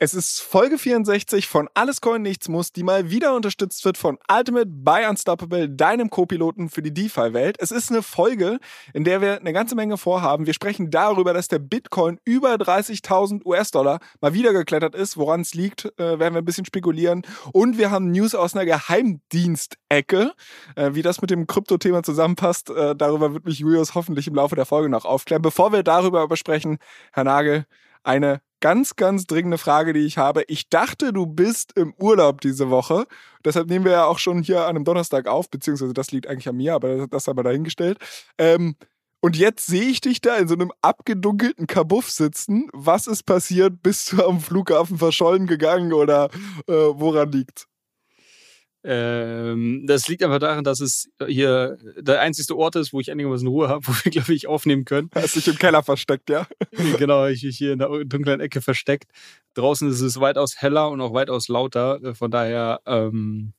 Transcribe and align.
Es 0.00 0.14
ist 0.14 0.40
Folge 0.42 0.78
64 0.78 1.48
von 1.48 1.68
Alles 1.74 2.00
Coin 2.00 2.22
Nichts 2.22 2.48
Muss, 2.48 2.70
die 2.72 2.84
mal 2.84 3.10
wieder 3.10 3.34
unterstützt 3.34 3.84
wird 3.84 3.98
von 3.98 4.16
Ultimate 4.32 4.66
by 4.66 5.06
Unstoppable, 5.10 5.68
deinem 5.68 6.08
Co-Piloten 6.08 6.68
für 6.68 6.82
die 6.82 6.94
DeFi-Welt. 6.94 7.56
Es 7.58 7.72
ist 7.72 7.90
eine 7.90 8.04
Folge, 8.04 8.60
in 8.94 9.02
der 9.02 9.20
wir 9.20 9.40
eine 9.40 9.52
ganze 9.52 9.74
Menge 9.74 9.96
vorhaben. 9.96 10.46
Wir 10.46 10.54
sprechen 10.54 10.92
darüber, 10.92 11.34
dass 11.34 11.48
der 11.48 11.58
Bitcoin 11.58 12.20
über 12.24 12.54
30.000 12.54 13.44
US-Dollar 13.44 13.98
mal 14.20 14.34
wieder 14.34 14.52
geklettert 14.52 14.94
ist. 14.94 15.16
Woran 15.16 15.40
es 15.40 15.54
liegt, 15.54 15.86
äh, 15.98 16.20
werden 16.20 16.34
wir 16.34 16.42
ein 16.42 16.44
bisschen 16.44 16.64
spekulieren. 16.64 17.22
Und 17.52 17.76
wir 17.76 17.90
haben 17.90 18.12
News 18.12 18.36
aus 18.36 18.54
einer 18.54 18.66
Geheimdienstecke. 18.66 20.32
Äh, 20.76 20.94
wie 20.94 21.02
das 21.02 21.20
mit 21.22 21.30
dem 21.30 21.48
Krypto-Thema 21.48 22.04
zusammenpasst, 22.04 22.70
äh, 22.70 22.94
darüber 22.94 23.34
wird 23.34 23.46
mich 23.46 23.58
Julius 23.58 23.96
hoffentlich 23.96 24.28
im 24.28 24.36
Laufe 24.36 24.54
der 24.54 24.64
Folge 24.64 24.88
noch 24.90 25.04
aufklären. 25.04 25.42
Bevor 25.42 25.72
wir 25.72 25.82
darüber 25.82 26.28
besprechen, 26.28 26.78
Herr 27.10 27.24
Nagel, 27.24 27.66
eine 28.04 28.40
ganz, 28.60 28.96
ganz 28.96 29.26
dringende 29.26 29.58
Frage, 29.58 29.92
die 29.92 30.00
ich 30.00 30.18
habe. 30.18 30.42
Ich 30.48 30.68
dachte, 30.68 31.12
du 31.12 31.26
bist 31.26 31.72
im 31.76 31.94
Urlaub 31.98 32.40
diese 32.40 32.70
Woche. 32.70 33.06
Deshalb 33.44 33.68
nehmen 33.68 33.84
wir 33.84 33.92
ja 33.92 34.04
auch 34.04 34.18
schon 34.18 34.42
hier 34.42 34.62
an 34.62 34.76
einem 34.76 34.84
Donnerstag 34.84 35.26
auf, 35.26 35.50
beziehungsweise 35.50 35.94
das 35.94 36.10
liegt 36.10 36.26
eigentlich 36.26 36.48
an 36.48 36.56
mir, 36.56 36.74
aber 36.74 37.06
das 37.06 37.26
haben 37.28 37.38
wir 37.38 37.44
dahingestellt. 37.44 37.98
Ähm, 38.38 38.76
und 39.20 39.36
jetzt 39.36 39.66
sehe 39.66 39.82
ich 39.82 40.00
dich 40.00 40.20
da 40.20 40.36
in 40.36 40.46
so 40.46 40.54
einem 40.54 40.72
abgedunkelten 40.80 41.66
Kabuff 41.66 42.10
sitzen. 42.10 42.68
Was 42.72 43.06
ist 43.06 43.24
passiert? 43.24 43.82
Bist 43.82 44.12
du 44.12 44.24
am 44.24 44.40
Flughafen 44.40 44.98
verschollen 44.98 45.46
gegangen 45.46 45.92
oder 45.92 46.28
äh, 46.68 46.72
woran 46.72 47.32
liegt's? 47.32 47.66
Ähm, 48.90 49.84
das 49.86 50.08
liegt 50.08 50.22
einfach 50.22 50.38
daran, 50.38 50.64
dass 50.64 50.80
es 50.80 51.10
hier 51.26 51.76
der 51.98 52.22
einzigste 52.22 52.56
Ort 52.56 52.74
ist, 52.74 52.94
wo 52.94 53.00
ich 53.00 53.10
einigermaßen 53.10 53.46
Ruhe 53.46 53.68
habe, 53.68 53.82
wo 53.86 53.92
wir, 53.92 54.10
glaube 54.10 54.32
ich, 54.32 54.46
aufnehmen 54.46 54.86
können. 54.86 55.10
Hast 55.14 55.36
dich 55.36 55.46
im 55.46 55.58
Keller 55.58 55.82
versteckt, 55.82 56.30
ja? 56.30 56.46
genau, 56.98 57.26
ich 57.26 57.42
mich 57.42 57.58
hier 57.58 57.74
in 57.74 57.80
der 57.80 57.90
dunklen 58.06 58.40
Ecke 58.40 58.62
versteckt. 58.62 59.10
Draußen 59.52 59.90
ist 59.90 60.00
es 60.00 60.18
weitaus 60.20 60.62
heller 60.62 60.88
und 60.88 61.02
auch 61.02 61.12
weitaus 61.12 61.48
lauter. 61.48 62.02
Äh, 62.02 62.14
von 62.14 62.30
daher, 62.30 62.80
ähm, 62.86 63.52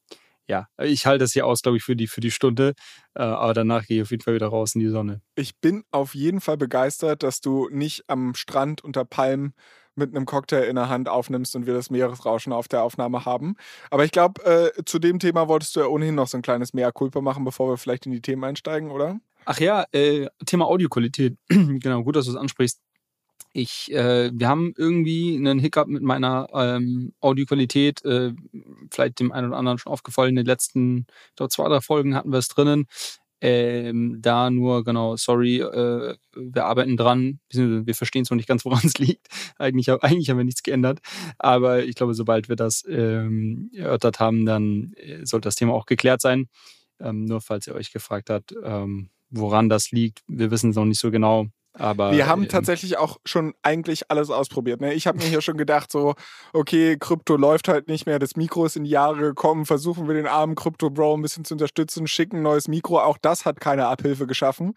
ja, 0.47 0.67
ich 0.81 1.05
halte 1.05 1.25
es 1.25 1.33
hier 1.33 1.45
aus, 1.45 1.61
glaube 1.61 1.77
ich, 1.77 1.83
für 1.83 1.95
die, 1.95 2.07
für 2.07 2.21
die 2.21 2.31
Stunde. 2.31 2.73
Äh, 3.13 3.21
aber 3.21 3.53
danach 3.53 3.85
gehe 3.85 3.97
ich 3.97 4.01
auf 4.01 4.09
jeden 4.09 4.23
Fall 4.23 4.33
wieder 4.33 4.47
raus 4.47 4.73
in 4.73 4.81
die 4.81 4.89
Sonne. 4.89 5.21
Ich 5.35 5.55
bin 5.57 5.83
auf 5.91 6.15
jeden 6.15 6.41
Fall 6.41 6.57
begeistert, 6.57 7.21
dass 7.21 7.39
du 7.39 7.69
nicht 7.69 8.05
am 8.07 8.33
Strand 8.33 8.83
unter 8.83 9.05
Palmen 9.05 9.53
mit 9.99 10.15
einem 10.15 10.25
Cocktail 10.25 10.63
in 10.63 10.75
der 10.75 10.89
Hand 10.89 11.07
aufnimmst 11.07 11.55
und 11.55 11.67
wir 11.67 11.73
das 11.75 11.89
Meeresrauschen 11.89 12.53
auf 12.53 12.67
der 12.67 12.83
Aufnahme 12.83 13.25
haben. 13.25 13.55
Aber 13.91 14.05
ich 14.05 14.11
glaube, 14.11 14.43
äh, 14.43 14.83
zu 14.85 14.97
dem 14.97 15.19
Thema 15.19 15.47
wolltest 15.47 15.75
du 15.75 15.81
ja 15.81 15.87
ohnehin 15.87 16.15
noch 16.15 16.27
so 16.27 16.37
ein 16.37 16.41
kleines 16.41 16.73
Mea 16.73 16.91
Culpa 16.91 17.21
machen, 17.21 17.43
bevor 17.45 17.69
wir 17.69 17.77
vielleicht 17.77 18.05
in 18.07 18.11
die 18.11 18.21
Themen 18.21 18.43
einsteigen, 18.43 18.89
oder? 18.89 19.19
Ach 19.45 19.59
ja, 19.59 19.85
äh, 19.91 20.27
Thema 20.45 20.65
Audioqualität. 20.65 21.37
genau, 21.47 22.03
gut, 22.03 22.15
dass 22.15 22.25
du 22.25 22.31
es 22.31 22.37
ansprichst. 22.37 22.79
Ich, 23.51 23.91
äh, 23.91 24.29
wir 24.31 24.47
haben 24.47 24.73
irgendwie 24.77 25.35
einen 25.35 25.59
Hiccup 25.59 25.87
mit 25.87 26.03
meiner 26.03 26.47
ähm, 26.53 27.13
Audioqualität. 27.19 28.05
Äh, 28.05 28.33
vielleicht 28.91 29.19
dem 29.19 29.31
einen 29.31 29.47
oder 29.47 29.57
anderen 29.57 29.79
schon 29.79 29.91
aufgefallen. 29.91 30.29
In 30.29 30.35
den 30.35 30.45
letzten, 30.45 31.07
ich 31.29 31.35
glaube, 31.35 31.49
zwei, 31.49 31.67
drei 31.67 31.81
Folgen 31.81 32.15
hatten 32.15 32.31
wir 32.31 32.37
es 32.37 32.47
drinnen. 32.47 32.85
Ähm, 33.41 34.17
da 34.21 34.49
nur, 34.49 34.83
genau, 34.83 35.15
sorry, 35.15 35.59
äh, 35.61 36.15
wir 36.35 36.65
arbeiten 36.65 36.97
dran. 36.97 37.39
Wir 37.51 37.95
verstehen 37.95 38.25
zwar 38.25 38.35
nicht 38.35 38.47
ganz, 38.47 38.65
woran 38.65 38.81
es 38.83 38.97
liegt. 38.97 39.27
Eigentlich, 39.57 39.89
eigentlich 39.89 40.29
haben 40.29 40.37
wir 40.37 40.43
nichts 40.43 40.63
geändert. 40.63 40.99
Aber 41.37 41.83
ich 41.83 41.95
glaube, 41.95 42.13
sobald 42.13 42.49
wir 42.49 42.55
das 42.55 42.83
ähm, 42.89 43.71
erörtert 43.73 44.19
haben, 44.19 44.45
dann 44.45 44.93
äh, 44.97 45.25
sollte 45.25 45.47
das 45.47 45.55
Thema 45.55 45.73
auch 45.73 45.85
geklärt 45.85 46.21
sein. 46.21 46.47
Ähm, 46.99 47.25
nur 47.25 47.41
falls 47.41 47.67
ihr 47.67 47.75
euch 47.75 47.91
gefragt 47.93 48.29
habt, 48.29 48.53
ähm, 48.63 49.09
woran 49.29 49.69
das 49.69 49.91
liegt. 49.91 50.21
Wir 50.27 50.51
wissen 50.51 50.71
es 50.71 50.75
noch 50.75 50.85
nicht 50.85 50.99
so 50.99 51.11
genau. 51.11 51.47
Aber, 51.79 52.11
wir 52.11 52.27
haben 52.27 52.43
ähm, 52.43 52.49
tatsächlich 52.49 52.97
auch 52.97 53.17
schon 53.25 53.53
eigentlich 53.63 54.11
alles 54.11 54.29
ausprobiert. 54.29 54.81
Ne? 54.81 54.93
Ich 54.93 55.07
habe 55.07 55.17
mir 55.17 55.25
hier 55.25 55.41
schon 55.41 55.57
gedacht, 55.57 55.91
so, 55.91 56.15
okay, 56.53 56.97
Krypto 56.99 57.37
läuft 57.37 57.67
halt 57.67 57.87
nicht 57.87 58.05
mehr, 58.05 58.19
das 58.19 58.35
Mikro 58.35 58.65
ist 58.65 58.75
in 58.75 58.83
die 58.83 58.89
Jahre 58.89 59.19
gekommen, 59.19 59.65
versuchen 59.65 60.07
wir 60.07 60.15
den 60.15 60.27
armen 60.27 60.55
Krypto-Bro 60.55 61.17
ein 61.17 61.21
bisschen 61.21 61.45
zu 61.45 61.53
unterstützen, 61.53 62.07
schicken 62.07 62.37
ein 62.37 62.43
neues 62.43 62.67
Mikro. 62.67 62.99
Auch 62.99 63.17
das 63.17 63.45
hat 63.45 63.59
keine 63.59 63.87
Abhilfe 63.87 64.27
geschaffen. 64.27 64.73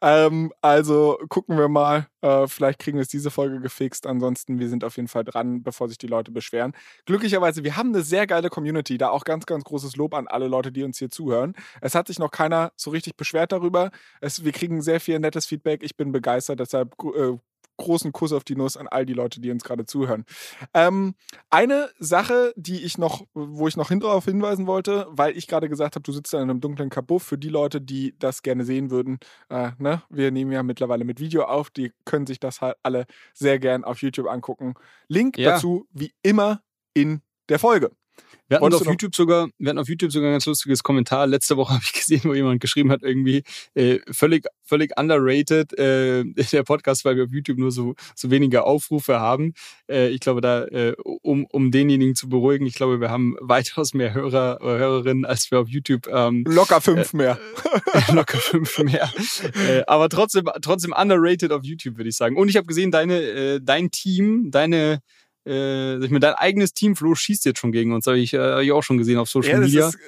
Ähm, 0.00 0.52
also 0.62 1.18
gucken 1.28 1.58
wir 1.58 1.68
mal, 1.68 2.06
äh, 2.22 2.46
vielleicht 2.48 2.78
kriegen 2.78 2.96
wir 2.96 3.02
es 3.02 3.08
diese 3.08 3.30
Folge 3.30 3.60
gefixt. 3.60 4.06
Ansonsten, 4.06 4.58
wir 4.58 4.68
sind 4.68 4.82
auf 4.82 4.96
jeden 4.96 5.08
Fall 5.08 5.24
dran, 5.24 5.62
bevor 5.62 5.88
sich 5.88 5.98
die 5.98 6.06
Leute 6.06 6.30
beschweren. 6.30 6.72
Glücklicherweise, 7.04 7.62
wir 7.64 7.76
haben 7.76 7.90
eine 7.90 8.02
sehr 8.02 8.26
geile 8.26 8.48
Community, 8.48 8.98
da 8.98 9.10
auch 9.10 9.24
ganz, 9.24 9.46
ganz 9.46 9.64
großes 9.64 9.96
Lob 9.96 10.14
an 10.14 10.26
alle 10.26 10.48
Leute, 10.48 10.72
die 10.72 10.82
uns 10.82 10.98
hier 10.98 11.10
zuhören. 11.10 11.54
Es 11.80 11.94
hat 11.94 12.08
sich 12.08 12.18
noch 12.18 12.30
keiner 12.30 12.72
so 12.76 12.90
richtig 12.90 13.16
beschwert 13.16 13.52
darüber. 13.52 13.90
Es, 14.20 14.44
wir 14.44 14.52
kriegen 14.52 14.82
sehr 14.82 15.00
viel 15.00 15.18
nettes 15.18 15.46
Feedback. 15.46 15.82
Ich 15.82 15.96
bin 15.96 16.12
begeistert 16.12 16.45
begeistert. 16.46 16.60
Deshalb 16.60 16.94
äh, 17.14 17.38
großen 17.78 18.10
Kuss 18.12 18.32
auf 18.32 18.42
die 18.42 18.56
Nuss 18.56 18.78
an 18.78 18.88
all 18.88 19.04
die 19.04 19.12
Leute, 19.12 19.38
die 19.38 19.50
uns 19.50 19.62
gerade 19.62 19.84
zuhören. 19.84 20.24
Ähm, 20.72 21.14
eine 21.50 21.90
Sache, 21.98 22.54
die 22.56 22.82
ich 22.84 22.96
noch, 22.96 23.26
wo 23.34 23.68
ich 23.68 23.76
noch 23.76 23.90
darauf 23.90 24.24
hinweisen 24.24 24.66
wollte, 24.66 25.06
weil 25.10 25.36
ich 25.36 25.46
gerade 25.46 25.68
gesagt 25.68 25.94
habe, 25.94 26.02
du 26.02 26.10
sitzt 26.12 26.32
da 26.32 26.38
in 26.38 26.48
einem 26.48 26.60
dunklen 26.62 26.88
Kabuff, 26.88 27.22
für 27.22 27.36
die 27.36 27.50
Leute, 27.50 27.82
die 27.82 28.18
das 28.18 28.40
gerne 28.40 28.64
sehen 28.64 28.90
würden, 28.90 29.18
äh, 29.50 29.72
ne? 29.78 30.02
wir 30.08 30.30
nehmen 30.30 30.52
ja 30.52 30.62
mittlerweile 30.62 31.04
mit 31.04 31.20
Video 31.20 31.44
auf, 31.44 31.68
die 31.68 31.92
können 32.06 32.26
sich 32.26 32.40
das 32.40 32.62
halt 32.62 32.76
alle 32.82 33.04
sehr 33.34 33.58
gern 33.58 33.84
auf 33.84 34.00
YouTube 34.00 34.28
angucken. 34.28 34.72
Link 35.08 35.36
ja. 35.36 35.52
dazu 35.52 35.86
wie 35.92 36.14
immer 36.22 36.62
in 36.94 37.20
der 37.50 37.58
Folge. 37.58 37.90
Wir 38.48 38.58
hatten, 38.60 38.74
auf 38.74 38.86
YouTube 38.86 39.14
sogar, 39.16 39.48
wir 39.58 39.70
hatten 39.70 39.78
auf 39.78 39.88
YouTube 39.88 40.12
sogar 40.12 40.28
ein 40.30 40.34
ganz 40.34 40.46
lustiges 40.46 40.84
Kommentar. 40.84 41.26
Letzte 41.26 41.56
Woche 41.56 41.74
habe 41.74 41.82
ich 41.84 41.92
gesehen, 41.92 42.22
wo 42.24 42.34
jemand 42.34 42.60
geschrieben 42.60 42.92
hat, 42.92 43.02
irgendwie 43.02 43.42
äh, 43.74 43.98
völlig, 44.12 44.46
völlig 44.62 44.92
underrated 44.96 45.76
äh, 45.78 46.24
der 46.52 46.62
Podcast, 46.62 47.04
weil 47.04 47.16
wir 47.16 47.24
auf 47.24 47.32
YouTube 47.32 47.58
nur 47.58 47.72
so, 47.72 47.94
so 48.14 48.30
wenige 48.30 48.64
Aufrufe 48.64 49.18
haben. 49.18 49.54
Äh, 49.90 50.10
ich 50.10 50.20
glaube, 50.20 50.40
da, 50.40 50.64
äh, 50.66 50.94
um, 51.22 51.46
um 51.46 51.72
denjenigen 51.72 52.14
zu 52.14 52.28
beruhigen, 52.28 52.66
ich 52.66 52.74
glaube, 52.74 53.00
wir 53.00 53.10
haben 53.10 53.36
weitaus 53.40 53.94
mehr 53.94 54.14
Hörer 54.14 54.58
oder 54.60 54.78
Hörerinnen, 54.78 55.24
als 55.24 55.50
wir 55.50 55.58
auf 55.58 55.68
YouTube. 55.68 56.06
Ähm, 56.06 56.44
locker 56.46 56.80
fünf 56.80 57.14
äh, 57.14 57.16
mehr. 57.16 57.38
locker 58.12 58.38
fünf 58.38 58.78
mehr. 58.78 59.10
Äh, 59.68 59.82
aber 59.88 60.08
trotzdem, 60.08 60.48
trotzdem 60.62 60.94
underrated 60.96 61.50
auf 61.50 61.64
YouTube, 61.64 61.96
würde 61.96 62.10
ich 62.10 62.16
sagen. 62.16 62.36
Und 62.36 62.48
ich 62.48 62.56
habe 62.56 62.66
gesehen, 62.66 62.92
deine, 62.92 63.20
äh, 63.20 63.60
dein 63.60 63.90
Team, 63.90 64.52
deine 64.52 65.00
äh, 65.46 65.96
ich 65.96 66.10
meine, 66.10 66.20
dein 66.20 66.34
eigenes 66.34 66.74
Team, 66.74 66.96
Flo, 66.96 67.14
schießt 67.14 67.44
jetzt 67.44 67.58
schon 67.58 67.72
gegen 67.72 67.92
uns. 67.92 68.06
Habe 68.06 68.18
ich, 68.18 68.34
äh, 68.34 68.38
hab 68.38 68.60
ich 68.60 68.72
auch 68.72 68.82
schon 68.82 68.98
gesehen 68.98 69.18
auf 69.18 69.28
Social 69.28 69.52
ja, 69.52 69.60
Media. 69.60 69.88
Ist, 69.88 69.98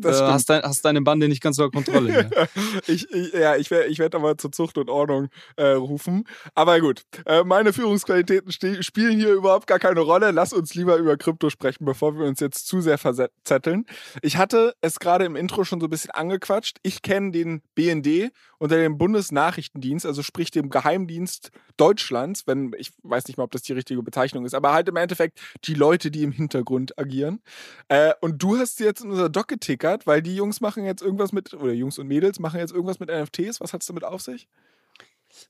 das 0.00 0.20
äh, 0.20 0.24
hast, 0.24 0.50
dein, 0.50 0.62
hast 0.62 0.84
deine 0.84 1.02
Bande 1.02 1.28
nicht 1.28 1.42
ganz 1.42 1.58
unter 1.58 1.70
Kontrolle. 1.70 2.30
ich, 2.86 3.10
ich, 3.12 3.32
ja, 3.32 3.56
ich 3.56 3.70
werde 3.70 3.88
ich 3.88 3.98
werd 3.98 4.14
aber 4.14 4.38
zur 4.38 4.52
Zucht 4.52 4.78
und 4.78 4.90
Ordnung 4.90 5.28
äh, 5.56 5.68
rufen. 5.68 6.24
Aber 6.54 6.80
gut, 6.80 7.02
äh, 7.26 7.44
meine 7.44 7.72
Führungsqualitäten 7.72 8.52
spielen 8.52 9.18
hier 9.18 9.32
überhaupt 9.32 9.66
gar 9.66 9.78
keine 9.78 10.00
Rolle. 10.00 10.30
Lass 10.30 10.52
uns 10.52 10.74
lieber 10.74 10.96
über 10.96 11.16
Krypto 11.16 11.50
sprechen, 11.50 11.84
bevor 11.84 12.18
wir 12.18 12.26
uns 12.26 12.40
jetzt 12.40 12.66
zu 12.66 12.80
sehr 12.80 12.98
verzetteln. 12.98 13.86
Ich 14.22 14.36
hatte 14.36 14.74
es 14.80 14.98
gerade 14.98 15.24
im 15.24 15.36
Intro 15.36 15.64
schon 15.64 15.80
so 15.80 15.86
ein 15.86 15.90
bisschen 15.90 16.10
angequatscht. 16.10 16.78
Ich 16.82 17.02
kenne 17.02 17.32
den 17.32 17.62
BND 17.74 18.32
unter 18.58 18.76
dem 18.76 18.98
Bundesnachrichtendienst, 18.98 20.04
also 20.04 20.22
sprich 20.22 20.50
dem 20.50 20.68
Geheimdienst 20.68 21.50
Deutschlands, 21.76 22.46
wenn 22.46 22.72
ich 22.76 22.90
weiß 23.02 23.28
nicht 23.28 23.36
mal, 23.36 23.44
ob 23.44 23.52
das 23.52 23.62
die 23.62 23.72
richtige 23.72 24.02
Bezeichnung 24.02 24.44
ist, 24.44 24.54
aber 24.54 24.72
halt 24.72 24.88
im 24.88 24.96
Endeffekt 24.96 25.40
die 25.64 25.74
Leute, 25.74 26.10
die 26.10 26.24
im 26.24 26.32
Hintergrund 26.32 26.98
agieren. 26.98 27.40
Äh, 27.88 28.14
und 28.20 28.42
du 28.42 28.58
hast 28.58 28.80
jetzt 28.80 29.02
in 29.02 29.10
unser 29.10 29.28
Doc 29.28 29.48
getriggert, 29.88 30.06
weil 30.06 30.22
die 30.22 30.34
Jungs 30.34 30.60
machen 30.60 30.84
jetzt 30.84 31.02
irgendwas 31.02 31.32
mit, 31.32 31.54
oder 31.54 31.72
Jungs 31.72 31.98
und 31.98 32.06
Mädels 32.06 32.38
machen 32.38 32.60
jetzt 32.60 32.72
irgendwas 32.72 33.00
mit 33.00 33.10
NFTs. 33.10 33.60
Was 33.60 33.72
hat 33.72 33.82
es 33.82 33.86
damit 33.86 34.04
auf 34.04 34.20
sich? 34.20 34.48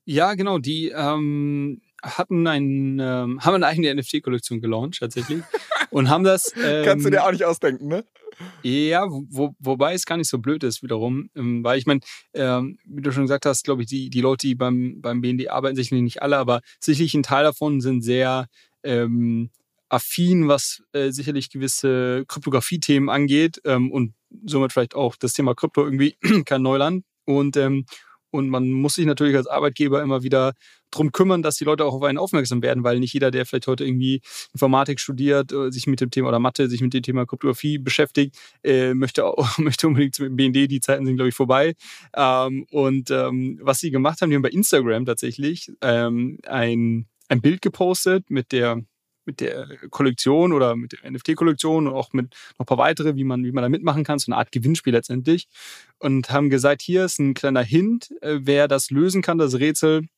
Ja, 0.05 0.35
genau. 0.35 0.58
Die 0.58 0.88
ähm, 0.88 1.81
hatten 2.02 2.46
ein, 2.46 2.99
ähm, 3.00 3.44
haben 3.44 3.55
eine 3.55 3.67
eigene 3.67 3.94
NFT-Kollektion 3.94 4.61
gelauncht 4.61 4.99
tatsächlich 5.00 5.43
und 5.90 6.08
haben 6.08 6.25
das. 6.25 6.52
Ähm, 6.56 6.85
Kannst 6.85 7.06
du 7.06 7.11
dir 7.11 7.25
auch 7.25 7.32
nicht 7.32 7.44
ausdenken, 7.44 7.88
ne? 7.88 8.05
Ja, 8.62 9.06
wo, 9.08 9.56
wobei 9.58 9.94
es 9.94 10.06
gar 10.06 10.17
nicht 10.17 10.31
so 10.31 10.38
blöd 10.38 10.62
ist 10.62 10.81
wiederum, 10.82 11.29
ähm, 11.35 11.64
weil 11.64 11.76
ich 11.76 11.87
meine, 11.87 12.00
ähm, 12.35 12.79
wie 12.85 13.02
du 13.02 13.11
schon 13.11 13.25
gesagt 13.25 13.46
hast, 13.46 13.64
glaube 13.64 13.82
ich, 13.82 13.88
die, 13.88 14.11
die 14.11 14.20
Leute, 14.20 14.46
die 14.46 14.55
beim, 14.55 15.00
beim 15.00 15.20
BND 15.20 15.50
arbeiten, 15.50 15.75
sicherlich 15.75 16.05
nicht 16.05 16.23
alle, 16.23 16.37
aber 16.37 16.61
sicherlich 16.79 17.14
ein 17.14 17.25
Teil 17.25 17.43
davon 17.43 17.81
sind 17.81 18.02
sehr 18.02 18.46
ähm, 18.85 19.50
affin, 19.88 20.46
was 20.46 20.85
äh, 20.93 21.11
sicherlich 21.11 21.50
gewisse 21.50 22.25
Kryptographie-Themen 22.29 23.08
angeht 23.08 23.61
ähm, 23.64 23.90
und 23.90 24.14
somit 24.47 24.73
vielleicht 24.73 24.95
auch 24.95 25.17
das 25.17 25.33
Thema 25.33 25.55
Krypto 25.55 25.85
irgendwie 25.85 26.17
kein 26.45 26.63
Neuland. 26.63 27.05
Und, 27.25 27.57
ähm, 27.57 27.85
Und 28.31 28.51
man 28.51 28.71
muss 28.71 28.95
sich 28.95 29.07
natürlich 29.07 29.37
als 29.37 29.47
Arbeitgeber 29.47 30.03
immer 30.03 30.23
wieder 30.23 30.53
drum 30.91 31.13
kümmern, 31.13 31.43
dass 31.43 31.57
die 31.57 31.65
Leute 31.65 31.85
auch 31.85 31.95
auf 31.95 32.03
einen 32.03 32.19
aufmerksam 32.19 32.63
werden, 32.63 32.85
weil 32.85 32.99
nicht 33.01 33.15
jeder, 33.15 33.31
der 33.31 33.47
vielleicht 33.47 33.67
heute 33.67 33.85
irgendwie 33.85 34.21
Informatik 34.53 35.01
studiert, 35.01 35.53
äh, 35.53 35.71
sich 35.71 35.87
mit 35.87 36.01
dem 36.01 36.11
Thema 36.11 36.29
oder 36.29 36.39
Mathe, 36.39 36.69
sich 36.69 36.81
mit 36.83 36.93
dem 36.93 37.03
Thema 37.03 37.27
Kryptographie 37.27 37.79
beschäftigt, 37.79 38.37
äh, 38.63 38.95
möchte 38.95 39.25
auch, 39.25 39.37
möchte 39.59 39.87
unbedingt 39.89 40.15
zum 40.15 40.37
BND. 40.37 40.71
Die 40.71 40.81
Zeiten 40.81 41.07
sind, 41.07 41.17
glaube 41.17 41.31
ich, 41.31 41.35
vorbei. 41.35 41.75
Ähm, 42.15 42.67
und 42.71 43.11
ähm, 43.11 43.59
was 43.63 43.79
sie 43.81 43.91
gemacht 43.91 44.21
haben, 44.21 44.31
die 44.31 44.37
haben 44.37 44.43
bei 44.43 44.51
Instagram 44.51 45.07
tatsächlich 45.07 45.71
ähm, 45.81 46.39
ein, 46.47 47.07
ein 47.29 47.41
Bild 47.41 47.63
gepostet 47.63 48.31
mit 48.31 48.53
der 48.53 48.83
mit 49.29 49.41
der 49.41 49.69
Kollektion 49.91 50.55
oder 50.55 50.75
mit 50.75 50.93
der 50.93 51.11
NFT-Kollektion 51.11 51.87
und 51.87 51.93
auch 51.93 52.15
mit 52.15 52.35
noch 52.55 52.61
ein 52.61 52.67
paar 52.67 52.79
weitere, 52.79 53.15
wie 53.15 53.25
man, 53.25 53.45
wie 53.45 53.53
man 53.53 53.63
da 53.63 53.69
mitmachen 53.69 54.03
kann, 54.03 54.19
so 54.19 54.33
eine 54.33 54.39
Art 54.39 54.51
Gewinnspiel 54.51 54.95
letztendlich. 54.95 55.49
Und 55.99 56.31
haben 56.31 56.49
gesagt, 56.49 56.81
hier 56.81 57.05
ist 57.05 57.19
ein 57.19 57.35
kleiner 57.35 57.63
Hint, 57.63 58.11
äh, 58.23 58.41
wer 58.43 58.69
das 58.69 58.91
lösen 58.91 59.21
kann, 59.21 59.37
das 59.37 59.59
Rätsel, 59.59 60.09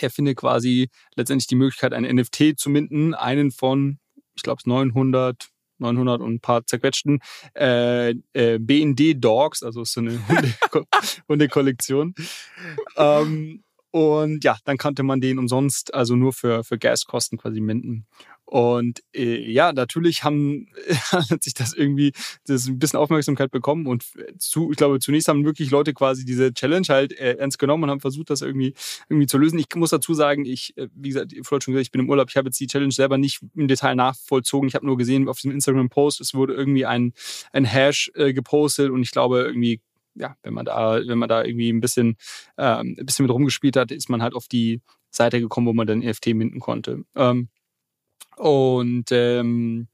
der 0.00 0.10
findet 0.10 0.36
quasi 0.36 0.88
letztendlich 1.16 1.48
die 1.48 1.56
Möglichkeit, 1.56 1.92
ein 1.92 2.04
NFT 2.04 2.56
zu 2.56 2.70
minden, 2.70 3.12
einen 3.12 3.50
von, 3.50 3.98
ich 4.36 4.42
glaube, 4.42 4.62
900 4.64 5.48
900 5.80 6.20
und 6.20 6.34
ein 6.34 6.40
paar 6.40 6.66
zerquetschten 6.66 7.20
äh, 7.54 8.10
äh, 8.32 8.58
BND 8.58 9.14
Dogs, 9.22 9.62
also 9.62 9.84
so 9.84 10.00
eine 10.00 10.18
Hundekollektion. 11.28 12.16
ähm, 12.96 13.62
und 13.98 14.44
ja, 14.44 14.56
dann 14.64 14.78
konnte 14.78 15.02
man 15.02 15.20
den 15.20 15.40
umsonst, 15.40 15.92
also 15.92 16.14
nur 16.14 16.32
für, 16.32 16.62
für 16.62 16.78
Gaskosten 16.78 17.36
quasi 17.36 17.60
minden. 17.60 18.06
Und 18.44 19.00
äh, 19.12 19.50
ja, 19.50 19.72
natürlich 19.72 20.22
haben, 20.22 20.68
hat 21.10 21.42
sich 21.42 21.52
das 21.52 21.74
irgendwie 21.74 22.12
das 22.46 22.68
ein 22.68 22.78
bisschen 22.78 23.00
Aufmerksamkeit 23.00 23.50
bekommen. 23.50 23.88
Und 23.88 24.04
zu, 24.38 24.70
ich 24.70 24.76
glaube, 24.76 25.00
zunächst 25.00 25.26
haben 25.26 25.44
wirklich 25.44 25.72
Leute 25.72 25.94
quasi 25.94 26.24
diese 26.24 26.54
Challenge 26.54 26.86
halt 26.88 27.12
äh, 27.18 27.38
ernst 27.38 27.58
genommen 27.58 27.82
und 27.82 27.90
haben 27.90 28.00
versucht, 28.00 28.30
das 28.30 28.40
irgendwie, 28.40 28.72
irgendwie 29.08 29.26
zu 29.26 29.36
lösen. 29.36 29.58
Ich 29.58 29.66
muss 29.74 29.90
dazu 29.90 30.14
sagen, 30.14 30.44
ich, 30.44 30.76
äh, 30.76 30.86
wie 30.94 31.08
gesagt, 31.08 31.32
ich 31.32 31.44
schon 31.44 31.58
gesagt, 31.58 31.82
ich 31.82 31.90
bin 31.90 32.02
im 32.02 32.08
Urlaub, 32.08 32.30
ich 32.30 32.36
habe 32.36 32.46
jetzt 32.46 32.60
die 32.60 32.68
Challenge 32.68 32.92
selber 32.92 33.18
nicht 33.18 33.40
im 33.56 33.66
Detail 33.66 33.96
nachvollzogen. 33.96 34.68
Ich 34.68 34.76
habe 34.76 34.86
nur 34.86 34.96
gesehen 34.96 35.28
auf 35.28 35.38
diesem 35.38 35.50
Instagram-Post, 35.50 36.20
es 36.20 36.34
wurde 36.34 36.54
irgendwie 36.54 36.86
ein, 36.86 37.14
ein 37.52 37.64
Hash 37.64 38.12
äh, 38.14 38.32
gepostet 38.32 38.90
und 38.90 39.02
ich 39.02 39.10
glaube, 39.10 39.40
irgendwie 39.40 39.80
ja, 40.18 40.36
wenn 40.42 40.54
man 40.54 40.64
da, 40.64 41.00
wenn 41.06 41.18
man 41.18 41.28
da 41.28 41.44
irgendwie 41.44 41.70
ein 41.70 41.80
bisschen, 41.80 42.16
ähm, 42.56 42.96
ein 42.98 43.06
bisschen 43.06 43.24
mit 43.24 43.32
rumgespielt 43.32 43.76
hat, 43.76 43.90
ist 43.90 44.08
man 44.08 44.22
halt 44.22 44.34
auf 44.34 44.48
die 44.48 44.80
Seite 45.10 45.40
gekommen, 45.40 45.66
wo 45.66 45.72
man 45.72 45.86
dann 45.86 46.00
NFT 46.00 46.28
minden 46.28 46.60
konnte. 46.60 47.04
Ähm, 47.14 47.48
und 48.36 49.10
ähm, 49.10 49.88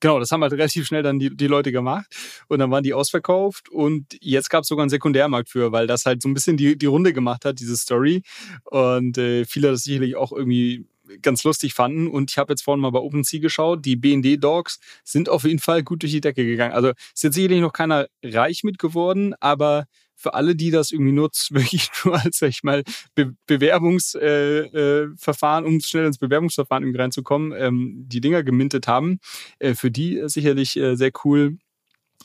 genau, 0.00 0.18
das 0.18 0.30
haben 0.30 0.42
halt 0.42 0.52
relativ 0.52 0.86
schnell 0.86 1.02
dann 1.02 1.18
die, 1.18 1.34
die 1.34 1.46
Leute 1.46 1.72
gemacht 1.72 2.06
und 2.48 2.58
dann 2.58 2.70
waren 2.70 2.82
die 2.82 2.94
ausverkauft 2.94 3.68
und 3.68 4.16
jetzt 4.20 4.50
gab 4.50 4.62
es 4.62 4.68
sogar 4.68 4.82
einen 4.82 4.90
Sekundärmarkt 4.90 5.50
für, 5.50 5.72
weil 5.72 5.86
das 5.86 6.06
halt 6.06 6.22
so 6.22 6.28
ein 6.28 6.34
bisschen 6.34 6.56
die, 6.56 6.76
die 6.76 6.86
Runde 6.86 7.12
gemacht 7.12 7.44
hat, 7.44 7.60
diese 7.60 7.76
Story. 7.76 8.22
Und 8.64 9.18
äh, 9.18 9.44
viele 9.44 9.70
das 9.70 9.82
sicherlich 9.84 10.16
auch 10.16 10.32
irgendwie 10.32 10.86
ganz 11.22 11.44
lustig 11.44 11.74
fanden. 11.74 12.08
Und 12.08 12.30
ich 12.30 12.38
habe 12.38 12.52
jetzt 12.52 12.62
vorhin 12.62 12.80
mal 12.80 12.90
bei 12.90 12.98
OpenSea 12.98 13.40
geschaut. 13.40 13.84
Die 13.84 13.96
BND-Dogs 13.96 14.80
sind 15.04 15.28
auf 15.28 15.44
jeden 15.44 15.58
Fall 15.58 15.82
gut 15.82 16.02
durch 16.02 16.12
die 16.12 16.20
Decke 16.20 16.44
gegangen. 16.44 16.72
Also 16.72 16.90
ist 17.14 17.22
jetzt 17.22 17.34
sicherlich 17.34 17.60
noch 17.60 17.72
keiner 17.72 18.08
reich 18.22 18.64
mit 18.64 18.78
geworden, 18.78 19.34
aber 19.40 19.86
für 20.16 20.34
alle, 20.34 20.56
die 20.56 20.70
das 20.70 20.92
irgendwie 20.92 21.12
nutzen, 21.12 21.56
wirklich 21.56 21.90
nur 22.04 22.20
als, 22.20 22.38
sag 22.38 22.48
ich 22.48 22.62
mal, 22.62 22.82
Be 23.14 23.34
Bewerbungsverfahren, 23.46 25.64
äh, 25.64 25.68
äh, 25.68 25.68
um 25.68 25.80
schnell 25.80 26.06
ins 26.06 26.18
Bewerbungsverfahren 26.18 26.84
irgendwie 26.84 27.00
reinzukommen, 27.00 27.52
ähm, 27.56 28.04
die 28.08 28.20
Dinger 28.20 28.42
gemintet 28.42 28.88
haben, 28.88 29.20
äh, 29.58 29.74
für 29.74 29.90
die 29.90 30.22
sicherlich 30.26 30.76
äh, 30.76 30.96
sehr 30.96 31.12
cool, 31.24 31.58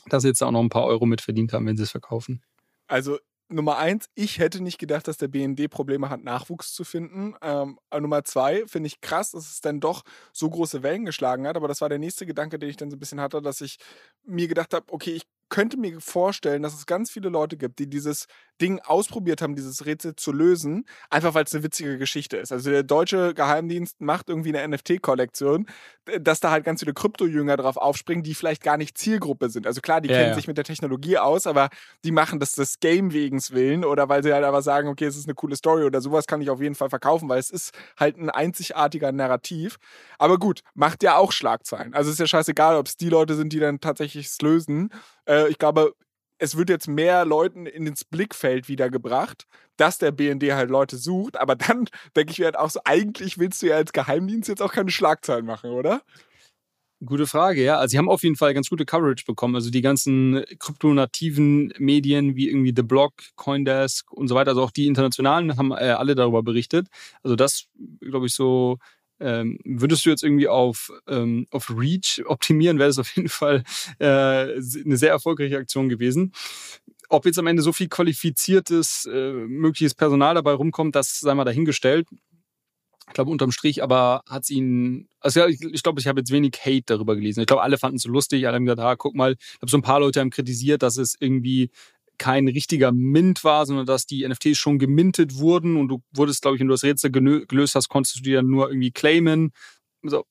dass 0.06 0.22
sie 0.22 0.28
jetzt 0.28 0.42
auch 0.42 0.50
noch 0.50 0.60
ein 0.60 0.70
paar 0.70 0.84
Euro 0.84 1.06
mit 1.06 1.20
verdient 1.20 1.52
haben, 1.52 1.66
wenn 1.66 1.76
sie 1.76 1.84
es 1.84 1.90
verkaufen. 1.90 2.42
Also 2.88 3.18
Nummer 3.52 3.78
eins, 3.78 4.08
ich 4.14 4.38
hätte 4.38 4.62
nicht 4.62 4.78
gedacht, 4.78 5.08
dass 5.08 5.16
der 5.18 5.28
BND 5.28 5.68
Probleme 5.70 6.10
hat, 6.10 6.24
Nachwuchs 6.24 6.72
zu 6.72 6.84
finden. 6.84 7.34
Ähm, 7.42 7.78
Nummer 7.92 8.24
zwei, 8.24 8.66
finde 8.66 8.86
ich 8.88 9.00
krass, 9.00 9.32
dass 9.32 9.50
es 9.50 9.60
dann 9.60 9.80
doch 9.80 10.02
so 10.32 10.48
große 10.48 10.82
Wellen 10.82 11.04
geschlagen 11.04 11.46
hat. 11.46 11.56
Aber 11.56 11.68
das 11.68 11.80
war 11.80 11.88
der 11.88 11.98
nächste 11.98 12.26
Gedanke, 12.26 12.58
den 12.58 12.70
ich 12.70 12.76
dann 12.76 12.90
so 12.90 12.96
ein 12.96 13.00
bisschen 13.00 13.20
hatte, 13.20 13.42
dass 13.42 13.60
ich 13.60 13.78
mir 14.24 14.48
gedacht 14.48 14.74
habe, 14.74 14.92
okay, 14.92 15.12
ich 15.12 15.26
könnte 15.52 15.76
mir 15.76 16.00
vorstellen, 16.00 16.62
dass 16.62 16.72
es 16.72 16.86
ganz 16.86 17.10
viele 17.10 17.28
Leute 17.28 17.58
gibt, 17.58 17.78
die 17.78 17.86
dieses 17.86 18.26
Ding 18.62 18.80
ausprobiert 18.80 19.42
haben, 19.42 19.54
dieses 19.54 19.84
Rätsel 19.84 20.16
zu 20.16 20.32
lösen, 20.32 20.86
einfach 21.10 21.34
weil 21.34 21.44
es 21.44 21.52
eine 21.52 21.62
witzige 21.62 21.98
Geschichte 21.98 22.38
ist. 22.38 22.52
Also 22.52 22.70
der 22.70 22.84
deutsche 22.84 23.34
Geheimdienst 23.34 24.00
macht 24.00 24.30
irgendwie 24.30 24.56
eine 24.56 24.76
NFT-Kollektion, 24.76 25.66
dass 26.20 26.40
da 26.40 26.50
halt 26.50 26.64
ganz 26.64 26.80
viele 26.80 26.94
Krypto-Jünger 26.94 27.58
drauf 27.58 27.76
aufspringen, 27.76 28.22
die 28.22 28.34
vielleicht 28.34 28.62
gar 28.62 28.78
nicht 28.78 28.96
Zielgruppe 28.96 29.50
sind. 29.50 29.66
Also 29.66 29.82
klar, 29.82 30.00
die 30.00 30.08
ja, 30.08 30.16
kennen 30.16 30.28
ja. 30.30 30.34
sich 30.34 30.46
mit 30.46 30.56
der 30.56 30.64
Technologie 30.64 31.18
aus, 31.18 31.46
aber 31.46 31.68
die 32.02 32.12
machen 32.12 32.40
das 32.40 32.52
des 32.52 32.80
Game 32.80 33.12
wegens 33.12 33.50
willen 33.50 33.84
oder 33.84 34.08
weil 34.08 34.22
sie 34.22 34.32
halt 34.32 34.44
aber 34.44 34.62
sagen, 34.62 34.88
okay, 34.88 35.04
es 35.04 35.16
ist 35.16 35.26
eine 35.26 35.34
coole 35.34 35.56
Story 35.56 35.84
oder 35.84 36.00
sowas 36.00 36.26
kann 36.26 36.40
ich 36.40 36.48
auf 36.48 36.62
jeden 36.62 36.76
Fall 36.76 36.88
verkaufen, 36.88 37.28
weil 37.28 37.40
es 37.40 37.50
ist 37.50 37.74
halt 37.98 38.16
ein 38.16 38.30
einzigartiger 38.30 39.12
Narrativ. 39.12 39.76
Aber 40.18 40.38
gut, 40.38 40.62
macht 40.74 41.02
ja 41.02 41.16
auch 41.16 41.32
Schlagzeilen. 41.32 41.92
Also 41.92 42.10
ist 42.10 42.20
ja 42.20 42.26
scheißegal, 42.26 42.76
ob 42.76 42.86
es 42.86 42.96
die 42.96 43.10
Leute 43.10 43.34
sind, 43.34 43.52
die 43.52 43.60
dann 43.60 43.80
tatsächlich 43.80 44.26
es 44.26 44.40
lösen 44.40 44.90
äh, 45.28 45.48
ich 45.48 45.58
glaube, 45.58 45.94
es 46.38 46.56
wird 46.56 46.70
jetzt 46.70 46.88
mehr 46.88 47.24
Leuten 47.24 47.66
in 47.66 47.86
ins 47.86 48.04
Blickfeld 48.04 48.68
wiedergebracht, 48.68 49.46
dass 49.76 49.98
der 49.98 50.10
BND 50.10 50.52
halt 50.52 50.70
Leute 50.70 50.96
sucht. 50.96 51.38
Aber 51.38 51.54
dann 51.54 51.86
denke 52.16 52.32
ich 52.32 52.38
mir 52.38 52.46
halt 52.46 52.58
auch 52.58 52.70
so, 52.70 52.80
eigentlich 52.84 53.38
willst 53.38 53.62
du 53.62 53.66
ja 53.68 53.76
als 53.76 53.92
Geheimdienst 53.92 54.48
jetzt 54.48 54.62
auch 54.62 54.72
keine 54.72 54.90
Schlagzeilen 54.90 55.46
machen, 55.46 55.70
oder? 55.70 56.02
Gute 57.04 57.26
Frage, 57.26 57.64
ja. 57.64 57.78
Also 57.78 57.92
sie 57.92 57.98
haben 57.98 58.08
auf 58.08 58.22
jeden 58.22 58.36
Fall 58.36 58.54
ganz 58.54 58.68
gute 58.68 58.84
Coverage 58.84 59.24
bekommen. 59.26 59.56
Also 59.56 59.70
die 59.70 59.82
ganzen 59.82 60.44
kryptonativen 60.60 61.72
Medien 61.78 62.36
wie 62.36 62.48
irgendwie 62.48 62.72
The 62.74 62.82
Block, 62.82 63.14
Coindesk 63.34 64.12
und 64.12 64.28
so 64.28 64.36
weiter, 64.36 64.50
also 64.50 64.62
auch 64.62 64.70
die 64.70 64.86
internationalen 64.86 65.56
haben 65.56 65.72
äh, 65.72 65.90
alle 65.90 66.14
darüber 66.14 66.44
berichtet. 66.44 66.86
Also 67.24 67.34
das, 67.34 67.66
glaube 68.00 68.26
ich, 68.26 68.34
so 68.34 68.78
ähm, 69.22 69.58
würdest 69.64 70.04
du 70.04 70.10
jetzt 70.10 70.24
irgendwie 70.24 70.48
auf, 70.48 70.92
ähm, 71.08 71.46
auf 71.50 71.70
Reach 71.70 72.22
optimieren, 72.26 72.78
wäre 72.78 72.88
das 72.88 72.98
auf 72.98 73.14
jeden 73.16 73.28
Fall 73.28 73.62
äh, 73.98 74.04
eine 74.04 74.96
sehr 74.96 75.10
erfolgreiche 75.10 75.58
Aktion 75.58 75.88
gewesen. 75.88 76.32
Ob 77.08 77.26
jetzt 77.26 77.38
am 77.38 77.46
Ende 77.46 77.62
so 77.62 77.72
viel 77.72 77.88
qualifiziertes, 77.88 79.06
äh, 79.06 79.32
mögliches 79.32 79.94
Personal 79.94 80.34
dabei 80.34 80.52
rumkommt, 80.52 80.96
das 80.96 81.20
sei 81.20 81.34
mal 81.34 81.44
dahingestellt. 81.44 82.08
Ich 83.08 83.14
glaube, 83.14 83.30
unterm 83.30 83.52
Strich 83.52 83.82
aber 83.82 84.22
hat 84.28 84.44
es 84.44 84.50
ihn, 84.50 85.08
also 85.20 85.40
ja, 85.40 85.46
ich, 85.46 85.60
ich 85.60 85.82
glaube, 85.82 86.00
ich 86.00 86.06
habe 86.06 86.20
jetzt 86.20 86.30
wenig 86.30 86.54
Hate 86.64 86.84
darüber 86.86 87.14
gelesen. 87.14 87.40
Ich 87.40 87.46
glaube, 87.46 87.62
alle 87.62 87.76
fanden 87.76 87.96
es 87.96 88.04
so 88.04 88.08
lustig, 88.08 88.46
alle 88.46 88.56
haben 88.56 88.64
gesagt, 88.64 88.80
ah, 88.80 88.96
guck 88.96 89.14
mal, 89.14 89.32
ich 89.32 89.58
glaube, 89.58 89.70
so 89.70 89.76
ein 89.76 89.82
paar 89.82 90.00
Leute 90.00 90.20
haben 90.20 90.30
kritisiert, 90.30 90.82
dass 90.82 90.96
es 90.96 91.16
irgendwie 91.20 91.70
kein 92.18 92.48
richtiger 92.48 92.92
Mint 92.92 93.44
war, 93.44 93.66
sondern 93.66 93.86
dass 93.86 94.06
die 94.06 94.26
NFTs 94.26 94.58
schon 94.58 94.78
gemintet 94.78 95.38
wurden 95.38 95.76
und 95.76 95.88
du 95.88 96.02
wurdest, 96.14 96.42
glaube 96.42 96.56
ich, 96.56 96.60
wenn 96.60 96.68
du 96.68 96.74
das 96.74 96.84
Rätsel 96.84 97.10
gelöst 97.10 97.74
hast, 97.74 97.88
konntest 97.88 98.16
du 98.18 98.22
die 98.22 98.32
dann 98.32 98.48
nur 98.48 98.68
irgendwie 98.68 98.92
claimen. 98.92 99.52
So, 100.02 100.24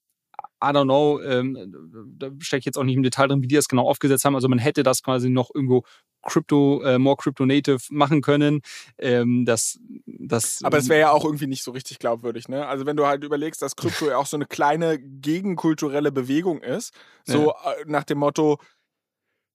I 0.64 0.68
don't 0.68 0.84
know, 0.84 1.20
ähm, 1.22 1.74
da 2.18 2.30
stecke 2.40 2.60
ich 2.60 2.66
jetzt 2.66 2.78
auch 2.78 2.84
nicht 2.84 2.96
im 2.96 3.04
Detail 3.04 3.28
drin, 3.28 3.42
wie 3.42 3.48
die 3.48 3.56
das 3.56 3.68
genau 3.68 3.88
aufgesetzt 3.88 4.26
haben. 4.26 4.36
Also 4.36 4.48
man 4.48 4.60
hätte 4.60 4.84
das 4.84 5.02
quasi 5.02 5.30
noch 5.30 5.50
irgendwo 5.54 5.84
Crypto, 6.22 6.84
äh, 6.84 7.00
more 7.00 7.18
Crypto 7.18 7.48
Native 7.48 7.80
machen 7.90 8.22
können. 8.22 8.62
Ähm, 9.00 9.44
das, 9.46 9.80
das, 10.06 10.64
Aber 10.64 10.78
es 10.78 10.88
wäre 10.88 11.00
ja 11.00 11.12
auch 11.12 11.26
irgendwie 11.26 11.48
nicht 11.48 11.64
so 11.64 11.72
richtig 11.72 11.98
glaubwürdig, 11.98 12.48
ne? 12.48 12.68
Also 12.68 12.86
wenn 12.86 12.96
du 12.96 13.08
halt 13.08 13.24
überlegst, 13.24 13.62
dass 13.64 13.76
Krypto 13.76 14.06
ja 14.10 14.18
auch 14.18 14.28
so 14.28 14.38
eine 14.38 14.46
kleine 14.46 15.00
gegenkulturelle 15.00 16.12
Bewegung 16.12 16.62
ist, 16.62 16.94
so 17.26 17.48
ja. 17.48 17.72
Äh, 17.72 17.86
nach 17.88 18.04
dem 18.04 18.20
Motto, 18.20 18.60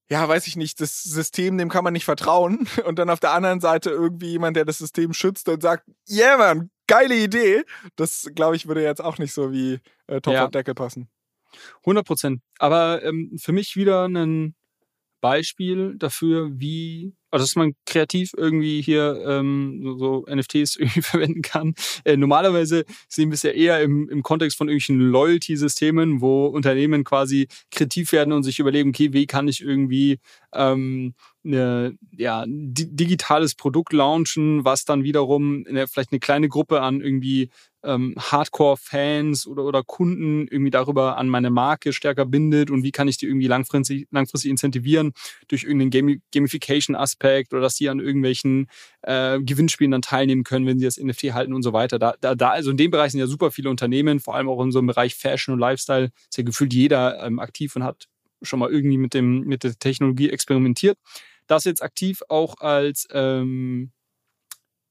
ja, 0.08 0.28
weiß 0.28 0.46
ich 0.46 0.56
nicht, 0.56 0.80
das 0.80 1.02
System, 1.02 1.58
dem 1.58 1.68
kann 1.68 1.84
man 1.84 1.92
nicht 1.92 2.04
vertrauen. 2.04 2.66
Und 2.86 2.98
dann 2.98 3.10
auf 3.10 3.20
der 3.20 3.32
anderen 3.32 3.60
Seite 3.60 3.90
irgendwie 3.90 4.30
jemand, 4.30 4.56
der 4.56 4.64
das 4.64 4.78
System 4.78 5.12
schützt 5.12 5.48
und 5.48 5.62
sagt, 5.62 5.84
yeah, 6.08 6.36
man, 6.36 6.70
geile 6.86 7.16
Idee. 7.16 7.64
Das, 7.96 8.30
glaube 8.34 8.56
ich, 8.56 8.68
würde 8.68 8.82
jetzt 8.82 9.02
auch 9.02 9.18
nicht 9.18 9.32
so 9.32 9.52
wie 9.52 9.80
äh, 10.06 10.20
Top 10.20 10.34
ja. 10.34 10.48
Deckel 10.48 10.74
passen. 10.74 11.08
100 11.80 12.06
Prozent. 12.06 12.40
Aber 12.58 13.02
ähm, 13.02 13.36
für 13.40 13.52
mich 13.52 13.76
wieder 13.76 14.06
ein 14.06 14.54
Beispiel 15.26 15.96
dafür, 15.98 16.50
wie 16.52 17.12
also 17.32 17.44
dass 17.44 17.56
man 17.56 17.74
kreativ 17.84 18.30
irgendwie 18.36 18.80
hier 18.80 19.20
ähm, 19.26 19.96
so, 19.98 20.24
NFTs 20.32 20.76
irgendwie 20.78 21.02
verwenden 21.02 21.42
kann. 21.42 21.74
Äh, 22.04 22.16
normalerweise 22.16 22.84
sehen 23.08 23.30
wir 23.30 23.34
es 23.34 23.42
ja 23.42 23.50
eher 23.50 23.82
im, 23.82 24.08
im 24.08 24.22
Kontext 24.22 24.56
von 24.56 24.68
irgendwelchen 24.68 25.00
Loyalty-Systemen, 25.10 26.20
wo 26.20 26.46
Unternehmen 26.46 27.02
quasi 27.02 27.48
kreativ 27.72 28.12
werden 28.12 28.32
und 28.32 28.44
sich 28.44 28.60
überlegen, 28.60 28.90
okay, 28.90 29.12
wie 29.12 29.26
kann 29.26 29.48
ich 29.48 29.60
irgendwie 29.60 30.18
ähm, 30.54 31.14
eine, 31.46 31.96
ja, 32.16 32.44
digitales 32.46 33.54
Produkt 33.54 33.92
launchen, 33.92 34.64
was 34.64 34.84
dann 34.84 35.04
wiederum 35.04 35.64
eine, 35.68 35.86
vielleicht 35.86 36.12
eine 36.12 36.20
kleine 36.20 36.48
Gruppe 36.48 36.80
an 36.80 37.00
irgendwie 37.00 37.50
ähm, 37.86 38.14
Hardcore-Fans 38.18 39.46
oder, 39.46 39.64
oder 39.64 39.82
Kunden 39.82 40.48
irgendwie 40.48 40.70
darüber 40.70 41.16
an 41.16 41.28
meine 41.28 41.50
Marke 41.50 41.92
stärker 41.92 42.26
bindet 42.26 42.70
und 42.70 42.82
wie 42.82 42.90
kann 42.90 43.08
ich 43.08 43.16
die 43.16 43.26
irgendwie 43.26 43.46
langfristig, 43.46 44.08
langfristig 44.10 44.50
incentivieren 44.50 45.12
durch 45.48 45.62
irgendeinen 45.62 46.22
Gamification-Aspekt 46.32 47.52
oder 47.52 47.62
dass 47.62 47.76
die 47.76 47.88
an 47.88 48.00
irgendwelchen 48.00 48.68
äh, 49.02 49.40
Gewinnspielen 49.40 49.92
dann 49.92 50.02
teilnehmen 50.02 50.44
können, 50.44 50.66
wenn 50.66 50.78
sie 50.78 50.84
das 50.84 50.98
NFT 50.98 51.32
halten 51.32 51.54
und 51.54 51.62
so 51.62 51.72
weiter. 51.72 51.98
Da, 51.98 52.14
da, 52.20 52.34
da, 52.34 52.50
also 52.50 52.70
in 52.70 52.76
dem 52.76 52.90
Bereich 52.90 53.12
sind 53.12 53.20
ja 53.20 53.26
super 53.26 53.50
viele 53.50 53.70
Unternehmen, 53.70 54.20
vor 54.20 54.34
allem 54.34 54.48
auch 54.48 54.62
in 54.62 54.72
so 54.72 54.80
einem 54.80 54.88
Bereich 54.88 55.14
Fashion 55.14 55.54
und 55.54 55.60
Lifestyle, 55.60 56.10
ist 56.28 56.36
ja 56.36 56.44
gefühlt 56.44 56.74
jeder 56.74 57.24
ähm, 57.24 57.38
aktiv 57.38 57.76
und 57.76 57.84
hat 57.84 58.08
schon 58.42 58.58
mal 58.58 58.70
irgendwie 58.70 58.98
mit, 58.98 59.14
dem, 59.14 59.40
mit 59.40 59.64
der 59.64 59.78
Technologie 59.78 60.30
experimentiert. 60.30 60.98
Das 61.46 61.64
jetzt 61.64 61.82
aktiv 61.82 62.22
auch 62.28 62.56
als 62.58 63.06
ähm, 63.12 63.92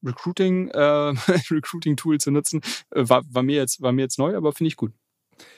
Recruiting, 0.04 0.70
äh, 0.70 0.80
Recruiting-Tool 1.52 2.20
zu 2.20 2.32
nutzen, 2.32 2.62
äh, 2.92 3.08
war, 3.08 3.24
war, 3.30 3.44
mir 3.44 3.56
jetzt, 3.56 3.82
war 3.82 3.92
mir 3.92 4.04
jetzt 4.04 4.20
neu, 4.20 4.36
aber 4.36 4.54
finde 4.54 4.70
ich 4.70 4.78
gut. 4.78 4.94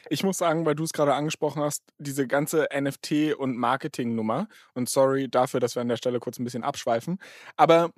Ich 0.09 0.23
muss 0.23 0.39
sagen, 0.39 0.65
weil 0.65 0.73
du 0.73 0.83
es 0.83 0.93
gerade 0.93 1.13
angesprochen 1.13 1.61
hast, 1.61 1.83
diese 1.99 2.25
ganze 2.25 2.71
NFT- 2.71 3.33
und 3.33 3.57
Marketing-Nummer, 3.57 4.47
und 4.73 4.89
sorry 4.89 5.29
dafür, 5.29 5.59
dass 5.59 5.75
wir 5.75 5.81
an 5.81 5.89
der 5.89 5.97
Stelle 5.97 6.19
kurz 6.19 6.39
ein 6.39 6.43
bisschen 6.43 6.63
abschweifen, 6.63 7.19
aber 7.57 7.91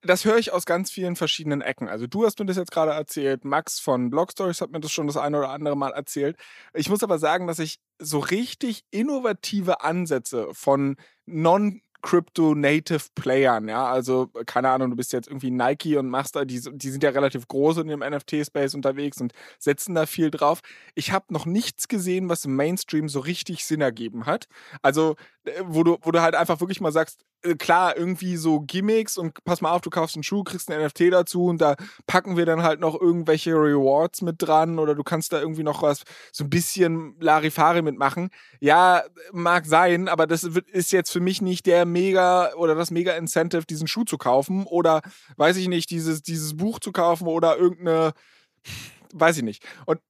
das 0.00 0.24
höre 0.24 0.38
ich 0.38 0.52
aus 0.52 0.64
ganz 0.64 0.90
vielen 0.90 1.16
verschiedenen 1.16 1.60
Ecken. 1.60 1.88
Also 1.88 2.06
du 2.06 2.24
hast 2.24 2.38
mir 2.38 2.46
das 2.46 2.56
jetzt 2.56 2.70
gerade 2.70 2.92
erzählt, 2.92 3.44
Max 3.44 3.78
von 3.78 4.10
Blog 4.10 4.32
Stories 4.32 4.60
hat 4.60 4.70
mir 4.70 4.80
das 4.80 4.90
schon 4.90 5.06
das 5.06 5.16
eine 5.16 5.38
oder 5.38 5.50
andere 5.50 5.76
Mal 5.76 5.92
erzählt. 5.92 6.36
Ich 6.72 6.88
muss 6.88 7.02
aber 7.02 7.18
sagen, 7.18 7.46
dass 7.46 7.58
ich 7.58 7.78
so 7.98 8.18
richtig 8.18 8.84
innovative 8.90 9.82
Ansätze 9.82 10.48
von 10.52 10.96
non 11.26 11.82
Crypto-Native 12.02 13.06
Playern, 13.14 13.68
ja, 13.68 13.86
also 13.86 14.28
keine 14.46 14.70
Ahnung, 14.70 14.90
du 14.90 14.96
bist 14.96 15.12
jetzt 15.12 15.28
irgendwie 15.28 15.50
Nike 15.50 15.96
und 15.96 16.08
machst 16.08 16.36
da, 16.36 16.44
die, 16.44 16.60
die 16.60 16.90
sind 16.90 17.02
ja 17.02 17.10
relativ 17.10 17.48
groß 17.48 17.78
in 17.78 17.88
dem 17.88 18.00
NFT-Space 18.00 18.74
unterwegs 18.74 19.20
und 19.20 19.32
setzen 19.58 19.94
da 19.94 20.06
viel 20.06 20.30
drauf. 20.30 20.60
Ich 20.94 21.12
habe 21.12 21.32
noch 21.32 21.46
nichts 21.46 21.88
gesehen, 21.88 22.28
was 22.28 22.44
im 22.44 22.56
Mainstream 22.56 23.08
so 23.08 23.20
richtig 23.20 23.64
Sinn 23.64 23.80
ergeben 23.80 24.26
hat. 24.26 24.46
Also, 24.82 25.16
äh, 25.44 25.62
wo 25.64 25.84
du, 25.84 25.98
wo 26.02 26.10
du 26.10 26.20
halt 26.20 26.34
einfach 26.34 26.60
wirklich 26.60 26.80
mal 26.80 26.92
sagst, 26.92 27.24
klar, 27.58 27.96
irgendwie 27.96 28.36
so 28.36 28.60
Gimmicks 28.60 29.18
und 29.18 29.42
pass 29.44 29.60
mal 29.60 29.72
auf, 29.72 29.80
du 29.80 29.90
kaufst 29.90 30.16
einen 30.16 30.22
Schuh, 30.22 30.44
kriegst 30.44 30.70
einen 30.70 30.84
NFT 30.84 31.12
dazu 31.12 31.46
und 31.46 31.60
da 31.60 31.74
packen 32.06 32.36
wir 32.36 32.46
dann 32.46 32.62
halt 32.62 32.80
noch 32.80 33.00
irgendwelche 33.00 33.52
Rewards 33.54 34.22
mit 34.22 34.36
dran 34.38 34.78
oder 34.78 34.94
du 34.94 35.02
kannst 35.02 35.32
da 35.32 35.40
irgendwie 35.40 35.62
noch 35.62 35.82
was, 35.82 36.02
so 36.32 36.44
ein 36.44 36.50
bisschen 36.50 37.16
Larifari 37.20 37.82
mitmachen. 37.82 38.30
Ja, 38.60 39.02
mag 39.32 39.66
sein, 39.66 40.08
aber 40.08 40.26
das 40.26 40.44
ist 40.44 40.92
jetzt 40.92 41.10
für 41.10 41.20
mich 41.20 41.42
nicht 41.42 41.66
der 41.66 41.84
mega 41.84 42.52
oder 42.54 42.74
das 42.74 42.90
mega 42.90 43.14
Incentive, 43.14 43.66
diesen 43.66 43.88
Schuh 43.88 44.04
zu 44.04 44.18
kaufen 44.18 44.64
oder 44.64 45.02
weiß 45.36 45.56
ich 45.56 45.68
nicht, 45.68 45.90
dieses, 45.90 46.22
dieses 46.22 46.56
Buch 46.56 46.78
zu 46.78 46.92
kaufen 46.92 47.26
oder 47.26 47.56
irgendeine, 47.56 48.12
weiß 49.12 49.38
ich 49.38 49.42
nicht. 49.42 49.64
Und 49.86 50.00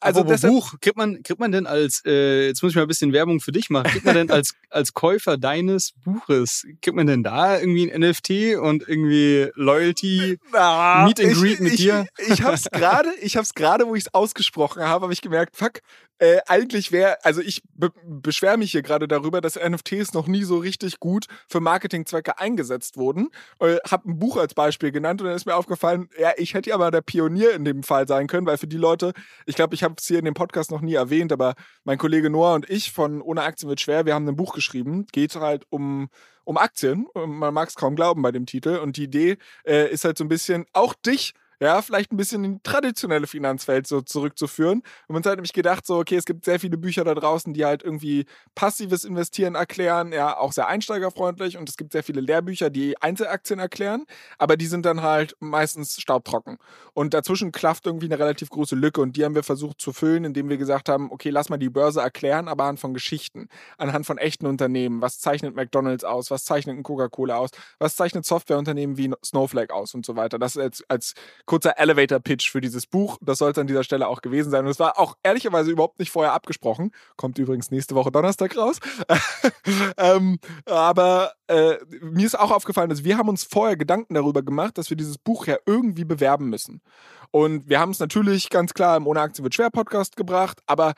also 0.00 0.22
das 0.22 0.42
Buch, 0.42 0.74
kriegt 0.80 0.96
man, 0.96 1.22
kriegt 1.22 1.40
man 1.40 1.52
denn 1.52 1.66
als, 1.66 2.02
äh, 2.04 2.46
jetzt 2.46 2.62
muss 2.62 2.72
ich 2.72 2.76
mal 2.76 2.82
ein 2.82 2.88
bisschen 2.88 3.12
Werbung 3.12 3.40
für 3.40 3.52
dich 3.52 3.70
machen, 3.70 3.90
kriegt 3.90 4.04
man 4.04 4.14
denn 4.14 4.30
als, 4.30 4.54
als 4.70 4.94
Käufer 4.94 5.36
deines 5.36 5.92
Buches, 6.04 6.66
kriegt 6.82 6.96
man 6.96 7.06
denn 7.06 7.22
da 7.22 7.58
irgendwie 7.58 7.90
ein 7.90 8.00
NFT 8.00 8.58
und 8.60 8.86
irgendwie 8.88 9.50
Loyalty, 9.54 10.38
ah, 10.52 11.04
Meet 11.06 11.20
and 11.20 11.34
Greet 11.34 11.60
mit 11.60 11.72
ich, 11.74 11.80
dir? 11.80 12.06
Ich, 12.18 12.30
ich 12.30 12.42
hab's 12.42 12.64
gerade, 12.72 13.10
ich 13.20 13.36
hab's 13.36 13.54
gerade, 13.54 13.86
wo 13.86 13.94
ich 13.94 14.04
es 14.04 14.14
ausgesprochen 14.14 14.82
habe, 14.82 15.04
habe 15.04 15.12
ich 15.12 15.20
gemerkt, 15.20 15.56
fuck, 15.56 15.80
äh, 16.18 16.38
eigentlich 16.46 16.92
wäre, 16.92 17.24
also 17.24 17.40
ich 17.40 17.62
be 17.74 17.90
beschwere 18.04 18.56
mich 18.56 18.72
hier 18.72 18.82
gerade 18.82 19.08
darüber, 19.08 19.40
dass 19.40 19.56
NFTs 19.56 20.14
noch 20.14 20.26
nie 20.26 20.44
so 20.44 20.58
richtig 20.58 21.00
gut 21.00 21.26
für 21.48 21.60
Marketingzwecke 21.60 22.38
eingesetzt 22.38 22.96
wurden. 22.96 23.30
Äh, 23.60 23.76
hab 23.88 24.04
ein 24.04 24.18
Buch 24.18 24.36
als 24.36 24.54
Beispiel 24.54 24.90
genannt 24.90 25.20
und 25.20 25.28
dann 25.28 25.36
ist 25.36 25.46
mir 25.46 25.56
aufgefallen, 25.56 26.08
ja, 26.18 26.32
ich 26.36 26.54
hätte 26.54 26.70
ja 26.70 26.76
aber 26.76 26.90
der 26.90 27.02
Pionier 27.02 27.52
in 27.54 27.64
dem 27.64 27.82
Fall 27.82 28.08
sein 28.08 28.26
können, 28.26 28.46
weil 28.46 28.58
für 28.58 28.66
die 28.66 28.76
Leute, 28.76 29.12
ich 29.46 29.54
glaube, 29.54 29.74
ich 29.74 29.82
habe 29.82 29.94
es 29.98 30.06
hier 30.06 30.18
in 30.18 30.24
dem 30.24 30.34
Podcast 30.34 30.70
noch 30.70 30.80
nie 30.80 30.94
erwähnt, 30.94 31.32
aber 31.32 31.54
mein 31.84 31.98
Kollege 31.98 32.30
Noah 32.30 32.54
und 32.54 32.68
ich 32.68 32.92
von 32.92 33.22
Ohne 33.22 33.42
Aktien 33.42 33.68
wird 33.68 33.80
schwer, 33.80 34.06
wir 34.06 34.14
haben 34.14 34.28
ein 34.28 34.36
Buch 34.36 34.54
geschrieben, 34.54 35.06
geht 35.12 35.36
halt 35.36 35.66
um 35.70 36.08
um 36.44 36.56
Aktien. 36.56 37.06
Man 37.14 37.52
mag 37.52 37.68
es 37.68 37.74
kaum 37.74 37.94
glauben 37.94 38.22
bei 38.22 38.32
dem 38.32 38.46
Titel. 38.46 38.78
Und 38.78 38.96
die 38.96 39.04
Idee 39.04 39.36
äh, 39.66 39.92
ist 39.92 40.06
halt 40.06 40.16
so 40.16 40.24
ein 40.24 40.28
bisschen, 40.28 40.64
auch 40.72 40.94
dich 40.94 41.34
ja, 41.60 41.82
vielleicht 41.82 42.12
ein 42.12 42.16
bisschen 42.16 42.44
in 42.44 42.54
die 42.54 42.62
traditionelle 42.62 43.26
Finanzwelt 43.26 43.86
so 43.86 44.00
zurückzuführen. 44.00 44.82
Und 45.08 45.16
uns 45.16 45.26
hat 45.26 45.36
nämlich 45.36 45.52
gedacht, 45.52 45.86
so, 45.86 45.98
okay, 45.98 46.16
es 46.16 46.24
gibt 46.24 46.44
sehr 46.44 46.58
viele 46.60 46.78
Bücher 46.78 47.04
da 47.04 47.14
draußen, 47.14 47.52
die 47.52 47.64
halt 47.64 47.82
irgendwie 47.82 48.26
passives 48.54 49.04
Investieren 49.04 49.54
erklären, 49.54 50.12
ja, 50.12 50.36
auch 50.36 50.52
sehr 50.52 50.68
einsteigerfreundlich. 50.68 51.58
Und 51.58 51.68
es 51.68 51.76
gibt 51.76 51.92
sehr 51.92 52.02
viele 52.02 52.20
Lehrbücher, 52.20 52.70
die 52.70 53.00
Einzelaktien 53.02 53.58
erklären, 53.58 54.06
aber 54.38 54.56
die 54.56 54.66
sind 54.66 54.86
dann 54.86 55.02
halt 55.02 55.36
meistens 55.40 56.00
staubtrocken. 56.00 56.58
Und 56.94 57.12
dazwischen 57.12 57.52
klafft 57.52 57.86
irgendwie 57.86 58.06
eine 58.06 58.18
relativ 58.18 58.50
große 58.50 58.74
Lücke. 58.74 59.00
Und 59.00 59.16
die 59.16 59.24
haben 59.24 59.34
wir 59.34 59.42
versucht 59.42 59.80
zu 59.80 59.92
füllen, 59.92 60.24
indem 60.24 60.48
wir 60.48 60.56
gesagt 60.56 60.88
haben, 60.88 61.10
okay, 61.10 61.30
lass 61.30 61.48
mal 61.48 61.58
die 61.58 61.70
Börse 61.70 62.00
erklären, 62.00 62.48
aber 62.48 62.64
anhand 62.64 62.80
von 62.80 62.94
Geschichten, 62.94 63.48
anhand 63.76 64.06
von 64.06 64.18
echten 64.18 64.46
Unternehmen. 64.46 65.02
Was 65.02 65.18
zeichnet 65.18 65.54
McDonalds 65.54 66.04
aus? 66.04 66.30
Was 66.30 66.44
zeichnet 66.44 66.76
ein 66.76 66.82
Coca-Cola 66.82 67.36
aus? 67.36 67.50
Was 67.78 67.96
zeichnet 67.96 68.24
Softwareunternehmen 68.24 68.96
wie 68.96 69.12
Snowflake 69.24 69.74
aus 69.74 69.94
und 69.94 70.06
so 70.06 70.16
weiter? 70.16 70.38
Das 70.38 70.56
als, 70.56 70.84
als 70.88 71.14
kurzer 71.48 71.78
Elevator-Pitch 71.78 72.50
für 72.50 72.60
dieses 72.60 72.86
Buch. 72.86 73.18
Das 73.20 73.38
sollte 73.38 73.62
an 73.62 73.66
dieser 73.66 73.82
Stelle 73.82 74.06
auch 74.06 74.20
gewesen 74.20 74.50
sein. 74.50 74.64
Und 74.64 74.70
es 74.70 74.78
war 74.78 74.98
auch 74.98 75.16
ehrlicherweise 75.24 75.70
überhaupt 75.70 75.98
nicht 75.98 76.10
vorher 76.12 76.34
abgesprochen. 76.34 76.92
Kommt 77.16 77.38
übrigens 77.38 77.72
nächste 77.72 77.94
Woche 77.96 78.12
Donnerstag 78.12 78.56
raus. 78.56 78.78
ähm, 79.96 80.38
aber 80.66 81.32
äh, 81.48 81.76
mir 82.00 82.26
ist 82.26 82.38
auch 82.38 82.52
aufgefallen, 82.52 82.90
dass 82.90 83.02
wir 83.02 83.16
haben 83.16 83.28
uns 83.28 83.44
vorher 83.44 83.76
Gedanken 83.76 84.14
darüber 84.14 84.42
gemacht, 84.42 84.78
dass 84.78 84.90
wir 84.90 84.96
dieses 84.96 85.18
Buch 85.18 85.46
ja 85.46 85.56
irgendwie 85.66 86.04
bewerben 86.04 86.50
müssen. 86.50 86.82
Und 87.30 87.68
wir 87.68 87.80
haben 87.80 87.90
es 87.90 87.98
natürlich 87.98 88.50
ganz 88.50 88.74
klar 88.74 88.96
im 88.96 89.06
Ohne 89.06 89.20
Aktien 89.20 89.42
wird 89.42 89.54
schwer 89.54 89.70
Podcast 89.70 90.16
gebracht, 90.16 90.60
aber 90.66 90.94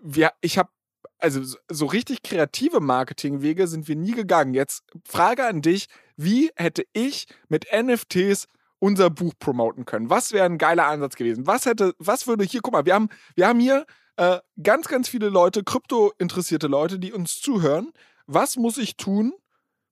wir, 0.00 0.32
ich 0.40 0.58
habe 0.58 0.70
also 1.18 1.40
so 1.70 1.86
richtig 1.86 2.22
kreative 2.22 2.80
Marketingwege 2.80 3.66
sind 3.66 3.88
wir 3.88 3.96
nie 3.96 4.12
gegangen. 4.12 4.54
Jetzt 4.54 4.84
Frage 5.04 5.46
an 5.46 5.62
dich, 5.62 5.86
wie 6.16 6.50
hätte 6.56 6.84
ich 6.92 7.26
mit 7.48 7.66
NFTs 7.72 8.48
unser 8.78 9.10
Buch 9.10 9.34
promoten 9.38 9.84
können. 9.84 10.10
Was 10.10 10.32
wäre 10.32 10.46
ein 10.46 10.58
geiler 10.58 10.86
Ansatz 10.86 11.16
gewesen? 11.16 11.46
Was 11.46 11.66
hätte, 11.66 11.94
was 11.98 12.26
würde 12.26 12.44
hier, 12.44 12.60
guck 12.60 12.72
mal, 12.72 12.86
wir 12.86 12.94
haben, 12.94 13.08
wir 13.34 13.48
haben 13.48 13.60
hier 13.60 13.86
äh, 14.16 14.38
ganz, 14.62 14.88
ganz 14.88 15.08
viele 15.08 15.28
Leute, 15.28 15.64
Krypto-interessierte 15.64 16.66
Leute, 16.66 16.98
die 16.98 17.12
uns 17.12 17.40
zuhören. 17.40 17.92
Was 18.26 18.56
muss 18.56 18.78
ich 18.78 18.96
tun? 18.96 19.32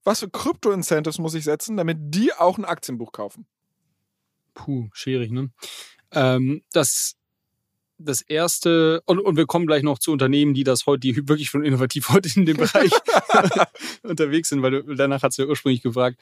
Was 0.03 0.19
für 0.19 0.29
Krypto-Incentives 0.29 1.19
muss 1.19 1.33
ich 1.33 1.43
setzen, 1.43 1.77
damit 1.77 1.97
die 1.99 2.33
auch 2.33 2.57
ein 2.57 2.65
Aktienbuch 2.65 3.11
kaufen? 3.11 3.45
Puh, 4.53 4.89
schwierig, 4.93 5.31
ne? 5.31 5.51
Ähm, 6.11 6.63
das 6.71 7.15
das 7.97 8.21
erste, 8.21 9.01
und, 9.05 9.19
und 9.19 9.37
wir 9.37 9.45
kommen 9.45 9.67
gleich 9.67 9.83
noch 9.83 9.99
zu 9.99 10.11
Unternehmen, 10.11 10.53
die 10.53 10.63
das 10.63 10.85
heute, 10.85 10.99
die 10.99 11.27
wirklich 11.27 11.49
schon 11.49 11.63
innovativ 11.63 12.09
heute 12.13 12.29
in 12.35 12.45
dem 12.45 12.57
Bereich 12.57 12.91
unterwegs 14.03 14.49
sind, 14.49 14.61
weil 14.61 14.71
du, 14.71 14.95
danach 14.95 15.23
hast 15.23 15.37
du 15.37 15.43
ja 15.43 15.47
ursprünglich 15.47 15.81
gefragt. 15.81 16.19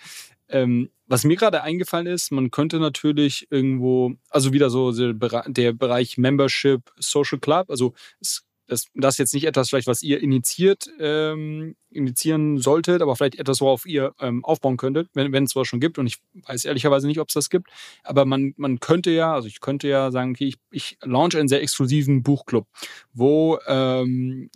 Ähm, 0.48 0.90
was 1.08 1.24
mir 1.24 1.36
gerade 1.36 1.64
eingefallen 1.64 2.08
ist, 2.08 2.32
man 2.32 2.52
könnte 2.52 2.80
natürlich 2.80 3.48
irgendwo, 3.50 4.16
also 4.30 4.54
wieder 4.54 4.70
so 4.70 4.92
der 4.92 5.74
Bereich 5.74 6.18
Membership, 6.18 6.82
Social 6.98 7.40
Club, 7.40 7.70
also 7.70 7.94
es 8.20 8.44
das, 8.68 8.86
das 8.96 9.18
jetzt 9.18 9.34
nicht 9.34 9.46
etwas 9.46 9.70
vielleicht, 9.70 9.88
was 9.88 10.02
ihr 10.02 10.22
initiiert, 10.22 10.88
ähm, 11.00 11.76
initiieren 11.92 12.58
solltet, 12.58 13.02
aber 13.02 13.16
vielleicht 13.16 13.36
etwas, 13.36 13.62
worauf 13.62 13.86
ihr 13.86 14.14
ähm, 14.20 14.44
aufbauen 14.44 14.78
könntet, 14.78 15.10
wenn, 15.14 15.32
wenn 15.32 15.44
es 15.44 15.52
sowas 15.52 15.68
schon 15.68 15.80
gibt. 15.80 15.98
Und 15.98 16.08
ich 16.08 16.18
weiß 16.34 16.66
ehrlicherweise 16.66 17.08
nicht, 17.08 17.20
ob 17.20 17.28
es 17.28 17.36
das 17.36 17.50
gibt. 17.50 17.70
Aber 18.04 18.26
man, 18.26 18.54
man 18.58 18.80
könnte 18.80 19.12
ja, 19.12 19.34
also 19.34 19.48
ich 19.48 19.62
könnte 19.62 19.88
ja 19.88 20.12
sagen, 20.12 20.32
okay, 20.32 20.48
ich, 20.48 20.56
ich 20.72 20.98
launch 21.02 21.38
einen 21.38 21.48
sehr 21.48 21.62
exklusiven 21.62 22.24
Buchclub, 22.24 22.68
wo, 23.14 23.60
ähm, 23.68 24.50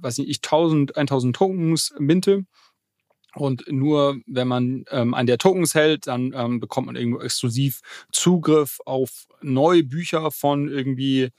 weiß 0.00 0.18
nicht, 0.18 0.28
ich 0.28 0.38
1000, 0.38 0.96
1000 0.96 1.36
Tokens 1.36 1.94
minte. 1.98 2.44
Und 3.34 3.64
nur 3.70 4.20
wenn 4.26 4.48
man 4.48 4.84
ähm, 4.90 5.14
einen 5.14 5.26
der 5.26 5.38
Tokens 5.38 5.74
hält, 5.74 6.06
dann 6.06 6.32
ähm, 6.34 6.60
bekommt 6.60 6.88
man 6.88 6.96
irgendwo 6.96 7.20
exklusiv 7.20 7.80
Zugriff 8.10 8.78
auf 8.84 9.26
neue 9.40 9.84
Bücher 9.84 10.30
von 10.30 10.68
irgendwie 10.68 11.30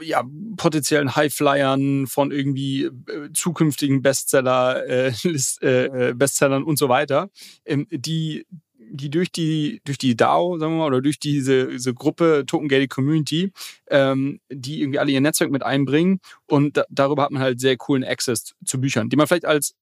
ja, 0.00 0.24
potenziellen 0.56 1.14
Highflyern 1.14 2.06
von 2.06 2.30
irgendwie 2.30 2.84
äh, 2.84 3.32
zukünftigen 3.34 4.02
Bestseller, 4.02 4.86
äh, 4.86 5.12
List, 5.22 5.62
äh, 5.62 6.10
äh, 6.10 6.14
Bestsellern 6.14 6.64
und 6.64 6.78
so 6.78 6.88
weiter, 6.88 7.30
ähm, 7.64 7.86
die 7.90 8.46
die 8.94 9.08
durch 9.08 9.32
die 9.32 9.80
durch 9.84 9.96
die 9.96 10.16
DAO, 10.16 10.58
sagen 10.58 10.74
wir 10.74 10.78
mal, 10.80 10.86
oder 10.86 11.00
durch 11.00 11.18
diese, 11.18 11.68
diese 11.68 11.94
Gruppe 11.94 12.44
Token 12.46 12.68
Gated 12.68 12.90
Community, 12.90 13.52
ähm, 13.88 14.40
die 14.50 14.82
irgendwie 14.82 14.98
alle 14.98 15.12
ihr 15.12 15.20
Netzwerk 15.20 15.50
mit 15.50 15.62
einbringen 15.62 16.20
und 16.46 16.76
da, 16.76 16.84
darüber 16.90 17.22
hat 17.22 17.30
man 17.30 17.42
halt 17.42 17.60
sehr 17.60 17.76
coolen 17.76 18.04
Access 18.04 18.54
zu 18.64 18.80
Büchern, 18.80 19.08
die 19.08 19.16
man 19.16 19.26
vielleicht 19.26 19.46
als 19.46 19.74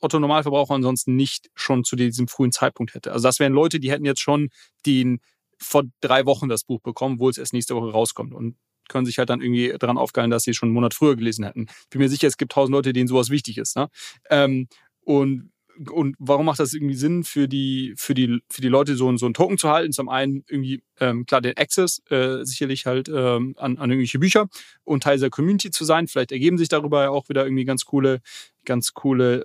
Otto 0.00 0.18
Normalverbraucher 0.18 0.74
ansonsten 0.74 1.16
nicht 1.16 1.50
schon 1.54 1.84
zu 1.84 1.96
diesem 1.96 2.28
frühen 2.28 2.52
Zeitpunkt 2.52 2.94
hätte. 2.94 3.12
Also 3.12 3.28
das 3.28 3.38
wären 3.38 3.52
Leute, 3.52 3.80
die 3.80 3.90
hätten 3.90 4.04
jetzt 4.04 4.20
schon 4.20 4.50
den 4.84 5.20
vor 5.58 5.84
drei 6.00 6.26
Wochen 6.26 6.48
das 6.48 6.64
Buch 6.64 6.80
bekommen, 6.80 7.20
wo 7.20 7.28
es 7.28 7.38
erst 7.38 7.52
nächste 7.52 7.76
Woche 7.76 7.92
rauskommt. 7.92 8.34
Und 8.34 8.56
können 8.88 9.06
sich 9.06 9.18
halt 9.18 9.30
dann 9.30 9.40
irgendwie 9.40 9.74
daran 9.78 9.98
aufgeilen, 9.98 10.30
dass 10.30 10.44
sie 10.44 10.54
schon 10.54 10.68
einen 10.68 10.74
Monat 10.74 10.94
früher 10.94 11.16
gelesen 11.16 11.44
hätten. 11.44 11.66
Ich 11.68 11.90
bin 11.90 12.00
mir 12.00 12.08
sicher, 12.08 12.28
es 12.28 12.36
gibt 12.36 12.52
tausend 12.52 12.72
Leute, 12.74 12.92
denen 12.92 13.08
sowas 13.08 13.30
wichtig 13.30 13.58
ist. 13.58 13.76
Ne? 13.76 13.88
Ähm, 14.30 14.68
und 15.04 15.52
und 15.90 16.16
warum 16.18 16.46
macht 16.46 16.60
das 16.60 16.74
irgendwie 16.74 16.94
Sinn 16.94 17.24
für 17.24 17.48
die, 17.48 17.94
für 17.96 18.14
die, 18.14 18.42
für 18.50 18.60
die 18.60 18.68
Leute, 18.68 18.94
so, 18.96 19.16
so 19.16 19.26
einen 19.26 19.34
Token 19.34 19.58
zu 19.58 19.70
halten? 19.70 19.92
Zum 19.92 20.08
einen 20.08 20.44
irgendwie, 20.48 20.82
ähm, 21.00 21.24
klar, 21.26 21.40
den 21.40 21.56
Access, 21.56 22.02
äh, 22.10 22.44
sicherlich 22.44 22.86
halt 22.86 23.08
ähm, 23.08 23.54
an, 23.56 23.78
an 23.78 23.90
irgendwelche 23.90 24.18
Bücher 24.18 24.48
und 24.84 25.02
Teil 25.02 25.18
der 25.18 25.30
Community 25.30 25.70
zu 25.70 25.84
sein. 25.84 26.08
Vielleicht 26.08 26.32
ergeben 26.32 26.58
sich 26.58 26.68
darüber 26.68 27.02
ja 27.02 27.10
auch 27.10 27.28
wieder 27.28 27.44
irgendwie 27.44 27.64
ganz 27.64 27.84
coole, 27.84 28.20
ganz 28.64 28.92
coole 28.92 29.44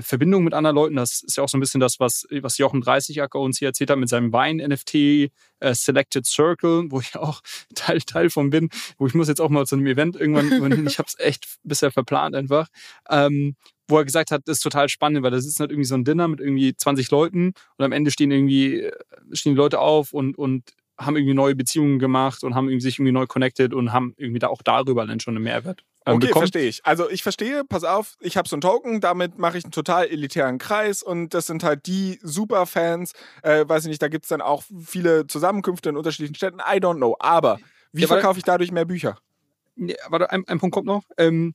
Verbindung 0.00 0.44
mit 0.44 0.54
anderen 0.54 0.76
Leuten. 0.76 0.96
Das 0.96 1.22
ist 1.22 1.36
ja 1.36 1.42
auch 1.42 1.48
so 1.48 1.56
ein 1.56 1.60
bisschen 1.60 1.80
das, 1.80 2.00
was, 2.00 2.26
was 2.30 2.58
Jochen 2.58 2.80
30 2.80 3.20
Acker 3.22 3.40
uns 3.40 3.58
hier 3.58 3.68
erzählt 3.68 3.90
hat 3.90 3.98
mit 3.98 4.08
seinem 4.08 4.32
Wein-NFT 4.32 4.94
äh, 4.94 5.28
Selected 5.74 6.26
Circle, 6.26 6.90
wo 6.90 7.00
ich 7.00 7.16
auch 7.16 7.42
Teil, 7.74 8.00
Teil 8.00 8.30
von 8.30 8.50
bin, 8.50 8.70
wo 8.98 9.06
ich 9.06 9.14
muss 9.14 9.28
jetzt 9.28 9.40
auch 9.40 9.50
mal 9.50 9.66
zu 9.66 9.76
einem 9.76 9.86
Event 9.86 10.16
irgendwann, 10.16 10.86
ich 10.86 10.98
habe 10.98 11.08
es 11.08 11.18
echt 11.18 11.46
bisher 11.62 11.90
verplant 11.90 12.34
einfach. 12.34 12.68
Ähm, 13.10 13.56
wo 13.88 13.98
er 13.98 14.04
gesagt 14.04 14.30
hat, 14.30 14.42
das 14.46 14.58
ist 14.58 14.62
total 14.62 14.88
spannend, 14.88 15.22
weil 15.22 15.30
da 15.30 15.40
sitzt 15.40 15.60
halt 15.60 15.70
irgendwie 15.70 15.86
so 15.86 15.94
ein 15.94 16.04
Dinner 16.04 16.28
mit 16.28 16.40
irgendwie 16.40 16.74
20 16.74 17.10
Leuten 17.10 17.52
und 17.76 17.84
am 17.84 17.92
Ende 17.92 18.10
stehen 18.10 18.30
irgendwie 18.30 18.80
äh, 18.80 18.92
stehen 19.32 19.54
die 19.54 19.58
Leute 19.58 19.80
auf 19.80 20.12
und, 20.12 20.38
und 20.38 20.72
haben 20.98 21.16
irgendwie 21.16 21.34
neue 21.34 21.54
Beziehungen 21.54 21.98
gemacht 21.98 22.44
und 22.44 22.54
haben 22.54 22.68
irgendwie 22.68 22.82
sich 22.82 22.98
irgendwie 22.98 23.12
neu 23.12 23.26
connected 23.26 23.74
und 23.74 23.92
haben 23.92 24.14
irgendwie 24.16 24.38
da 24.38 24.48
auch 24.48 24.62
darüber 24.62 25.06
dann 25.06 25.20
schon 25.20 25.36
einen 25.36 25.44
Mehrwert. 25.44 25.84
Ähm, 26.04 26.16
okay, 26.16 26.28
verstehe 26.32 26.68
ich. 26.68 26.84
Also 26.84 27.08
ich 27.08 27.22
verstehe, 27.22 27.64
pass 27.64 27.84
auf, 27.84 28.16
ich 28.20 28.36
habe 28.36 28.48
so 28.48 28.56
einen 28.56 28.60
Token, 28.60 29.00
damit 29.00 29.38
mache 29.38 29.58
ich 29.58 29.64
einen 29.64 29.72
total 29.72 30.06
elitären 30.06 30.58
Kreis 30.58 31.02
und 31.02 31.34
das 31.34 31.46
sind 31.46 31.62
halt 31.62 31.86
die 31.86 32.18
Superfans. 32.22 33.12
Äh, 33.42 33.68
weiß 33.68 33.84
ich 33.84 33.88
nicht, 33.88 34.02
da 34.02 34.08
gibt 34.08 34.24
es 34.24 34.28
dann 34.28 34.40
auch 34.40 34.64
viele 34.84 35.26
Zusammenkünfte 35.26 35.90
in 35.90 35.96
unterschiedlichen 35.96 36.34
Städten. 36.34 36.58
I 36.58 36.78
don't 36.78 36.96
know. 36.96 37.16
Aber 37.20 37.58
wie 37.92 38.02
ja, 38.02 38.08
verkaufe 38.08 38.38
ich 38.38 38.44
dadurch 38.44 38.72
mehr 38.72 38.84
Bücher? 38.84 39.18
Ja, 39.76 39.94
warte, 40.08 40.30
ein, 40.30 40.46
ein 40.48 40.58
Punkt 40.58 40.74
kommt 40.74 40.86
noch. 40.86 41.04
Ähm, 41.16 41.54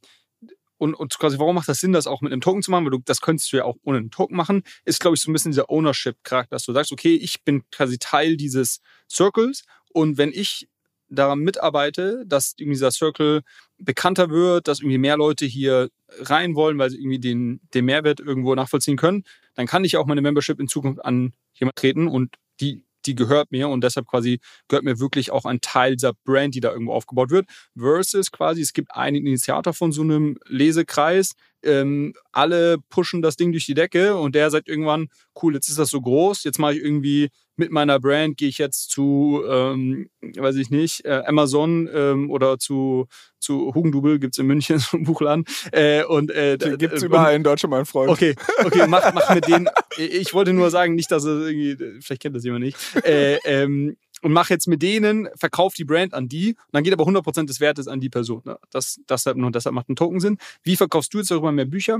und, 0.78 0.94
und 0.94 1.18
quasi, 1.18 1.40
warum 1.40 1.56
macht 1.56 1.68
das 1.68 1.80
Sinn, 1.80 1.92
das 1.92 2.08
auch 2.08 2.22
mit 2.22 2.32
einem 2.32 2.42
Token 2.42 2.62
zu 2.62 2.72
machen? 2.72 2.86
Weil 2.86 2.92
du, 2.92 3.00
das 3.04 3.22
könntest 3.22 3.52
du 3.52 3.58
ja 3.58 3.66
auch 3.66 3.78
ohne 3.84 3.98
einen 3.98 4.12
Token 4.12 4.36
machen. 4.36 4.64
Ist, 4.86 5.00
glaube 5.00 5.16
ich, 5.16 5.22
so 5.22 5.30
ein 5.30 5.34
bisschen 5.34 5.52
dieser 5.52 5.70
Ownership-Charakter, 5.70 6.56
dass 6.56 6.64
du 6.64 6.74
sagst, 6.74 6.92
okay, 6.92 7.16
ich 7.16 7.44
bin 7.44 7.64
quasi 7.72 7.98
Teil 7.98 8.38
dieses 8.38 8.80
Circles 9.10 9.64
und 9.92 10.18
wenn 10.18 10.32
ich 10.32 10.68
daran 11.10 11.40
mitarbeite, 11.40 12.24
dass 12.26 12.54
irgendwie 12.58 12.76
dieser 12.76 12.92
Circle 12.92 13.42
bekannter 13.78 14.30
wird, 14.30 14.68
dass 14.68 14.80
irgendwie 14.80 14.98
mehr 14.98 15.18
Leute 15.18 15.46
hier 15.46 15.90
rein 16.20 16.56
wollen, 16.56 16.78
weil 16.78 16.90
sie 16.90 16.98
irgendwie 16.98 17.20
den, 17.20 17.62
den 17.74 17.86
Mehrwert 17.86 18.20
irgendwo 18.20 18.54
nachvollziehen 18.56 18.98
können, 18.98 19.24
dann 19.56 19.68
kann 19.68 19.86
ich 19.86 19.98
auch 19.98 20.06
meine 20.06 20.22
Membership 20.22 20.60
in 20.60 20.68
Zukunft 20.68 21.04
an 21.04 21.34
jemand 21.54 21.78
treten 21.78 22.08
und 22.08 22.36
die 22.60 22.84
die 23.08 23.16
gehört 23.16 23.52
mir 23.52 23.70
und 23.70 23.84
deshalb 23.84 24.08
quasi 24.08 24.40
gehört 24.68 24.84
mir 24.84 25.00
wirklich 25.00 25.32
auch 25.32 25.46
ein 25.46 25.62
Teil 25.62 25.96
dieser 25.96 26.14
Brand, 26.26 26.56
die 26.56 26.60
da 26.60 26.72
irgendwo 26.72 26.94
aufgebaut 26.94 27.32
wird. 27.32 27.48
Versus 27.78 28.32
quasi, 28.32 28.62
es 28.62 28.74
gibt 28.74 28.94
einen 28.96 29.16
Initiator 29.16 29.74
von 29.74 29.92
so 29.92 30.02
einem 30.02 30.38
Lesekreis, 30.46 31.34
ähm, 31.64 32.14
alle 32.32 32.78
pushen 32.90 33.22
das 33.22 33.36
Ding 33.36 33.52
durch 33.52 33.66
die 33.66 33.74
Decke 33.74 34.16
und 34.16 34.36
der 34.36 34.50
sagt 34.50 34.68
irgendwann, 34.68 35.10
cool, 35.42 35.56
jetzt 35.56 35.70
ist 35.70 35.80
das 35.80 35.90
so 35.90 36.02
groß, 36.02 36.44
jetzt 36.44 36.60
mache 36.60 36.76
ich 36.76 36.84
irgendwie 36.84 37.30
mit 37.58 37.72
meiner 37.72 38.00
Brand, 38.00 38.38
gehe 38.38 38.50
ich 38.50 38.60
jetzt 38.60 38.92
zu, 38.92 39.42
ähm, 39.50 40.10
weiß 40.22 40.56
ich 40.58 40.70
nicht, 40.70 41.04
äh, 41.06 41.24
Amazon 41.26 41.90
ähm, 41.92 42.30
oder 42.30 42.60
zu, 42.60 43.08
zu 43.40 43.74
Hugendubel, 43.74 44.20
gibt 44.20 44.36
es 44.36 44.40
in 44.40 44.46
München 44.46 44.78
so 44.80 44.96
einen 44.98 45.06
Buchladen. 45.06 45.46
Äh, 45.72 46.04
und, 46.04 46.30
äh, 46.32 46.58
gibt 46.78 46.94
es 46.94 47.04
überall 47.04 47.36
in 47.36 47.44
Deutschland, 47.44 47.72
mein 47.72 47.86
Freund. 47.86 48.12
Okay, 48.12 48.36
okay, 48.64 48.86
mach, 48.88 49.14
mach 49.14 49.34
mit 49.34 49.48
denen. 49.48 49.68
Ich 49.98 50.36
wollte 50.36 50.54
nur 50.54 50.70
sagen, 50.70 50.94
nicht, 50.94 51.10
dass 51.10 51.26
er 51.26 51.48
irgendwie, 51.48 51.76
vielleicht 52.02 52.22
kennt 52.22 52.36
das 52.36 52.44
jemand 52.44 52.66
nicht. 52.66 52.78
Äh, 53.04 53.40
ähm, 53.46 53.98
und 54.22 54.32
mache 54.32 54.54
jetzt 54.54 54.68
mit 54.68 54.82
denen, 54.82 55.30
verkaufe 55.36 55.76
die 55.76 55.86
Brand 55.86 56.14
an 56.14 56.28
die 56.28 56.50
und 56.50 56.74
dann 56.74 56.84
geht 56.84 56.94
aber 56.94 57.06
100% 57.06 57.46
des 57.46 57.60
Wertes 57.60 57.88
an 57.88 58.00
die 58.00 58.10
Person. 58.10 58.42
Ne? 58.46 58.58
Das, 58.72 59.00
deshalb, 59.10 59.38
nur 59.38 59.52
deshalb 59.52 59.76
macht 59.76 59.90
ein 59.90 59.96
Token 59.96 60.20
Sinn. 60.20 60.38
Wie 60.64 60.76
verkaufst 60.76 61.14
du 61.14 61.20
jetzt 61.20 61.32
darüber 61.32 61.52
mehr 61.52 61.66
Bücher? 61.66 62.00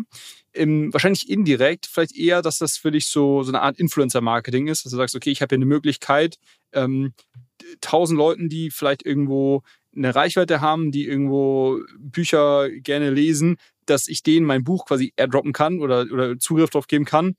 Ähm, 0.54 0.92
wahrscheinlich 0.94 1.30
indirekt, 1.30 1.86
vielleicht 1.86 2.16
eher, 2.16 2.42
dass 2.42 2.58
das 2.58 2.78
für 2.78 2.92
dich 2.92 3.08
so, 3.08 3.44
so 3.44 3.52
eine 3.52 3.62
Art 3.62 3.78
Influencer-Marketing 3.78 4.68
ist, 4.68 4.86
dass 4.86 4.92
du 4.92 4.98
sagst, 4.98 5.16
okay, 5.16 5.32
ich 5.32 5.42
habe 5.42 5.50
hier 5.50 5.58
eine 5.58 5.66
Möglichkeit, 5.66 6.38
ähm, 6.74 7.14
tausend 7.82 8.18
Leuten, 8.18 8.50
die 8.50 8.72
vielleicht 8.72 9.06
irgendwo 9.06 9.64
eine 9.96 10.14
Reichweite 10.14 10.62
haben, 10.62 10.92
die 10.92 11.08
irgendwo 11.08 11.80
Bücher 11.98 12.70
gerne 12.70 13.10
lesen, 13.10 13.58
dass 13.86 14.08
ich 14.08 14.22
denen 14.22 14.46
mein 14.46 14.64
Buch 14.64 14.86
quasi 14.86 15.14
airdroppen 15.16 15.54
kann 15.54 15.80
oder, 15.80 16.06
oder 16.12 16.38
Zugriff 16.38 16.70
drauf 16.70 16.88
geben 16.88 17.06
kann 17.06 17.36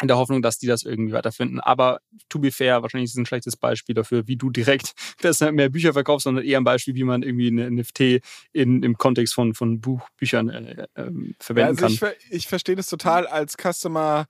in 0.00 0.08
der 0.08 0.16
Hoffnung, 0.16 0.42
dass 0.42 0.58
die 0.58 0.66
das 0.66 0.84
irgendwie 0.84 1.12
weiterfinden. 1.12 1.60
Aber 1.60 2.00
to 2.28 2.38
be 2.38 2.50
fair, 2.50 2.82
wahrscheinlich 2.82 3.10
ist 3.10 3.14
es 3.14 3.18
ein 3.18 3.26
schlechtes 3.26 3.56
Beispiel 3.56 3.94
dafür, 3.94 4.26
wie 4.28 4.36
du 4.36 4.50
direkt 4.50 4.94
besser 5.22 5.52
mehr 5.52 5.68
Bücher 5.68 5.92
verkaufst, 5.92 6.24
sondern 6.24 6.44
eher 6.44 6.58
ein 6.58 6.64
Beispiel, 6.64 6.94
wie 6.94 7.04
man 7.04 7.22
irgendwie 7.22 7.48
eine 7.48 7.70
NFT 7.70 8.20
in, 8.52 8.82
im 8.82 8.96
Kontext 8.96 9.34
von, 9.34 9.54
von 9.54 9.80
Buchbüchern 9.80 10.48
äh, 10.48 10.86
äh, 10.94 11.10
verwenden 11.40 11.78
ja, 11.78 11.86
also 11.86 11.96
kann. 11.98 12.12
Ich, 12.28 12.36
ich 12.36 12.46
verstehe 12.48 12.76
das 12.76 12.88
total 12.88 13.26
als 13.26 13.56
Customer 13.56 14.26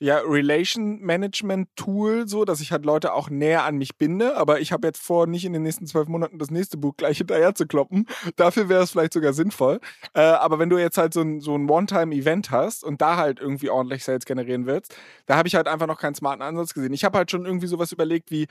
ja, 0.00 0.20
Relation 0.24 1.00
Management 1.00 1.68
Tool, 1.74 2.28
so, 2.28 2.44
dass 2.44 2.60
ich 2.60 2.70
halt 2.70 2.84
Leute 2.84 3.12
auch 3.12 3.30
näher 3.30 3.64
an 3.64 3.76
mich 3.76 3.96
binde. 3.96 4.36
Aber 4.36 4.60
ich 4.60 4.70
habe 4.70 4.86
jetzt 4.86 5.02
vor, 5.02 5.26
nicht 5.26 5.44
in 5.44 5.52
den 5.52 5.62
nächsten 5.62 5.86
zwölf 5.86 6.08
Monaten 6.08 6.38
das 6.38 6.50
nächste 6.50 6.76
Buch 6.76 6.96
gleich 6.96 7.18
hinterher 7.18 7.54
zu 7.54 7.66
kloppen. 7.66 8.06
Dafür 8.36 8.68
wäre 8.68 8.82
es 8.82 8.92
vielleicht 8.92 9.12
sogar 9.12 9.32
sinnvoll. 9.32 9.80
Äh, 10.14 10.20
aber 10.20 10.58
wenn 10.60 10.70
du 10.70 10.78
jetzt 10.78 10.98
halt 10.98 11.12
so 11.12 11.20
ein, 11.22 11.40
so 11.40 11.56
ein 11.56 11.68
One-Time-Event 11.68 12.50
hast 12.50 12.84
und 12.84 13.00
da 13.00 13.16
halt 13.16 13.40
irgendwie 13.40 13.70
ordentlich 13.70 14.04
Sales 14.04 14.24
generieren 14.24 14.66
willst, 14.66 14.94
da 15.26 15.36
habe 15.36 15.48
ich 15.48 15.56
halt 15.56 15.66
einfach 15.66 15.86
noch 15.88 15.98
keinen 15.98 16.14
smarten 16.14 16.42
Ansatz 16.42 16.74
gesehen. 16.74 16.92
Ich 16.92 17.04
habe 17.04 17.18
halt 17.18 17.30
schon 17.30 17.44
irgendwie 17.44 17.66
sowas 17.66 17.90
überlegt 17.90 18.30
wie, 18.30 18.46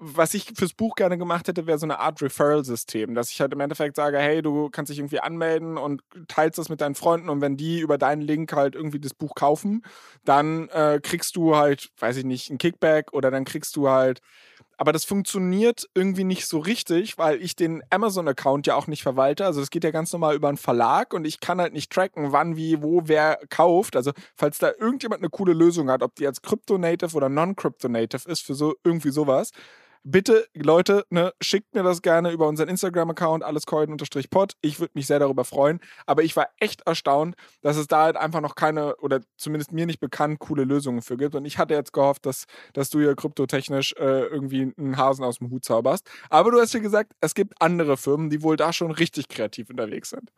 was 0.00 0.34
ich 0.34 0.52
fürs 0.56 0.72
Buch 0.72 0.94
gerne 0.94 1.18
gemacht 1.18 1.46
hätte, 1.46 1.66
wäre 1.66 1.78
so 1.78 1.86
eine 1.86 2.00
Art 2.00 2.22
Referral-System, 2.22 3.14
dass 3.14 3.30
ich 3.30 3.40
halt 3.40 3.52
im 3.52 3.60
Endeffekt 3.60 3.96
sage, 3.96 4.18
hey, 4.18 4.40
du 4.40 4.70
kannst 4.70 4.90
dich 4.90 4.98
irgendwie 4.98 5.20
anmelden 5.20 5.76
und 5.76 6.02
teilst 6.26 6.58
das 6.58 6.70
mit 6.70 6.80
deinen 6.80 6.94
Freunden 6.94 7.28
und 7.28 7.40
wenn 7.42 7.56
die 7.56 7.80
über 7.80 7.98
deinen 7.98 8.22
Link 8.22 8.52
halt 8.54 8.74
irgendwie 8.74 8.98
das 8.98 9.14
Buch 9.14 9.34
kaufen, 9.34 9.84
dann 10.24 10.68
äh, 10.70 11.00
kriegst 11.02 11.36
du 11.36 11.54
halt, 11.54 11.90
weiß 11.98 12.16
ich 12.16 12.24
nicht, 12.24 12.50
ein 12.50 12.58
Kickback 12.58 13.12
oder 13.12 13.30
dann 13.30 13.44
kriegst 13.44 13.76
du 13.76 13.88
halt 13.88 14.20
aber 14.80 14.92
das 14.92 15.04
funktioniert 15.04 15.90
irgendwie 15.94 16.24
nicht 16.24 16.46
so 16.46 16.58
richtig, 16.58 17.18
weil 17.18 17.42
ich 17.42 17.54
den 17.54 17.82
Amazon-Account 17.90 18.66
ja 18.66 18.76
auch 18.76 18.86
nicht 18.86 19.02
verwalte. 19.02 19.44
Also 19.44 19.60
es 19.60 19.68
geht 19.68 19.84
ja 19.84 19.90
ganz 19.90 20.10
normal 20.10 20.34
über 20.34 20.48
einen 20.48 20.56
Verlag 20.56 21.12
und 21.12 21.26
ich 21.26 21.40
kann 21.40 21.60
halt 21.60 21.74
nicht 21.74 21.92
tracken, 21.92 22.32
wann, 22.32 22.56
wie, 22.56 22.82
wo, 22.82 23.02
wer 23.04 23.38
kauft. 23.50 23.94
Also 23.94 24.12
falls 24.36 24.56
da 24.56 24.72
irgendjemand 24.78 25.20
eine 25.20 25.28
coole 25.28 25.52
Lösung 25.52 25.90
hat, 25.90 26.02
ob 26.02 26.14
die 26.14 26.22
jetzt 26.22 26.42
Crypto-Native 26.42 27.14
oder 27.14 27.28
Non-Crypto-Native 27.28 28.26
ist 28.26 28.40
für 28.40 28.54
so 28.54 28.74
irgendwie 28.82 29.10
sowas, 29.10 29.50
bitte, 30.02 30.46
Leute, 30.54 31.04
ne, 31.10 31.32
schickt 31.40 31.74
mir 31.74 31.82
das 31.82 32.02
gerne 32.02 32.30
über 32.30 32.48
unseren 32.48 32.68
Instagram-Account, 32.68 33.44
allescoin-pod. 33.44 34.52
Ich 34.60 34.80
würde 34.80 34.92
mich 34.94 35.06
sehr 35.06 35.18
darüber 35.18 35.44
freuen. 35.44 35.80
Aber 36.06 36.22
ich 36.22 36.36
war 36.36 36.48
echt 36.58 36.82
erstaunt, 36.86 37.36
dass 37.62 37.76
es 37.76 37.86
da 37.86 38.04
halt 38.04 38.16
einfach 38.16 38.40
noch 38.40 38.54
keine, 38.54 38.96
oder 38.96 39.20
zumindest 39.36 39.72
mir 39.72 39.86
nicht 39.86 40.00
bekannt, 40.00 40.38
coole 40.38 40.64
Lösungen 40.64 41.02
für 41.02 41.16
gibt. 41.16 41.34
Und 41.34 41.44
ich 41.44 41.58
hatte 41.58 41.74
jetzt 41.74 41.92
gehofft, 41.92 42.26
dass, 42.26 42.44
dass 42.72 42.90
du 42.90 43.00
hier 43.00 43.14
kryptotechnisch 43.14 43.94
äh, 43.98 44.24
irgendwie 44.26 44.72
einen 44.76 44.96
Hasen 44.96 45.24
aus 45.24 45.38
dem 45.38 45.50
Hut 45.50 45.64
zauberst. 45.64 46.08
Aber 46.28 46.50
du 46.50 46.60
hast 46.60 46.74
ja 46.74 46.80
gesagt, 46.80 47.12
es 47.20 47.34
gibt 47.34 47.54
andere 47.60 47.96
Firmen, 47.96 48.30
die 48.30 48.42
wohl 48.42 48.56
da 48.56 48.72
schon 48.72 48.90
richtig 48.90 49.28
kreativ 49.28 49.70
unterwegs 49.70 50.10
sind. 50.10 50.30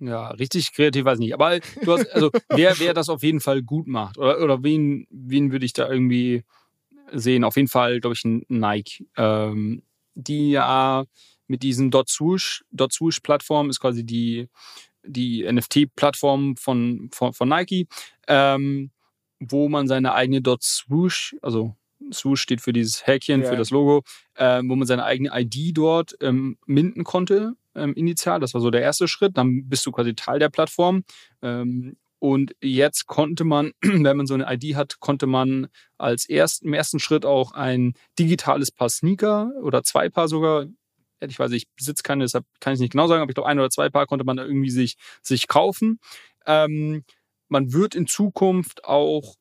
Ja, 0.00 0.28
richtig 0.28 0.72
kreativ 0.74 1.04
weiß 1.04 1.18
ich 1.18 1.26
nicht. 1.26 1.34
Aber 1.34 1.58
du 1.58 1.92
hast, 1.92 2.12
also 2.12 2.30
wer, 2.48 2.78
wer 2.78 2.94
das 2.94 3.08
auf 3.08 3.22
jeden 3.22 3.40
Fall 3.40 3.62
gut 3.62 3.86
macht, 3.86 4.18
oder, 4.18 4.40
oder 4.40 4.62
wen, 4.62 5.06
wen 5.10 5.52
würde 5.52 5.64
ich 5.64 5.72
da 5.72 5.88
irgendwie 5.88 6.44
sehen. 7.14 7.44
Auf 7.44 7.56
jeden 7.56 7.68
Fall, 7.68 8.00
glaube 8.00 8.14
ich, 8.14 8.24
ein 8.24 8.44
Nike. 8.48 9.06
Ähm, 9.16 9.82
die 10.14 10.50
ja 10.50 11.04
mit 11.46 11.62
diesen 11.62 11.90
Dot 11.90 12.08
Swoosh, 12.08 12.64
Dot 12.70 12.92
Swoosh 12.92 13.20
Plattform 13.20 13.70
ist 13.70 13.80
quasi 13.80 14.04
die, 14.04 14.48
die 15.02 15.44
NFT-Plattform 15.50 16.56
von, 16.56 17.10
von, 17.12 17.32
von 17.32 17.48
Nike, 17.48 17.86
ähm, 18.28 18.90
wo 19.40 19.68
man 19.68 19.86
seine 19.86 20.14
eigene 20.14 20.40
Dot 20.40 20.62
Swoosh, 20.62 21.36
also 21.42 21.76
Swoosh 22.12 22.40
steht 22.40 22.60
für 22.60 22.72
dieses 22.72 23.06
Häkchen, 23.06 23.40
yeah. 23.40 23.50
für 23.50 23.56
das 23.56 23.70
Logo, 23.70 24.02
äh, 24.34 24.62
wo 24.64 24.76
man 24.76 24.86
seine 24.86 25.04
eigene 25.04 25.30
ID 25.32 25.76
dort 25.76 26.16
ähm, 26.20 26.58
minden 26.66 27.04
konnte, 27.04 27.54
ähm, 27.74 27.94
initial. 27.94 28.40
Das 28.40 28.54
war 28.54 28.60
so 28.60 28.70
der 28.70 28.82
erste 28.82 29.08
Schritt. 29.08 29.36
Dann 29.36 29.68
bist 29.68 29.86
du 29.86 29.92
quasi 29.92 30.14
Teil 30.14 30.38
der 30.38 30.50
Plattform. 30.50 31.04
Ähm, 31.42 31.96
und 32.24 32.56
jetzt 32.62 33.06
konnte 33.06 33.44
man, 33.44 33.72
wenn 33.82 34.16
man 34.16 34.26
so 34.26 34.32
eine 34.32 34.50
ID 34.50 34.76
hat, 34.76 34.98
konnte 34.98 35.26
man 35.26 35.66
als 35.98 36.26
erst, 36.26 36.62
im 36.62 36.72
ersten 36.72 36.98
Schritt 36.98 37.26
auch 37.26 37.52
ein 37.52 37.92
digitales 38.18 38.72
Paar 38.72 38.88
Sneaker 38.88 39.50
oder 39.62 39.82
zwei 39.82 40.08
Paar 40.08 40.26
sogar, 40.26 40.64
ich 41.20 41.38
weiß, 41.38 41.52
ich 41.52 41.68
besitze 41.76 42.02
keine, 42.02 42.24
deshalb 42.24 42.46
kann 42.60 42.72
ich 42.72 42.80
nicht 42.80 42.92
genau 42.92 43.08
sagen, 43.08 43.20
aber 43.20 43.28
ich 43.28 43.34
glaube, 43.34 43.50
ein 43.50 43.58
oder 43.58 43.68
zwei 43.68 43.90
Paar 43.90 44.06
konnte 44.06 44.24
man 44.24 44.38
da 44.38 44.44
irgendwie 44.46 44.70
sich, 44.70 44.96
sich 45.20 45.48
kaufen. 45.48 45.98
Ähm, 46.46 47.04
man 47.48 47.74
wird 47.74 47.94
in 47.94 48.06
Zukunft 48.06 48.86
auch 48.86 49.34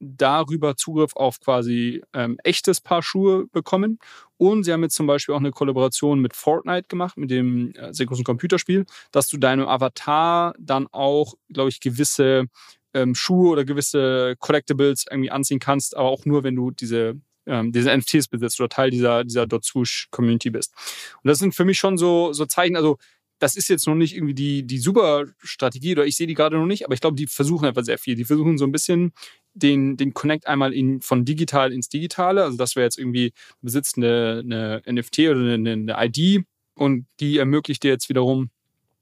darüber 0.00 0.76
Zugriff 0.76 1.16
auf 1.16 1.40
quasi 1.40 2.02
ähm, 2.12 2.38
echtes 2.44 2.80
Paar 2.80 3.02
Schuhe 3.02 3.46
bekommen. 3.52 3.98
Und 4.36 4.64
sie 4.64 4.72
haben 4.72 4.82
jetzt 4.82 4.96
zum 4.96 5.06
Beispiel 5.06 5.34
auch 5.34 5.40
eine 5.40 5.52
Kollaboration 5.52 6.20
mit 6.20 6.34
Fortnite 6.34 6.88
gemacht, 6.88 7.16
mit 7.16 7.30
dem 7.30 7.74
äh, 7.74 7.92
sehr 7.92 8.06
großen 8.06 8.24
Computerspiel, 8.24 8.84
dass 9.12 9.28
du 9.28 9.38
deinem 9.38 9.66
Avatar 9.66 10.54
dann 10.58 10.86
auch, 10.92 11.34
glaube 11.50 11.70
ich, 11.70 11.80
gewisse 11.80 12.46
ähm, 12.94 13.14
Schuhe 13.14 13.50
oder 13.50 13.64
gewisse 13.64 14.36
Collectibles 14.38 15.06
irgendwie 15.10 15.30
anziehen 15.30 15.58
kannst, 15.58 15.96
aber 15.96 16.08
auch 16.08 16.24
nur, 16.24 16.44
wenn 16.44 16.56
du 16.56 16.70
diese 16.70 17.20
ähm, 17.46 17.72
diese 17.72 17.96
NFTs 17.96 18.28
besitzt 18.28 18.60
oder 18.60 18.68
Teil 18.68 18.90
dieser, 18.90 19.24
dieser 19.24 19.46
Dot 19.46 19.70
Community 20.10 20.50
bist. 20.50 20.74
Und 21.22 21.28
das 21.28 21.38
sind 21.38 21.54
für 21.54 21.64
mich 21.64 21.78
schon 21.78 21.96
so, 21.96 22.32
so 22.32 22.44
Zeichen, 22.44 22.74
also 22.74 22.98
das 23.38 23.56
ist 23.56 23.68
jetzt 23.68 23.86
noch 23.86 23.94
nicht 23.94 24.14
irgendwie 24.14 24.34
die, 24.34 24.66
die 24.66 24.78
super 24.78 25.24
Strategie 25.38 25.92
oder 25.92 26.06
ich 26.06 26.16
sehe 26.16 26.26
die 26.26 26.34
gerade 26.34 26.56
noch 26.56 26.66
nicht, 26.66 26.84
aber 26.84 26.94
ich 26.94 27.00
glaube, 27.00 27.16
die 27.16 27.26
versuchen 27.26 27.66
einfach 27.66 27.84
sehr 27.84 27.98
viel. 27.98 28.14
Die 28.14 28.24
versuchen 28.24 28.58
so 28.58 28.64
ein 28.64 28.72
bisschen 28.72 29.12
den, 29.56 29.96
den 29.96 30.14
Connect 30.14 30.46
einmal 30.46 30.72
in, 30.72 31.00
von 31.00 31.24
digital 31.24 31.72
ins 31.72 31.88
Digitale. 31.88 32.44
Also, 32.44 32.56
dass 32.56 32.76
wir 32.76 32.82
jetzt 32.82 32.98
irgendwie 32.98 33.32
besitzt 33.62 33.96
eine, 33.96 34.42
eine 34.44 34.82
NFT 34.86 35.20
oder 35.20 35.40
eine, 35.40 35.72
eine 35.72 35.96
ID 35.98 36.44
und 36.74 37.06
die 37.20 37.38
ermöglicht 37.38 37.82
dir 37.82 37.90
jetzt 37.90 38.08
wiederum 38.08 38.50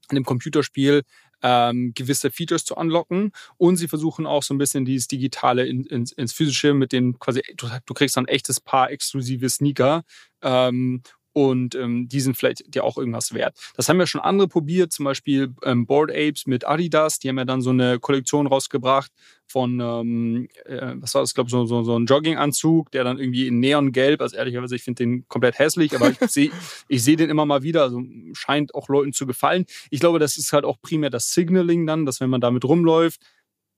in 0.09 0.15
dem 0.15 0.25
Computerspiel 0.25 1.03
ähm, 1.41 1.93
gewisse 1.93 2.31
Features 2.31 2.65
zu 2.65 2.75
unlocken 2.75 3.31
und 3.57 3.77
sie 3.77 3.87
versuchen 3.87 4.25
auch 4.25 4.43
so 4.43 4.53
ein 4.53 4.57
bisschen 4.57 4.85
dieses 4.85 5.07
Digitale 5.07 5.65
in, 5.65 5.83
in, 5.85 6.05
ins 6.15 6.33
Physische 6.33 6.73
mit 6.73 6.91
den 6.91 7.19
quasi, 7.19 7.41
du, 7.57 7.67
du 7.85 7.93
kriegst 7.93 8.17
dann 8.17 8.25
ein 8.25 8.33
echtes 8.33 8.59
Paar 8.59 8.91
exklusive 8.91 9.49
Sneaker 9.49 10.03
ähm, 10.41 11.01
und 11.33 11.75
ähm, 11.75 12.07
die 12.07 12.21
sind 12.21 12.37
vielleicht 12.37 12.73
dir 12.73 12.85
auch 12.85 12.97
irgendwas 12.97 13.33
wert. 13.33 13.57
Das 13.75 13.89
haben 13.89 13.99
ja 13.99 14.07
schon 14.07 14.21
andere 14.21 14.47
probiert, 14.47 14.93
zum 14.93 15.03
Beispiel 15.03 15.53
ähm, 15.63 15.85
Board 15.85 16.09
Apes 16.11 16.47
mit 16.47 16.65
Adidas, 16.65 17.19
die 17.19 17.27
haben 17.27 17.37
ja 17.37 17.45
dann 17.45 17.61
so 17.61 17.71
eine 17.71 17.99
Kollektion 17.99 18.47
rausgebracht 18.47 19.11
von, 19.55 19.79
ähm, 19.79 20.49
äh, 20.65 20.95
was 20.95 21.13
war 21.13 21.21
das, 21.21 21.29
ich 21.29 21.33
glaube, 21.33 21.49
so, 21.49 21.65
so, 21.65 21.81
so 21.83 21.97
ein 21.97 22.07
Jogginganzug, 22.07 22.91
der 22.91 23.05
dann 23.05 23.19
irgendwie 23.19 23.47
in 23.47 23.61
Neongelb, 23.61 24.21
also 24.21 24.35
ehrlicherweise, 24.35 24.75
ich 24.75 24.83
finde 24.83 25.05
den 25.05 25.29
komplett 25.29 25.59
hässlich, 25.59 25.95
aber 25.95 26.09
ich 26.09 26.17
sehe 26.29 26.51
ich 26.89 27.01
seh 27.05 27.15
den 27.15 27.29
immer 27.29 27.45
mal 27.45 27.63
wieder, 27.63 27.83
also 27.83 28.01
scheint 28.33 28.75
auch 28.75 28.89
Leuten 28.89 29.13
zu 29.13 29.25
gefallen. 29.25 29.63
Ich 29.91 30.01
glaube, 30.01 30.19
das 30.19 30.35
ist 30.35 30.51
halt 30.51 30.65
auch 30.65 30.81
primär 30.81 31.09
das 31.09 31.31
Signaling 31.31 31.87
dann, 31.87 32.05
dass 32.05 32.19
wenn 32.19 32.29
man 32.29 32.41
damit 32.41 32.65
rumläuft, 32.65 33.21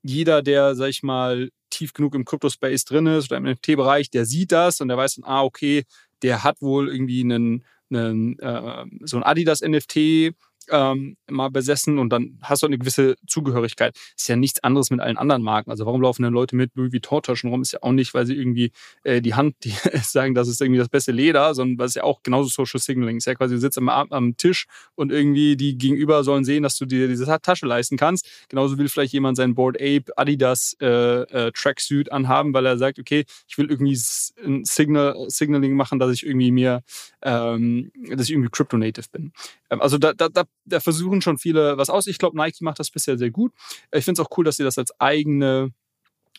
jeder, 0.02 0.42
der, 0.42 0.74
sag 0.74 0.90
ich 0.90 1.04
mal, 1.04 1.52
tief 1.70 1.94
genug 1.94 2.16
im 2.16 2.26
Crypto-Space 2.26 2.86
drin 2.86 3.06
ist 3.06 3.30
oder 3.30 3.38
im 3.38 3.44
NFT-Bereich, 3.44 4.10
der 4.10 4.26
sieht 4.26 4.52
das 4.52 4.82
und 4.82 4.88
der 4.88 4.98
weiß 4.98 5.18
dann, 5.18 5.26
ah, 5.26 5.44
okay, 5.44 5.84
der 6.24 6.44
hat 6.44 6.60
wohl 6.60 6.90
irgendwie 6.90 7.22
einen, 7.22 7.64
einen 7.92 8.40
äh, 8.40 8.86
so 9.04 9.18
ein 9.18 9.24
Adidas 9.24 9.62
NFT 9.62 10.34
ähm, 10.72 11.18
mal 11.30 11.50
besessen 11.50 12.00
und 12.00 12.10
dann 12.10 12.38
hast 12.42 12.64
du 12.64 12.68
eine 12.68 12.78
gewisse 12.78 13.16
Zugehörigkeit. 13.28 13.98
Ist 14.16 14.28
ja 14.28 14.36
nichts 14.36 14.64
anderes 14.64 14.90
mit 14.90 15.00
allen 15.00 15.18
anderen 15.18 15.42
Marken. 15.42 15.72
Also 15.72 15.86
warum 15.86 16.02
laufen 16.02 16.24
denn 16.24 16.34
Leute 16.34 16.56
mit 16.56 16.72
Louis 16.76 16.94
Vuitton-Taschen 16.94 17.50
rum? 17.50 17.62
Ist 17.62 17.74
ja 17.74 17.80
auch 17.82 17.92
nicht, 17.92 18.14
weil 18.14 18.26
sie 18.26 18.36
irgendwie 18.36 18.72
äh, 19.04 19.22
die 19.22 19.36
Hand 19.36 19.56
die 19.64 19.74
sagen, 20.02 20.34
das 20.36 20.48
ist 20.48 20.62
irgendwie 20.62 20.80
das 20.80 20.90
beste 20.90 21.12
Leder, 21.12 21.54
sondern 21.54 21.78
weil 21.80 21.88
es 21.88 21.96
ja 21.96 22.04
auch 22.04 22.24
genauso 22.24 22.50
Social 22.50 22.80
Signaling 22.80 23.18
ist. 23.18 23.26
Ja 23.26 23.36
quasi, 23.36 23.56
du 23.56 23.60
sitzt 23.60 23.78
am, 23.78 23.90
am 23.90 24.38
Tisch 24.38 24.66
und 24.96 25.12
irgendwie 25.12 25.56
die 25.58 25.78
Gegenüber 25.78 26.24
sollen 26.24 26.46
sehen, 26.46 26.64
dass 26.64 26.78
du 26.78 26.86
dir 26.86 27.08
diese 27.08 27.26
Tasche 27.42 27.66
leisten 27.66 27.98
kannst. 27.98 28.28
Genauso 28.50 28.78
will 28.78 28.90
vielleicht 28.90 29.14
jemand 29.14 29.38
seinen 29.38 29.56
Board 29.56 29.78
Ape 29.78 30.06
Adidas 30.16 30.76
äh, 30.82 30.88
äh, 30.88 31.52
Tracksuit 31.52 32.12
anhaben, 32.12 32.54
weil 32.54 32.66
er 32.66 32.78
sagt, 32.78 33.00
okay, 33.00 33.26
ich 33.48 33.58
will 33.58 33.70
irgendwie 33.70 33.98
ein 34.46 34.66
Signal, 34.66 35.16
Signaling 35.28 35.74
machen, 35.74 36.00
dass 36.00 36.12
ich 36.12 36.26
irgendwie 36.26 36.52
mir, 36.52 36.84
ähm, 37.22 37.92
dass 38.10 38.26
ich 38.28 38.32
irgendwie 38.32 38.50
Crypto-Native 38.50 39.08
bin. 39.12 39.32
Ähm, 39.70 39.82
also 39.82 39.98
da, 39.98 40.14
da, 40.14 40.30
da 40.30 40.44
da 40.68 40.80
versuchen 40.80 41.22
schon 41.22 41.38
viele 41.38 41.78
was 41.78 41.90
aus. 41.90 42.08
Ich 42.08 42.18
glaube, 42.18 42.38
Nike 42.38 42.62
macht 42.62 42.80
das 42.80 42.92
bisher 42.92 43.18
sehr 43.18 43.32
gut. 43.32 43.54
Ich 43.92 44.06
finde 44.06 44.22
es 44.22 44.26
auch 44.26 44.38
cool, 44.38 44.46
dass 44.46 44.58
sie 44.58 44.64
das 44.64 44.78
als 44.78 45.00
eigene 45.00 45.72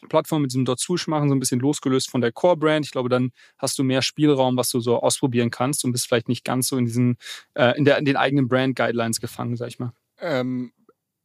Plattform 0.09 0.43
mit 0.43 0.53
diesem 0.53 0.65
Dot 0.65 0.79
Swoosh 0.79 1.09
machen, 1.09 1.29
so 1.29 1.35
ein 1.35 1.41
bisschen 1.41 1.61
losgelöst 1.61 2.11
von 2.11 2.21
der 2.21 2.31
Core-Brand. 2.31 2.85
Ich 2.87 2.93
glaube, 2.93 3.09
dann 3.09 3.33
hast 3.59 3.79
du 3.79 3.83
mehr 3.83 4.03
Spielraum, 4.03 4.57
was 4.57 4.71
du 4.71 4.81
so 4.81 5.01
ausprobieren 5.01 5.51
kannst 5.51 5.85
und 5.85 5.93
bist 5.93 6.07
vielleicht 6.07 6.29
nicht 6.29 6.45
ganz 6.45 6.69
so 6.69 6.77
in 6.77 6.85
diesen, 6.85 7.17
äh, 7.55 7.77
in, 7.77 7.85
der, 7.85 7.99
in 7.99 8.05
den 8.05 8.17
eigenen 8.17 8.49
Brand-Guidelines 8.49 9.21
gefangen, 9.21 9.57
sag 9.57 9.69
ich 9.69 9.79
mal. 9.79 9.93
Ähm, 10.21 10.73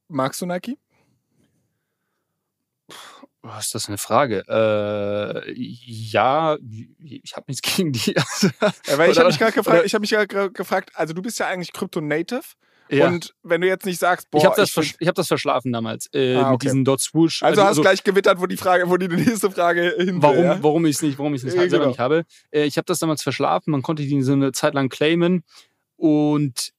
magst 0.07 0.41
du 0.41 0.45
Nike? 0.45 0.77
Was 3.45 3.65
ist 3.65 3.75
das 3.75 3.87
eine 3.89 3.97
Frage? 3.97 4.45
Äh, 4.47 5.51
ja, 5.53 6.57
ich 6.99 7.35
habe 7.35 7.45
nichts 7.49 7.61
gegen 7.61 7.91
die. 7.91 8.13
ja, 8.13 8.97
weil 8.97 9.11
ich 9.11 9.19
habe 9.19 9.27
mich 9.27 9.37
gerade 9.37 9.51
gefragt, 9.51 9.85
ich 9.85 9.93
habe 9.93 10.01
mich 10.01 10.11
gerade 10.11 10.51
gefragt, 10.51 10.91
also 10.93 11.13
du 11.13 11.21
bist 11.21 11.39
ja 11.39 11.47
eigentlich 11.47 11.73
Crypto-Native. 11.73 12.41
Ja. 12.89 13.07
Und 13.07 13.33
wenn 13.43 13.61
du 13.61 13.67
jetzt 13.67 13.85
nicht 13.85 13.99
sagst, 13.99 14.29
boah, 14.29 14.37
ich 14.37 14.45
habe 14.45 14.55
das, 14.55 14.75
ich, 14.77 14.95
ich 14.99 15.07
hab 15.07 15.15
das 15.15 15.27
verschlafen 15.27 15.71
damals 15.71 16.09
äh, 16.13 16.35
ah, 16.35 16.41
okay. 16.41 16.51
mit 16.51 16.61
diesem 16.63 16.85
Dot 16.85 17.01
Swoosh. 17.01 17.41
Also, 17.41 17.61
also 17.61 17.69
hast 17.69 17.77
du 17.77 17.81
gleich 17.81 18.03
gewittert, 18.03 18.39
wo 18.39 18.45
die 18.45 18.57
Frage, 18.57 18.89
wo 18.89 18.97
die 18.97 19.07
nächste 19.07 19.49
Frage 19.51 19.95
hin 19.97 20.21
Warum, 20.21 20.43
ja? 20.43 20.61
warum 20.61 20.85
ich 20.85 20.97
es 20.97 21.01
nicht, 21.01 21.17
warum 21.17 21.33
ich 21.33 21.39
es 21.39 21.45
nicht, 21.45 21.53
selber 21.53 21.77
genau. 21.77 21.87
nicht 21.89 21.99
habe. 21.99 22.25
Äh, 22.51 22.65
ich 22.65 22.77
habe 22.77 22.85
das 22.85 22.99
damals 22.99 23.23
verschlafen. 23.23 23.71
Man 23.71 23.81
konnte 23.81 24.03
die 24.03 24.21
so 24.21 24.33
eine 24.33 24.51
Zeit 24.51 24.73
lang 24.73 24.89
claimen 24.89 25.43
und 25.95 26.73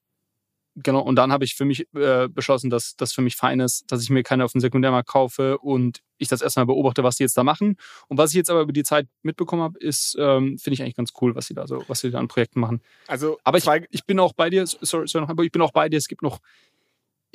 genau, 0.76 1.00
und 1.00 1.16
dann 1.16 1.32
habe 1.32 1.44
ich 1.44 1.54
für 1.54 1.64
mich 1.64 1.86
äh, 1.94 2.28
beschlossen, 2.28 2.70
dass 2.70 2.96
das 2.96 3.12
für 3.12 3.22
mich 3.22 3.36
fein 3.36 3.60
ist, 3.60 3.84
dass 3.90 4.02
ich 4.02 4.10
mir 4.10 4.22
keine 4.22 4.44
auf 4.44 4.52
dem 4.52 4.60
Sekundärmarkt 4.60 5.08
kaufe 5.08 5.58
und 5.58 6.00
ich 6.18 6.28
das 6.28 6.42
erstmal 6.42 6.66
beobachte, 6.66 7.02
was 7.02 7.16
die 7.16 7.22
jetzt 7.22 7.36
da 7.36 7.44
machen. 7.44 7.76
Und 8.08 8.18
was 8.18 8.30
ich 8.30 8.36
jetzt 8.36 8.50
aber 8.50 8.62
über 8.62 8.72
die 8.72 8.84
Zeit 8.84 9.08
mitbekommen 9.22 9.62
habe, 9.62 9.78
ist, 9.78 10.16
ähm, 10.18 10.58
finde 10.58 10.74
ich 10.74 10.82
eigentlich 10.82 10.96
ganz 10.96 11.12
cool, 11.20 11.34
was 11.34 11.46
sie 11.46 11.54
da 11.54 11.66
so, 11.66 11.84
was 11.88 12.00
sie 12.00 12.10
da 12.10 12.18
an 12.18 12.28
Projekten 12.28 12.60
machen. 12.60 12.80
Also, 13.06 13.38
aber 13.44 13.58
ich, 13.58 13.66
ich 13.90 14.04
bin 14.04 14.18
auch 14.18 14.32
bei 14.32 14.50
dir, 14.50 14.66
sorry, 14.66 15.08
sorry, 15.08 15.26
aber 15.28 15.44
ich 15.44 15.52
bin 15.52 15.62
auch 15.62 15.72
bei 15.72 15.88
dir, 15.88 15.96
es 15.96 16.08
gibt 16.08 16.22
noch 16.22 16.40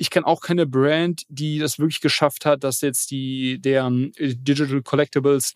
ich 0.00 0.08
kenne 0.08 0.26
auch 0.26 0.40
keine 0.40 0.66
Brand, 0.66 1.24
die 1.28 1.58
das 1.58 1.78
wirklich 1.78 2.00
geschafft 2.00 2.46
hat, 2.46 2.64
dass 2.64 2.80
jetzt 2.80 3.10
die 3.10 3.60
deren 3.60 4.12
Digital 4.18 4.80
Collectibles 4.80 5.52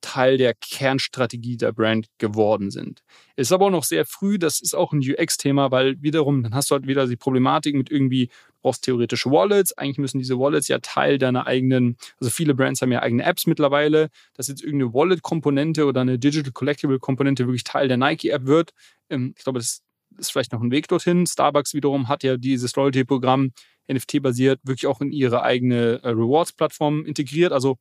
Teil 0.00 0.38
der 0.38 0.54
Kernstrategie 0.54 1.56
der 1.56 1.72
Brand 1.72 2.06
geworden 2.18 2.70
sind. 2.70 3.02
Ist 3.36 3.52
aber 3.52 3.66
auch 3.66 3.70
noch 3.70 3.84
sehr 3.84 4.04
früh, 4.04 4.38
das 4.38 4.60
ist 4.60 4.74
auch 4.74 4.92
ein 4.92 5.00
UX-Thema, 5.00 5.70
weil 5.70 6.00
wiederum, 6.02 6.42
dann 6.42 6.54
hast 6.54 6.70
du 6.70 6.74
halt 6.74 6.86
wieder 6.86 7.06
die 7.06 7.16
Problematik 7.16 7.74
mit 7.74 7.90
irgendwie, 7.90 8.26
du 8.26 8.62
brauchst 8.62 8.84
theoretische 8.84 9.30
Wallets, 9.30 9.76
eigentlich 9.76 9.98
müssen 9.98 10.18
diese 10.18 10.38
Wallets 10.38 10.68
ja 10.68 10.78
Teil 10.78 11.18
deiner 11.18 11.46
eigenen, 11.46 11.96
also 12.20 12.30
viele 12.30 12.54
Brands 12.54 12.82
haben 12.82 12.92
ja 12.92 13.02
eigene 13.02 13.24
Apps 13.24 13.46
mittlerweile, 13.46 14.10
dass 14.34 14.48
jetzt 14.48 14.62
irgendeine 14.62 14.94
Wallet-Komponente 14.94 15.84
oder 15.86 16.00
eine 16.00 16.18
Digital 16.18 16.52
Collectible-Komponente 16.52 17.46
wirklich 17.46 17.64
Teil 17.64 17.88
der 17.88 17.96
Nike-App 17.96 18.46
wird. 18.46 18.72
Ähm, 19.10 19.34
ich 19.36 19.44
glaube, 19.44 19.58
das 19.58 19.82
ist 20.16 20.32
vielleicht 20.32 20.52
noch 20.52 20.60
ein 20.60 20.70
Weg 20.70 20.88
dorthin. 20.88 21.26
Starbucks 21.26 21.74
wiederum 21.74 22.08
hat 22.08 22.22
ja 22.22 22.36
dieses 22.36 22.74
Loyalty-Programm 22.76 23.52
NFT-basiert 23.90 24.60
wirklich 24.64 24.86
auch 24.86 25.00
in 25.00 25.12
ihre 25.12 25.42
eigene 25.42 26.00
äh, 26.02 26.08
Rewards-Plattform 26.08 27.04
integriert. 27.04 27.52
Also 27.52 27.78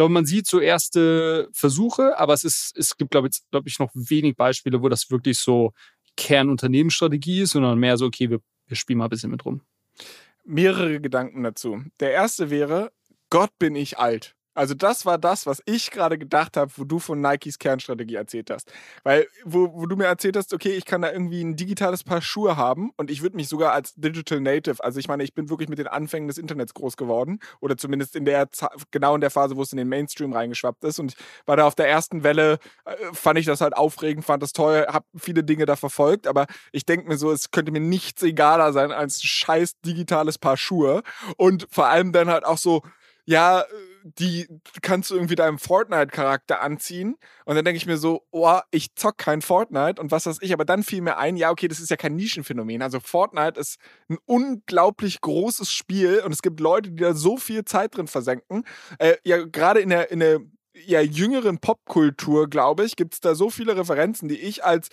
glaube, 0.00 0.14
man 0.14 0.24
sieht 0.24 0.46
so 0.46 0.60
erste 0.60 1.50
Versuche, 1.52 2.18
aber 2.18 2.32
es 2.32 2.42
ist, 2.42 2.72
es 2.74 2.96
gibt, 2.96 3.10
glaube 3.10 3.28
ich, 3.28 3.42
glaub 3.50 3.66
ich, 3.66 3.78
noch 3.78 3.90
wenig 3.92 4.34
Beispiele, 4.34 4.80
wo 4.80 4.88
das 4.88 5.10
wirklich 5.10 5.38
so 5.38 5.74
Kernunternehmensstrategie 6.16 7.42
ist, 7.42 7.50
sondern 7.50 7.78
mehr 7.78 7.98
so, 7.98 8.06
okay, 8.06 8.30
wir, 8.30 8.40
wir 8.66 8.76
spielen 8.78 8.98
mal 8.98 9.04
ein 9.04 9.10
bisschen 9.10 9.30
mit 9.30 9.44
rum. 9.44 9.60
Mehrere 10.42 11.02
Gedanken 11.02 11.42
dazu. 11.42 11.84
Der 12.00 12.12
erste 12.12 12.48
wäre, 12.48 12.92
Gott 13.28 13.50
bin 13.58 13.76
ich 13.76 13.98
alt. 13.98 14.34
Also 14.60 14.74
das 14.74 15.06
war 15.06 15.16
das, 15.16 15.46
was 15.46 15.62
ich 15.64 15.90
gerade 15.90 16.18
gedacht 16.18 16.58
habe, 16.58 16.70
wo 16.76 16.84
du 16.84 16.98
von 16.98 17.18
Nikes 17.18 17.58
Kernstrategie 17.58 18.16
erzählt 18.16 18.50
hast. 18.50 18.70
Weil, 19.04 19.26
wo, 19.42 19.72
wo 19.72 19.86
du 19.86 19.96
mir 19.96 20.04
erzählt 20.04 20.36
hast, 20.36 20.52
okay, 20.52 20.72
ich 20.72 20.84
kann 20.84 21.00
da 21.00 21.10
irgendwie 21.10 21.42
ein 21.42 21.56
digitales 21.56 22.04
Paar 22.04 22.20
Schuhe 22.20 22.58
haben 22.58 22.90
und 22.98 23.10
ich 23.10 23.22
würde 23.22 23.36
mich 23.36 23.48
sogar 23.48 23.72
als 23.72 23.94
Digital 23.94 24.38
Native, 24.38 24.84
also 24.84 25.00
ich 25.00 25.08
meine, 25.08 25.24
ich 25.24 25.32
bin 25.32 25.48
wirklich 25.48 25.70
mit 25.70 25.78
den 25.78 25.86
Anfängen 25.86 26.28
des 26.28 26.36
Internets 26.36 26.74
groß 26.74 26.98
geworden 26.98 27.38
oder 27.60 27.78
zumindest 27.78 28.14
in 28.14 28.26
der, 28.26 28.50
genau 28.90 29.14
in 29.14 29.22
der 29.22 29.30
Phase, 29.30 29.56
wo 29.56 29.62
es 29.62 29.72
in 29.72 29.78
den 29.78 29.88
Mainstream 29.88 30.34
reingeschwappt 30.34 30.84
ist 30.84 30.98
und 30.98 31.14
war 31.46 31.56
da 31.56 31.66
auf 31.66 31.74
der 31.74 31.88
ersten 31.88 32.22
Welle, 32.22 32.58
äh, 32.84 32.96
fand 33.14 33.38
ich 33.38 33.46
das 33.46 33.62
halt 33.62 33.74
aufregend, 33.74 34.26
fand 34.26 34.42
das 34.42 34.52
toll, 34.52 34.84
habe 34.88 35.06
viele 35.16 35.42
Dinge 35.42 35.64
da 35.64 35.76
verfolgt, 35.76 36.26
aber 36.26 36.44
ich 36.70 36.84
denke 36.84 37.08
mir 37.08 37.16
so, 37.16 37.32
es 37.32 37.50
könnte 37.50 37.72
mir 37.72 37.80
nichts 37.80 38.22
egaler 38.22 38.74
sein 38.74 38.92
als 38.92 39.22
scheiß 39.22 39.80
digitales 39.86 40.36
Paar 40.36 40.58
Schuhe 40.58 41.02
und 41.38 41.66
vor 41.70 41.86
allem 41.86 42.12
dann 42.12 42.28
halt 42.28 42.44
auch 42.44 42.58
so, 42.58 42.82
ja, 43.24 43.64
die 44.04 44.46
kannst 44.82 45.10
du 45.10 45.14
irgendwie 45.14 45.34
deinem 45.34 45.58
Fortnite-Charakter 45.58 46.60
anziehen. 46.62 47.16
Und 47.44 47.56
dann 47.56 47.64
denke 47.64 47.76
ich 47.76 47.86
mir 47.86 47.96
so, 47.96 48.26
oh, 48.30 48.58
ich 48.70 48.94
zock 48.94 49.18
kein 49.18 49.42
Fortnite 49.42 50.00
und 50.00 50.10
was 50.10 50.26
weiß 50.26 50.38
ich. 50.40 50.52
Aber 50.52 50.64
dann 50.64 50.82
fiel 50.82 51.02
mir 51.02 51.18
ein, 51.18 51.36
ja, 51.36 51.50
okay, 51.50 51.68
das 51.68 51.80
ist 51.80 51.90
ja 51.90 51.96
kein 51.96 52.16
Nischenphänomen. 52.16 52.82
Also 52.82 53.00
Fortnite 53.00 53.58
ist 53.58 53.78
ein 54.08 54.18
unglaublich 54.26 55.20
großes 55.20 55.72
Spiel 55.72 56.22
und 56.24 56.32
es 56.32 56.42
gibt 56.42 56.60
Leute, 56.60 56.90
die 56.90 57.02
da 57.02 57.14
so 57.14 57.36
viel 57.36 57.64
Zeit 57.64 57.96
drin 57.96 58.06
versenken. 58.06 58.64
Äh, 58.98 59.16
ja, 59.24 59.44
gerade 59.44 59.80
in 59.80 59.90
der, 59.90 60.10
in 60.10 60.20
der 60.20 60.40
ja, 60.74 61.00
jüngeren 61.00 61.58
Popkultur, 61.58 62.48
glaube 62.48 62.84
ich, 62.84 62.96
gibt 62.96 63.14
es 63.14 63.20
da 63.20 63.34
so 63.34 63.50
viele 63.50 63.76
Referenzen, 63.76 64.28
die 64.28 64.38
ich 64.38 64.64
als 64.64 64.88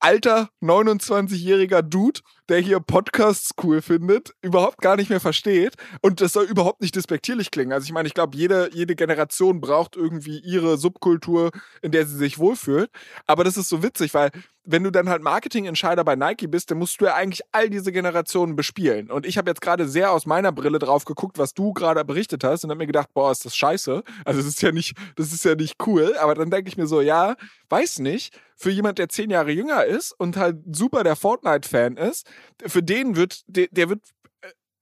alter 0.00 0.50
29-jähriger 0.62 1.82
Dude, 1.82 2.20
der 2.48 2.58
hier 2.58 2.80
Podcasts 2.80 3.52
cool 3.62 3.80
findet, 3.80 4.34
überhaupt 4.42 4.78
gar 4.78 4.96
nicht 4.96 5.10
mehr 5.10 5.20
versteht. 5.20 5.74
Und 6.00 6.20
das 6.20 6.32
soll 6.32 6.44
überhaupt 6.46 6.80
nicht 6.80 6.96
despektierlich 6.96 7.50
klingen. 7.50 7.72
Also 7.72 7.84
ich 7.84 7.92
meine, 7.92 8.08
ich 8.08 8.14
glaube, 8.14 8.36
jede, 8.36 8.70
jede 8.72 8.96
Generation 8.96 9.60
braucht 9.60 9.96
irgendwie 9.96 10.40
ihre 10.40 10.76
Subkultur, 10.78 11.50
in 11.82 11.92
der 11.92 12.06
sie 12.06 12.16
sich 12.16 12.38
wohlfühlt. 12.38 12.90
Aber 13.26 13.44
das 13.44 13.56
ist 13.56 13.68
so 13.68 13.82
witzig, 13.82 14.14
weil 14.14 14.30
wenn 14.70 14.84
du 14.84 14.90
dann 14.90 15.08
halt 15.08 15.22
Marketingentscheider 15.22 16.04
bei 16.04 16.16
Nike 16.16 16.46
bist, 16.46 16.70
dann 16.70 16.78
musst 16.78 17.00
du 17.00 17.06
ja 17.06 17.14
eigentlich 17.14 17.42
all 17.52 17.70
diese 17.70 17.90
Generationen 17.92 18.54
bespielen. 18.54 19.10
Und 19.10 19.26
ich 19.26 19.36
habe 19.36 19.50
jetzt 19.50 19.60
gerade 19.60 19.88
sehr 19.88 20.12
aus 20.12 20.26
meiner 20.26 20.52
Brille 20.52 20.78
drauf 20.78 21.04
geguckt, 21.04 21.38
was 21.38 21.54
du 21.54 21.72
gerade 21.72 22.04
berichtet 22.04 22.44
hast 22.44 22.64
und 22.64 22.70
habe 22.70 22.78
mir 22.78 22.86
gedacht, 22.86 23.12
boah, 23.12 23.32
ist 23.32 23.44
das 23.44 23.56
scheiße. 23.56 24.02
Also 24.24 24.40
das 24.40 24.48
ist 24.48 24.62
ja 24.62 24.70
nicht, 24.70 24.96
das 25.16 25.32
ist 25.32 25.44
ja 25.44 25.54
nicht 25.54 25.76
cool. 25.86 26.16
Aber 26.18 26.34
dann 26.34 26.50
denke 26.50 26.68
ich 26.68 26.76
mir 26.76 26.86
so, 26.86 27.00
ja, 27.00 27.36
weiß 27.68 27.98
nicht. 27.98 28.38
Für 28.56 28.70
jemand, 28.70 28.98
der 28.98 29.08
zehn 29.08 29.30
Jahre 29.30 29.50
jünger 29.50 29.84
ist 29.86 30.12
und 30.12 30.36
halt 30.36 30.58
super 30.70 31.02
der 31.02 31.16
Fortnite-Fan 31.16 31.96
ist, 31.96 32.26
für 32.66 32.82
den 32.82 33.16
wird, 33.16 33.42
der, 33.46 33.68
der 33.70 33.88
wird 33.88 34.02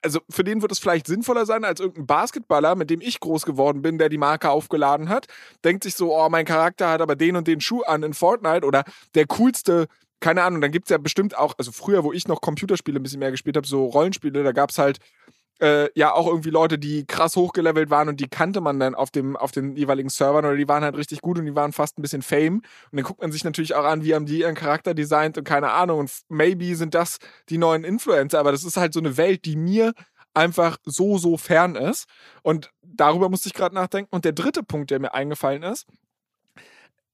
also 0.02 0.20
für 0.30 0.44
den 0.44 0.62
wird 0.62 0.72
es 0.72 0.78
vielleicht 0.78 1.06
sinnvoller 1.06 1.46
sein 1.46 1.64
als 1.64 1.80
irgendein 1.80 2.06
Basketballer, 2.06 2.74
mit 2.74 2.90
dem 2.90 3.00
ich 3.00 3.20
groß 3.20 3.44
geworden 3.44 3.82
bin, 3.82 3.98
der 3.98 4.08
die 4.08 4.18
Marke 4.18 4.50
aufgeladen 4.50 5.08
hat, 5.08 5.26
denkt 5.64 5.84
sich 5.84 5.94
so, 5.94 6.16
oh, 6.16 6.28
mein 6.28 6.44
Charakter 6.44 6.88
hat 6.88 7.00
aber 7.00 7.16
den 7.16 7.37
und 7.37 7.48
den 7.48 7.61
Schuh 7.61 7.82
an 7.82 8.02
in 8.02 8.14
Fortnite 8.14 8.66
oder 8.66 8.84
der 9.14 9.26
coolste 9.26 9.88
keine 10.20 10.42
Ahnung, 10.42 10.61
dann 10.61 10.72
gibt 10.72 10.87
es 10.87 10.90
ja 10.90 10.98
bestimmt 10.98 11.37
auch, 11.38 11.54
also 11.58 11.70
früher, 11.70 12.02
wo 12.02 12.12
ich 12.12 12.26
noch 12.26 12.40
Computerspiele 12.40 12.98
ein 12.98 13.02
bisschen 13.02 13.20
mehr 13.20 13.30
gespielt 13.30 13.56
habe, 13.56 13.66
so 13.66 13.87
Rollenspiele, 13.87 14.42
da 14.42 14.52
gab 14.52 14.70
es 14.70 14.78
halt 14.78 14.98
äh, 15.61 15.88
ja 15.99 16.12
auch 16.12 16.27
irgendwie 16.27 16.51
Leute, 16.51 16.79
die 16.79 17.07
krass 17.07 17.37
hochgelevelt 17.37 17.90
waren 17.90 18.09
und 18.09 18.21
die 18.21 18.29
kannte 18.29 18.61
man 18.61 18.79
dann 18.79 18.94
auf, 18.94 19.11
dem, 19.11 19.37
auf 19.37 19.51
den 19.51 19.77
jeweiligen 19.77 20.09
Servern 20.09 20.44
oder 20.44 20.57
die 20.57 20.68
waren 20.68 20.85
halt 20.85 20.97
richtig 20.97 21.21
gut 21.21 21.38
und 21.38 21.47
die 21.47 21.55
waren 21.55 21.73
fast 21.73 21.99
ein 21.99 22.03
bisschen 22.03 22.23
Fame. 22.23 22.57
Und 22.59 22.64
dann 22.92 23.05
guckt 23.05 23.21
man 23.21 23.33
sich 23.33 23.44
natürlich 23.44 23.75
auch 23.75 23.85
an, 23.85 24.05
wie 24.05 24.14
haben 24.14 24.27
die 24.27 24.40
ihren 24.40 24.55
Charakter 24.55 24.94
designt 24.94 25.38
und 25.38 25.44
keine 25.44 25.71
Ahnung. 25.71 26.01
Und 26.01 26.12
maybe 26.29 26.75
sind 26.77 26.94
das 26.94 27.18
die 27.49 27.59
neuen 27.59 27.85
Influencer, 27.85 28.38
aber 28.38 28.53
das 28.53 28.64
ist 28.64 28.77
halt 28.77 28.92
so 28.92 29.01
eine 29.01 29.16
Welt, 29.16 29.44
die 29.44 29.57
mir 29.57 29.92
einfach 30.35 30.79
so, 30.85 31.18
so 31.18 31.37
fern 31.37 31.75
ist. 31.75 32.07
Und 32.42 32.71
darüber 32.83 33.29
musste 33.29 33.49
ich 33.49 33.55
gerade 33.55 33.75
nachdenken. 33.75 34.14
Und 34.14 34.25
der 34.25 34.33
dritte 34.33 34.62
Punkt, 34.62 34.90
der 34.90 35.01
mir 35.01 35.14
eingefallen 35.14 35.62
ist, 35.62 35.87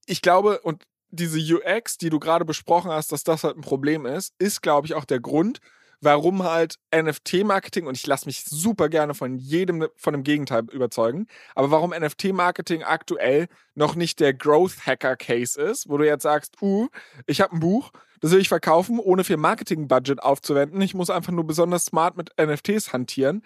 ich 0.05 0.21
glaube, 0.21 0.59
und 0.61 0.83
diese 1.09 1.39
UX, 1.39 1.97
die 1.97 2.09
du 2.09 2.19
gerade 2.19 2.45
besprochen 2.45 2.91
hast, 2.91 3.11
dass 3.11 3.23
das 3.23 3.43
halt 3.43 3.57
ein 3.57 3.61
Problem 3.61 4.05
ist, 4.05 4.33
ist, 4.37 4.61
glaube 4.61 4.87
ich, 4.87 4.93
auch 4.93 5.05
der 5.05 5.19
Grund, 5.19 5.59
warum 6.05 6.43
halt 6.43 6.75
NFT-Marketing, 6.95 7.87
und 7.87 7.97
ich 7.97 8.07
lasse 8.07 8.27
mich 8.27 8.45
super 8.45 8.87
gerne 8.87 9.13
von 9.13 9.35
jedem 9.37 9.87
von 9.97 10.13
dem 10.13 10.23
Gegenteil 10.23 10.63
überzeugen, 10.71 11.27
aber 11.55 11.71
warum 11.71 11.89
NFT-Marketing 11.89 12.83
aktuell 12.83 13.47
noch 13.73 13.95
nicht 13.95 14.21
der 14.21 14.33
Growth-Hacker-Case 14.33 15.61
ist, 15.61 15.89
wo 15.89 15.97
du 15.97 16.05
jetzt 16.05 16.23
sagst, 16.23 16.61
uh, 16.61 16.87
ich 17.25 17.41
habe 17.41 17.55
ein 17.55 17.59
Buch, 17.59 17.91
das 18.21 18.31
will 18.31 18.39
ich 18.39 18.47
verkaufen, 18.47 18.99
ohne 18.99 19.23
viel 19.23 19.37
Marketing-Budget 19.37 20.23
aufzuwenden. 20.23 20.79
Ich 20.81 20.93
muss 20.93 21.09
einfach 21.09 21.33
nur 21.33 21.45
besonders 21.45 21.85
smart 21.85 22.15
mit 22.15 22.31
NFTs 22.39 22.93
hantieren. 22.93 23.43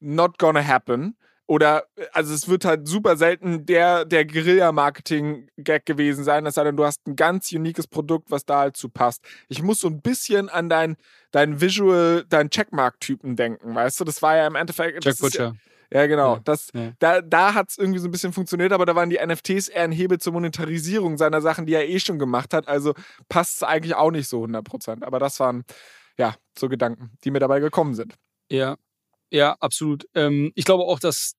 Not 0.00 0.38
gonna 0.38 0.66
happen. 0.66 1.16
Oder, 1.50 1.82
also 2.12 2.32
es 2.32 2.48
wird 2.48 2.64
halt 2.64 2.86
super 2.86 3.16
selten 3.16 3.66
der, 3.66 4.04
der 4.04 4.24
Guerilla-Marketing-Gag 4.24 5.84
gewesen 5.84 6.22
sein, 6.22 6.46
es 6.46 6.54
sei 6.54 6.62
denn, 6.62 6.76
du 6.76 6.84
hast 6.84 7.04
ein 7.08 7.16
ganz 7.16 7.50
uniques 7.50 7.88
Produkt, 7.88 8.30
was 8.30 8.44
da 8.44 8.60
halt 8.60 8.76
zu 8.76 8.88
passt. 8.88 9.24
Ich 9.48 9.60
muss 9.60 9.80
so 9.80 9.88
ein 9.88 10.00
bisschen 10.00 10.48
an 10.48 10.68
dein, 10.68 10.96
dein 11.32 11.60
Visual, 11.60 12.24
dein 12.28 12.50
Checkmark-Typen 12.50 13.34
denken, 13.34 13.74
weißt 13.74 13.98
du? 13.98 14.04
Das 14.04 14.22
war 14.22 14.36
ja 14.36 14.46
im 14.46 14.54
Endeffekt. 14.54 15.04
Jack 15.04 15.18
Butcher. 15.18 15.56
Ja, 15.92 16.06
genau. 16.06 16.34
Ja, 16.34 16.40
das, 16.44 16.68
ja. 16.72 16.92
Da, 17.00 17.20
da 17.20 17.52
hat 17.54 17.70
es 17.70 17.78
irgendwie 17.78 17.98
so 17.98 18.06
ein 18.06 18.12
bisschen 18.12 18.32
funktioniert, 18.32 18.72
aber 18.72 18.86
da 18.86 18.94
waren 18.94 19.10
die 19.10 19.18
NFTs 19.18 19.70
eher 19.70 19.82
ein 19.82 19.90
Hebel 19.90 20.18
zur 20.18 20.34
Monetarisierung 20.34 21.18
seiner 21.18 21.40
Sachen, 21.40 21.66
die 21.66 21.74
er 21.74 21.88
eh 21.88 21.98
schon 21.98 22.20
gemacht 22.20 22.54
hat. 22.54 22.68
Also 22.68 22.94
passt 23.28 23.56
es 23.56 23.62
eigentlich 23.64 23.96
auch 23.96 24.12
nicht 24.12 24.28
so 24.28 24.44
100%. 24.44 25.02
Aber 25.02 25.18
das 25.18 25.40
waren, 25.40 25.64
ja, 26.16 26.36
so 26.56 26.68
Gedanken, 26.68 27.10
die 27.24 27.32
mir 27.32 27.40
dabei 27.40 27.58
gekommen 27.58 27.94
sind. 27.94 28.14
Ja, 28.48 28.76
ja, 29.30 29.56
absolut. 29.60 30.06
Ähm, 30.14 30.52
ich 30.54 30.64
glaube 30.64 30.84
auch, 30.84 30.98
dass 30.98 31.34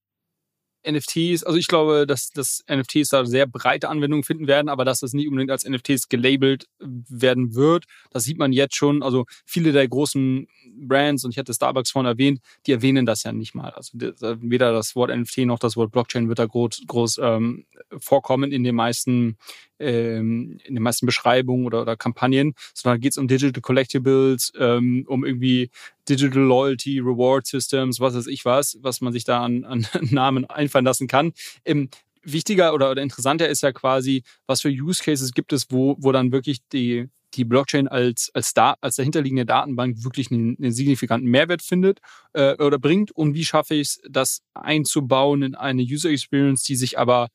NFTs, 0.89 1.43
also 1.43 1.57
ich 1.57 1.67
glaube, 1.67 2.07
dass, 2.07 2.29
dass 2.29 2.63
NFTs 2.69 3.09
da 3.09 3.25
sehr 3.25 3.45
breite 3.45 3.89
Anwendungen 3.89 4.23
finden 4.23 4.47
werden, 4.47 4.69
aber 4.69 4.85
dass 4.85 4.99
das 4.99 5.13
nicht 5.13 5.27
unbedingt 5.27 5.51
als 5.51 5.67
NFTs 5.67 6.09
gelabelt 6.09 6.65
werden 6.79 7.55
wird. 7.55 7.85
Das 8.11 8.23
sieht 8.23 8.37
man 8.37 8.51
jetzt 8.51 8.75
schon. 8.75 9.03
Also 9.03 9.25
viele 9.45 9.71
der 9.71 9.87
großen 9.87 10.47
Brands, 10.87 11.23
und 11.23 11.31
ich 11.31 11.37
hatte 11.37 11.53
Starbucks 11.53 11.91
vorhin 11.91 12.11
erwähnt, 12.11 12.41
die 12.65 12.71
erwähnen 12.71 13.05
das 13.05 13.23
ja 13.23 13.31
nicht 13.31 13.53
mal. 13.53 13.71
Also 13.71 13.97
weder 13.97 14.71
das 14.71 14.95
Wort 14.95 15.15
NFT 15.15 15.39
noch 15.39 15.59
das 15.59 15.75
Wort 15.75 15.91
Blockchain 15.91 16.27
wird 16.27 16.39
da 16.39 16.45
groß, 16.45 16.83
groß 16.87 17.19
ähm, 17.21 17.65
vorkommen 17.99 18.51
in 18.51 18.63
den 18.63 18.75
meisten 18.75 19.37
ähm, 19.81 20.59
in 20.63 20.75
den 20.75 20.83
meisten 20.83 21.05
Beschreibungen 21.05 21.65
oder, 21.65 21.81
oder 21.81 21.97
Kampagnen, 21.97 22.53
sondern 22.73 23.01
geht 23.01 23.11
es 23.11 23.17
um 23.17 23.27
Digital 23.27 23.61
Collectibles, 23.61 24.53
ähm, 24.57 25.05
um 25.07 25.25
irgendwie 25.25 25.69
Digital 26.07 26.41
Loyalty, 26.41 26.99
Reward 26.99 27.47
Systems, 27.47 27.99
was 27.99 28.15
weiß 28.15 28.27
ich 28.27 28.45
was, 28.45 28.77
was 28.81 29.01
man 29.01 29.13
sich 29.13 29.23
da 29.23 29.43
an, 29.43 29.63
an 29.63 29.87
Namen 30.11 30.45
einfallen 30.45 30.85
lassen 30.85 31.07
kann. 31.07 31.33
Ähm, 31.65 31.89
wichtiger 32.23 32.73
oder, 32.73 32.91
oder 32.91 33.01
interessanter 33.01 33.49
ist 33.49 33.63
ja 33.63 33.71
quasi, 33.71 34.23
was 34.45 34.61
für 34.61 34.69
Use 34.69 35.03
Cases 35.03 35.31
gibt 35.31 35.53
es, 35.53 35.67
wo, 35.69 35.95
wo 35.99 36.11
dann 36.11 36.31
wirklich 36.31 36.59
die, 36.71 37.09
die 37.33 37.45
Blockchain 37.45 37.87
als, 37.87 38.29
als, 38.33 38.53
da, 38.53 38.75
als 38.81 38.95
dahinterliegende 38.95 39.45
Datenbank 39.45 40.03
wirklich 40.03 40.31
einen, 40.31 40.57
einen 40.59 40.71
signifikanten 40.71 41.29
Mehrwert 41.29 41.61
findet 41.61 41.99
äh, 42.33 42.55
oder 42.61 42.77
bringt 42.77 43.11
und 43.11 43.33
wie 43.33 43.45
schaffe 43.45 43.75
ich 43.75 43.81
es, 43.81 44.01
das 44.09 44.41
einzubauen 44.53 45.41
in 45.43 45.55
eine 45.55 45.81
User 45.81 46.09
Experience, 46.09 46.63
die 46.63 46.75
sich 46.75 46.99
aber 46.99 47.29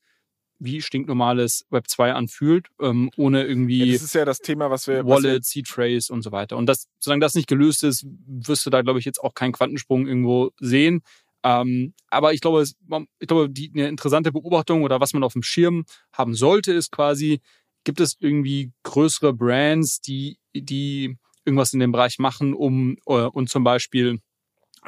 wie 0.59 0.81
stinknormales 0.81 1.67
Web 1.71 1.89
2 1.89 2.13
anfühlt, 2.13 2.69
ähm, 2.81 3.11
ohne 3.17 3.45
irgendwie 3.45 3.85
Ja, 3.85 3.93
das 3.93 4.03
ist 4.03 4.15
ja 4.15 4.25
das 4.25 4.39
Thema, 4.39 4.71
was 4.71 4.87
wir. 4.87 5.05
Wallet, 5.07 5.45
Seed 5.45 5.69
Phrase 5.69 6.13
und 6.13 6.23
so 6.23 6.33
weiter. 6.33 6.57
Und 6.57 6.67
das, 6.67 6.89
solange 6.99 7.21
das 7.21 7.35
nicht 7.35 7.49
gelöst 7.49 7.85
ist, 7.85 8.07
wirst 8.27 8.65
du 8.65 8.71
da, 8.71 8.83
glaube 8.83 8.99
ich, 8.99 9.05
jetzt 9.05 9.23
auch 9.23 9.35
keinen 9.35 9.53
Quantensprung 9.53 10.07
irgendwo 10.07 10.51
sehen. 10.59 11.03
Ähm, 11.43 11.95
aber 12.09 12.33
ich 12.33 12.41
glaube, 12.41 12.63
es, 12.63 12.77
ich 13.21 13.29
glaube, 13.29 13.51
die 13.51 13.71
eine 13.73 13.89
interessante 13.89 14.33
Beobachtung 14.33 14.83
oder 14.83 15.01
was 15.01 15.13
man 15.13 15.23
auf 15.23 15.35
dem 15.35 15.43
Schirm 15.43 15.85
haben 16.13 16.35
sollte, 16.35 16.73
ist 16.73 16.91
quasi, 16.91 17.41
gibt 17.85 18.01
es 18.01 18.17
irgendwie 18.19 18.73
größere 18.83 19.33
Brands, 19.33 20.01
die, 20.01 20.39
die 20.55 21.17
irgendwas 21.45 21.73
in 21.73 21.81
dem 21.81 21.93
Bereich 21.93 22.19
machen, 22.19 22.55
um 22.55 22.97
äh, 23.07 23.13
und 23.13 23.49
zum 23.49 23.63
Beispiel 23.63 24.19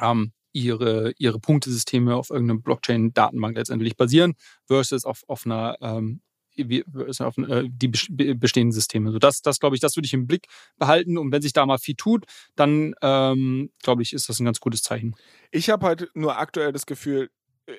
ähm, 0.01 0.33
ihre, 0.51 1.13
ihre 1.17 1.39
Punktesysteme 1.39 2.15
auf 2.15 2.29
irgendeinem 2.29 2.61
Blockchain-Datenbank 2.61 3.57
letztendlich 3.57 3.95
basieren, 3.97 4.35
versus 4.65 5.05
auf, 5.05 5.23
auf 5.27 5.45
einer 5.45 5.77
ähm, 5.81 6.21
auf 7.19 7.37
äh, 7.37 7.69
die 7.69 7.87
bes- 7.87 8.07
be- 8.09 8.35
bestehenden 8.35 8.73
Systeme. 8.73 9.11
So 9.11 9.19
das, 9.19 9.41
das 9.41 9.59
glaube 9.59 9.75
ich, 9.75 9.81
das 9.81 9.95
würde 9.95 10.07
ich 10.07 10.13
im 10.13 10.27
Blick 10.27 10.47
behalten. 10.77 11.17
Und 11.17 11.31
wenn 11.31 11.41
sich 11.41 11.53
da 11.53 11.65
mal 11.65 11.77
viel 11.77 11.95
tut, 11.95 12.25
dann 12.55 12.93
ähm, 13.01 13.71
glaube 13.81 14.01
ich, 14.01 14.11
ist 14.11 14.27
das 14.27 14.39
ein 14.39 14.45
ganz 14.45 14.59
gutes 14.59 14.83
Zeichen. 14.83 15.15
Ich 15.51 15.69
habe 15.69 15.85
halt 15.85 16.11
nur 16.15 16.37
aktuell 16.37 16.73
das 16.73 16.85
Gefühl, 16.85 17.29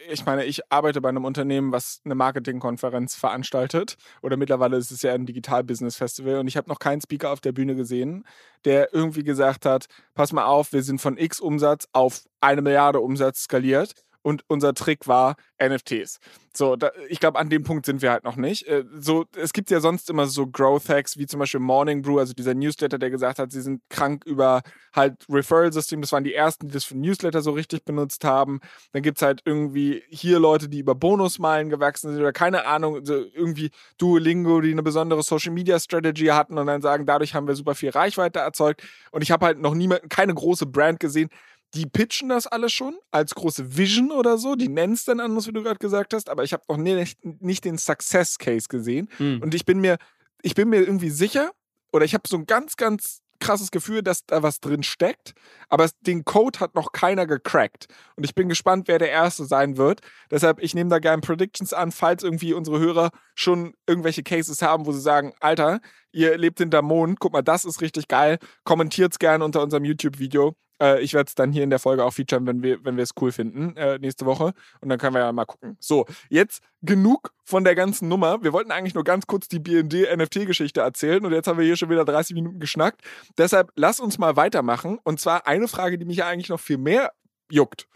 ich 0.08 0.24
meine, 0.24 0.44
ich 0.44 0.60
arbeite 0.70 1.00
bei 1.00 1.08
einem 1.08 1.24
Unternehmen, 1.24 1.72
was 1.72 2.00
eine 2.04 2.14
Marketingkonferenz 2.14 3.14
veranstaltet. 3.14 3.96
Oder 4.22 4.36
mittlerweile 4.36 4.76
ist 4.76 4.90
es 4.90 5.02
ja 5.02 5.12
ein 5.12 5.26
Digital-Business-Festival. 5.26 6.38
Und 6.38 6.48
ich 6.48 6.56
habe 6.56 6.68
noch 6.68 6.78
keinen 6.78 7.00
Speaker 7.00 7.30
auf 7.30 7.40
der 7.40 7.52
Bühne 7.52 7.74
gesehen, 7.74 8.24
der 8.64 8.92
irgendwie 8.92 9.24
gesagt 9.24 9.66
hat, 9.66 9.86
pass 10.14 10.32
mal 10.32 10.44
auf, 10.44 10.72
wir 10.72 10.82
sind 10.82 11.00
von 11.00 11.16
X 11.16 11.40
Umsatz 11.40 11.88
auf 11.92 12.22
eine 12.40 12.62
Milliarde 12.62 13.00
Umsatz 13.00 13.44
skaliert. 13.44 13.94
Und 14.22 14.44
unser 14.48 14.74
Trick 14.74 15.08
war 15.08 15.36
NFTs. 15.62 16.18
So, 16.52 16.74
da, 16.74 16.90
ich 17.08 17.20
glaube, 17.20 17.38
an 17.38 17.48
dem 17.48 17.62
Punkt 17.62 17.86
sind 17.86 18.02
wir 18.02 18.10
halt 18.10 18.24
noch 18.24 18.36
nicht. 18.36 18.66
Äh, 18.66 18.84
so, 18.98 19.24
es 19.36 19.52
gibt 19.52 19.70
ja 19.70 19.80
sonst 19.80 20.10
immer 20.10 20.26
so 20.26 20.46
Growth-Hacks, 20.46 21.16
wie 21.16 21.26
zum 21.26 21.38
Beispiel 21.38 21.60
Morning 21.60 22.02
Brew, 22.02 22.18
also 22.18 22.32
dieser 22.32 22.54
Newsletter, 22.54 22.98
der 22.98 23.10
gesagt 23.10 23.38
hat, 23.38 23.52
sie 23.52 23.60
sind 23.60 23.80
krank 23.88 24.24
über 24.26 24.62
halt 24.94 25.24
Referral-System. 25.28 26.00
Das 26.00 26.12
waren 26.12 26.24
die 26.24 26.34
ersten, 26.34 26.68
die 26.68 26.74
das 26.74 26.84
für 26.84 26.98
Newsletter 26.98 27.40
so 27.40 27.52
richtig 27.52 27.84
benutzt 27.84 28.24
haben. 28.24 28.60
Dann 28.92 29.02
gibt's 29.02 29.22
halt 29.22 29.42
irgendwie 29.44 30.02
hier 30.08 30.40
Leute, 30.40 30.68
die 30.68 30.80
über 30.80 30.94
Bonusmeilen 30.94 31.70
gewachsen 31.70 32.10
sind 32.10 32.20
oder 32.20 32.32
keine 32.32 32.66
Ahnung, 32.66 33.04
so 33.04 33.14
irgendwie 33.14 33.70
Duolingo, 33.98 34.60
die 34.60 34.72
eine 34.72 34.82
besondere 34.82 35.22
Social-Media-Strategy 35.22 36.26
hatten 36.26 36.58
und 36.58 36.66
dann 36.66 36.82
sagen, 36.82 37.06
dadurch 37.06 37.34
haben 37.34 37.46
wir 37.46 37.54
super 37.54 37.74
viel 37.74 37.90
Reichweite 37.90 38.40
erzeugt. 38.40 38.82
Und 39.12 39.22
ich 39.22 39.30
habe 39.30 39.46
halt 39.46 39.60
noch 39.60 39.74
niemand, 39.74 40.10
keine 40.10 40.34
große 40.34 40.66
Brand 40.66 40.98
gesehen, 40.98 41.30
die 41.74 41.86
pitchen 41.86 42.28
das 42.28 42.46
alles 42.46 42.72
schon 42.72 42.98
als 43.10 43.34
große 43.34 43.76
Vision 43.76 44.10
oder 44.10 44.38
so. 44.38 44.56
Die 44.56 44.68
nennen 44.68 44.94
es 44.94 45.04
dann 45.04 45.20
anders, 45.20 45.46
wie 45.46 45.52
du 45.52 45.62
gerade 45.62 45.78
gesagt 45.78 46.14
hast, 46.14 46.28
aber 46.28 46.42
ich 46.42 46.52
habe 46.52 46.64
noch 46.68 46.76
nicht, 46.76 47.24
nicht 47.24 47.64
den 47.64 47.78
Success 47.78 48.38
Case 48.38 48.66
gesehen. 48.68 49.08
Und 49.42 49.54
ich 49.54 49.64
bin 49.64 49.80
mir, 49.80 49.96
ich 50.42 50.54
bin 50.54 50.68
mir 50.68 50.80
irgendwie 50.80 51.10
sicher, 51.10 51.52
oder 51.92 52.04
ich 52.04 52.14
habe 52.14 52.28
so 52.28 52.36
ein 52.36 52.46
ganz, 52.46 52.76
ganz 52.76 53.20
krasses 53.40 53.70
Gefühl, 53.70 54.02
dass 54.02 54.26
da 54.26 54.42
was 54.42 54.60
drin 54.60 54.82
steckt, 54.82 55.32
aber 55.68 55.88
den 56.02 56.24
Code 56.24 56.60
hat 56.60 56.74
noch 56.74 56.92
keiner 56.92 57.26
gecrackt. 57.26 57.86
Und 58.14 58.24
ich 58.24 58.34
bin 58.34 58.48
gespannt, 58.48 58.86
wer 58.86 58.98
der 58.98 59.10
Erste 59.10 59.46
sein 59.46 59.76
wird. 59.76 60.00
Deshalb, 60.30 60.60
ich 60.60 60.74
nehme 60.74 60.90
da 60.90 60.98
gerne 60.98 61.22
Predictions 61.22 61.72
an, 61.72 61.90
falls 61.90 62.22
irgendwie 62.22 62.52
unsere 62.52 62.78
Hörer 62.78 63.10
schon 63.34 63.74
irgendwelche 63.86 64.22
Cases 64.22 64.60
haben, 64.60 64.86
wo 64.86 64.92
sie 64.92 65.00
sagen, 65.00 65.32
Alter, 65.40 65.80
ihr 66.12 66.36
lebt 66.36 66.58
hinterm 66.58 66.84
Mond, 66.84 67.18
guck 67.18 67.32
mal, 67.32 67.42
das 67.42 67.64
ist 67.64 67.80
richtig 67.80 68.08
geil. 68.08 68.38
Kommentiert's 68.64 69.18
gerne 69.18 69.44
unter 69.44 69.62
unserem 69.62 69.84
YouTube-Video. 69.84 70.54
Äh, 70.80 71.02
ich 71.02 71.14
werde 71.14 71.28
es 71.28 71.34
dann 71.34 71.52
hier 71.52 71.62
in 71.62 71.70
der 71.70 71.78
Folge 71.78 72.04
auch 72.04 72.12
featuren, 72.12 72.46
wenn 72.46 72.62
wir, 72.62 72.84
wenn 72.84 72.96
wir 72.96 73.02
es 73.02 73.12
cool 73.20 73.32
finden, 73.32 73.76
äh, 73.76 73.98
nächste 73.98 74.26
Woche. 74.26 74.52
Und 74.80 74.88
dann 74.88 74.98
können 74.98 75.14
wir 75.14 75.20
ja 75.20 75.32
mal 75.32 75.44
gucken. 75.44 75.76
So, 75.80 76.06
jetzt 76.28 76.62
genug 76.82 77.32
von 77.44 77.64
der 77.64 77.74
ganzen 77.74 78.08
Nummer. 78.08 78.42
Wir 78.42 78.52
wollten 78.52 78.70
eigentlich 78.70 78.94
nur 78.94 79.04
ganz 79.04 79.26
kurz 79.26 79.48
die 79.48 79.58
BND-NFT-Geschichte 79.58 80.80
erzählen 80.80 81.24
und 81.24 81.32
jetzt 81.32 81.46
haben 81.46 81.58
wir 81.58 81.64
hier 81.64 81.76
schon 81.76 81.90
wieder 81.90 82.04
30 82.04 82.34
Minuten 82.34 82.58
geschnackt. 82.58 83.02
Deshalb 83.36 83.72
lass 83.76 84.00
uns 84.00 84.18
mal 84.18 84.36
weitermachen. 84.36 84.98
Und 85.02 85.20
zwar 85.20 85.46
eine 85.46 85.68
Frage, 85.68 85.98
die 85.98 86.04
mich 86.04 86.18
ja 86.18 86.26
eigentlich 86.26 86.48
noch 86.48 86.60
viel 86.60 86.78
mehr 86.78 87.12
juckt. 87.50 87.86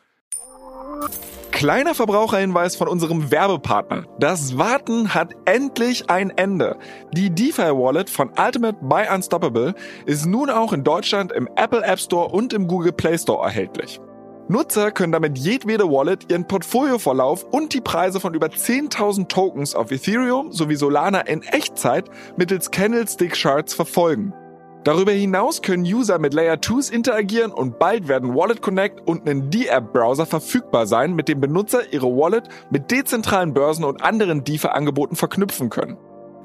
Kleiner 1.50 1.94
Verbraucherhinweis 1.94 2.76
von 2.76 2.88
unserem 2.88 3.30
Werbepartner. 3.30 4.04
Das 4.18 4.58
Warten 4.58 5.14
hat 5.14 5.34
endlich 5.44 6.10
ein 6.10 6.30
Ende. 6.30 6.76
Die 7.12 7.30
DeFi 7.30 7.70
Wallet 7.70 8.10
von 8.10 8.30
Ultimate 8.36 8.78
by 8.82 9.04
Unstoppable 9.14 9.74
ist 10.04 10.26
nun 10.26 10.50
auch 10.50 10.72
in 10.72 10.84
Deutschland 10.84 11.32
im 11.32 11.48
Apple 11.56 11.82
App 11.82 12.00
Store 12.00 12.28
und 12.28 12.52
im 12.52 12.66
Google 12.66 12.92
Play 12.92 13.16
Store 13.16 13.44
erhältlich. 13.44 14.00
Nutzer 14.48 14.90
können 14.90 15.12
damit 15.12 15.38
jedwede 15.38 15.84
Wallet 15.84 16.30
ihren 16.30 16.46
Portfolioverlauf 16.46 17.44
und 17.50 17.72
die 17.72 17.80
Preise 17.80 18.20
von 18.20 18.34
über 18.34 18.48
10.000 18.48 19.28
Tokens 19.28 19.74
auf 19.74 19.90
Ethereum 19.90 20.52
sowie 20.52 20.76
Solana 20.76 21.20
in 21.20 21.42
Echtzeit 21.42 22.10
mittels 22.36 22.70
Candlestick 22.70 23.32
Charts 23.32 23.72
verfolgen. 23.72 24.34
Darüber 24.84 25.12
hinaus 25.12 25.62
können 25.62 25.84
User 25.84 26.18
mit 26.18 26.34
Layer 26.34 26.56
2s 26.56 26.92
interagieren 26.92 27.52
und 27.52 27.78
bald 27.78 28.06
werden 28.06 28.34
Wallet 28.34 28.60
Connect 28.60 29.00
und 29.08 29.26
ein 29.26 29.50
D-App-Browser 29.50 30.26
verfügbar 30.26 30.86
sein, 30.86 31.14
mit 31.14 31.26
dem 31.26 31.40
Benutzer 31.40 31.90
ihre 31.90 32.08
Wallet 32.08 32.50
mit 32.68 32.90
dezentralen 32.90 33.54
Börsen 33.54 33.84
und 33.84 34.02
anderen 34.04 34.44
DeFi-Angeboten 34.44 35.16
verknüpfen 35.16 35.70
können. 35.70 35.96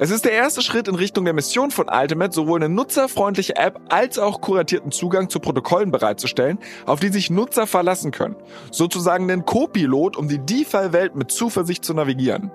Es 0.01 0.09
ist 0.09 0.23
der 0.23 0.31
erste 0.31 0.61
Schritt 0.61 0.87
in 0.87 0.95
Richtung 0.95 1.25
der 1.25 1.33
Mission 1.33 1.71
von 1.71 1.87
Ultimate, 1.89 2.33
sowohl 2.33 2.63
eine 2.63 2.73
nutzerfreundliche 2.73 3.57
App 3.57 3.81
als 3.89 4.17
auch 4.17 4.39
kuratierten 4.39 4.93
Zugang 4.93 5.29
zu 5.29 5.41
Protokollen 5.41 5.91
bereitzustellen, 5.91 6.59
auf 6.85 7.01
die 7.01 7.09
sich 7.09 7.29
Nutzer 7.29 7.67
verlassen 7.67 8.11
können. 8.11 8.37
Sozusagen 8.71 9.29
einen 9.29 9.43
Co-Pilot, 9.43 10.15
um 10.15 10.29
die 10.29 10.39
DeFi-Welt 10.39 11.17
mit 11.17 11.29
Zuversicht 11.31 11.83
zu 11.83 11.93
navigieren. 11.93 12.49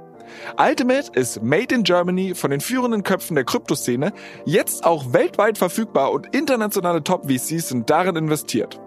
Ultimate 0.59 1.13
ist 1.19 1.43
Made 1.43 1.75
in 1.75 1.83
Germany 1.83 2.35
von 2.35 2.51
den 2.51 2.61
führenden 2.61 3.03
Köpfen 3.03 3.35
der 3.35 3.45
Kryptoszene, 3.45 4.13
jetzt 4.45 4.85
auch 4.85 5.13
weltweit 5.13 5.59
verfügbar 5.59 6.13
und 6.13 6.35
internationale 6.35 7.03
Top-VCs 7.03 7.69
sind 7.69 7.91
darin 7.91 8.17
investiert. 8.17 8.81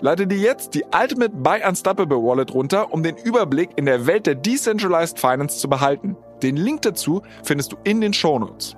Lade 0.00 0.26
dir 0.26 0.38
jetzt 0.38 0.74
die 0.74 0.84
Ultimate 0.92 1.34
by 1.34 1.60
Unstoppable 1.66 2.18
Wallet 2.18 2.52
runter, 2.52 2.92
um 2.92 3.02
den 3.02 3.16
Überblick 3.16 3.70
in 3.76 3.86
der 3.86 4.06
Welt 4.06 4.26
der 4.26 4.34
Decentralized 4.34 5.18
Finance 5.18 5.58
zu 5.58 5.68
behalten. 5.68 6.16
Den 6.42 6.56
Link 6.56 6.82
dazu 6.82 7.22
findest 7.42 7.72
du 7.72 7.76
in 7.84 8.00
den 8.00 8.12
Shownotes. 8.12 8.76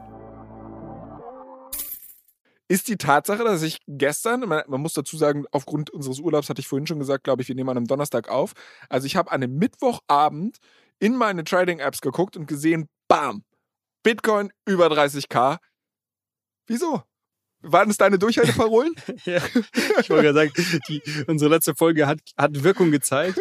ist 2.68 2.88
die 2.88 2.98
Tatsache, 2.98 3.42
dass 3.44 3.62
ich 3.62 3.80
gestern, 3.88 4.40
man, 4.46 4.64
muss 4.68 4.92
dazu 4.92 5.16
sagen, 5.16 5.46
aufgrund 5.50 5.88
unseres 5.90 6.20
Urlaubs 6.20 6.50
hatte 6.50 6.60
ich 6.60 6.68
vorhin 6.68 6.86
schon 6.86 6.98
gesagt, 6.98 7.24
glaube 7.24 7.40
ich, 7.40 7.48
wir 7.48 7.54
nehmen 7.54 7.70
an 7.70 7.78
einem 7.78 7.86
Donnerstag 7.86 8.28
auf. 8.28 8.52
Also 8.90 9.06
ich 9.06 9.16
habe 9.16 9.32
an 9.32 9.42
einem 9.42 9.56
Mittwochabend 9.56 10.58
in 11.00 11.16
meine 11.16 11.44
Trading-Apps 11.44 12.00
geguckt 12.00 12.36
und 12.36 12.46
gesehen, 12.46 12.88
bam, 13.08 13.44
Bitcoin 14.02 14.50
über 14.66 14.86
30k. 14.86 15.58
Wieso? 16.66 17.02
Waren 17.62 17.90
es 17.90 17.96
deine 17.96 18.18
Durchhalteparolen? 18.18 18.94
ja, 19.24 19.38
ich 20.00 20.10
wollte 20.10 20.32
gerade 20.32 20.34
sagen, 20.34 20.80
die, 20.88 21.02
unsere 21.26 21.50
letzte 21.50 21.74
Folge 21.74 22.06
hat, 22.06 22.20
hat 22.36 22.62
Wirkung 22.62 22.92
gezeigt. 22.92 23.38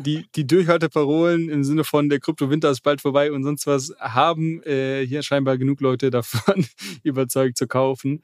Die, 0.00 0.26
die 0.36 0.46
Durchhalteparolen 0.46 1.48
im 1.48 1.64
Sinne 1.64 1.82
von 1.82 2.08
der 2.08 2.20
Kryptowinter 2.20 2.70
ist 2.70 2.82
bald 2.82 3.00
vorbei 3.00 3.32
und 3.32 3.42
sonst 3.42 3.66
was 3.66 3.92
haben 3.98 4.62
äh, 4.62 5.04
hier 5.04 5.22
scheinbar 5.22 5.58
genug 5.58 5.80
Leute 5.80 6.10
davon 6.10 6.66
überzeugt 7.02 7.58
zu 7.58 7.66
kaufen. 7.66 8.22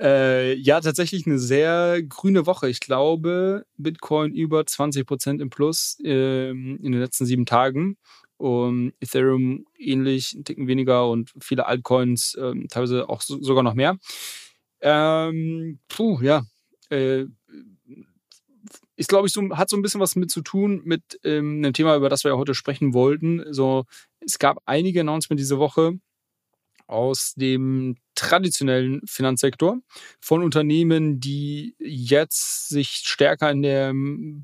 Äh, 0.00 0.54
ja, 0.54 0.80
tatsächlich 0.80 1.26
eine 1.26 1.38
sehr 1.38 2.02
grüne 2.02 2.46
Woche. 2.46 2.68
Ich 2.68 2.80
glaube, 2.80 3.64
Bitcoin 3.76 4.32
über 4.34 4.64
20 4.64 5.04
Prozent 5.04 5.40
im 5.42 5.50
Plus 5.50 5.98
äh, 6.04 6.50
in 6.50 6.80
den 6.80 7.00
letzten 7.00 7.26
sieben 7.26 7.44
Tagen. 7.44 7.96
Um, 8.38 8.92
Ethereum 9.00 9.66
ähnlich, 9.78 10.32
ein 10.32 10.44
Ticken 10.44 10.66
weniger 10.66 11.10
und 11.10 11.30
viele 11.42 11.66
Altcoins, 11.66 12.38
ähm, 12.40 12.68
teilweise 12.70 13.10
auch 13.10 13.20
so, 13.20 13.42
sogar 13.42 13.62
noch 13.62 13.74
mehr. 13.74 13.98
Ähm, 14.82 15.78
puh, 15.88 16.20
ja. 16.22 16.42
Äh, 16.90 17.26
ist, 18.96 19.08
glaube 19.08 19.26
ich, 19.26 19.32
so, 19.32 19.56
hat 19.56 19.70
so 19.70 19.76
ein 19.76 19.82
bisschen 19.82 20.00
was 20.00 20.16
mit 20.16 20.30
zu 20.30 20.42
tun 20.42 20.82
mit 20.84 21.18
ähm, 21.24 21.58
einem 21.58 21.72
Thema, 21.72 21.96
über 21.96 22.08
das 22.10 22.24
wir 22.24 22.32
ja 22.32 22.36
heute 22.36 22.54
sprechen 22.54 22.92
wollten. 22.92 23.42
So, 23.52 23.84
es 24.20 24.38
gab 24.38 24.58
einige 24.66 25.00
Announcements 25.00 25.40
diese 25.40 25.58
Woche 25.58 25.94
aus 26.90 27.34
dem 27.34 27.96
traditionellen 28.14 29.00
Finanzsektor 29.06 29.78
von 30.20 30.42
Unternehmen, 30.42 31.20
die 31.20 31.74
jetzt 31.78 32.68
sich 32.68 33.02
stärker 33.04 33.50
in 33.50 33.62
der 33.62 33.92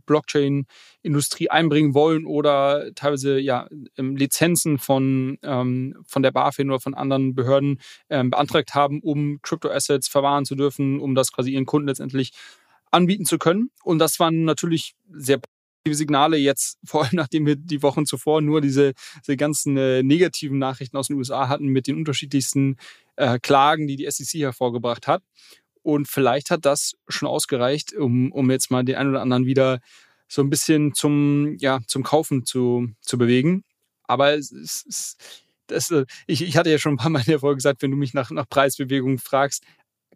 Blockchain-Industrie 0.07 1.51
einbringen 1.51 1.95
wollen 1.95 2.25
oder 2.25 2.95
teilweise 2.95 3.39
ja 3.39 3.69
ähm, 3.99 4.17
Lizenzen 4.17 4.79
von, 4.79 5.39
ähm, 5.43 5.97
von 6.07 6.23
der 6.23 6.31
BaFin 6.31 6.71
oder 6.71 6.81
von 6.81 6.95
anderen 6.95 7.35
Behörden 7.35 7.81
ähm, 8.09 8.31
beantragt 8.31 8.75
haben, 8.75 9.01
um 9.01 9.41
Crypto-Assets 9.43 10.09
verwahren 10.09 10.45
zu 10.45 10.55
dürfen, 10.55 11.01
um 11.01 11.15
das 11.15 11.33
quasi 11.33 11.51
ihren 11.51 11.67
Kunden 11.67 11.89
letztendlich 11.89 12.33
anbieten 12.91 13.27
zu 13.27 13.39
können. 13.39 13.71
Und 13.83 13.99
das 13.99 14.19
waren 14.21 14.45
natürlich 14.45 14.95
sehr 15.13 15.41
Signale 15.95 16.37
jetzt, 16.37 16.79
vor 16.85 17.05
allem 17.05 17.15
nachdem 17.15 17.47
wir 17.47 17.57
die 17.57 17.83
Wochen 17.83 18.07
zuvor 18.07 18.41
nur 18.41 18.61
diese, 18.61 18.95
diese 19.21 19.37
ganzen 19.37 19.77
äh, 19.77 20.03
negativen 20.03 20.59
Nachrichten 20.59 20.97
aus 20.97 21.09
den 21.09 21.17
USA 21.17 21.49
hatten 21.49 21.67
mit 21.67 21.87
den 21.87 21.97
unterschiedlichsten 21.97 22.77
äh, 23.17 23.39
Klagen, 23.39 23.87
die 23.87 23.97
die 23.97 24.11
SEC 24.11 24.41
hervorgebracht 24.41 25.07
hat. 25.07 25.23
Und 25.83 26.09
vielleicht 26.09 26.51
hat 26.51 26.65
das 26.65 26.95
schon 27.09 27.29
ausgereicht, 27.29 27.95
um, 27.95 28.33
um 28.33 28.51
jetzt 28.51 28.71
mal 28.71 28.85
den 28.85 28.97
einen 28.97 29.11
oder 29.11 29.23
anderen 29.23 29.47
wieder 29.47 29.81
so 30.29 30.43
ein 30.43 30.51
bisschen 30.51 30.95
zum, 30.95 31.57
ja, 31.59 31.79
zum 31.87 32.03
Kaufen 32.03 32.45
zu, 32.45 32.89
zu 33.01 33.19
bewegen. 33.19 33.63
Aber 34.05 34.35
es, 34.35 34.51
es, 34.51 35.17
das, 35.67 35.91
äh, 35.91 36.05
ich, 36.27 36.43
ich 36.43 36.57
hatte 36.57 36.71
ja 36.71 36.79
schon 36.79 36.95
ein 36.95 36.99
paar 36.99 37.11
Mal 37.11 37.21
in 37.21 37.27
der 37.27 37.41
Folge 37.41 37.57
gesagt, 37.57 37.83
wenn 37.83 37.91
du 37.91 37.97
mich 37.97 38.15
nach, 38.15 38.31
nach 38.31 38.49
Preisbewegungen 38.49 39.19
fragst, 39.19 39.65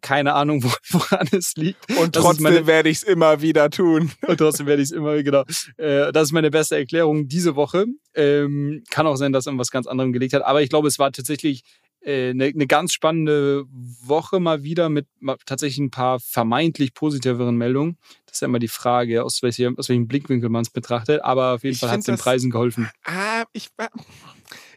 keine 0.00 0.34
Ahnung, 0.34 0.62
woran 0.90 1.28
es 1.32 1.54
liegt. 1.56 1.78
Und 1.96 2.14
trotzdem 2.14 2.66
werde 2.66 2.88
ich 2.88 2.98
es 2.98 3.02
immer 3.02 3.40
wieder 3.42 3.70
tun. 3.70 4.10
Und 4.26 4.38
trotzdem 4.38 4.66
werde 4.66 4.82
ich 4.82 4.90
es 4.90 4.92
immer, 4.92 5.22
genau. 5.22 5.44
Äh, 5.76 6.12
das 6.12 6.24
ist 6.24 6.32
meine 6.32 6.50
beste 6.50 6.76
Erklärung 6.76 7.28
diese 7.28 7.56
Woche. 7.56 7.86
Ähm, 8.14 8.82
kann 8.90 9.06
auch 9.06 9.16
sein, 9.16 9.32
dass 9.32 9.46
er 9.46 9.56
was 9.58 9.70
ganz 9.70 9.86
anderem 9.86 10.12
gelegt 10.12 10.32
hat. 10.32 10.42
Aber 10.42 10.62
ich 10.62 10.68
glaube, 10.68 10.88
es 10.88 10.98
war 10.98 11.12
tatsächlich 11.12 11.62
eine, 12.04 12.46
äh, 12.46 12.52
eine 12.52 12.66
ganz 12.66 12.92
spannende 12.92 13.64
Woche 13.68 14.40
mal 14.40 14.62
wieder 14.62 14.88
mit 14.88 15.06
tatsächlich 15.46 15.78
ein 15.78 15.90
paar 15.90 16.20
vermeintlich 16.20 16.94
positiveren 16.94 17.56
Meldungen. 17.56 17.98
Das 18.26 18.36
ist 18.36 18.40
ja 18.40 18.46
immer 18.46 18.58
die 18.58 18.68
Frage, 18.68 19.24
aus, 19.24 19.42
welchem, 19.42 19.76
aus 19.76 19.88
welchem 19.88 20.06
Blickwinkel 20.06 20.48
man 20.48 20.62
es 20.62 20.70
betrachtet. 20.70 21.22
Aber 21.22 21.54
auf 21.54 21.64
jeden 21.64 21.74
ich 21.74 21.80
Fall 21.80 21.90
hat 21.90 22.00
es 22.00 22.06
den 22.06 22.16
Preisen 22.16 22.50
geholfen. 22.50 22.88
Ah, 23.04 23.44
ich 23.52 23.68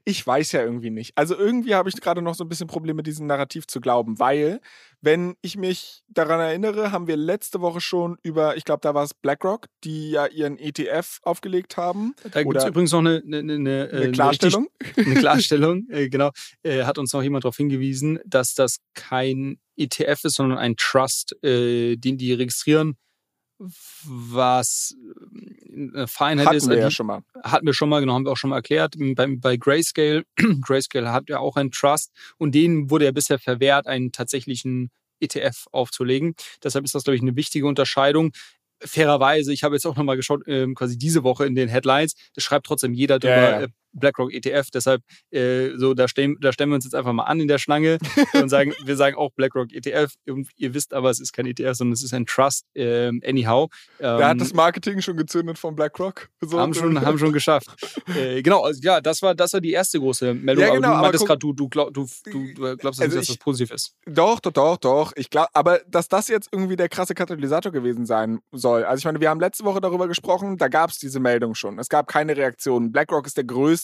ich 0.05 0.25
weiß 0.25 0.51
ja 0.51 0.61
irgendwie 0.61 0.89
nicht. 0.89 1.13
Also 1.15 1.37
irgendwie 1.37 1.75
habe 1.75 1.89
ich 1.89 1.95
gerade 1.95 2.21
noch 2.21 2.35
so 2.35 2.43
ein 2.43 2.49
bisschen 2.49 2.67
Probleme, 2.67 3.03
diesem 3.03 3.25
Narrativ 3.27 3.67
zu 3.67 3.79
glauben, 3.79 4.19
weil, 4.19 4.59
wenn 5.01 5.35
ich 5.41 5.55
mich 5.55 6.03
daran 6.07 6.39
erinnere, 6.39 6.91
haben 6.91 7.07
wir 7.07 7.15
letzte 7.15 7.61
Woche 7.61 7.79
schon 7.79 8.17
über, 8.21 8.57
ich 8.57 8.65
glaube, 8.65 8.81
da 8.81 8.93
war 8.93 9.03
es 9.03 9.13
BlackRock, 9.13 9.67
die 9.83 10.11
ja 10.11 10.27
ihren 10.27 10.57
ETF 10.57 11.19
aufgelegt 11.23 11.77
haben. 11.77 12.15
Da 12.31 12.43
gibt 12.43 12.55
es 12.57 12.65
übrigens 12.65 12.91
noch 12.91 12.99
eine, 12.99 13.23
eine, 13.25 13.39
eine, 13.39 13.53
eine 13.53 13.89
äh, 13.91 14.11
Klarstellung. 14.11 14.67
Richtig, 14.81 15.07
eine 15.07 15.15
Klarstellung, 15.15 15.87
äh, 15.89 16.09
genau. 16.09 16.31
Äh, 16.63 16.83
hat 16.83 16.97
uns 16.97 17.13
noch 17.13 17.23
jemand 17.23 17.45
darauf 17.45 17.57
hingewiesen, 17.57 18.19
dass 18.25 18.55
das 18.55 18.79
kein 18.93 19.59
ETF 19.77 20.25
ist, 20.25 20.35
sondern 20.35 20.59
ein 20.59 20.75
Trust, 20.75 21.35
äh, 21.43 21.95
den 21.95 22.17
die 22.17 22.33
registrieren 22.33 22.97
was 24.03 24.95
äh, 25.71 25.73
eine 25.73 26.07
Feinheit 26.07 26.47
hatten 26.47 26.57
ist. 26.57 26.69
Wir 26.69 26.77
ja 26.77 26.91
schon 26.91 27.07
mal. 27.07 27.21
Hatten 27.43 27.65
wir 27.65 27.73
schon 27.73 27.89
mal, 27.89 27.99
genau, 27.99 28.13
haben 28.13 28.25
wir 28.25 28.31
auch 28.31 28.37
schon 28.37 28.49
mal 28.49 28.57
erklärt. 28.57 28.95
Bei, 29.15 29.27
bei 29.27 29.57
Grayscale, 29.57 30.23
Grayscale 30.61 31.11
hat 31.11 31.29
ja 31.29 31.39
auch 31.39 31.55
einen 31.55 31.71
Trust 31.71 32.11
und 32.37 32.53
denen 32.53 32.89
wurde 32.89 33.05
ja 33.05 33.11
bisher 33.11 33.39
verwehrt, 33.39 33.87
einen 33.87 34.11
tatsächlichen 34.11 34.91
ETF 35.19 35.67
aufzulegen. 35.71 36.35
Deshalb 36.63 36.85
ist 36.85 36.95
das, 36.95 37.03
glaube 37.03 37.15
ich, 37.15 37.21
eine 37.21 37.35
wichtige 37.35 37.65
Unterscheidung 37.67 38.33
fairerweise, 38.85 39.53
ich 39.53 39.63
habe 39.63 39.75
jetzt 39.75 39.85
auch 39.85 39.95
nochmal 39.95 40.17
geschaut, 40.17 40.41
ähm, 40.47 40.75
quasi 40.75 40.97
diese 40.97 41.23
Woche 41.23 41.45
in 41.45 41.55
den 41.55 41.69
Headlines, 41.69 42.15
es 42.35 42.43
schreibt 42.43 42.65
trotzdem 42.65 42.93
jeder 42.93 43.19
drüber, 43.19 43.35
ja, 43.35 43.61
ja. 43.61 43.67
Äh, 43.93 43.99
BlackRock 43.99 44.33
ETF. 44.33 44.69
Deshalb, 44.73 45.01
äh, 45.31 45.69
so, 45.77 45.93
da 45.93 46.07
stellen, 46.07 46.35
da 46.41 46.51
stellen 46.51 46.69
wir 46.69 46.75
uns 46.75 46.85
jetzt 46.85 46.95
einfach 46.95 47.13
mal 47.13 47.23
an 47.23 47.39
in 47.39 47.47
der 47.47 47.57
Schlange 47.57 47.97
und 48.33 48.49
sagen, 48.49 48.73
wir 48.83 48.95
sagen 48.95 49.15
auch 49.15 49.31
BlackRock 49.31 49.71
ETF. 49.71 50.13
Ihr 50.57 50.73
wisst 50.73 50.93
aber, 50.93 51.09
es 51.09 51.19
ist 51.19 51.33
kein 51.33 51.45
ETF, 51.45 51.75
sondern 51.75 51.93
es 51.93 52.03
ist 52.03 52.13
ein 52.13 52.25
Trust, 52.25 52.65
äh, 52.75 53.07
anyhow. 53.25 53.69
Ähm, 53.99 54.17
Wer 54.17 54.27
hat 54.29 54.41
das 54.41 54.53
Marketing 54.53 55.01
schon 55.01 55.17
gezündet 55.17 55.57
von 55.57 55.75
BlackRock? 55.75 56.29
So 56.41 56.59
haben, 56.59 56.73
schon, 56.73 56.99
haben 57.01 57.17
schon 57.17 57.33
geschafft. 57.33 57.69
äh, 58.15 58.41
genau, 58.41 58.63
also, 58.63 58.79
ja, 58.83 59.01
das 59.01 59.21
war, 59.21 59.35
das 59.35 59.53
war 59.53 59.61
die 59.61 59.71
erste 59.71 59.99
große 59.99 60.33
Meldung. 60.33 60.65
Ja, 60.65 60.73
genau, 60.73 60.87
aber 60.89 60.97
du 60.97 61.01
meintest 61.03 61.25
gerade, 61.25 61.39
du, 61.39 61.53
du, 61.53 61.69
glaub, 61.69 61.93
du, 61.93 62.07
du, 62.25 62.53
du 62.53 62.77
glaubst 62.77 63.01
also 63.01 63.03
nicht, 63.03 63.15
dass 63.15 63.27
das 63.27 63.37
positiv 63.37 63.73
ist. 63.73 63.95
Doch, 64.05 64.39
doch, 64.39 64.51
doch, 64.51 64.77
doch. 64.77 65.13
Ich 65.15 65.29
glaube, 65.29 65.49
aber 65.53 65.81
dass 65.87 66.07
das 66.07 66.27
jetzt 66.27 66.49
irgendwie 66.51 66.75
der 66.75 66.89
krasse 66.89 67.13
Katalysator 67.13 67.71
gewesen 67.71 68.05
sein 68.05 68.39
soll. 68.51 68.83
Also 68.83 68.99
ich 68.99 69.05
meine, 69.05 69.19
wir 69.19 69.29
haben 69.29 69.39
letzte 69.39 69.63
Woche 69.63 69.81
darüber 69.81 70.07
gesprochen, 70.07 70.57
da 70.57 70.67
gab 70.67 70.89
es 70.89 70.97
diese 70.97 71.19
Meldung 71.19 71.55
schon. 71.55 71.79
Es 71.79 71.89
gab 71.89 72.07
keine 72.07 72.35
Reaktion. 72.35 72.91
BlackRock 72.91 73.27
ist 73.27 73.37
der 73.37 73.43
größte 73.43 73.82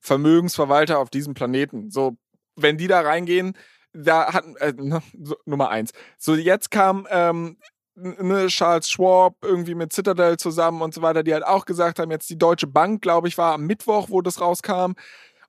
Vermögensverwalter 0.00 0.98
auf 0.98 1.10
diesem 1.10 1.34
Planeten. 1.34 1.90
So, 1.90 2.16
wenn 2.56 2.78
die 2.78 2.88
da 2.88 3.00
reingehen, 3.00 3.56
da 3.92 4.32
hatten, 4.32 4.56
äh, 4.56 4.72
ne, 4.72 5.02
Nummer 5.44 5.70
eins. 5.70 5.92
So, 6.18 6.34
jetzt 6.34 6.70
kam 6.70 7.06
ähm, 7.10 7.58
ne, 7.94 8.46
Charles 8.48 8.90
Schwab 8.90 9.36
irgendwie 9.42 9.74
mit 9.74 9.92
Citadel 9.92 10.38
zusammen 10.38 10.82
und 10.82 10.94
so 10.94 11.02
weiter, 11.02 11.22
die 11.22 11.34
halt 11.34 11.46
auch 11.46 11.64
gesagt 11.64 11.98
haben, 11.98 12.10
jetzt 12.10 12.30
die 12.30 12.38
Deutsche 12.38 12.66
Bank, 12.66 13.02
glaube 13.02 13.28
ich, 13.28 13.38
war 13.38 13.54
am 13.54 13.66
Mittwoch, 13.66 14.08
wo 14.10 14.20
das 14.22 14.40
rauskam. 14.40 14.92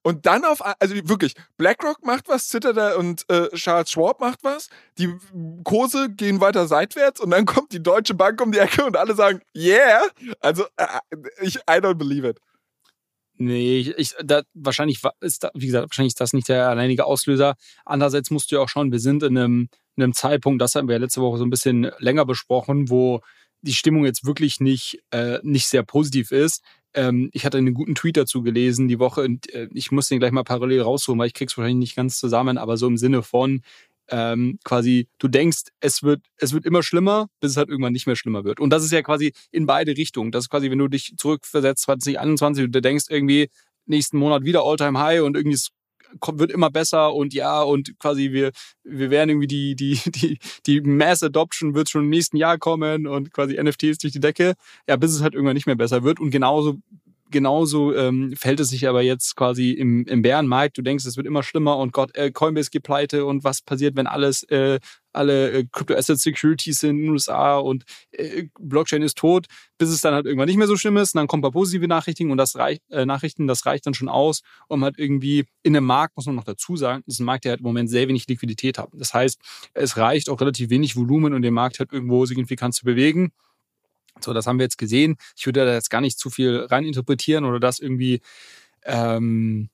Und 0.06 0.26
dann 0.26 0.44
auf, 0.44 0.60
also 0.62 0.96
wirklich, 1.08 1.34
BlackRock 1.58 2.06
macht 2.06 2.28
was, 2.28 2.50
Citadel 2.50 2.96
und 2.98 3.24
äh, 3.30 3.48
Charles 3.56 3.90
Schwab 3.90 4.20
macht 4.20 4.44
was, 4.44 4.68
die 4.98 5.16
Kurse 5.64 6.10
gehen 6.10 6.42
weiter 6.42 6.68
seitwärts 6.68 7.22
und 7.22 7.32
dann 7.32 7.46
kommt 7.46 7.72
die 7.72 7.82
Deutsche 7.82 8.14
Bank 8.14 8.42
um 8.42 8.52
die 8.52 8.60
Ecke 8.60 8.84
und 8.84 8.98
alle 8.98 9.16
sagen, 9.16 9.42
yeah. 9.56 10.02
Also, 10.42 10.66
äh, 10.76 10.88
ich, 11.42 11.56
I 11.56 11.80
don't 11.80 11.96
believe 11.96 12.28
it. 12.28 12.40
Nee, 13.46 13.94
ich, 13.98 14.16
da, 14.24 14.44
wahrscheinlich 14.54 15.02
ist 15.20 15.44
da, 15.44 15.52
wie 15.54 15.66
gesagt, 15.66 15.90
wahrscheinlich 15.90 16.12
ist 16.12 16.22
das 16.22 16.32
nicht 16.32 16.48
der 16.48 16.70
alleinige 16.70 17.06
Auslöser. 17.06 17.56
Andererseits 17.84 18.32
musst 18.32 18.52
du 18.52 18.56
ja 18.56 18.62
auch 18.62 18.70
schauen, 18.70 18.92
wir 18.92 19.00
sind 19.00 19.22
in 19.22 19.38
einem, 19.38 19.70
in 19.98 20.04
einem 20.04 20.14
Zeitpunkt, 20.14 20.62
das 20.62 20.76
haben 20.76 20.88
wir 20.88 20.96
ja 20.96 21.02
letzte 21.02 21.22
Woche 21.22 21.38
so 21.38 21.44
ein 21.44 21.50
bisschen 21.50 21.92
länger 22.00 22.26
besprochen, 22.26 22.90
wo 22.90 23.20
die 23.62 23.74
Stimmung 23.74 24.06
jetzt 24.06 24.26
wirklich 24.26 24.62
nicht, 24.62 25.04
äh, 25.12 25.40
nicht 25.44 25.68
sehr 25.68 25.84
positiv 25.84 26.32
ist. 26.32 26.64
Ähm, 26.94 27.30
ich 27.34 27.46
hatte 27.46 27.58
einen 27.58 27.74
guten 27.74 27.96
Tweet 27.96 28.16
dazu 28.16 28.44
gelesen 28.44 28.88
die 28.88 29.00
Woche 29.00 29.22
und 29.22 29.52
äh, 29.54 29.68
ich 29.74 29.92
muss 29.92 30.08
den 30.08 30.20
gleich 30.20 30.32
mal 30.32 30.44
parallel 30.44 30.82
rausholen, 30.82 31.20
weil 31.20 31.28
ich 31.28 31.34
krieg's 31.34 31.58
wahrscheinlich 31.58 31.80
nicht 31.80 31.96
ganz 31.96 32.18
zusammen, 32.18 32.58
aber 32.58 32.78
so 32.78 32.88
im 32.88 32.98
Sinne 32.98 33.24
von, 33.24 33.62
ähm, 34.10 34.60
quasi, 34.64 35.08
du 35.18 35.28
denkst, 35.28 35.64
es 35.80 36.04
wird, 36.04 36.22
es 36.38 36.54
wird 36.54 36.66
immer 36.66 36.84
schlimmer, 36.84 37.28
bis 37.40 37.52
es 37.52 37.58
halt 37.58 37.70
irgendwann 37.70 37.94
nicht 37.94 38.08
mehr 38.08 38.16
schlimmer 38.16 38.44
wird. 38.44 38.60
Und 38.60 38.70
das 38.70 38.84
ist 38.84 38.92
ja 38.92 39.02
quasi 39.02 39.34
in 39.52 39.66
beide 39.66 39.96
Richtungen. 39.96 40.32
Das 40.32 40.46
ist 40.46 40.50
quasi, 40.50 40.70
wenn 40.70 40.80
du 40.80 40.88
dich 40.88 41.14
zurückversetzt 41.18 41.84
2021 41.84 42.66
und 42.66 42.76
du 42.76 42.82
denkst 42.82 43.06
irgendwie, 43.10 43.50
nächsten 43.86 44.18
Monat 44.18 44.44
wieder 44.44 44.64
Alltime 44.64 45.00
high 45.00 45.22
und 45.22 45.36
irgendwie 45.36 45.56
es 45.56 45.70
wird 46.34 46.52
immer 46.52 46.70
besser 46.70 47.14
und 47.14 47.34
ja, 47.34 47.62
und 47.64 47.98
quasi 48.00 48.32
wir, 48.32 48.52
wir 48.84 49.10
werden 49.10 49.32
irgendwie 49.32 49.48
die, 49.48 49.76
die, 49.76 50.00
die, 50.12 50.40
die 50.66 50.82
Mass 50.82 51.24
Adoption 51.24 51.74
wird 51.74 51.90
schon 51.90 52.04
im 52.04 52.10
nächsten 52.10 52.38
Jahr 52.38 52.58
kommen 52.58 53.08
und 53.08 53.34
quasi 53.34 53.62
NFTs 53.62 53.98
durch 53.98 54.14
die 54.14 54.20
Decke, 54.20 54.54
ja, 54.88 54.96
bis 54.96 55.12
es 55.12 55.22
halt 55.22 55.34
irgendwann 55.34 55.56
nicht 55.56 55.66
mehr 55.66 55.76
besser 55.76 56.04
wird. 56.04 56.20
Und 56.20 56.32
genauso 56.32 56.78
genauso 57.34 57.94
ähm, 57.94 58.34
fällt 58.38 58.62
es 58.62 58.70
sich 58.70 58.88
aber 58.88 59.02
jetzt 59.02 59.36
quasi 59.36 59.72
im, 59.72 60.06
im 60.06 60.22
Bärenmarkt. 60.22 60.78
Du 60.78 60.82
denkst, 60.82 61.06
es 61.06 61.18
wird 61.18 61.28
immer 61.28 61.44
schlimmer 61.44 61.78
und 61.78 61.92
Gott, 61.92 62.16
äh, 62.16 62.32
Coinbase 62.32 62.70
geht 62.70 62.84
pleite 62.84 63.26
und 63.26 63.44
was 63.44 63.62
passiert, 63.62 63.98
wenn 63.98 64.08
alles, 64.08 64.44
äh, 64.44 64.80
alle 65.12 65.52
äh, 65.52 65.66
Crypto 65.70 65.96
Asset 65.96 66.20
Securities 66.20 66.80
sind 66.80 66.92
in 66.92 67.02
den 67.04 67.10
USA 67.10 67.58
und 67.58 67.84
äh, 68.12 68.46
Blockchain 68.58 69.02
ist 69.02 69.18
tot, 69.18 69.48
bis 69.78 69.90
es 69.90 70.00
dann 70.00 70.14
halt 70.14 70.26
irgendwann 70.26 70.48
nicht 70.48 70.58
mehr 70.58 70.68
so 70.68 70.78
schlimm 70.78 70.96
ist. 70.96 71.14
Und 71.14 71.20
dann 71.20 71.28
kommen 71.28 71.42
ein 71.42 71.44
paar 71.44 71.52
positive 71.52 71.88
Nachrichten 71.90 72.32
und 72.32 72.38
das 72.38 72.56
reicht, 72.56 72.82
äh, 72.90 73.06
Nachrichten, 73.06 73.48
das 73.48 73.66
reicht 73.66 73.86
dann 73.86 73.94
schon 73.94 74.08
aus, 74.08 74.42
um 74.70 74.84
halt 74.84 74.98
irgendwie 74.98 75.46
in 75.64 75.76
einem 75.76 75.86
Markt, 75.86 76.16
muss 76.16 76.26
man 76.26 76.36
noch 76.36 76.46
dazu 76.46 76.78
sagen, 76.78 77.04
ist 77.06 77.20
ein 77.20 77.26
Markt, 77.26 77.44
der 77.44 77.52
halt 77.52 77.60
im 77.60 77.66
Moment 77.66 77.90
sehr 77.90 78.08
wenig 78.08 78.28
Liquidität 78.28 78.78
hat. 78.78 78.90
Das 78.94 79.14
heißt, 79.14 79.40
es 79.74 79.98
reicht 79.98 80.30
auch 80.30 80.40
relativ 80.40 80.70
wenig 80.70 80.96
Volumen, 80.96 81.34
um 81.34 81.42
den 81.42 81.54
Markt 81.54 81.80
halt 81.80 81.92
irgendwo 81.92 82.26
signifikant 82.26 82.76
zu 82.76 82.86
bewegen. 82.86 83.34
So, 84.22 84.34
das 84.34 84.48
haben 84.48 84.60
wir 84.60 84.66
jetzt 84.66 84.78
gesehen. 84.78 85.18
Ich 85.36 85.46
würde 85.46 85.66
da 85.66 85.74
jetzt 85.74 85.90
gar 85.90 86.02
nicht 86.02 86.20
zu 86.20 86.30
viel 86.30 86.60
reininterpretieren 86.70 87.46
oder 87.46 87.60
das 87.60 87.80
irgendwie 87.80 88.22
ähm, 88.84 89.70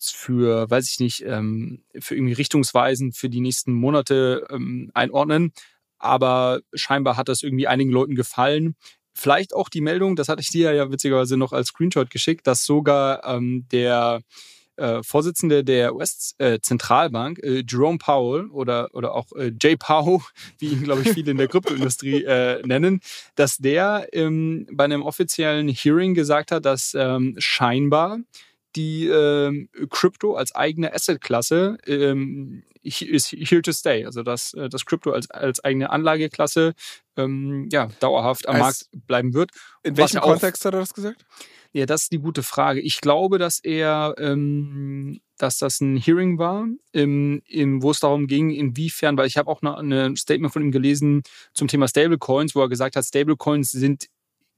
für, 0.00 0.70
weiß 0.70 0.90
ich 0.90 1.00
nicht, 1.00 1.24
ähm, 1.26 1.82
für 1.98 2.14
irgendwie 2.16 2.34
Richtungsweisen 2.34 3.12
für 3.12 3.28
die 3.30 3.40
nächsten 3.40 3.72
Monate 3.72 4.46
ähm, 4.50 4.90
einordnen. 4.94 5.52
Aber 5.98 6.60
scheinbar 6.74 7.16
hat 7.16 7.28
das 7.28 7.42
irgendwie 7.42 7.68
einigen 7.68 7.90
Leuten 7.90 8.14
gefallen. 8.14 8.76
Vielleicht 9.14 9.54
auch 9.54 9.68
die 9.68 9.80
Meldung, 9.80 10.16
das 10.16 10.28
hatte 10.28 10.42
ich 10.42 10.50
dir 10.50 10.72
ja 10.72 10.90
witzigerweise 10.92 11.36
noch 11.36 11.52
als 11.52 11.68
Screenshot 11.68 12.10
geschickt, 12.10 12.46
dass 12.46 12.64
sogar 12.64 13.24
ähm, 13.24 13.66
der 13.72 14.22
äh, 14.78 15.02
Vorsitzende 15.02 15.64
der 15.64 15.94
US-Zentralbank, 15.94 17.38
äh, 17.40 17.64
Jerome 17.68 17.98
Powell 17.98 18.46
oder, 18.46 18.88
oder 18.94 19.14
auch 19.14 19.32
äh, 19.32 19.52
Jay 19.60 19.76
Powell, 19.76 20.20
wie 20.58 20.68
ihn, 20.68 20.84
glaube 20.84 21.02
ich, 21.02 21.10
viele 21.10 21.32
in 21.32 21.36
der 21.36 21.48
Kryptoindustrie 21.48 22.24
äh, 22.24 22.66
nennen, 22.66 23.00
dass 23.34 23.58
der 23.58 24.08
ähm, 24.12 24.66
bei 24.72 24.84
einem 24.84 25.02
offiziellen 25.02 25.68
Hearing 25.68 26.14
gesagt 26.14 26.52
hat, 26.52 26.64
dass 26.64 26.94
ähm, 26.94 27.34
scheinbar 27.38 28.18
die 28.76 29.06
ähm, 29.08 29.68
Crypto 29.90 30.34
als 30.34 30.54
eigene 30.54 30.94
Assetklasse 30.94 31.78
ähm, 31.86 32.62
ist 32.82 33.30
here 33.30 33.62
to 33.62 33.72
stay. 33.72 34.04
Also 34.04 34.22
dass 34.22 34.54
äh, 34.54 34.68
das 34.68 34.84
Crypto 34.84 35.12
als, 35.12 35.30
als 35.30 35.62
eigene 35.64 35.90
Anlageklasse 35.90 36.74
ähm, 37.16 37.68
ja, 37.72 37.88
dauerhaft 38.00 38.48
am 38.48 38.56
als 38.56 38.62
Markt 38.92 39.06
bleiben 39.06 39.34
wird. 39.34 39.50
In 39.82 39.96
welchem 39.96 40.20
Kontext 40.20 40.64
hat 40.64 40.74
er 40.74 40.80
das 40.80 40.94
gesagt? 40.94 41.24
Ja, 41.78 41.86
das 41.86 42.02
ist 42.02 42.12
die 42.12 42.18
gute 42.18 42.42
Frage. 42.42 42.80
Ich 42.80 43.00
glaube, 43.00 43.38
dass 43.38 43.60
er, 43.60 44.16
ähm, 44.18 45.20
dass 45.36 45.58
das 45.58 45.80
ein 45.80 45.96
Hearing 45.96 46.36
war, 46.36 46.66
im, 46.90 47.40
im, 47.46 47.84
wo 47.84 47.92
es 47.92 48.00
darum 48.00 48.26
ging, 48.26 48.50
inwiefern, 48.50 49.16
weil 49.16 49.28
ich 49.28 49.36
habe 49.36 49.48
auch 49.48 49.62
ein 49.62 50.16
Statement 50.16 50.52
von 50.52 50.62
ihm 50.62 50.72
gelesen 50.72 51.22
zum 51.52 51.68
Thema 51.68 51.86
Stablecoins, 51.86 52.56
wo 52.56 52.62
er 52.62 52.68
gesagt 52.68 52.96
hat, 52.96 53.04
Stablecoins 53.04 53.70
sind 53.70 54.08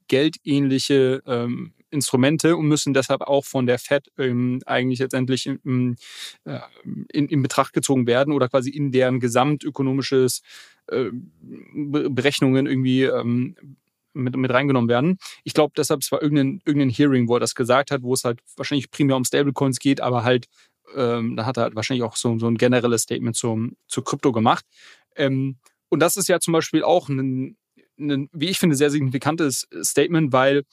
geldähnliche 0.07 1.21
ähm, 1.27 1.73
Instrumente 1.91 2.57
und 2.57 2.67
müssen 2.67 2.95
deshalb 2.95 3.21
auch 3.21 3.45
von 3.45 3.67
der 3.67 3.77
Fed 3.77 4.11
ähm, 4.17 4.59
eigentlich 4.65 4.97
letztendlich 4.97 5.45
in, 5.45 5.97
äh, 6.45 6.57
in, 7.13 7.27
in, 7.27 7.43
Betracht 7.43 7.73
gezogen 7.73 8.07
werden 8.07 8.33
oder 8.33 8.49
quasi 8.49 8.71
in 8.71 8.91
deren 8.91 9.19
gesamtökonomisches 9.19 10.41
äh, 10.87 11.11
Berechnungen 11.11 12.65
irgendwie 12.65 13.03
ähm, 13.03 13.55
mit, 14.13 14.35
mit 14.35 14.51
reingenommen 14.51 14.89
werden. 14.89 15.17
Ich 15.43 15.53
glaube 15.53 15.73
deshalb, 15.77 16.01
es 16.01 16.11
war 16.11 16.21
irgendein, 16.21 16.61
irgendein 16.65 16.89
Hearing, 16.89 17.27
wo 17.27 17.35
er 17.35 17.39
das 17.39 17.55
gesagt 17.55 17.91
hat, 17.91 18.03
wo 18.03 18.13
es 18.13 18.23
halt 18.23 18.39
wahrscheinlich 18.55 18.91
primär 18.91 19.15
um 19.15 19.25
Stablecoins 19.25 19.79
geht, 19.79 20.01
aber 20.01 20.23
halt, 20.23 20.47
ähm, 20.95 21.35
da 21.35 21.45
hat 21.45 21.57
er 21.57 21.63
halt 21.63 21.75
wahrscheinlich 21.75 22.03
auch 22.03 22.15
so, 22.15 22.37
so 22.39 22.47
ein 22.47 22.57
generelles 22.57 23.03
Statement 23.03 23.35
zu 23.35 24.01
Krypto 24.03 24.31
gemacht. 24.31 24.65
Ähm, 25.15 25.57
und 25.89 25.99
das 25.99 26.17
ist 26.17 26.29
ja 26.29 26.39
zum 26.39 26.53
Beispiel 26.53 26.83
auch 26.83 27.09
ein, 27.09 27.57
ein, 27.99 28.29
wie 28.31 28.49
ich 28.49 28.59
finde, 28.59 28.75
sehr 28.75 28.89
signifikantes 28.89 29.67
Statement, 29.81 30.31
weil 30.33 30.63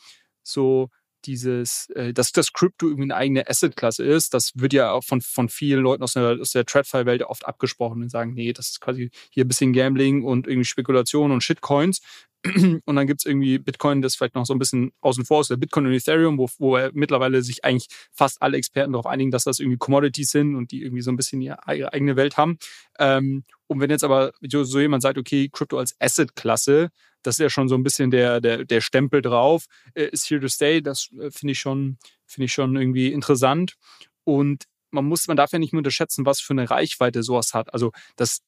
so 0.43 0.91
dieses, 1.29 1.89
äh, 1.91 2.13
dass 2.13 2.33
das 2.33 2.53
Crypto 2.53 2.87
irgendwie 2.87 3.05
eine 3.05 3.17
eigene 3.17 3.49
Assetklasse 3.49 4.05
ist, 4.05 4.35
das 4.35 4.53
wird 4.55 4.73
ja 4.73 4.93
auch 4.93 5.05
von, 5.05 5.21
von 5.21 5.49
vielen 5.49 5.83
Leuten 5.83 6.03
aus 6.03 6.15
der, 6.15 6.39
aus 6.41 6.53
der 6.53 6.65
TradFi-Welt 6.65 7.23
oft 7.23 7.47
abgesprochen 7.47 8.03
und 8.03 8.11
sagen, 8.11 8.33
nee, 8.35 8.53
das 8.53 8.71
ist 8.71 8.81
quasi 8.81 9.11
hier 9.31 9.45
ein 9.45 9.49
bisschen 9.49 9.73
Gambling 9.73 10.25
und 10.25 10.47
irgendwie 10.47 10.65
Spekulation 10.65 11.31
und 11.31 11.45
Shitcoins. 11.45 12.01
Und 12.85 12.95
dann 12.95 13.09
gibt 13.09 13.21
es 13.21 13.27
irgendwie 13.27 13.59
Bitcoin, 13.59 14.01
das 14.01 14.15
vielleicht 14.15 14.37
noch 14.37 14.47
so 14.47 14.55
ein 14.55 14.61
bisschen 14.61 14.93
außen 15.01 15.25
vor 15.25 15.41
ist, 15.41 15.51
der 15.51 15.57
Bitcoin 15.57 15.87
und 15.87 15.93
Ethereum, 15.93 16.39
wo, 16.39 16.49
wo 16.59 16.79
mittlerweile 16.93 17.43
sich 17.43 17.65
eigentlich 17.65 17.89
fast 18.13 18.41
alle 18.41 18.57
Experten 18.57 18.93
darauf 18.93 19.07
einigen, 19.07 19.33
dass 19.33 19.43
das 19.43 19.59
irgendwie 19.59 19.77
Commodities 19.77 20.31
sind 20.31 20.55
und 20.55 20.71
die 20.71 20.85
irgendwie 20.85 21.03
so 21.03 21.11
ein 21.11 21.17
bisschen 21.17 21.41
ihre 21.41 21.67
eigene 21.67 22.15
Welt 22.15 22.37
haben. 22.37 22.59
Ähm, 23.01 23.43
und 23.67 23.81
wenn 23.81 23.91
jetzt 23.91 24.05
aber 24.05 24.31
so 24.41 24.79
jemand 24.79 25.03
sagt, 25.03 25.19
okay, 25.19 25.49
Krypto 25.53 25.79
als 25.79 25.97
Asset-Klasse, 25.99 26.91
das 27.23 27.37
ist 27.37 27.41
ja 27.41 27.51
schon 27.51 27.69
so 27.69 27.75
ein 27.75 27.83
bisschen 27.83 28.11
der, 28.11 28.41
der, 28.41 28.65
der 28.65 28.81
Stempel 28.81 29.23
drauf, 29.23 29.65
äh, 29.95 30.09
ist 30.09 30.29
here 30.29 30.41
to 30.41 30.49
stay, 30.49 30.81
das 30.81 31.09
äh, 31.21 31.31
finde 31.31 31.53
ich 31.53 31.59
schon, 31.59 31.99
finde 32.27 32.47
ich 32.47 32.53
schon 32.53 32.77
irgendwie 32.77 33.13
interessant. 33.13 33.75
Und 34.25 34.65
man 34.91 35.05
muss, 35.05 35.27
man 35.27 35.37
darf 35.37 35.53
ja 35.53 35.59
nicht 35.59 35.73
mehr 35.73 35.79
unterschätzen, 35.79 36.27
was 36.27 36.41
für 36.41 36.55
eine 36.55 36.71
Reichweite 36.71 37.23
sowas 37.23 37.55
hat. 37.55 37.73
Also 37.75 37.93
das 38.17 38.41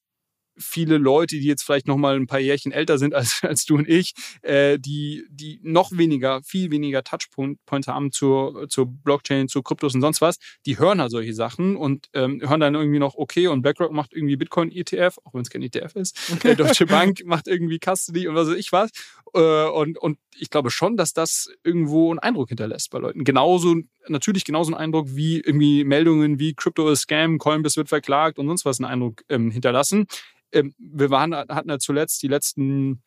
viele 0.57 0.99
Leute, 0.99 1.37
die 1.37 1.47
jetzt 1.47 1.63
vielleicht 1.63 1.87
noch 1.87 1.97
mal 1.97 2.17
ein 2.17 2.27
paar 2.27 2.39
Jährchen 2.39 2.73
älter 2.73 2.99
sind 2.99 3.15
als, 3.15 3.41
als 3.43 3.65
du 3.65 3.77
und 3.77 3.89
ich, 3.89 4.13
äh, 4.43 4.79
die, 4.79 5.25
die 5.31 5.61
noch 5.63 5.91
weniger, 5.93 6.43
viel 6.43 6.71
weniger 6.71 7.03
Touchpoints 7.03 7.89
haben 7.89 8.13
zur, 8.13 8.69
zur 8.69 8.87
Blockchain, 8.87 9.49
zu 9.49 9.63
Kryptos 9.63 9.95
und 9.95 10.01
sonst 10.01 10.21
was, 10.21 10.37
die 10.67 10.79
hören 10.79 11.01
halt 11.01 11.11
solche 11.11 11.35
Sachen 11.35 11.77
und 11.77 12.07
ähm, 12.15 12.41
hören 12.43 12.61
dann 12.61 12.75
irgendwie 12.75 12.99
noch, 12.99 13.15
okay, 13.15 13.49
und 13.49 13.63
BlackRock 13.63 13.93
macht 13.93 14.13
irgendwie 14.13 14.37
Bitcoin-ETF, 14.37 15.19
auch 15.25 15.35
wenn 15.35 15.43
es 15.43 15.51
kein 15.51 15.63
ETF 15.63 15.97
ist. 15.97 16.19
Äh, 16.51 16.57
Deutsche 16.57 16.87
Bank 16.87 17.23
macht 17.27 17.49
irgendwie 17.49 17.79
Custody 17.79 18.27
und 18.27 18.35
was 18.35 18.49
weiß 18.49 18.57
ich 18.57 18.73
was. 18.73 18.91
Äh, 19.35 19.69
und, 19.69 19.99
und 19.99 20.19
ich 20.39 20.49
glaube 20.49 20.71
schon, 20.71 20.97
dass 20.97 21.13
das 21.13 21.53
irgendwo 21.63 22.11
einen 22.11 22.19
Eindruck 22.19 22.49
hinterlässt 22.49 22.91
bei 22.91 22.99
Leuten. 22.99 23.25
Genauso, 23.25 23.77
natürlich 24.09 24.45
genauso 24.45 24.73
einen 24.73 24.83
Eindruck 24.83 25.09
wie 25.11 25.41
irgendwie 25.41 25.85
Meldungen 25.85 26.39
wie 26.39 26.55
Crypto 26.55 26.89
ist 26.89 27.03
Scam, 27.03 27.37
Coinbase 27.39 27.77
wird 27.77 27.91
verklagt 27.91 28.39
und 28.39 28.47
sonst 28.47 28.65
was 28.65 28.81
einen 28.81 28.91
Eindruck 28.91 29.23
ähm, 29.29 29.51
hinterlassen 29.51 30.07
ähm, 30.53 30.75
wir 30.79 31.11
waren, 31.11 31.35
hatten 31.35 31.69
ja 31.69 31.79
zuletzt 31.79 32.23
die 32.23 32.29
letzten 32.29 33.03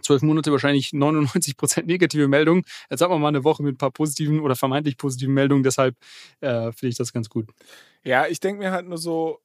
zwölf 0.00 0.22
Monate 0.22 0.50
wahrscheinlich 0.52 0.92
99 0.92 1.56
Prozent 1.56 1.86
negative 1.86 2.28
Meldungen. 2.28 2.64
Jetzt 2.90 3.02
haben 3.02 3.12
wir 3.12 3.18
mal 3.18 3.28
eine 3.28 3.44
Woche 3.44 3.62
mit 3.62 3.74
ein 3.74 3.78
paar 3.78 3.90
positiven 3.90 4.40
oder 4.40 4.56
vermeintlich 4.56 4.96
positiven 4.96 5.34
Meldungen. 5.34 5.62
Deshalb 5.62 5.96
äh, 6.40 6.72
finde 6.72 6.88
ich 6.88 6.96
das 6.96 7.12
ganz 7.12 7.28
gut. 7.28 7.50
Ja, 8.04 8.26
ich 8.26 8.40
denke 8.40 8.60
mir 8.60 8.72
halt 8.72 8.86
nur 8.86 8.98
so, 8.98 9.40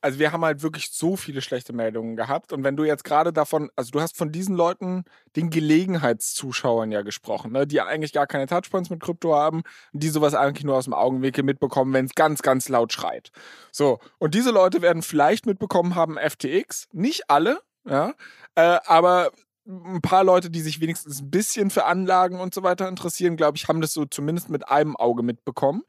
also 0.00 0.18
wir 0.18 0.32
haben 0.32 0.44
halt 0.44 0.62
wirklich 0.62 0.90
so 0.92 1.16
viele 1.16 1.42
schlechte 1.42 1.72
Meldungen 1.72 2.16
gehabt. 2.16 2.52
Und 2.52 2.64
wenn 2.64 2.76
du 2.76 2.84
jetzt 2.84 3.04
gerade 3.04 3.32
davon, 3.32 3.70
also 3.76 3.90
du 3.90 4.00
hast 4.00 4.16
von 4.16 4.30
diesen 4.30 4.54
Leuten, 4.54 5.04
den 5.36 5.50
Gelegenheitszuschauern 5.50 6.92
ja 6.92 7.02
gesprochen, 7.02 7.52
ne, 7.52 7.66
die 7.66 7.80
eigentlich 7.80 8.12
gar 8.12 8.26
keine 8.26 8.46
Touchpoints 8.46 8.90
mit 8.90 9.00
Krypto 9.00 9.34
haben, 9.34 9.62
die 9.92 10.08
sowas 10.08 10.34
eigentlich 10.34 10.64
nur 10.64 10.76
aus 10.76 10.84
dem 10.84 10.94
Augenwinkel 10.94 11.44
mitbekommen, 11.44 11.92
wenn 11.92 12.06
es 12.06 12.14
ganz, 12.14 12.42
ganz 12.42 12.68
laut 12.68 12.92
schreit. 12.92 13.30
So, 13.72 13.98
und 14.18 14.34
diese 14.34 14.50
Leute 14.50 14.82
werden 14.82 15.02
vielleicht 15.02 15.46
mitbekommen 15.46 15.94
haben 15.94 16.16
FTX, 16.16 16.88
nicht 16.92 17.28
alle, 17.28 17.60
ja, 17.84 18.14
äh, 18.54 18.78
aber 18.86 19.32
ein 19.68 20.00
paar 20.00 20.24
Leute, 20.24 20.50
die 20.50 20.60
sich 20.60 20.80
wenigstens 20.80 21.20
ein 21.20 21.30
bisschen 21.30 21.70
für 21.70 21.84
Anlagen 21.84 22.40
und 22.40 22.54
so 22.54 22.62
weiter 22.62 22.88
interessieren, 22.88 23.36
glaube 23.36 23.56
ich, 23.56 23.68
haben 23.68 23.80
das 23.82 23.92
so 23.92 24.06
zumindest 24.06 24.48
mit 24.48 24.68
einem 24.68 24.96
Auge 24.96 25.22
mitbekommen. 25.22 25.82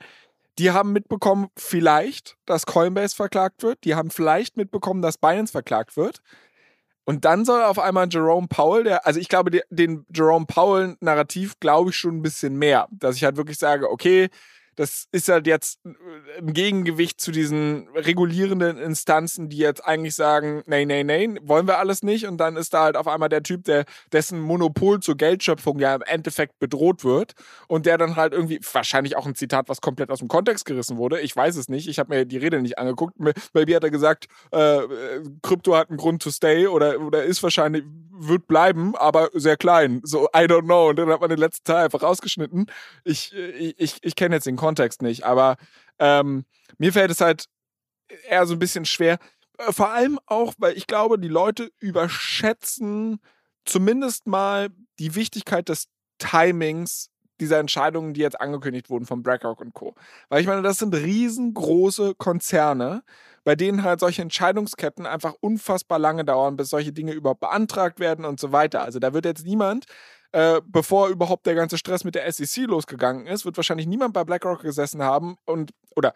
Die 0.60 0.72
haben 0.72 0.92
mitbekommen, 0.92 1.48
vielleicht, 1.56 2.38
dass 2.46 2.66
Coinbase 2.66 3.16
verklagt 3.16 3.64
wird. 3.64 3.86
Die 3.86 3.96
haben 3.96 4.12
vielleicht 4.12 4.58
mitbekommen, 4.58 5.02
dass 5.02 5.18
Binance 5.18 5.54
verklagt 5.54 5.96
wird. 5.96 6.22
Und 7.06 7.24
dann 7.24 7.46
soll 7.46 7.64
auf 7.64 7.80
einmal 7.80 8.10
Jerome 8.10 8.50
Powell, 8.50 8.84
der, 8.84 9.08
also 9.08 9.22
ich 9.22 9.30
glaube, 9.30 9.62
den 9.70 10.06
Jerome 10.14 10.46
Powell-Narrativ 10.46 11.60
glaube 11.62 11.92
ich 11.92 11.96
schon 11.96 12.18
ein 12.18 12.22
bisschen 12.22 12.58
mehr. 12.58 12.90
Dass 12.92 13.16
ich 13.16 13.24
halt 13.24 13.38
wirklich 13.38 13.58
sage, 13.58 13.90
okay, 13.90 14.30
das 14.80 15.10
ist 15.12 15.28
halt 15.28 15.46
jetzt 15.46 15.82
äh, 15.86 15.90
im 16.38 16.54
Gegengewicht 16.54 17.20
zu 17.20 17.32
diesen 17.32 17.90
regulierenden 17.90 18.78
Instanzen, 18.78 19.50
die 19.50 19.58
jetzt 19.58 19.84
eigentlich 19.84 20.16
sagen, 20.16 20.64
nee, 20.68 20.86
nee, 20.86 21.04
nee, 21.04 21.36
wollen 21.42 21.68
wir 21.68 21.80
alles 21.80 22.02
nicht. 22.02 22.26
Und 22.28 22.38
dann 22.38 22.56
ist 22.56 22.74
da 22.74 22.84
halt 22.84 22.96
auf 22.96 23.06
einmal 23.10 23.28
der 23.28 23.44
Typ, 23.44 23.66
der 23.66 23.84
dessen 24.14 24.40
Monopol 24.40 25.02
zur 25.02 25.18
Geldschöpfung 25.18 25.80
ja 25.80 25.96
im 25.96 26.02
Endeffekt 26.04 26.60
bedroht 26.60 27.04
wird 27.04 27.34
und 27.68 27.86
der 27.86 27.98
dann 27.98 28.16
halt 28.16 28.32
irgendwie, 28.32 28.62
wahrscheinlich 28.72 29.18
auch 29.18 29.26
ein 29.26 29.36
Zitat, 29.36 29.68
was 29.68 29.82
komplett 29.82 30.12
aus 30.12 30.20
dem 30.20 30.30
Kontext 30.30 30.64
gerissen 30.64 30.96
wurde. 30.96 31.20
Ich 31.20 31.36
weiß 31.36 31.58
es 31.58 31.68
nicht. 31.68 31.90
Ich 31.90 32.00
habe 32.00 32.16
mir 32.16 32.26
die 32.26 32.38
Rede 32.38 32.62
nicht 32.62 32.80
angeguckt. 32.80 33.16
Bei 33.52 33.66
mir 33.66 33.76
hat 33.76 33.84
er 33.84 33.92
gesagt, 33.92 34.28
äh, 34.52 34.80
Krypto 35.42 35.76
hat 35.76 35.90
einen 35.90 35.98
Grund 35.98 36.22
to 36.22 36.32
stay 36.32 36.68
oder, 36.68 37.02
oder 37.02 37.26
ist 37.26 37.44
wahrscheinlich, 37.44 37.84
wird 38.12 38.48
bleiben, 38.48 38.96
aber 38.96 39.30
sehr 39.34 39.58
klein. 39.58 40.00
So, 40.04 40.28
I 40.28 40.46
don't 40.46 40.64
know. 40.64 40.90
Und 40.90 41.00
dann 41.00 41.10
hat 41.10 41.20
man 41.20 41.30
den 41.30 41.40
letzten 41.40 41.66
Teil 41.66 41.84
einfach 41.84 42.02
rausgeschnitten. 42.02 42.68
Ich, 43.04 43.36
äh, 43.36 43.50
ich, 43.50 43.76
ich, 43.78 43.98
ich 44.02 44.16
kenne 44.16 44.36
jetzt 44.36 44.48
den 44.48 44.56
Kontext 44.56 44.69
Kontext 44.70 45.02
nicht. 45.02 45.24
Aber 45.24 45.58
ähm, 45.98 46.46
mir 46.78 46.94
fällt 46.94 47.10
es 47.10 47.22
halt 47.22 47.46
eher 48.30 48.46
so 48.46 48.54
ein 48.54 48.60
bisschen 48.60 48.86
schwer. 48.86 49.18
Äh, 49.58 49.72
vor 49.72 49.92
allem 49.92 50.20
auch, 50.28 50.54
weil 50.60 50.78
ich 50.78 50.86
glaube, 50.86 51.18
die 51.18 51.28
Leute 51.28 51.72
überschätzen 51.80 53.20
zumindest 53.66 54.28
mal 54.28 54.70
die 55.00 55.16
Wichtigkeit 55.16 55.70
des 55.70 55.88
Timings 56.20 57.10
dieser 57.40 57.60
Entscheidungen, 57.60 58.14
die 58.14 58.22
jetzt 58.22 58.40
angekündigt 58.40 58.90
wurden 58.90 59.06
von 59.06 59.24
BlackRock 59.24 59.62
und 59.62 59.74
Co. 59.74 59.96
Weil 60.28 60.42
ich 60.42 60.48
meine, 60.48 60.62
das 60.62 60.78
sind 60.78 60.94
riesengroße 60.94 62.16
Konzerne, 62.16 63.02
bei 63.44 63.56
denen 63.56 63.84
halt 63.84 64.02
solche 64.02 64.22
Entscheidungsketten 64.22 65.06
einfach 65.06 65.34
unfassbar 65.40 66.00
lange 66.00 66.26
dauern, 66.26 66.58
bis 66.58 66.70
solche 66.70 66.92
Dinge 66.92 67.14
überhaupt 67.14 67.40
beantragt 67.40 68.00
werden 68.00 68.26
und 68.26 68.40
so 68.40 68.52
weiter. 68.52 68.82
Also 68.82 69.00
da 69.00 69.14
wird 69.14 69.26
jetzt 69.26 69.46
niemand 69.46 69.86
äh, 70.32 70.62
bevor 70.66 71.10
überhaupt 71.10 71.46
der 71.46 71.56
ganze 71.56 71.78
Stress 71.78 72.04
mit 72.04 72.16
der 72.16 72.32
SEC 72.32 72.68
losgegangen 72.68 73.26
ist, 73.26 73.46
wird 73.46 73.58
wahrscheinlich 73.58 73.88
niemand 73.88 74.14
bei 74.14 74.24
BlackRock 74.24 74.62
gesessen 74.62 75.02
haben 75.02 75.38
und 75.46 75.72
oder 75.96 76.14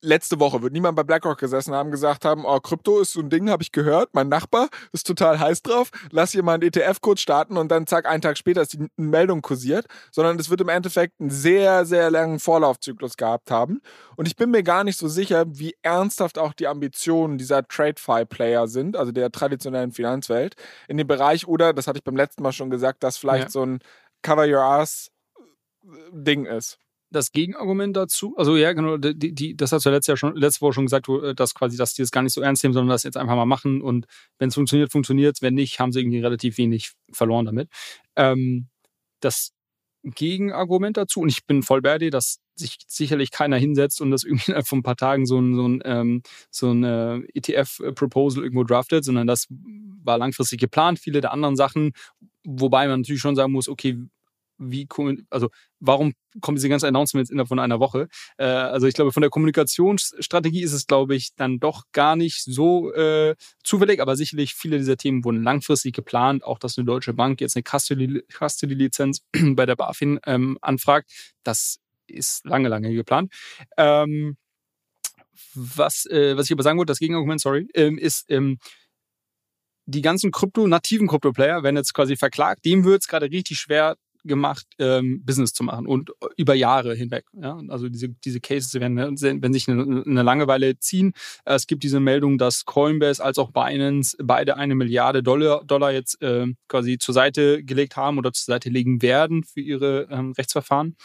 letzte 0.00 0.40
Woche 0.40 0.62
wird 0.62 0.72
niemand 0.72 0.96
bei 0.96 1.02
BlackRock 1.02 1.38
gesessen 1.38 1.74
haben, 1.74 1.90
gesagt 1.90 2.24
haben, 2.24 2.44
oh, 2.44 2.60
Krypto 2.60 3.00
ist 3.00 3.12
so 3.12 3.20
ein 3.20 3.30
Ding, 3.30 3.50
habe 3.50 3.62
ich 3.62 3.72
gehört, 3.72 4.10
mein 4.12 4.28
Nachbar 4.28 4.68
ist 4.92 5.06
total 5.06 5.38
heiß 5.38 5.62
drauf, 5.62 5.90
lass 6.10 6.32
hier 6.32 6.42
mal 6.42 6.54
einen 6.54 6.62
ETF-Code 6.62 7.20
starten 7.20 7.56
und 7.56 7.68
dann 7.68 7.86
zack, 7.86 8.06
einen 8.06 8.22
Tag 8.22 8.38
später 8.38 8.62
ist 8.62 8.72
die 8.72 8.86
Meldung 8.96 9.42
kursiert, 9.42 9.86
sondern 10.10 10.38
es 10.38 10.48
wird 10.48 10.60
im 10.60 10.68
Endeffekt 10.68 11.20
einen 11.20 11.30
sehr, 11.30 11.84
sehr 11.84 12.10
langen 12.10 12.38
Vorlaufzyklus 12.38 13.16
gehabt 13.16 13.50
haben. 13.50 13.80
Und 14.16 14.26
ich 14.26 14.36
bin 14.36 14.50
mir 14.50 14.62
gar 14.62 14.84
nicht 14.84 14.98
so 14.98 15.08
sicher, 15.08 15.44
wie 15.48 15.76
ernsthaft 15.82 16.38
auch 16.38 16.54
die 16.54 16.68
Ambitionen 16.68 17.38
dieser 17.38 17.66
TradeFi-Player 17.66 18.68
sind, 18.68 18.96
also 18.96 19.12
der 19.12 19.30
traditionellen 19.30 19.92
Finanzwelt, 19.92 20.54
in 20.88 20.96
dem 20.96 21.06
Bereich 21.06 21.46
oder, 21.46 21.72
das 21.72 21.86
hatte 21.86 21.98
ich 21.98 22.04
beim 22.04 22.16
letzten 22.16 22.42
Mal 22.42 22.52
schon 22.52 22.70
gesagt, 22.70 23.02
dass 23.02 23.16
vielleicht 23.16 23.44
ja. 23.44 23.50
so 23.50 23.62
ein 23.64 23.80
Cover 24.22 24.46
Your 24.46 24.62
Ass 24.62 25.10
Ding 26.12 26.46
ist 26.46 26.78
das 27.16 27.32
Gegenargument 27.32 27.96
dazu, 27.96 28.36
also 28.36 28.56
ja, 28.56 28.72
genau, 28.72 28.96
die, 28.98 29.34
die, 29.34 29.56
das 29.56 29.72
hast 29.72 29.86
du 29.86 29.90
letztes 29.90 30.08
Jahr 30.08 30.16
schon, 30.16 30.36
letzte 30.36 30.60
Woche 30.60 30.74
schon 30.74 30.86
gesagt, 30.86 31.08
äh, 31.08 31.34
dass 31.34 31.54
quasi, 31.54 31.76
dass 31.76 31.94
die 31.94 32.02
das 32.02 32.10
gar 32.10 32.22
nicht 32.22 32.32
so 32.32 32.40
ernst 32.40 32.62
nehmen, 32.62 32.74
sondern 32.74 32.90
das 32.90 33.02
jetzt 33.02 33.16
einfach 33.16 33.34
mal 33.34 33.46
machen. 33.46 33.82
Und 33.82 34.06
wenn 34.38 34.48
es 34.48 34.54
funktioniert, 34.54 34.92
funktioniert 34.92 35.36
es, 35.36 35.42
wenn 35.42 35.54
nicht, 35.54 35.80
haben 35.80 35.92
sie 35.92 36.00
irgendwie 36.00 36.20
relativ 36.20 36.58
wenig 36.58 36.92
verloren 37.12 37.46
damit. 37.46 37.68
Ähm, 38.16 38.68
das 39.20 39.52
Gegenargument 40.04 40.96
dazu, 40.96 41.20
und 41.20 41.28
ich 41.28 41.46
bin 41.46 41.62
voll 41.62 41.82
bei 41.82 41.98
dir, 41.98 42.10
dass 42.10 42.38
sich 42.54 42.78
sicherlich 42.86 43.30
keiner 43.30 43.56
hinsetzt 43.56 44.00
und 44.00 44.10
das 44.10 44.24
irgendwie 44.24 44.52
vor 44.64 44.78
ein 44.78 44.82
paar 44.82 44.96
Tagen 44.96 45.26
so 45.26 45.38
ein, 45.38 45.54
so 45.54 45.66
ein, 45.66 45.82
ähm, 45.84 46.22
so 46.50 46.70
ein 46.70 46.84
äh, 46.84 47.16
ETF-Proposal 47.34 48.42
irgendwo 48.42 48.64
draftet, 48.64 49.04
sondern 49.04 49.26
das 49.26 49.46
war 50.04 50.18
langfristig 50.18 50.60
geplant, 50.60 50.98
viele 50.98 51.20
der 51.20 51.32
anderen 51.32 51.56
Sachen, 51.56 51.92
wobei 52.44 52.86
man 52.86 53.00
natürlich 53.00 53.20
schon 53.20 53.36
sagen 53.36 53.52
muss, 53.52 53.68
okay, 53.68 53.98
wie, 54.58 54.88
also 55.30 55.50
warum 55.80 56.14
kommen 56.40 56.56
diese 56.56 56.68
ganzen 56.68 56.86
Announcements 56.86 57.30
innerhalb 57.30 57.48
von 57.48 57.58
einer 57.58 57.80
Woche? 57.80 58.08
Äh, 58.38 58.44
also 58.44 58.86
ich 58.86 58.94
glaube, 58.94 59.12
von 59.12 59.20
der 59.20 59.30
Kommunikationsstrategie 59.30 60.62
ist 60.62 60.72
es, 60.72 60.86
glaube 60.86 61.14
ich, 61.14 61.34
dann 61.36 61.58
doch 61.58 61.84
gar 61.92 62.16
nicht 62.16 62.42
so 62.44 62.92
äh, 62.92 63.34
zufällig, 63.62 64.00
aber 64.00 64.16
sicherlich 64.16 64.54
viele 64.54 64.78
dieser 64.78 64.96
Themen 64.96 65.24
wurden 65.24 65.42
langfristig 65.42 65.94
geplant. 65.94 66.44
Auch, 66.44 66.58
dass 66.58 66.78
eine 66.78 66.84
deutsche 66.84 67.14
Bank 67.14 67.40
jetzt 67.40 67.56
eine 67.56 67.62
Custody-Lizenz 67.62 69.22
bei 69.54 69.66
der 69.66 69.76
BaFin 69.76 70.20
ähm, 70.26 70.58
anfragt, 70.60 71.10
das 71.42 71.78
ist 72.06 72.44
lange, 72.44 72.68
lange 72.68 72.92
geplant. 72.92 73.32
Ähm, 73.76 74.36
was, 75.54 76.06
äh, 76.06 76.36
was 76.36 76.46
ich 76.46 76.52
aber 76.52 76.62
sagen 76.62 76.78
wollte, 76.78 76.90
das 76.90 76.98
Gegenargument, 76.98 77.40
sorry, 77.40 77.66
ähm, 77.74 77.98
ist, 77.98 78.24
ähm, 78.30 78.58
die 79.86 80.02
ganzen 80.02 80.32
Krypto, 80.32 80.66
nativen 80.66 81.06
Krypto-Player 81.06 81.62
werden 81.62 81.76
jetzt 81.76 81.94
quasi 81.94 82.16
verklagt. 82.16 82.64
Dem 82.64 82.84
wird 82.84 83.02
es 83.02 83.08
gerade 83.08 83.30
richtig 83.30 83.58
schwer, 83.58 83.96
gemacht, 84.26 84.66
ähm, 84.78 85.24
Business 85.24 85.52
zu 85.52 85.64
machen 85.64 85.86
und 85.86 86.10
über 86.36 86.54
Jahre 86.54 86.94
hinweg. 86.94 87.24
Ja? 87.32 87.60
Also 87.68 87.88
diese, 87.88 88.08
diese 88.08 88.40
Cases 88.40 88.72
werden, 88.74 88.96
wenn 88.96 89.52
sich 89.52 89.68
eine, 89.68 90.02
eine 90.06 90.22
Langeweile 90.22 90.78
ziehen. 90.78 91.12
Es 91.44 91.66
gibt 91.66 91.82
diese 91.82 92.00
Meldung, 92.00 92.38
dass 92.38 92.64
Coinbase 92.64 93.22
als 93.22 93.38
auch 93.38 93.50
Binance 93.50 94.16
beide 94.22 94.56
eine 94.56 94.74
Milliarde 94.74 95.22
Dollar, 95.22 95.64
Dollar 95.64 95.92
jetzt 95.92 96.20
äh, 96.22 96.46
quasi 96.68 96.98
zur 96.98 97.14
Seite 97.14 97.64
gelegt 97.64 97.96
haben 97.96 98.18
oder 98.18 98.32
zur 98.32 98.54
Seite 98.54 98.68
legen 98.68 99.02
werden 99.02 99.44
für 99.44 99.60
ihre 99.60 100.08
ähm, 100.10 100.32
Rechtsverfahren. 100.32 100.96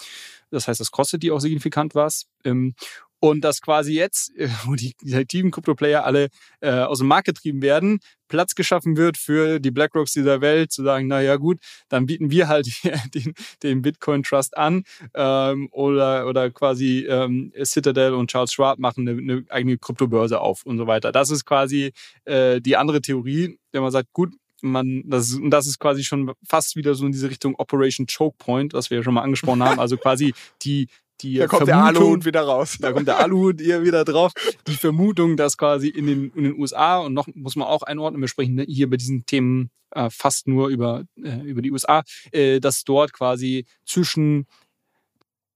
Das 0.51 0.67
heißt, 0.67 0.79
das 0.79 0.91
kostet 0.91 1.23
die 1.23 1.31
auch 1.31 1.39
signifikant 1.39 1.95
was. 1.95 2.27
Ähm, 2.43 2.75
und 3.21 3.41
dass 3.41 3.61
quasi 3.61 3.93
jetzt, 3.93 4.35
äh, 4.35 4.49
wo 4.65 4.75
die, 4.75 4.93
aktiven 5.13 5.51
Krypto-Player 5.51 6.03
alle 6.03 6.27
äh, 6.59 6.71
aus 6.71 6.97
dem 6.97 7.07
Markt 7.07 7.27
getrieben 7.27 7.61
werden, 7.61 7.99
Platz 8.27 8.55
geschaffen 8.55 8.97
wird 8.97 9.17
für 9.17 9.59
die 9.59 9.71
BlackRocks 9.71 10.13
dieser 10.13 10.41
Welt, 10.41 10.71
zu 10.71 10.83
sagen, 10.83 11.07
naja 11.07 11.35
gut, 11.35 11.59
dann 11.89 12.05
bieten 12.05 12.31
wir 12.31 12.47
halt 12.47 12.67
den, 13.15 13.33
den 13.61 13.81
Bitcoin 13.81 14.23
Trust 14.23 14.57
an 14.57 14.83
ähm, 15.13 15.69
oder, 15.71 16.27
oder 16.27 16.49
quasi 16.49 17.05
ähm, 17.07 17.53
Citadel 17.63 18.13
und 18.13 18.31
Charles 18.31 18.53
Schwab 18.53 18.79
machen 18.79 19.07
eine, 19.07 19.19
eine 19.19 19.45
eigene 19.49 19.77
Kryptobörse 19.77 20.39
auf 20.39 20.65
und 20.65 20.77
so 20.77 20.87
weiter. 20.87 21.11
Das 21.11 21.29
ist 21.29 21.45
quasi 21.45 21.91
äh, 22.25 22.59
die 22.59 22.75
andere 22.75 23.01
Theorie, 23.01 23.59
wenn 23.71 23.81
man 23.81 23.91
sagt, 23.91 24.11
gut, 24.13 24.33
man, 24.61 25.03
das, 25.07 25.37
das 25.49 25.67
ist 25.67 25.79
quasi 25.79 26.03
schon 26.03 26.31
fast 26.47 26.75
wieder 26.75 26.95
so 26.95 27.05
in 27.05 27.11
diese 27.11 27.29
Richtung 27.29 27.55
Operation 27.55 28.07
Choke 28.07 28.37
Point, 28.37 28.73
was 28.73 28.89
wir 28.89 28.97
ja 28.97 29.03
schon 29.03 29.13
mal 29.13 29.23
angesprochen 29.23 29.63
haben. 29.63 29.71
Also 29.81 29.97
quasi 29.97 30.33
die, 30.61 30.87
die 31.21 31.35
da 31.35 31.47
kommt 31.47 31.65
Vermutung, 31.65 31.93
der 31.93 32.01
Aluhut 32.01 32.25
wieder 32.25 32.41
raus. 32.41 32.77
Da 32.79 32.91
kommt 32.91 33.07
der 33.07 33.19
Aluhut 33.19 33.61
hier 33.61 33.83
wieder 33.83 34.05
drauf. 34.05 34.31
Die 34.67 34.75
Vermutung, 34.75 35.37
dass 35.37 35.57
quasi 35.57 35.87
in 35.87 36.07
den, 36.07 36.31
in 36.31 36.43
den 36.43 36.59
USA 36.59 36.99
und 36.99 37.13
noch 37.13 37.27
muss 37.33 37.55
man 37.55 37.67
auch 37.67 37.83
einordnen, 37.83 38.21
wir 38.21 38.27
sprechen 38.27 38.59
hier 38.67 38.89
bei 38.89 38.97
diesen 38.97 39.25
Themen 39.25 39.69
äh, 39.91 40.09
fast 40.09 40.47
nur 40.47 40.69
über, 40.69 41.03
äh, 41.21 41.41
über 41.41 41.61
die 41.61 41.71
USA, 41.71 42.03
äh, 42.31 42.59
dass 42.59 42.83
dort 42.83 43.13
quasi 43.13 43.65
zwischen 43.85 44.47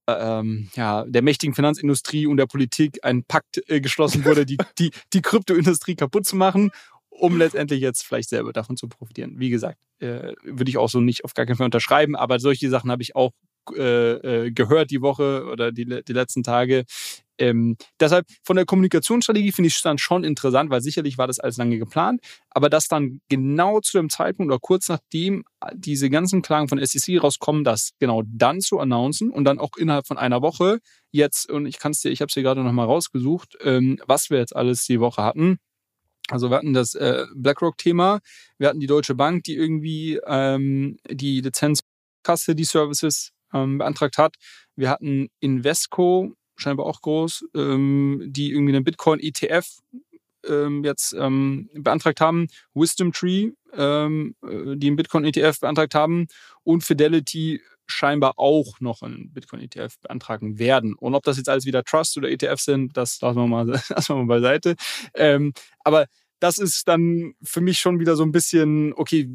äh, 0.08 0.14
ähm, 0.14 0.70
ja, 0.76 1.06
der 1.06 1.22
mächtigen 1.22 1.56
Finanzindustrie 1.56 2.28
und 2.28 2.38
der 2.38 2.46
Politik 2.46 3.00
ein 3.04 3.24
Pakt 3.24 3.62
äh, 3.68 3.82
geschlossen 3.82 4.26
wurde, 4.26 4.46
die, 4.46 4.58
die, 4.80 4.92
die 5.14 5.22
Kryptoindustrie 5.22 5.96
kaputt 5.96 6.26
zu 6.26 6.36
machen 6.36 6.72
um 7.18 7.38
letztendlich 7.38 7.82
jetzt 7.82 8.04
vielleicht 8.04 8.30
selber 8.30 8.54
davon 8.54 8.78
zu 8.78 8.88
profitieren. 8.88 9.40
Wie 9.40 9.50
gesagt, 9.50 9.80
äh, 10.00 10.34
würde 10.44 10.70
ich 10.70 10.78
auch 10.78 10.90
so 10.90 11.00
nicht 11.00 11.24
auf 11.24 11.34
gar 11.34 11.46
keinen 11.46 11.56
Fall 11.56 11.66
unterschreiben, 11.66 12.16
aber 12.16 12.40
solche 12.40 12.70
Sachen 12.70 12.92
habe 12.92 13.02
ich 13.02 13.16
auch 13.16 13.32
äh, 13.76 14.46
äh, 14.46 14.52
gehört 14.52 14.92
die 14.92 15.02
Woche 15.02 15.46
oder 15.52 15.72
die, 15.72 15.86
die 15.86 16.14
letzten 16.14 16.44
Tage. 16.44 16.86
Ähm, 17.38 17.76
deshalb 18.00 18.26
von 18.44 18.56
der 18.56 18.66
Kommunikationsstrategie 18.66 19.52
finde 19.52 19.68
ich 19.68 19.76
es 19.76 19.82
dann 19.82 19.98
schon 19.98 20.24
interessant, 20.24 20.70
weil 20.70 20.82
sicherlich 20.82 21.18
war 21.18 21.28
das 21.28 21.40
alles 21.40 21.58
lange 21.58 21.78
geplant, 21.78 22.22
aber 22.50 22.70
dass 22.70 22.88
dann 22.88 23.20
genau 23.30 23.82
zu 23.82 23.98
dem 23.98 24.10
Zeitpunkt 24.10 24.52
oder 24.52 24.60
kurz 24.60 24.88
nachdem 24.88 25.44
diese 25.74 26.10
ganzen 26.10 26.42
Klagen 26.42 26.70
von 26.70 26.84
SEC 26.84 27.22
rauskommen, 27.22 27.64
das 27.64 27.92
genau 28.00 28.24
dann 28.26 28.62
zu 28.62 28.80
announcen 28.80 29.32
und 29.32 29.44
dann 29.44 29.60
auch 29.60 29.76
innerhalb 29.78 30.08
von 30.08 30.18
einer 30.18 30.42
Woche 30.42 30.80
jetzt, 31.12 31.50
und 31.50 31.66
ich 31.66 31.80
kann 31.80 31.92
es 31.92 32.00
dir, 32.02 32.10
ich 32.10 32.22
habe 32.22 32.28
es 32.28 32.34
dir 32.34 32.44
gerade 32.44 32.64
nochmal 32.64 32.86
rausgesucht, 32.86 33.58
ähm, 33.62 34.00
was 34.06 34.30
wir 34.30 34.38
jetzt 34.38 34.56
alles 34.56 34.86
die 34.86 35.00
Woche 35.00 35.24
hatten. 35.24 35.58
Also 36.30 36.50
wir 36.50 36.58
hatten 36.58 36.74
das 36.74 36.96
äh, 36.96 37.26
BlackRock-Thema, 37.36 38.20
wir 38.58 38.70
hatten 38.70 38.80
die 38.80 38.88
Deutsche 38.88 39.14
Bank, 39.14 39.44
die 39.44 39.56
irgendwie 39.56 40.20
ähm, 40.26 40.98
die 41.10 41.42
Lizenz 41.42 41.82
Custody 42.26 42.64
Services 42.64 43.32
ähm, 43.56 43.78
beantragt 43.78 44.18
hat. 44.18 44.36
Wir 44.76 44.90
hatten 44.90 45.30
Invesco, 45.40 46.34
scheinbar 46.58 46.86
auch 46.86 47.02
groß, 47.02 47.46
ähm, 47.56 48.22
die 48.26 48.52
irgendwie 48.52 48.76
einen 48.76 48.84
Bitcoin-ETF 48.84 49.68
ähm, 50.48 50.84
jetzt 50.84 51.14
ähm, 51.14 51.70
beantragt 51.74 52.22
haben, 52.22 52.48
Wisdom 52.74 53.12
Tree, 53.12 53.52
ähm, 53.74 54.36
äh, 54.44 54.76
die 54.76 54.88
einen 54.88 54.96
Bitcoin-ETF 54.96 55.60
beantragt 55.60 55.96
haben 55.96 56.28
und 56.64 56.84
Fidelity 56.84 57.62
scheinbar 57.88 58.34
auch 58.38 58.80
noch 58.80 59.02
einen 59.02 59.32
Bitcoin-ETF 59.32 60.00
beantragen 60.02 60.58
werden. 60.58 60.96
Und 60.96 61.14
ob 61.14 61.24
das 61.24 61.38
jetzt 61.38 61.50
alles 61.50 61.66
wieder 61.66 61.84
Trust 61.84 62.18
oder 62.18 62.30
ETF 62.30 62.60
sind, 62.60 62.98
das 62.98 63.22
lassen 63.22 63.38
wir 63.38 63.48
mal, 63.48 63.68
lassen 63.90 64.16
wir 64.16 64.24
mal 64.24 64.40
beiseite. 64.42 64.76
Ähm, 65.14 65.54
aber 65.84 66.08
das 66.40 66.58
ist 66.58 66.88
dann 66.88 67.34
für 67.44 67.62
mich 67.62 67.80
schon 67.80 68.00
wieder 68.00 68.16
so 68.16 68.24
ein 68.24 68.32
bisschen, 68.32 68.94
okay, 68.94 69.30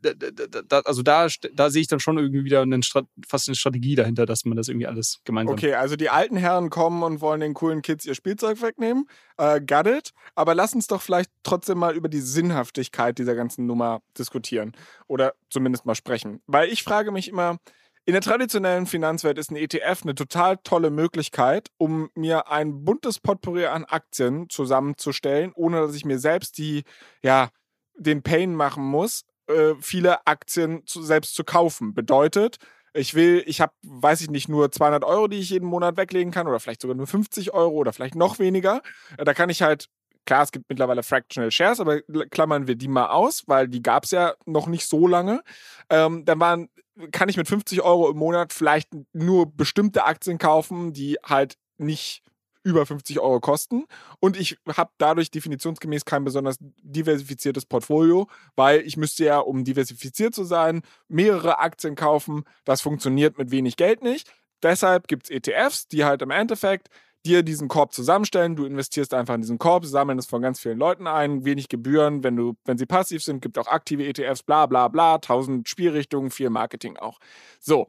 da, 0.00 0.80
also 0.80 1.02
da, 1.02 1.28
da 1.52 1.70
sehe 1.70 1.82
ich 1.82 1.88
dann 1.88 2.00
schon 2.00 2.18
irgendwie 2.18 2.44
wieder 2.44 2.62
einen, 2.62 2.82
fast 2.82 3.48
eine 3.48 3.54
Strategie 3.54 3.94
dahinter, 3.94 4.26
dass 4.26 4.44
man 4.44 4.56
das 4.56 4.68
irgendwie 4.68 4.86
alles 4.86 5.20
gemeinsam. 5.24 5.54
Okay, 5.54 5.74
also 5.74 5.96
die 5.96 6.10
alten 6.10 6.36
Herren 6.36 6.70
kommen 6.70 7.02
und 7.02 7.20
wollen 7.20 7.40
den 7.40 7.54
coolen 7.54 7.82
Kids 7.82 8.06
ihr 8.06 8.14
Spielzeug 8.14 8.62
wegnehmen. 8.62 9.06
Äh, 9.36 9.60
got 9.60 9.86
it. 9.86 10.10
Aber 10.34 10.54
lass 10.54 10.74
uns 10.74 10.86
doch 10.86 11.02
vielleicht 11.02 11.30
trotzdem 11.42 11.78
mal 11.78 11.94
über 11.94 12.08
die 12.08 12.20
Sinnhaftigkeit 12.20 13.18
dieser 13.18 13.34
ganzen 13.34 13.66
Nummer 13.66 14.02
diskutieren. 14.18 14.72
Oder 15.06 15.34
zumindest 15.50 15.86
mal 15.86 15.94
sprechen. 15.94 16.42
Weil 16.46 16.68
ich 16.68 16.82
frage 16.82 17.12
mich 17.12 17.28
immer, 17.28 17.58
in 18.06 18.14
der 18.14 18.22
traditionellen 18.22 18.86
Finanzwelt 18.86 19.38
ist 19.38 19.50
ein 19.50 19.56
ETF 19.56 20.00
eine 20.02 20.14
total 20.14 20.56
tolle 20.64 20.90
Möglichkeit, 20.90 21.68
um 21.76 22.10
mir 22.14 22.50
ein 22.50 22.84
buntes 22.84 23.20
Potpourri 23.20 23.66
an 23.66 23.84
Aktien 23.84 24.48
zusammenzustellen, 24.48 25.52
ohne 25.54 25.80
dass 25.80 25.94
ich 25.94 26.04
mir 26.04 26.18
selbst 26.18 26.58
die, 26.58 26.82
ja, 27.22 27.50
den 27.96 28.22
Pain 28.22 28.54
machen 28.54 28.82
muss, 28.82 29.24
äh, 29.50 29.74
viele 29.80 30.26
Aktien 30.26 30.86
zu, 30.86 31.02
selbst 31.02 31.34
zu 31.34 31.44
kaufen. 31.44 31.94
Bedeutet, 31.94 32.58
ich 32.92 33.14
will, 33.14 33.42
ich 33.46 33.60
habe, 33.60 33.72
weiß 33.82 34.20
ich 34.22 34.30
nicht, 34.30 34.48
nur 34.48 34.72
200 34.72 35.04
Euro, 35.04 35.28
die 35.28 35.38
ich 35.38 35.50
jeden 35.50 35.66
Monat 35.66 35.96
weglegen 35.96 36.32
kann 36.32 36.48
oder 36.48 36.60
vielleicht 36.60 36.82
sogar 36.82 36.96
nur 36.96 37.06
50 37.06 37.52
Euro 37.52 37.74
oder 37.74 37.92
vielleicht 37.92 38.14
noch 38.14 38.38
weniger. 38.38 38.82
Äh, 39.16 39.24
da 39.24 39.34
kann 39.34 39.50
ich 39.50 39.62
halt, 39.62 39.88
klar, 40.26 40.42
es 40.42 40.52
gibt 40.52 40.66
mittlerweile 40.68 41.02
Fractional 41.02 41.50
Shares, 41.50 41.80
aber 41.80 42.00
klammern 42.30 42.66
wir 42.66 42.76
die 42.76 42.88
mal 42.88 43.08
aus, 43.08 43.44
weil 43.46 43.68
die 43.68 43.82
gab 43.82 44.04
es 44.04 44.10
ja 44.10 44.34
noch 44.46 44.66
nicht 44.66 44.88
so 44.88 45.06
lange. 45.06 45.42
Ähm, 45.88 46.24
dann 46.24 46.40
waren, 46.40 46.68
kann 47.12 47.28
ich 47.28 47.36
mit 47.36 47.48
50 47.48 47.82
Euro 47.82 48.10
im 48.10 48.16
Monat 48.16 48.52
vielleicht 48.52 48.88
nur 49.12 49.54
bestimmte 49.54 50.04
Aktien 50.04 50.38
kaufen, 50.38 50.92
die 50.92 51.16
halt 51.24 51.54
nicht 51.78 52.22
über 52.62 52.86
50 52.86 53.20
Euro 53.20 53.40
kosten. 53.40 53.86
Und 54.20 54.38
ich 54.38 54.58
habe 54.76 54.90
dadurch 54.98 55.30
definitionsgemäß 55.30 56.04
kein 56.04 56.24
besonders 56.24 56.56
diversifiziertes 56.82 57.66
Portfolio, 57.66 58.28
weil 58.56 58.80
ich 58.80 58.96
müsste 58.96 59.24
ja, 59.24 59.38
um 59.38 59.64
diversifiziert 59.64 60.34
zu 60.34 60.44
sein, 60.44 60.82
mehrere 61.08 61.58
Aktien 61.58 61.94
kaufen. 61.94 62.44
Das 62.64 62.80
funktioniert 62.80 63.38
mit 63.38 63.50
wenig 63.50 63.76
Geld 63.76 64.02
nicht. 64.02 64.32
Deshalb 64.62 65.08
gibt 65.08 65.24
es 65.24 65.30
ETFs, 65.30 65.88
die 65.88 66.04
halt 66.04 66.22
im 66.22 66.30
Endeffekt 66.30 66.88
dir 67.24 67.42
diesen 67.42 67.68
Korb 67.68 67.92
zusammenstellen. 67.92 68.56
Du 68.56 68.64
investierst 68.64 69.14
einfach 69.14 69.34
in 69.34 69.42
diesen 69.42 69.58
Korb, 69.58 69.84
sammeln 69.84 70.18
es 70.18 70.26
von 70.26 70.42
ganz 70.42 70.60
vielen 70.60 70.78
Leuten 70.78 71.06
ein, 71.06 71.44
wenig 71.44 71.68
Gebühren, 71.68 72.24
wenn 72.24 72.36
du, 72.36 72.54
wenn 72.64 72.78
sie 72.78 72.86
passiv 72.86 73.22
sind, 73.22 73.40
gibt 73.40 73.58
auch 73.58 73.66
aktive 73.66 74.06
ETFs, 74.06 74.42
bla 74.42 74.66
bla 74.66 74.88
bla, 74.88 75.18
tausend 75.18 75.68
Spielrichtungen, 75.68 76.30
viel 76.30 76.50
Marketing 76.50 76.96
auch. 76.96 77.18
So. 77.58 77.88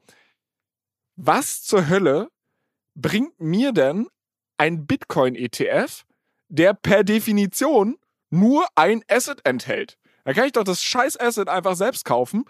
Was 1.16 1.62
zur 1.64 1.88
Hölle 1.90 2.30
bringt 2.96 3.40
mir 3.40 3.74
denn 3.74 4.08
ein 4.62 4.86
Bitcoin-ETF, 4.86 6.04
der 6.50 6.76
per 6.76 7.04
Definition 7.04 7.98
nur 8.30 8.68
ein 8.76 9.02
Asset 9.08 9.42
enthält. 9.44 9.98
Da 10.24 10.34
kann 10.34 10.46
ich 10.46 10.52
doch 10.52 10.64
das 10.64 10.84
scheiß 10.84 11.20
Asset 11.20 11.50
einfach 11.50 11.76
selbst 11.76 12.06
kaufen. 12.06 12.46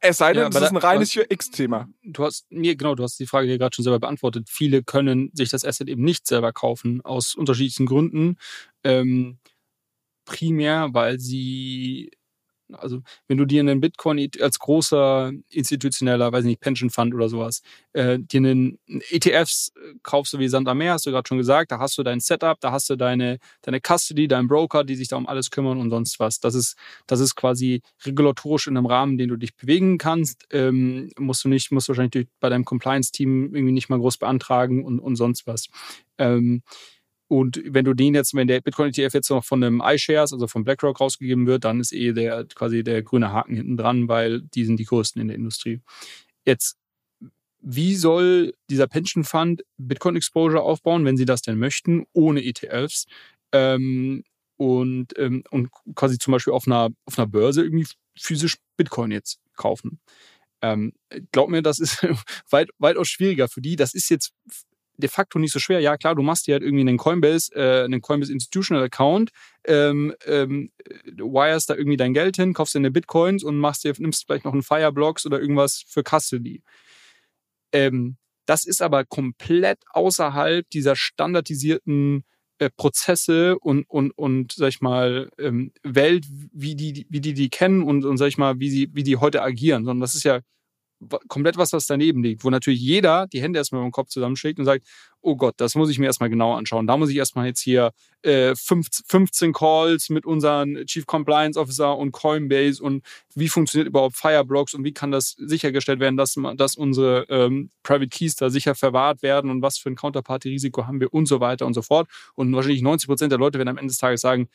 Es 0.00 0.16
sei 0.16 0.32
denn, 0.32 0.42
ja, 0.42 0.48
das 0.48 0.64
ist 0.64 0.70
ein 0.70 0.76
reines 0.78 1.16
UX-Thema. 1.16 1.88
Du 2.02 2.24
hast 2.24 2.50
mir, 2.50 2.74
genau, 2.74 2.96
du 2.96 3.04
hast 3.04 3.20
die 3.20 3.26
Frage 3.26 3.46
hier 3.46 3.58
gerade 3.58 3.72
schon 3.76 3.84
selber 3.84 4.00
beantwortet. 4.00 4.48
Viele 4.50 4.82
können 4.82 5.30
sich 5.32 5.50
das 5.50 5.64
Asset 5.64 5.88
eben 5.88 6.02
nicht 6.02 6.26
selber 6.26 6.52
kaufen, 6.52 7.02
aus 7.02 7.36
unterschiedlichen 7.36 7.86
Gründen. 7.86 8.36
Ähm, 8.82 9.38
primär, 10.24 10.88
weil 10.92 11.20
sie 11.20 12.10
also 12.72 13.02
wenn 13.28 13.36
du 13.36 13.44
dir 13.44 13.60
einen 13.60 13.80
Bitcoin 13.80 14.30
als 14.40 14.58
großer 14.58 15.32
institutioneller, 15.50 16.32
weiß 16.32 16.44
nicht, 16.44 16.60
Pension 16.60 16.90
Fund 16.90 17.14
oder 17.14 17.28
sowas, 17.28 17.62
äh, 17.92 18.18
dir 18.18 18.38
einen 18.38 18.78
ETFs 19.10 19.72
äh, 19.76 19.94
kaufst 20.02 20.32
du 20.32 20.38
wie 20.38 20.48
Sand 20.48 20.68
am 20.68 20.78
Meer, 20.78 20.94
hast 20.94 21.06
du 21.06 21.10
gerade 21.10 21.28
schon 21.28 21.38
gesagt, 21.38 21.72
da 21.72 21.78
hast 21.78 21.98
du 21.98 22.02
dein 22.02 22.20
Setup, 22.20 22.58
da 22.60 22.72
hast 22.72 22.90
du 22.90 22.96
deine, 22.96 23.38
deine 23.62 23.80
Custody, 23.80 24.28
deinen 24.28 24.48
Broker, 24.48 24.84
die 24.84 24.96
sich 24.96 25.08
da 25.08 25.16
um 25.16 25.26
alles 25.26 25.50
kümmern 25.50 25.78
und 25.78 25.90
sonst 25.90 26.18
was. 26.20 26.40
Das 26.40 26.54
ist, 26.54 26.76
das 27.06 27.20
ist 27.20 27.34
quasi 27.34 27.82
regulatorisch 28.04 28.66
in 28.66 28.76
einem 28.76 28.86
Rahmen, 28.86 29.18
den 29.18 29.28
du 29.28 29.36
dich 29.36 29.54
bewegen 29.56 29.98
kannst. 29.98 30.46
Ähm, 30.50 31.10
musst 31.18 31.44
du 31.44 31.48
nicht, 31.48 31.70
musst 31.72 31.88
du 31.88 31.92
wahrscheinlich 31.92 32.28
bei 32.40 32.48
deinem 32.48 32.64
Compliance-Team 32.64 33.54
irgendwie 33.54 33.72
nicht 33.72 33.88
mal 33.88 33.98
groß 33.98 34.18
beantragen 34.18 34.84
und, 34.84 35.00
und 35.00 35.16
sonst 35.16 35.46
was. 35.46 35.68
Ähm, 36.18 36.62
und 37.28 37.62
wenn 37.66 37.84
du 37.84 37.94
den 37.94 38.14
jetzt, 38.14 38.34
wenn 38.34 38.48
der 38.48 38.60
Bitcoin-ETF 38.60 39.14
jetzt 39.14 39.30
noch 39.30 39.44
von 39.44 39.62
einem 39.62 39.82
iShares, 39.84 40.32
also 40.32 40.46
von 40.46 40.64
BlackRock 40.64 41.00
rausgegeben 41.00 41.46
wird, 41.46 41.64
dann 41.64 41.80
ist 41.80 41.92
eh 41.92 42.12
der 42.12 42.44
quasi 42.54 42.84
der 42.84 43.02
grüne 43.02 43.32
Haken 43.32 43.56
hinten 43.56 43.76
dran, 43.76 44.08
weil 44.08 44.42
die 44.42 44.64
sind 44.64 44.78
die 44.78 44.84
größten 44.84 45.20
in 45.22 45.28
der 45.28 45.36
Industrie. 45.36 45.80
Jetzt, 46.44 46.76
wie 47.60 47.94
soll 47.96 48.52
dieser 48.68 48.86
Pension 48.86 49.24
Fund 49.24 49.64
Bitcoin 49.78 50.16
Exposure 50.16 50.62
aufbauen, 50.62 51.04
wenn 51.06 51.16
sie 51.16 51.24
das 51.24 51.40
denn 51.40 51.58
möchten, 51.58 52.04
ohne 52.12 52.44
ETFs? 52.44 53.06
Ähm, 53.52 54.24
und, 54.56 55.18
ähm, 55.18 55.44
und 55.50 55.70
quasi 55.94 56.18
zum 56.18 56.32
Beispiel 56.32 56.52
auf 56.52 56.66
einer, 56.66 56.90
auf 57.06 57.18
einer 57.18 57.26
Börse 57.26 57.62
irgendwie 57.62 57.86
physisch 58.16 58.56
Bitcoin 58.76 59.10
jetzt 59.10 59.40
kaufen. 59.56 59.98
Ähm, 60.62 60.92
glaub 61.32 61.48
mir, 61.48 61.62
das 61.62 61.78
ist 61.78 62.02
weit, 62.50 62.68
weitaus 62.78 63.08
schwieriger 63.08 63.48
für 63.48 63.62
die. 63.62 63.76
Das 63.76 63.94
ist 63.94 64.10
jetzt 64.10 64.32
de 64.96 65.08
facto 65.08 65.38
nicht 65.38 65.52
so 65.52 65.58
schwer. 65.58 65.80
Ja, 65.80 65.96
klar, 65.96 66.14
du 66.14 66.22
machst 66.22 66.46
dir 66.46 66.54
halt 66.54 66.62
irgendwie 66.62 66.82
einen 66.82 66.98
Coinbase, 66.98 67.52
äh, 67.54 67.84
einen 67.84 68.00
Coinbase 68.00 68.32
Institutional 68.32 68.84
Account, 68.84 69.30
ähm, 69.64 70.14
ähm, 70.26 70.70
wires 71.04 71.66
da 71.66 71.74
irgendwie 71.74 71.96
dein 71.96 72.14
Geld 72.14 72.36
hin, 72.36 72.54
kaufst 72.54 72.74
dir 72.74 72.78
eine 72.78 72.90
Bitcoins 72.90 73.44
und 73.44 73.58
machst 73.58 73.84
dir, 73.84 73.92
nimmst 73.98 74.24
vielleicht 74.26 74.44
noch 74.44 74.52
einen 74.52 74.62
Fireblocks 74.62 75.26
oder 75.26 75.40
irgendwas 75.40 75.84
für 75.86 76.02
Custody. 76.02 76.62
Ähm, 77.72 78.16
das 78.46 78.64
ist 78.66 78.82
aber 78.82 79.04
komplett 79.04 79.78
außerhalb 79.90 80.68
dieser 80.70 80.96
standardisierten 80.96 82.24
äh, 82.58 82.70
Prozesse 82.70 83.58
und, 83.58 83.84
und, 83.88 84.12
und, 84.12 84.52
sag 84.52 84.68
ich 84.68 84.80
mal, 84.80 85.30
ähm, 85.38 85.72
Welt, 85.82 86.26
wie 86.52 86.76
die, 86.76 87.06
wie 87.08 87.20
die 87.20 87.34
die 87.34 87.48
kennen 87.50 87.82
und, 87.82 88.04
und, 88.04 88.16
sag 88.16 88.28
ich 88.28 88.38
mal, 88.38 88.60
wie 88.60 88.70
sie, 88.70 88.90
wie 88.92 89.02
die 89.02 89.16
heute 89.16 89.42
agieren, 89.42 89.84
sondern 89.84 90.02
das 90.02 90.14
ist 90.14 90.24
ja 90.24 90.40
komplett 91.28 91.56
was, 91.56 91.72
was 91.72 91.86
daneben 91.86 92.22
liegt, 92.22 92.44
wo 92.44 92.50
natürlich 92.50 92.80
jeder 92.80 93.26
die 93.26 93.42
Hände 93.42 93.58
erstmal 93.58 93.84
im 93.84 93.90
Kopf 93.90 94.08
zusammenschlägt 94.08 94.58
und 94.58 94.64
sagt, 94.64 94.86
oh 95.20 95.36
Gott, 95.36 95.54
das 95.56 95.74
muss 95.74 95.90
ich 95.90 95.98
mir 95.98 96.06
erstmal 96.06 96.28
genau 96.28 96.54
anschauen. 96.54 96.86
Da 96.86 96.96
muss 96.96 97.08
ich 97.08 97.16
erstmal 97.16 97.46
jetzt 97.46 97.60
hier 97.60 97.92
äh, 98.22 98.54
15 98.54 99.52
Calls 99.52 100.10
mit 100.10 100.26
unseren 100.26 100.84
Chief 100.86 101.06
Compliance 101.06 101.58
Officer 101.58 101.96
und 101.96 102.12
Coinbase 102.12 102.82
und 102.82 103.04
wie 103.34 103.48
funktioniert 103.48 103.88
überhaupt 103.88 104.16
Fireblocks 104.16 104.74
und 104.74 104.84
wie 104.84 104.92
kann 104.92 105.10
das 105.10 105.34
sichergestellt 105.38 106.00
werden, 106.00 106.16
dass, 106.16 106.36
dass 106.56 106.76
unsere 106.76 107.26
ähm, 107.28 107.70
Private 107.82 108.08
Keys 108.08 108.36
da 108.36 108.50
sicher 108.50 108.74
verwahrt 108.74 109.22
werden 109.22 109.50
und 109.50 109.62
was 109.62 109.78
für 109.78 109.90
ein 109.90 109.96
Counterparty-Risiko 109.96 110.86
haben 110.86 111.00
wir 111.00 111.12
und 111.12 111.26
so 111.26 111.40
weiter 111.40 111.66
und 111.66 111.74
so 111.74 111.82
fort. 111.82 112.08
Und 112.34 112.54
wahrscheinlich 112.54 112.82
90 112.82 113.08
Prozent 113.08 113.32
der 113.32 113.38
Leute 113.38 113.58
werden 113.58 113.68
am 113.68 113.78
Ende 113.78 113.90
des 113.90 113.98
Tages 113.98 114.20
sagen, 114.20 114.48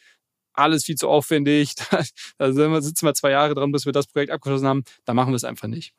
alles 0.54 0.86
viel 0.86 0.96
zu 0.96 1.08
aufwendig, 1.08 1.74
da 2.38 2.52
sitzen 2.82 3.06
wir 3.06 3.14
zwei 3.14 3.32
Jahre 3.32 3.56
dran, 3.56 3.72
bis 3.72 3.86
wir 3.86 3.94
das 3.94 4.08
Projekt 4.08 4.32
abgeschlossen 4.32 4.68
haben, 4.68 4.84
da 5.06 5.14
machen 5.14 5.32
wir 5.32 5.36
es 5.36 5.44
einfach 5.44 5.68
nicht. 5.68 5.94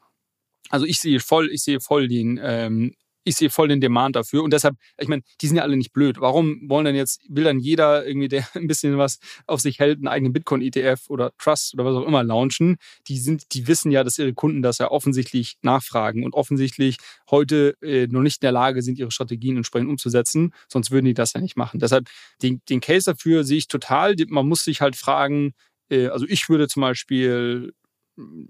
Also 0.69 0.87
ich 0.87 1.01
sehe 1.01 1.21
voll, 1.21 1.51
ich 1.51 1.63
sehe 1.63 1.81
voll 1.81 2.09
den, 2.09 2.39
ähm, 2.43 2.95
ich 3.25 3.37
sehe 3.37 3.51
voll 3.51 3.69
den 3.69 3.81
Demand 3.81 4.17
dafür. 4.17 4.43
Und 4.43 4.53
deshalb, 4.53 4.77
ich 4.99 5.09
meine, 5.09 5.23
die 5.41 5.47
sind 5.47 5.57
ja 5.57 5.63
alle 5.63 5.77
nicht 5.77 5.93
blöd. 5.93 6.21
Warum 6.21 6.69
wollen 6.69 6.85
denn 6.87 6.95
jetzt, 6.95 7.21
will 7.29 7.45
dann 7.45 7.59
jeder 7.59 8.07
irgendwie, 8.07 8.29
der 8.29 8.47
ein 8.55 8.67
bisschen 8.67 8.99
was 8.99 9.19
auf 9.47 9.61
sich 9.61 9.79
hält, 9.79 9.99
einen 9.99 10.09
eigenen 10.09 10.33
Bitcoin-ETF 10.33 11.09
oder 11.09 11.33
Trust 11.39 11.75
oder 11.75 11.85
was 11.85 11.97
auch 11.97 12.07
immer 12.07 12.23
launchen? 12.23 12.77
Die 13.09 13.19
sind, 13.19 13.55
die 13.55 13.67
wissen 13.67 13.91
ja, 13.91 14.05
dass 14.05 14.19
ihre 14.19 14.35
Kunden 14.35 14.63
das 14.63 14.79
ja 14.79 14.91
offensichtlich 14.91 15.57
nachfragen 15.63 16.25
und 16.25 16.35
offensichtlich 16.35 16.97
heute 17.31 17.75
äh, 17.83 18.07
noch 18.07 18.23
nicht 18.23 18.43
in 18.43 18.47
der 18.47 18.53
Lage 18.53 18.83
sind, 18.83 18.99
ihre 18.99 19.11
Strategien 19.11 19.57
entsprechend 19.57 19.91
umzusetzen. 19.91 20.53
Sonst 20.69 20.91
würden 20.91 21.07
die 21.07 21.15
das 21.15 21.33
ja 21.35 21.41
nicht 21.41 21.57
machen. 21.57 21.81
Deshalb, 21.81 22.09
den, 22.43 22.63
den 22.69 22.81
Case 22.81 23.11
dafür 23.11 23.45
sehe 23.45 23.59
ich 23.59 23.69
total. 23.69 24.15
Man 24.29 24.49
muss 24.49 24.65
sich 24.65 24.81
halt 24.81 24.97
fragen, 24.97 25.53
äh, 25.91 26.09
also 26.09 26.27
ich 26.29 26.49
würde 26.49 26.69
zum 26.69 26.83
Beispiel 26.83 27.73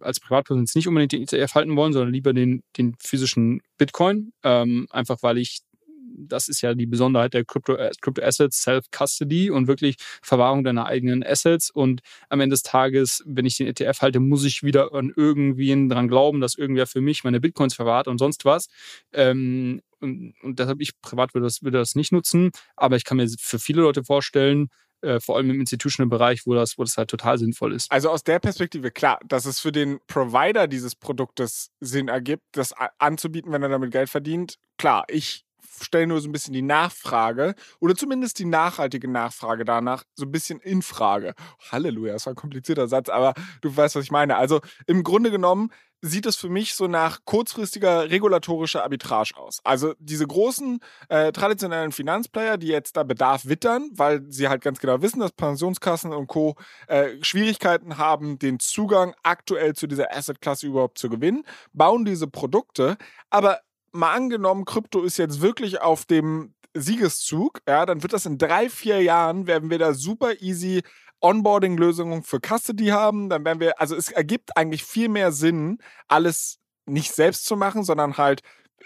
als 0.00 0.20
Privatperson 0.20 0.62
jetzt 0.62 0.76
nicht 0.76 0.88
unbedingt 0.88 1.12
den 1.12 1.22
ETF 1.22 1.54
halten 1.54 1.76
wollen, 1.76 1.92
sondern 1.92 2.12
lieber 2.12 2.32
den, 2.32 2.62
den 2.76 2.94
physischen 2.98 3.62
Bitcoin. 3.78 4.32
Ähm, 4.42 4.86
einfach 4.90 5.22
weil 5.22 5.38
ich, 5.38 5.60
das 6.16 6.48
ist 6.48 6.60
ja 6.60 6.74
die 6.74 6.86
Besonderheit 6.86 7.34
der 7.34 7.44
Crypto, 7.44 7.74
äh, 7.74 7.90
Crypto 8.00 8.22
Assets, 8.22 8.62
Self-Custody 8.62 9.50
und 9.50 9.66
wirklich 9.66 9.96
Verwahrung 10.22 10.64
deiner 10.64 10.86
eigenen 10.86 11.24
Assets. 11.24 11.70
Und 11.70 12.00
am 12.28 12.40
Ende 12.40 12.54
des 12.54 12.62
Tages, 12.62 13.22
wenn 13.26 13.46
ich 13.46 13.56
den 13.56 13.66
ETF 13.66 14.00
halte, 14.02 14.20
muss 14.20 14.44
ich 14.44 14.62
wieder 14.62 14.92
an 14.92 15.12
irgendwen 15.14 15.88
dran 15.88 16.08
glauben, 16.08 16.40
dass 16.40 16.56
irgendwer 16.56 16.86
für 16.86 17.00
mich 17.00 17.24
meine 17.24 17.40
Bitcoins 17.40 17.74
verwahrt 17.74 18.08
und 18.08 18.18
sonst 18.18 18.44
was. 18.44 18.68
Ähm, 19.12 19.82
und, 20.00 20.34
und 20.42 20.58
deshalb 20.58 20.80
ich 20.80 20.98
privat 21.02 21.34
würde 21.34 21.46
das, 21.46 21.62
würde 21.62 21.78
das 21.78 21.94
nicht 21.94 22.12
nutzen. 22.12 22.50
Aber 22.76 22.96
ich 22.96 23.04
kann 23.04 23.18
mir 23.18 23.28
für 23.38 23.58
viele 23.58 23.82
Leute 23.82 24.04
vorstellen, 24.04 24.68
äh, 25.03 25.20
vor 25.20 25.36
allem 25.36 25.51
im 25.51 25.61
Institutional-Bereich, 25.61 26.46
wo 26.46 26.55
das, 26.55 26.78
wo 26.78 26.84
das 26.84 26.96
halt 26.96 27.11
total 27.11 27.38
sinnvoll 27.38 27.74
ist. 27.74 27.90
Also 27.90 28.11
aus 28.11 28.24
der 28.24 28.38
Perspektive, 28.38 28.90
klar, 28.90 29.20
dass 29.26 29.46
es 29.46 29.61
für 29.61 29.72
den 29.72 30.01
Provider 30.07 30.66
dieses 30.66 30.94
Produktes 30.94 31.70
Sinn 31.80 32.09
ergibt, 32.09 32.44
das 32.53 32.74
anzubieten, 32.98 33.53
wenn 33.53 33.62
er 33.62 33.68
damit 33.68 33.90
Geld 33.90 34.11
verdient. 34.11 34.57
Klar, 34.76 35.05
ich 35.09 35.44
stelle 35.82 36.07
nur 36.07 36.20
so 36.20 36.28
ein 36.28 36.32
bisschen 36.32 36.53
die 36.53 36.62
Nachfrage 36.62 37.55
oder 37.78 37.94
zumindest 37.94 38.38
die 38.38 38.44
nachhaltige 38.44 39.09
Nachfrage 39.09 39.64
danach 39.64 40.05
so 40.14 40.26
ein 40.26 40.32
bisschen 40.32 40.61
in 40.61 40.82
Frage. 40.82 41.34
Halleluja, 41.70 42.12
das 42.12 42.26
war 42.26 42.34
ein 42.34 42.36
komplizierter 42.36 42.88
Satz, 42.88 43.09
aber 43.09 43.34
du 43.61 43.74
weißt, 43.74 43.96
was 43.96 44.05
ich 44.05 44.11
meine. 44.11 44.36
Also 44.36 44.61
im 44.86 45.03
Grunde 45.03 45.30
genommen 45.30 45.70
sieht 46.03 46.26
es 46.26 46.36
für 46.36 46.48
mich 46.48 46.74
so 46.74 46.86
nach 46.86 47.20
kurzfristiger 47.24 48.11
regulatorischer 48.11 48.82
Arbitrage 48.82 49.36
aus. 49.36 49.61
Also 49.64 49.94
diese 49.98 50.26
großen 50.26 50.80
äh, 51.09 51.32
traditionellen 51.32 51.92
Finanzplayer, 51.92 52.57
die 52.57 52.68
jetzt 52.68 52.96
da 52.96 53.03
Bedarf 53.03 53.46
wittern, 53.46 53.90
weil 53.92 54.22
sie 54.28 54.48
halt 54.48 54.62
ganz 54.62 54.80
genau 54.80 55.03
wissen, 55.03 55.20
dass 55.20 55.32
Pensionskassen 55.32 56.12
und 56.12 56.26
Co. 56.26 56.57
Äh, 56.86 57.22
Schwierigkeiten 57.22 57.98
haben, 57.98 58.38
den 58.38 58.59
Zugang 58.61 59.14
aktuell 59.22 59.74
zu 59.74 59.86
dieser 59.86 60.14
Assetklasse 60.14 60.66
überhaupt 60.66 60.98
zu 60.98 61.11
gewinnen, 61.11 61.44
bauen 61.72 62.05
diese 62.05 62.26
Produkte. 62.26 62.96
Aber 63.28 63.61
mal 63.92 64.14
angenommen, 64.14 64.64
Krypto 64.64 65.03
ist 65.03 65.18
jetzt 65.18 65.40
wirklich 65.40 65.80
auf 65.80 66.05
dem 66.05 66.55
Siegeszug, 66.72 67.61
ja, 67.66 67.84
dann 67.84 68.03
wird 68.03 68.12
das 68.12 68.26
in 68.26 68.38
drei, 68.38 68.70
vier 68.70 69.03
Jahren, 69.03 69.48
werden 69.48 69.70
wir 69.70 69.78
da 69.78 69.92
super 69.92 70.40
easy 70.40 70.82
Onboarding-Lösungen 71.20 72.22
für 72.22 72.40
Custody 72.40 72.86
haben, 72.86 73.28
dann 73.28 73.44
werden 73.44 73.60
wir, 73.60 73.80
also 73.80 73.94
es 73.94 74.10
ergibt 74.10 74.56
eigentlich 74.56 74.84
viel 74.84 75.08
mehr 75.08 75.32
Sinn, 75.32 75.78
alles 76.08 76.58
nicht 76.86 77.12
selbst 77.12 77.44
zu 77.44 77.56
machen, 77.56 77.84
sondern 77.84 78.16
halt 78.16 78.42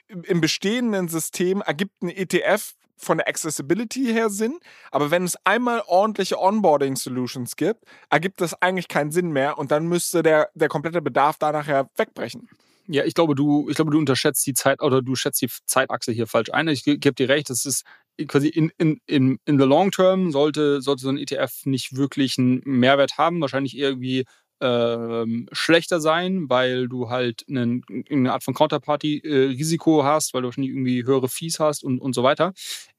im 0.09 0.41
bestehenden 0.41 1.09
System 1.09 1.63
ergibt 1.63 2.03
ein 2.03 2.11
ETF 2.11 2.75
von 2.97 3.19
der 3.19 3.29
Accessibility 3.29 4.07
her 4.07 4.31
Sinn, 4.31 4.59
aber 4.91 5.11
wenn 5.11 5.25
es 5.25 5.37
einmal 5.45 5.83
ordentliche 5.87 6.39
Onboarding-Solutions 6.39 7.57
gibt, 7.57 7.85
ergibt 8.11 8.41
das 8.41 8.61
eigentlich 8.63 8.89
keinen 8.89 9.11
Sinn 9.11 9.31
mehr 9.31 9.59
und 9.59 9.71
dann 9.71 9.87
müsste 9.87 10.23
der, 10.23 10.51
der 10.55 10.69
komplette 10.69 11.03
Bedarf 11.03 11.37
da 11.39 11.53
nachher 11.53 11.89
wegbrechen. 11.97 12.49
Ja, 12.87 13.05
ich 13.05 13.15
glaube, 13.15 13.35
du, 13.35 13.69
ich 13.71 13.77
glaube, 13.77 13.91
du 13.91 13.99
unterschätzt 13.99 14.47
die 14.47 14.53
Zeit 14.53 14.83
oder 14.83 15.01
du 15.01 15.15
schätzt 15.15 15.41
die 15.41 15.49
Zeitachse 15.65 16.13
hier 16.13 16.27
falsch 16.27 16.51
ein. 16.53 16.69
Ich 16.69 16.85
gebe 16.85 17.15
dir 17.15 17.29
recht, 17.31 17.49
das 17.49 17.65
ist 17.65 17.85
quasi 18.27 18.49
in, 18.49 18.71
in, 18.79 19.01
in, 19.07 19.39
in 19.45 19.59
the 19.59 19.65
long 19.65 19.91
term 19.91 20.31
sollte, 20.31 20.81
sollte 20.81 21.03
so 21.03 21.09
ein 21.09 21.19
ETF 21.19 21.67
nicht 21.67 21.97
wirklich 21.97 22.39
einen 22.39 22.63
Mehrwert 22.65 23.19
haben, 23.19 23.41
wahrscheinlich 23.41 23.77
irgendwie 23.77 24.25
ähm, 24.61 25.49
schlechter 25.53 26.01
sein, 26.01 26.49
weil 26.49 26.89
du 26.89 27.11
halt 27.11 27.45
einen, 27.49 27.83
eine 28.11 28.33
Art 28.33 28.45
von 28.45 28.55
Counterparty-Risiko 28.55 30.01
äh, 30.01 30.05
hast, 30.05 30.33
weil 30.33 30.43
du 30.43 30.49
wahrscheinlich 30.49 30.73
irgendwie 30.73 31.05
höhere 31.05 31.29
Fees 31.29 31.61
hast 31.61 31.85
und, 31.85 31.99
und 31.99 32.15
so 32.15 32.23
weiter. 32.23 32.53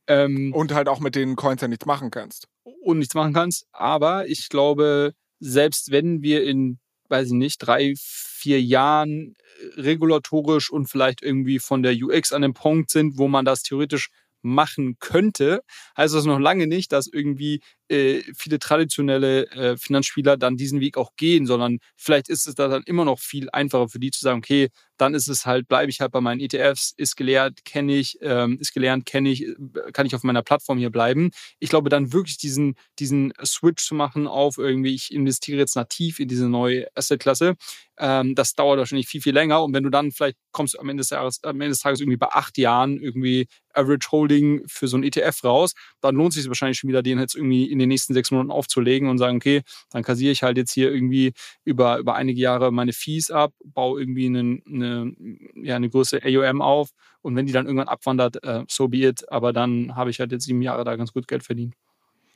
Ähm, 0.07 0.53
und 0.53 0.73
halt 0.73 0.87
auch 0.87 0.99
mit 0.99 1.15
den 1.15 1.35
Coins 1.35 1.61
ja 1.61 1.67
nichts 1.67 1.85
machen 1.85 2.11
kannst. 2.11 2.47
Und 2.63 2.99
nichts 2.99 3.15
machen 3.15 3.33
kannst. 3.33 3.67
Aber 3.71 4.27
ich 4.27 4.49
glaube, 4.49 5.13
selbst 5.39 5.91
wenn 5.91 6.21
wir 6.21 6.43
in, 6.43 6.79
weiß 7.09 7.27
ich 7.27 7.33
nicht, 7.33 7.57
drei, 7.59 7.93
vier 7.97 8.61
Jahren 8.61 9.33
äh, 9.77 9.81
regulatorisch 9.81 10.69
und 10.69 10.87
vielleicht 10.87 11.23
irgendwie 11.23 11.59
von 11.59 11.81
der 11.81 11.95
UX 11.95 12.31
an 12.31 12.43
dem 12.43 12.53
Punkt 12.53 12.91
sind, 12.91 13.17
wo 13.17 13.27
man 13.27 13.45
das 13.45 13.63
theoretisch 13.63 14.09
machen 14.45 14.97
könnte, 14.99 15.61
heißt 15.97 16.13
das 16.15 16.25
noch 16.25 16.39
lange 16.39 16.67
nicht, 16.67 16.91
dass 16.91 17.07
irgendwie 17.07 17.61
äh, 17.89 18.21
viele 18.35 18.59
traditionelle 18.59 19.47
äh, 19.51 19.77
Finanzspieler 19.77 20.37
dann 20.37 20.57
diesen 20.57 20.79
Weg 20.79 20.97
auch 20.97 21.15
gehen, 21.17 21.45
sondern 21.45 21.79
vielleicht 21.95 22.29
ist 22.29 22.47
es 22.47 22.55
da 22.55 22.67
dann 22.67 22.83
immer 22.83 23.05
noch 23.05 23.19
viel 23.19 23.49
einfacher 23.51 23.89
für 23.89 23.99
die 23.99 24.11
zu 24.11 24.21
sagen, 24.21 24.39
okay, 24.39 24.69
dann 24.97 25.13
ist 25.13 25.27
es 25.27 25.45
halt, 25.45 25.67
bleibe 25.67 25.89
ich 25.89 25.99
halt 25.99 26.11
bei 26.11 26.21
meinen 26.21 26.39
ETFs, 26.39 26.93
ist 26.95 27.15
gelehrt, 27.15 27.65
kenne 27.65 27.95
ich, 27.95 28.17
ähm, 28.21 28.57
ist 28.59 28.73
gelernt, 28.73 29.05
kenne 29.05 29.29
ich, 29.29 29.43
äh, 29.43 29.55
kann 29.93 30.05
ich 30.05 30.15
auf 30.15 30.23
meiner 30.23 30.41
Plattform 30.41 30.77
hier 30.77 30.89
bleiben. 30.89 31.31
Ich 31.59 31.69
glaube, 31.69 31.89
dann 31.89 32.13
wirklich 32.13 32.37
diesen, 32.37 32.75
diesen 32.99 33.33
Switch 33.43 33.85
zu 33.85 33.95
machen 33.95 34.27
auf 34.27 34.57
irgendwie, 34.57 34.95
ich 34.95 35.13
investiere 35.13 35.59
jetzt 35.59 35.75
nativ 35.75 36.19
in 36.19 36.27
diese 36.27 36.47
neue 36.47 36.87
Assetklasse, 36.95 37.55
ähm, 37.97 38.35
das 38.35 38.55
dauert 38.55 38.77
wahrscheinlich 38.79 39.07
viel, 39.07 39.21
viel 39.21 39.33
länger. 39.33 39.63
Und 39.63 39.73
wenn 39.73 39.83
du 39.83 39.89
dann 39.89 40.11
vielleicht 40.11 40.37
kommst 40.51 40.77
am 40.79 40.89
Ende 40.89 41.01
des, 41.01 41.09
Jahres, 41.11 41.43
am 41.43 41.61
Ende 41.61 41.69
des 41.69 41.79
Tages 41.79 41.99
irgendwie 42.01 42.17
bei 42.17 42.29
acht 42.29 42.57
Jahren 42.57 42.99
irgendwie 42.99 43.47
Average 43.73 44.11
Holding 44.11 44.63
für 44.67 44.87
so 44.87 44.97
ein 44.97 45.03
ETF 45.03 45.43
raus, 45.43 45.73
dann 46.01 46.15
lohnt 46.15 46.33
es 46.33 46.35
sich 46.41 46.47
wahrscheinlich 46.47 46.77
schon 46.77 46.89
wieder, 46.89 47.03
den 47.03 47.19
jetzt 47.19 47.35
irgendwie 47.35 47.65
in 47.75 47.79
den 47.79 47.89
nächsten 47.89 48.13
sechs 48.13 48.31
Monaten 48.31 48.51
aufzulegen 48.51 49.09
und 49.09 49.17
sagen, 49.17 49.37
okay, 49.37 49.61
dann 49.91 50.03
kassiere 50.03 50.31
ich 50.31 50.43
halt 50.43 50.57
jetzt 50.57 50.71
hier 50.71 50.91
irgendwie 50.91 51.33
über, 51.65 51.97
über 51.97 52.15
einige 52.15 52.39
Jahre 52.39 52.71
meine 52.71 52.93
Fees 52.93 53.31
ab, 53.31 53.53
baue 53.63 53.99
irgendwie 53.99 54.27
eine, 54.27 54.61
eine, 54.65 55.13
ja, 55.55 55.75
eine 55.75 55.89
größere 55.89 56.21
AOM 56.23 56.61
auf 56.61 56.89
und 57.21 57.35
wenn 57.35 57.45
die 57.45 57.53
dann 57.53 57.65
irgendwann 57.65 57.89
abwandert, 57.89 58.43
äh, 58.43 58.63
so 58.69 58.87
be 58.87 59.07
it. 59.07 59.29
Aber 59.29 59.51
dann 59.51 59.95
habe 59.95 60.09
ich 60.09 60.19
halt 60.19 60.31
jetzt 60.31 60.45
sieben 60.45 60.61
Jahre 60.61 60.85
da 60.85 60.95
ganz 60.95 61.11
gut 61.11 61.27
Geld 61.27 61.43
verdient. 61.43 61.75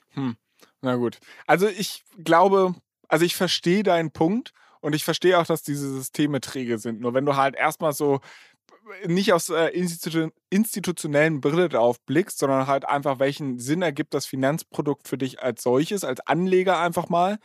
Hm. 0.09 0.35
Na 0.81 0.95
gut. 0.95 1.19
Also 1.47 1.67
ich 1.67 2.03
glaube, 2.23 2.75
also 3.07 3.25
ich 3.25 3.35
verstehe 3.35 3.83
deinen 3.83 4.11
Punkt 4.11 4.51
und 4.81 4.95
ich 4.95 5.03
verstehe 5.03 5.37
auch, 5.39 5.45
dass 5.45 5.63
diese 5.63 5.89
Systeme 5.89 6.41
träge 6.41 6.77
sind. 6.77 7.01
Nur 7.01 7.13
wenn 7.13 7.25
du 7.25 7.35
halt 7.35 7.55
erstmal 7.55 7.93
so 7.93 8.19
nicht 9.05 9.33
aus 9.33 9.49
äh, 9.49 9.67
institu 9.67 10.29
institutionellen 10.49 11.41
Brille 11.41 11.69
drauf 11.69 11.99
blickst, 12.01 12.39
sondern 12.39 12.67
halt 12.67 12.85
einfach, 12.85 13.19
welchen 13.19 13.59
Sinn 13.59 13.81
ergibt 13.81 14.13
das 14.13 14.25
Finanzprodukt 14.25 15.07
für 15.07 15.17
dich 15.17 15.41
als 15.41 15.63
solches, 15.63 16.03
als 16.03 16.21
Anleger 16.21 16.79
einfach 16.79 17.09
mal, 17.09 17.37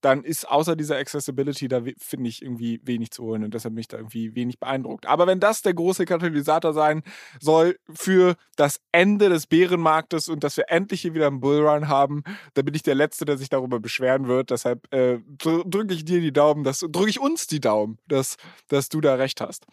dann 0.00 0.22
ist 0.22 0.48
außer 0.48 0.76
dieser 0.76 0.96
Accessibility 0.96 1.68
da, 1.68 1.82
finde 1.98 2.28
ich, 2.28 2.42
irgendwie 2.42 2.80
wenig 2.84 3.10
zu 3.10 3.24
holen 3.24 3.44
und 3.44 3.54
deshalb 3.54 3.74
mich 3.74 3.88
da 3.88 3.96
irgendwie 3.96 4.34
wenig 4.34 4.58
beeindruckt. 4.60 5.06
Aber 5.06 5.26
wenn 5.26 5.40
das 5.40 5.62
der 5.62 5.74
große 5.74 6.04
Katalysator 6.04 6.72
sein 6.72 7.02
soll 7.40 7.78
für 7.92 8.36
das 8.56 8.80
Ende 8.92 9.28
des 9.28 9.46
Bärenmarktes 9.46 10.28
und 10.28 10.44
dass 10.44 10.56
wir 10.56 10.66
endlich 10.68 11.02
hier 11.02 11.14
wieder 11.14 11.26
einen 11.26 11.40
Bullrun 11.40 11.88
haben, 11.88 12.22
dann 12.54 12.64
bin 12.64 12.74
ich 12.74 12.82
der 12.82 12.94
Letzte, 12.94 13.24
der 13.24 13.38
sich 13.38 13.48
darüber 13.48 13.80
beschweren 13.80 14.28
wird. 14.28 14.50
Deshalb 14.50 14.92
äh, 14.92 15.18
drücke 15.38 15.94
ich 15.94 16.04
dir 16.04 16.20
die 16.20 16.32
Daumen, 16.32 16.64
drücke 16.64 17.10
ich 17.10 17.20
uns 17.20 17.46
die 17.46 17.60
Daumen, 17.60 17.98
dass, 18.06 18.36
dass 18.68 18.88
du 18.88 19.00
da 19.00 19.14
recht 19.14 19.40
hast. 19.40 19.66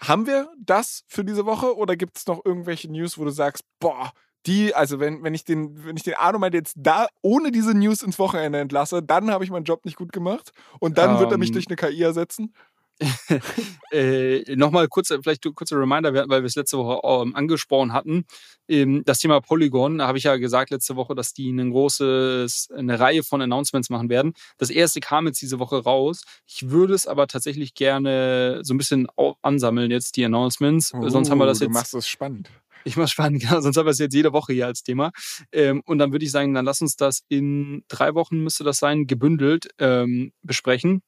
Haben 0.00 0.26
wir 0.26 0.48
das 0.58 1.04
für 1.06 1.24
diese 1.24 1.46
Woche 1.46 1.76
oder 1.76 1.96
gibt 1.96 2.18
es 2.18 2.26
noch 2.26 2.44
irgendwelche 2.44 2.90
News, 2.90 3.18
wo 3.18 3.24
du 3.24 3.30
sagst, 3.30 3.64
boah, 3.78 4.12
die, 4.46 4.74
also 4.74 4.98
wenn, 4.98 5.22
wenn 5.22 5.34
ich 5.34 5.44
den, 5.44 5.84
wenn 5.84 5.96
ich 5.96 6.02
den 6.02 6.14
Arnold 6.14 6.54
jetzt 6.54 6.74
da 6.76 7.06
ohne 7.22 7.52
diese 7.52 7.74
News 7.74 8.02
ins 8.02 8.18
Wochenende 8.18 8.58
entlasse, 8.58 9.02
dann 9.02 9.30
habe 9.30 9.44
ich 9.44 9.50
meinen 9.50 9.64
Job 9.64 9.84
nicht 9.84 9.96
gut 9.96 10.12
gemacht 10.12 10.52
und 10.80 10.98
dann 10.98 11.14
um, 11.14 11.20
wird 11.20 11.30
er 11.30 11.38
mich 11.38 11.50
ähm. 11.50 11.54
durch 11.54 11.68
eine 11.68 11.76
KI 11.76 12.02
ersetzen. 12.02 12.52
Äh, 13.92 14.56
Nochmal 14.56 14.88
kurz, 14.88 15.08
vielleicht 15.08 15.44
kurzer 15.54 15.78
Reminder, 15.78 16.12
weil 16.14 16.42
wir 16.42 16.46
es 16.46 16.56
letzte 16.56 16.78
Woche 16.78 17.00
ähm, 17.04 17.34
angesprochen 17.34 17.92
hatten. 17.92 18.24
Ähm, 18.68 19.02
das 19.04 19.18
Thema 19.18 19.40
Polygon, 19.40 19.98
da 19.98 20.06
habe 20.06 20.18
ich 20.18 20.24
ja 20.24 20.36
gesagt 20.36 20.70
letzte 20.70 20.96
Woche, 20.96 21.14
dass 21.14 21.32
die 21.32 21.50
ein 21.50 21.70
großes, 21.70 22.70
eine 22.76 22.98
Reihe 22.98 23.22
von 23.22 23.42
Announcements 23.42 23.90
machen 23.90 24.08
werden. 24.08 24.34
Das 24.58 24.70
erste 24.70 25.00
kam 25.00 25.26
jetzt 25.26 25.42
diese 25.42 25.58
Woche 25.58 25.82
raus. 25.82 26.22
Ich 26.46 26.70
würde 26.70 26.94
es 26.94 27.06
aber 27.06 27.26
tatsächlich 27.26 27.74
gerne 27.74 28.60
so 28.62 28.74
ein 28.74 28.78
bisschen 28.78 29.06
ansammeln, 29.42 29.90
jetzt 29.90 30.16
die 30.16 30.24
Announcements. 30.24 30.92
Uh, 30.94 31.08
Sonst 31.08 31.30
haben 31.30 31.38
wir 31.38 31.46
das 31.46 31.60
jetzt. 31.60 31.68
Du 31.68 31.72
machst 31.74 31.94
es 31.94 32.06
spannend. 32.06 32.50
Ich 32.84 32.96
mach 32.96 33.08
spannend, 33.08 33.40
genau, 33.42 33.60
sonst 33.60 33.76
haben 33.76 33.86
wir 33.86 33.90
es 33.90 33.98
jetzt 33.98 34.14
jede 34.14 34.32
Woche 34.32 34.52
hier 34.52 34.66
als 34.66 34.82
Thema. 34.82 35.12
Ähm, 35.52 35.82
und 35.84 35.98
dann 35.98 36.12
würde 36.12 36.24
ich 36.24 36.30
sagen, 36.30 36.54
dann 36.54 36.64
lass 36.64 36.80
uns 36.80 36.96
das 36.96 37.24
in 37.28 37.84
drei 37.88 38.14
Wochen, 38.14 38.42
müsste 38.42 38.64
das 38.64 38.78
sein, 38.78 39.06
gebündelt 39.06 39.68
ähm, 39.78 40.32
besprechen. 40.42 41.02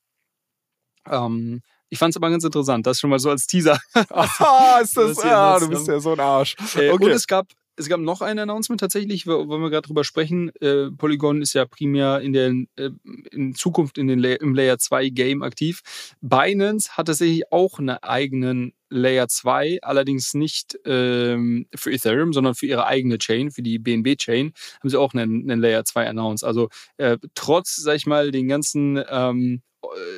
Ähm, 1.07 1.63
ich 1.95 1.99
fand 1.99 2.11
es 2.11 2.17
aber 2.17 2.29
ganz 2.29 2.43
interessant, 2.43 2.85
das 2.89 2.99
schon 2.99 3.09
mal 3.09 3.21
so 3.21 3.31
als 3.31 3.47
Teaser. 3.47 3.79
Ah, 4.15 4.81
ist 4.83 4.97
das, 4.97 5.23
ja, 5.23 5.59
du 5.61 5.69
bist 5.69 5.87
ja 5.87 6.01
so 6.01 6.13
ein 6.13 6.21
Arsch. 6.21 6.57
Okay. 6.59 6.91
Und 6.91 7.03
es 7.05 7.29
gab, 7.29 7.47
es 7.77 7.89
gab 7.89 8.01
noch 8.01 8.21
ein 8.21 8.39
Announcement 8.39 8.81
tatsächlich, 8.81 9.29
wollen 9.29 9.49
wir 9.49 9.71
gerade 9.71 9.87
drüber 9.87 10.03
sprechen. 10.03 10.51
Äh, 10.61 10.91
Polygon 10.91 11.41
ist 11.41 11.53
ja 11.53 11.65
primär 11.67 12.21
in 12.21 12.33
der 12.33 12.49
äh, 12.77 12.91
in 13.31 13.55
Zukunft 13.55 13.97
in 13.97 14.09
den 14.09 14.19
La 14.19 14.33
im 14.35 14.57
Layer 14.57 14.79
2 14.79 15.11
Game 15.11 15.43
aktiv. 15.43 15.83
Binance 16.21 16.97
hat 16.97 17.07
tatsächlich 17.07 17.53
auch 17.53 17.79
einen 17.79 17.91
eigenen 17.91 18.73
Layer 18.91 19.29
2, 19.29 19.79
allerdings 19.83 20.35
nicht 20.35 20.77
ähm, 20.85 21.67
für 21.77 21.93
Ethereum, 21.93 22.33
sondern 22.33 22.57
für 22.57 22.67
ihre 22.67 22.87
eigene 22.87 23.19
Chain, 23.19 23.53
für 23.53 23.63
die 23.63 23.79
BNB-Chain, 23.79 24.53
haben 24.81 24.89
sie 24.89 24.99
auch 24.99 25.15
einen, 25.15 25.49
einen 25.49 25.61
Layer 25.61 25.85
2 25.85 26.09
announced. 26.09 26.45
Also 26.45 26.71
äh, 26.97 27.19
trotz, 27.37 27.77
sag 27.77 27.95
ich 27.97 28.07
mal, 28.07 28.33
den 28.33 28.49
ganzen 28.49 29.03
ähm, 29.09 29.63
äh, 29.65 29.74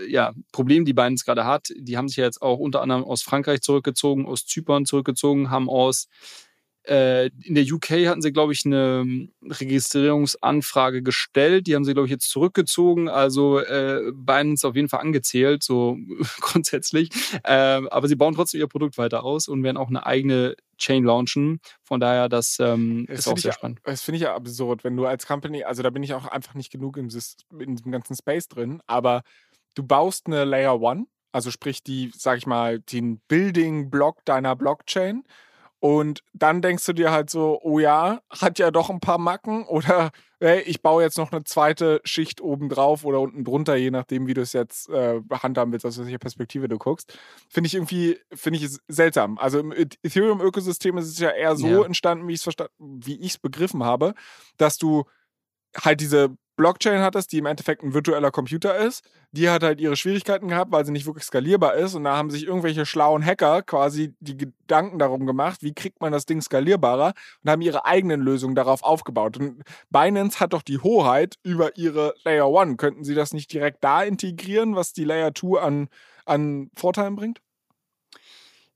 ja, 0.08 0.32
Problemen, 0.52 0.84
die 0.84 0.94
Binance 0.94 1.24
gerade 1.24 1.44
hat, 1.44 1.68
die 1.76 1.96
haben 1.96 2.08
sich 2.08 2.18
ja 2.18 2.24
jetzt 2.24 2.42
auch 2.42 2.58
unter 2.58 2.82
anderem 2.82 3.04
aus 3.04 3.22
Frankreich 3.22 3.60
zurückgezogen, 3.60 4.26
aus 4.26 4.46
Zypern 4.46 4.86
zurückgezogen, 4.86 5.50
haben 5.50 5.68
aus 5.68 6.08
äh, 6.88 7.26
in 7.42 7.54
der 7.54 7.64
UK 7.64 8.06
hatten 8.06 8.22
sie, 8.22 8.32
glaube 8.32 8.52
ich, 8.52 8.64
eine 8.64 9.02
ähm, 9.04 9.32
Registrierungsanfrage 9.42 11.02
gestellt. 11.02 11.66
Die 11.66 11.74
haben 11.74 11.84
sie, 11.84 11.94
glaube 11.94 12.06
ich, 12.06 12.12
jetzt 12.12 12.30
zurückgezogen. 12.30 13.08
Also 13.08 13.58
äh, 13.58 14.12
Binance 14.14 14.66
auf 14.66 14.76
jeden 14.76 14.88
Fall 14.88 15.00
angezählt, 15.00 15.62
so 15.62 15.96
grundsätzlich. 16.40 17.10
Äh, 17.42 17.82
aber 17.90 18.08
sie 18.08 18.14
bauen 18.14 18.34
trotzdem 18.34 18.60
ihr 18.60 18.68
Produkt 18.68 18.98
weiter 18.98 19.24
aus 19.24 19.48
und 19.48 19.64
werden 19.64 19.76
auch 19.76 19.88
eine 19.88 20.06
eigene 20.06 20.54
Chain 20.78 21.04
launchen. 21.04 21.60
Von 21.82 22.00
daher, 22.00 22.28
das, 22.28 22.58
ähm, 22.60 23.06
das 23.08 23.20
ist 23.20 23.28
auch 23.28 23.38
sehr 23.38 23.50
ich, 23.50 23.56
spannend. 23.56 23.80
Das 23.82 24.02
finde 24.02 24.16
ich 24.16 24.22
ja 24.22 24.34
absurd, 24.34 24.84
wenn 24.84 24.96
du 24.96 25.06
als 25.06 25.26
Company, 25.26 25.64
also 25.64 25.82
da 25.82 25.90
bin 25.90 26.02
ich 26.02 26.14
auch 26.14 26.26
einfach 26.26 26.54
nicht 26.54 26.70
genug 26.70 26.98
im, 26.98 27.08
in 27.58 27.76
diesem 27.76 27.92
ganzen 27.92 28.14
Space 28.14 28.46
drin, 28.48 28.80
aber 28.86 29.22
du 29.76 29.84
baust 29.84 30.26
eine 30.26 30.44
Layer 30.44 30.80
One, 30.80 31.06
also 31.30 31.52
sprich 31.52 31.84
die, 31.84 32.10
sag 32.16 32.38
ich 32.38 32.46
mal, 32.46 32.80
den 32.80 33.20
Building-Block 33.28 34.24
deiner 34.24 34.56
Blockchain 34.56 35.22
und 35.78 36.24
dann 36.32 36.62
denkst 36.62 36.86
du 36.86 36.94
dir 36.94 37.12
halt 37.12 37.30
so, 37.30 37.60
oh 37.62 37.78
ja, 37.78 38.20
hat 38.30 38.58
ja 38.58 38.70
doch 38.70 38.90
ein 38.90 39.00
paar 39.00 39.18
Macken 39.18 39.64
oder 39.68 40.10
hey, 40.40 40.60
ich 40.62 40.82
baue 40.82 41.02
jetzt 41.02 41.16
noch 41.16 41.32
eine 41.32 41.44
zweite 41.44 42.00
Schicht 42.04 42.40
oben 42.40 42.68
drauf 42.68 43.04
oder 43.04 43.20
unten 43.20 43.44
drunter, 43.44 43.76
je 43.76 43.90
nachdem, 43.90 44.26
wie 44.26 44.34
du 44.34 44.40
es 44.40 44.52
jetzt 44.52 44.88
äh, 44.90 45.20
handhaben 45.30 45.72
willst, 45.72 45.86
aus 45.86 45.98
welcher 45.98 46.18
Perspektive 46.18 46.68
du 46.68 46.76
guckst. 46.76 47.16
Finde 47.48 47.68
ich 47.68 47.74
irgendwie, 47.74 48.18
finde 48.32 48.58
ich 48.58 48.76
seltsam. 48.88 49.38
Also 49.38 49.60
im 49.60 49.72
Ethereum-Ökosystem 49.72 50.98
ist 50.98 51.06
es 51.06 51.18
ja 51.18 51.30
eher 51.30 51.56
so 51.56 51.68
ja. 51.68 51.84
entstanden, 51.84 52.26
wie 52.28 52.32
ich 52.32 52.40
es 52.40 52.42
verstanden, 52.42 52.72
wie 52.78 53.18
ich 53.20 53.32
es 53.32 53.38
begriffen 53.38 53.84
habe, 53.84 54.14
dass 54.56 54.78
du 54.78 55.04
halt 55.84 56.00
diese 56.00 56.36
Blockchain 56.56 57.02
hattest, 57.02 57.32
die 57.32 57.38
im 57.38 57.46
Endeffekt 57.46 57.82
ein 57.82 57.92
virtueller 57.92 58.30
Computer 58.30 58.76
ist. 58.76 59.04
Die 59.32 59.50
hat 59.50 59.62
halt 59.62 59.78
ihre 59.80 59.96
Schwierigkeiten 59.96 60.48
gehabt, 60.48 60.72
weil 60.72 60.86
sie 60.86 60.92
nicht 60.92 61.06
wirklich 61.06 61.24
skalierbar 61.24 61.74
ist. 61.74 61.94
Und 61.94 62.04
da 62.04 62.16
haben 62.16 62.30
sich 62.30 62.46
irgendwelche 62.46 62.86
schlauen 62.86 63.24
Hacker 63.24 63.62
quasi 63.62 64.14
die 64.20 64.38
Gedanken 64.38 64.98
darum 64.98 65.26
gemacht, 65.26 65.62
wie 65.62 65.74
kriegt 65.74 66.00
man 66.00 66.12
das 66.12 66.24
Ding 66.24 66.40
skalierbarer 66.40 67.12
und 67.44 67.50
haben 67.50 67.60
ihre 67.60 67.84
eigenen 67.84 68.22
Lösungen 68.22 68.54
darauf 68.54 68.82
aufgebaut. 68.82 69.36
Und 69.36 69.62
Binance 69.90 70.40
hat 70.40 70.54
doch 70.54 70.62
die 70.62 70.78
Hoheit 70.78 71.36
über 71.42 71.76
ihre 71.76 72.14
Layer 72.24 72.46
1. 72.46 72.78
Könnten 72.78 73.04
sie 73.04 73.14
das 73.14 73.34
nicht 73.34 73.52
direkt 73.52 73.84
da 73.84 74.02
integrieren, 74.02 74.74
was 74.74 74.94
die 74.94 75.04
Layer 75.04 75.34
2 75.34 75.60
an, 75.60 75.88
an 76.24 76.70
Vorteilen 76.74 77.16
bringt? 77.16 77.40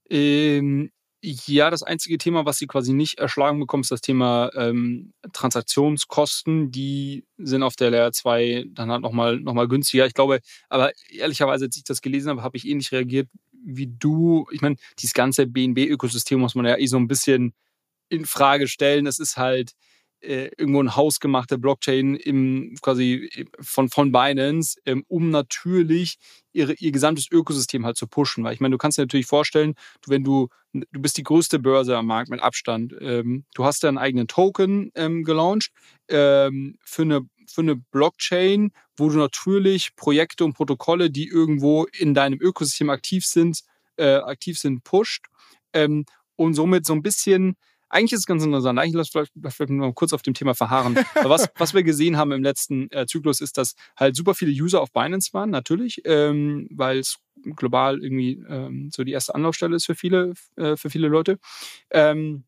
Ähm, 0.09 0.91
ja, 1.23 1.69
das 1.69 1.83
einzige 1.83 2.17
Thema, 2.17 2.45
was 2.45 2.57
sie 2.57 2.67
quasi 2.67 2.93
nicht 2.93 3.19
erschlagen 3.19 3.59
bekommen, 3.59 3.81
ist 3.81 3.91
das 3.91 4.01
Thema 4.01 4.49
ähm, 4.55 5.13
Transaktionskosten. 5.33 6.71
Die 6.71 7.25
sind 7.37 7.61
auf 7.61 7.75
der 7.75 7.91
Layer 7.91 8.11
2 8.11 8.65
dann 8.69 8.91
halt 8.91 9.01
nochmal 9.01 9.39
noch 9.39 9.53
mal 9.53 9.67
günstiger. 9.67 10.07
Ich 10.07 10.15
glaube, 10.15 10.39
aber 10.69 10.91
ehrlicherweise, 11.11 11.65
als 11.65 11.77
ich 11.77 11.83
das 11.83 12.01
gelesen 12.01 12.29
habe, 12.29 12.43
habe 12.43 12.57
ich 12.57 12.67
ähnlich 12.67 12.91
reagiert 12.91 13.29
wie 13.63 13.87
du. 13.87 14.47
Ich 14.51 14.61
meine, 14.61 14.77
dieses 14.99 15.13
ganze 15.13 15.45
BNB-Ökosystem 15.45 16.39
muss 16.39 16.55
man 16.55 16.65
ja 16.65 16.77
eh 16.77 16.87
so 16.87 16.97
ein 16.97 17.07
bisschen 17.07 17.53
in 18.09 18.25
Frage 18.25 18.67
stellen. 18.67 19.05
Es 19.05 19.19
ist 19.19 19.37
halt 19.37 19.73
äh, 20.21 20.49
irgendwo 20.57 20.81
ein 20.81 20.95
hausgemachte 20.95 21.57
Blockchain 21.57 22.15
im 22.15 22.75
quasi 22.81 23.47
von, 23.59 23.89
von 23.89 24.11
Binance, 24.11 24.79
ähm, 24.85 25.03
um 25.07 25.29
natürlich 25.29 26.17
ihre, 26.53 26.73
ihr 26.73 26.91
gesamtes 26.91 27.27
Ökosystem 27.31 27.85
halt 27.85 27.97
zu 27.97 28.07
pushen. 28.07 28.43
Weil 28.43 28.53
ich 28.53 28.59
meine, 28.59 28.73
du 28.73 28.77
kannst 28.77 28.97
dir 28.97 29.03
natürlich 29.03 29.25
vorstellen, 29.25 29.75
du, 30.01 30.11
wenn 30.11 30.23
du, 30.23 30.49
du 30.73 31.01
bist 31.01 31.17
die 31.17 31.23
größte 31.23 31.59
Börse 31.59 31.97
am 31.97 32.05
Markt 32.05 32.29
mit 32.29 32.41
Abstand, 32.41 32.95
ähm, 32.99 33.45
du 33.53 33.65
hast 33.65 33.83
deinen 33.83 33.97
eigenen 33.97 34.27
Token 34.27 34.91
ähm, 34.95 35.23
gelauncht 35.23 35.71
ähm, 36.07 36.77
für, 36.83 37.03
eine, 37.03 37.21
für 37.47 37.61
eine 37.61 37.75
Blockchain, 37.75 38.71
wo 38.95 39.09
du 39.09 39.17
natürlich 39.17 39.95
Projekte 39.95 40.45
und 40.45 40.53
Protokolle, 40.53 41.09
die 41.09 41.27
irgendwo 41.27 41.85
in 41.85 42.13
deinem 42.13 42.39
Ökosystem 42.39 42.89
aktiv 42.89 43.25
sind, 43.25 43.61
äh, 43.97 44.15
aktiv 44.15 44.59
sind, 44.59 44.83
pusht. 44.83 45.25
Ähm, 45.73 46.05
und 46.35 46.55
somit 46.55 46.85
so 46.85 46.93
ein 46.93 47.03
bisschen 47.03 47.55
eigentlich 47.91 48.13
ist 48.13 48.19
es 48.19 48.25
ganz 48.25 48.43
interessant. 48.43 48.79
Eigentlich 48.79 48.95
lass 48.95 49.09
vielleicht, 49.09 49.33
vielleicht 49.35 49.69
mal 49.69 49.93
kurz 49.93 50.13
auf 50.13 50.21
dem 50.21 50.33
Thema 50.33 50.55
verharren. 50.55 50.95
was, 51.23 51.49
was 51.57 51.73
wir 51.73 51.83
gesehen 51.83 52.17
haben 52.17 52.31
im 52.31 52.43
letzten 52.43 52.89
äh, 52.91 53.05
Zyklus 53.05 53.41
ist, 53.41 53.57
dass 53.57 53.75
halt 53.97 54.15
super 54.15 54.33
viele 54.33 54.51
User 54.51 54.81
auf 54.81 54.91
Binance 54.91 55.33
waren, 55.33 55.49
natürlich, 55.49 56.01
ähm, 56.05 56.67
weil 56.71 56.99
es 56.99 57.17
global 57.55 58.01
irgendwie 58.03 58.43
ähm, 58.47 58.89
so 58.91 59.03
die 59.03 59.11
erste 59.11 59.35
Anlaufstelle 59.35 59.75
ist 59.75 59.85
für 59.85 59.95
viele, 59.95 60.33
äh, 60.55 60.75
für 60.75 60.89
viele 60.89 61.07
Leute. 61.07 61.37
Ähm, 61.89 62.43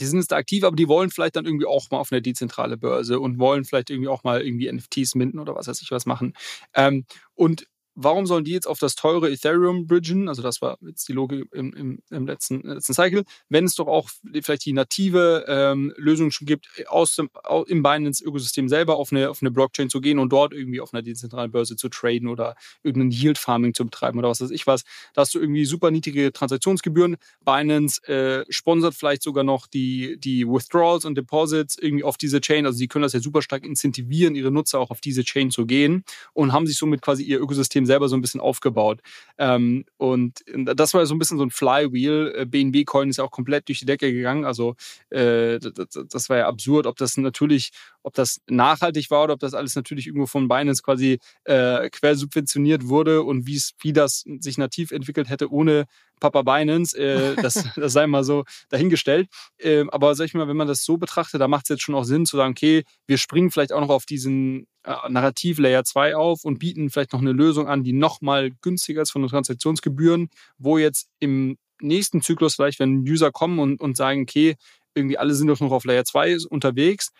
die 0.00 0.06
sind 0.06 0.18
jetzt 0.18 0.32
da 0.32 0.36
aktiv, 0.36 0.64
aber 0.64 0.76
die 0.76 0.88
wollen 0.88 1.10
vielleicht 1.10 1.36
dann 1.36 1.44
irgendwie 1.44 1.66
auch 1.66 1.90
mal 1.90 1.98
auf 1.98 2.12
eine 2.12 2.22
dezentrale 2.22 2.78
Börse 2.78 3.20
und 3.20 3.38
wollen 3.38 3.64
vielleicht 3.64 3.90
irgendwie 3.90 4.08
auch 4.08 4.24
mal 4.24 4.40
irgendwie 4.40 4.72
NFTs 4.72 5.14
minden 5.14 5.38
oder 5.38 5.54
was 5.54 5.68
weiß 5.68 5.82
ich 5.82 5.90
was 5.90 6.06
machen. 6.06 6.32
Ähm, 6.74 7.04
und 7.34 7.66
warum 7.94 8.26
sollen 8.26 8.44
die 8.44 8.52
jetzt 8.52 8.66
auf 8.66 8.78
das 8.78 8.94
teure 8.94 9.30
Ethereum 9.30 9.86
bridgen? 9.86 10.28
Also 10.28 10.42
das 10.42 10.62
war 10.62 10.78
jetzt 10.82 11.08
die 11.08 11.12
Logik 11.12 11.46
im, 11.52 11.72
im, 11.72 12.02
im 12.10 12.26
letzten, 12.26 12.62
letzten 12.62 12.94
Cycle, 12.94 13.24
wenn 13.48 13.64
es 13.64 13.74
doch 13.74 13.86
auch 13.86 14.08
vielleicht 14.42 14.64
die 14.64 14.72
native 14.72 15.44
ähm, 15.48 15.92
Lösung 15.96 16.30
schon 16.30 16.46
gibt, 16.46 16.68
aus 16.86 17.16
dem, 17.16 17.30
im 17.66 17.82
Binance-Ökosystem 17.82 18.68
selber 18.68 18.96
auf 18.96 19.12
eine, 19.12 19.30
auf 19.30 19.42
eine 19.42 19.50
Blockchain 19.50 19.90
zu 19.90 20.00
gehen 20.00 20.18
und 20.18 20.32
dort 20.32 20.52
irgendwie 20.52 20.80
auf 20.80 20.92
einer 20.92 21.02
dezentralen 21.02 21.50
Börse 21.50 21.76
zu 21.76 21.88
traden 21.88 22.28
oder 22.28 22.56
irgendein 22.82 23.10
Yield-Farming 23.10 23.74
zu 23.74 23.84
betreiben 23.84 24.18
oder 24.18 24.28
was 24.28 24.40
weiß 24.40 24.50
ich 24.50 24.66
was. 24.66 24.84
Da 25.14 25.22
hast 25.22 25.34
du 25.34 25.40
irgendwie 25.40 25.64
super 25.64 25.90
niedrige 25.90 26.32
Transaktionsgebühren. 26.32 27.16
Binance 27.44 28.02
äh, 28.08 28.44
sponsert 28.50 28.94
vielleicht 28.94 29.22
sogar 29.22 29.44
noch 29.44 29.66
die, 29.66 30.18
die 30.18 30.46
Withdrawals 30.46 31.04
und 31.04 31.16
Deposits 31.16 31.76
irgendwie 31.78 32.04
auf 32.04 32.16
diese 32.16 32.40
Chain. 32.40 32.66
Also 32.66 32.78
sie 32.78 32.88
können 32.88 33.02
das 33.02 33.12
ja 33.12 33.20
super 33.20 33.42
stark 33.42 33.64
incentivieren, 33.64 34.34
ihre 34.34 34.50
Nutzer 34.50 34.78
auch 34.78 34.90
auf 34.90 35.00
diese 35.00 35.24
Chain 35.24 35.50
zu 35.50 35.66
gehen 35.66 36.04
und 36.32 36.52
haben 36.52 36.66
sich 36.66 36.76
somit 36.76 37.02
quasi 37.02 37.22
ihr 37.22 37.40
Ökosystem 37.40 37.81
Ökosystem 37.82 37.86
selber 37.86 38.08
so 38.08 38.16
ein 38.16 38.20
bisschen 38.20 38.40
aufgebaut. 38.40 39.00
Ähm, 39.38 39.84
und 39.96 40.42
das 40.64 40.94
war 40.94 41.04
so 41.06 41.14
ein 41.14 41.18
bisschen 41.18 41.38
so 41.38 41.44
ein 41.44 41.50
Flywheel. 41.50 42.46
BNB 42.46 42.76
äh, 42.76 42.84
Coin 42.84 43.10
ist 43.10 43.18
ja 43.18 43.24
auch 43.24 43.30
komplett 43.30 43.68
durch 43.68 43.80
die 43.80 43.86
Decke 43.86 44.12
gegangen. 44.12 44.44
Also 44.44 44.74
äh, 45.10 45.58
das, 45.58 46.06
das, 46.08 46.28
war 46.28 46.38
ja 46.38 46.46
absurd, 46.46 46.86
ob 46.86 46.96
das 46.96 47.16
natürlich, 47.16 47.70
ob 48.02 48.14
das 48.14 48.40
nachhaltig 48.48 49.10
war 49.10 49.24
oder 49.24 49.34
ob 49.34 49.40
das 49.40 49.54
alles 49.54 49.74
natürlich 49.74 50.06
irgendwo 50.06 50.26
von 50.26 50.48
Binance 50.48 50.82
quasi 50.82 51.18
äh, 51.44 51.90
quersubventioniert 51.90 52.88
wurde 52.88 53.22
und 53.22 53.46
wie 53.46 53.92
das 53.92 54.24
sich 54.40 54.58
nativ 54.58 54.92
entwickelt 54.92 55.28
hätte 55.28 55.50
ohne 55.50 55.86
Papa 56.22 56.42
Binance, 56.42 56.96
äh, 56.96 57.34
das, 57.34 57.64
das 57.76 57.92
sei 57.92 58.06
mal 58.06 58.22
so 58.22 58.44
dahingestellt. 58.68 59.28
Ähm, 59.58 59.90
aber 59.90 60.14
sag 60.14 60.26
ich 60.26 60.34
mal, 60.34 60.46
wenn 60.46 60.56
man 60.56 60.68
das 60.68 60.84
so 60.84 60.96
betrachtet, 60.96 61.40
da 61.40 61.48
macht 61.48 61.64
es 61.64 61.70
jetzt 61.70 61.82
schon 61.82 61.96
auch 61.96 62.04
Sinn 62.04 62.26
zu 62.26 62.36
sagen, 62.36 62.52
okay, 62.52 62.84
wir 63.08 63.18
springen 63.18 63.50
vielleicht 63.50 63.72
auch 63.72 63.80
noch 63.80 63.90
auf 63.90 64.06
diesen 64.06 64.68
äh, 64.84 64.94
Narrativ 65.08 65.58
Layer 65.58 65.82
2 65.82 66.14
auf 66.14 66.44
und 66.44 66.60
bieten 66.60 66.90
vielleicht 66.90 67.12
noch 67.12 67.20
eine 67.20 67.32
Lösung 67.32 67.66
an, 67.66 67.82
die 67.82 67.92
nochmal 67.92 68.52
günstiger 68.62 69.02
ist 69.02 69.10
von 69.10 69.22
den 69.22 69.30
Transaktionsgebühren, 69.30 70.30
wo 70.58 70.78
jetzt 70.78 71.08
im 71.18 71.58
nächsten 71.80 72.22
Zyklus 72.22 72.54
vielleicht, 72.54 72.78
wenn 72.78 73.00
User 73.00 73.32
kommen 73.32 73.58
und, 73.58 73.80
und 73.80 73.96
sagen, 73.96 74.22
okay, 74.22 74.54
irgendwie 74.94 75.18
alle 75.18 75.34
sind 75.34 75.48
doch 75.48 75.58
noch 75.58 75.72
auf 75.72 75.84
Layer 75.84 76.04
2 76.04 76.36
unterwegs, 76.48 77.10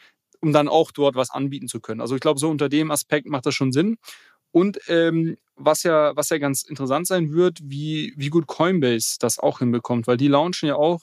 um 0.40 0.53
dann 0.53 0.68
auch 0.68 0.92
dort 0.92 1.16
was 1.16 1.30
anbieten 1.30 1.66
zu 1.66 1.80
können. 1.80 2.00
Also 2.00 2.14
ich 2.14 2.20
glaube, 2.20 2.38
so 2.38 2.48
unter 2.48 2.68
dem 2.68 2.92
Aspekt 2.92 3.26
macht 3.26 3.46
das 3.46 3.55
schon 3.57 3.72
Sinn. 3.72 3.96
Und 4.53 4.78
ähm, 4.86 5.38
was 5.64 5.82
ja, 5.82 6.14
was 6.16 6.30
ja 6.30 6.38
ganz 6.38 6.62
interessant 6.62 7.06
sein 7.06 7.32
wird, 7.32 7.58
wie, 7.62 8.12
wie 8.16 8.28
gut 8.28 8.46
Coinbase 8.46 9.16
das 9.20 9.38
auch 9.38 9.60
hinbekommt, 9.60 10.06
weil 10.06 10.16
die 10.16 10.28
launchen 10.28 10.68
ja 10.68 10.76
auch 10.76 11.00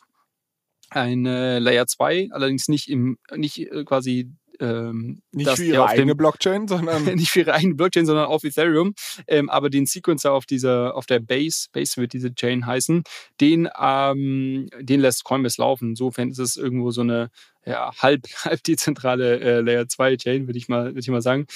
eine 0.89 1.60
Layer 1.60 1.88
2, 1.88 2.30
allerdings 2.32 2.68
nicht 2.68 2.89
im, 2.89 3.18
nicht 3.36 3.60
äh, 3.60 3.84
quasi 3.84 4.32
ähm, 4.60 5.22
nicht 5.32 5.49
für 5.51 5.64
ihre 5.64 5.88
eigene 5.88 6.14
dem, 6.14 6.18
Blockchain, 6.18 6.68
sondern 6.68 7.03
nicht 7.16 7.32
für 7.32 7.39
ihre 7.39 7.53
eigene 7.53 7.76
Blockchain, 7.76 8.05
sondern 8.05 8.26
auf 8.26 8.43
Ethereum. 8.43 8.93
Ähm, 9.28 9.49
aber 9.49 9.70
den 9.70 9.86
Sequencer 9.86 10.34
auf 10.34 10.45
dieser, 10.45 10.95
auf 10.95 11.05
der 11.05 11.20
Base, 11.20 11.68
Base 11.72 11.97
wird 11.97 12.14
diese 12.14 12.34
Chain 12.34 12.66
heißen, 12.66 13.03
den, 13.39 13.70
ähm, 13.80 14.70
den 14.80 14.99
lässt 14.99 15.24
Coinbase 15.24 15.62
laufen. 15.62 15.89
Insofern 15.89 16.30
ist 16.30 16.39
es 16.39 16.57
irgendwo 16.57 16.91
so 16.91 17.01
eine 17.01 17.30
ja, 17.66 17.91
halb, 17.97 18.28
halb 18.45 18.64
dezentrale 18.64 19.39
äh, 19.39 19.62
Layer 19.62 19.88
2 19.88 20.18
Chain, 20.18 20.47
würde 20.47 20.57
ich 20.57 20.68
mal, 20.68 20.88
würde 20.88 20.99
ich 20.99 21.07
mal 21.07 21.22
sagen. 21.22 21.47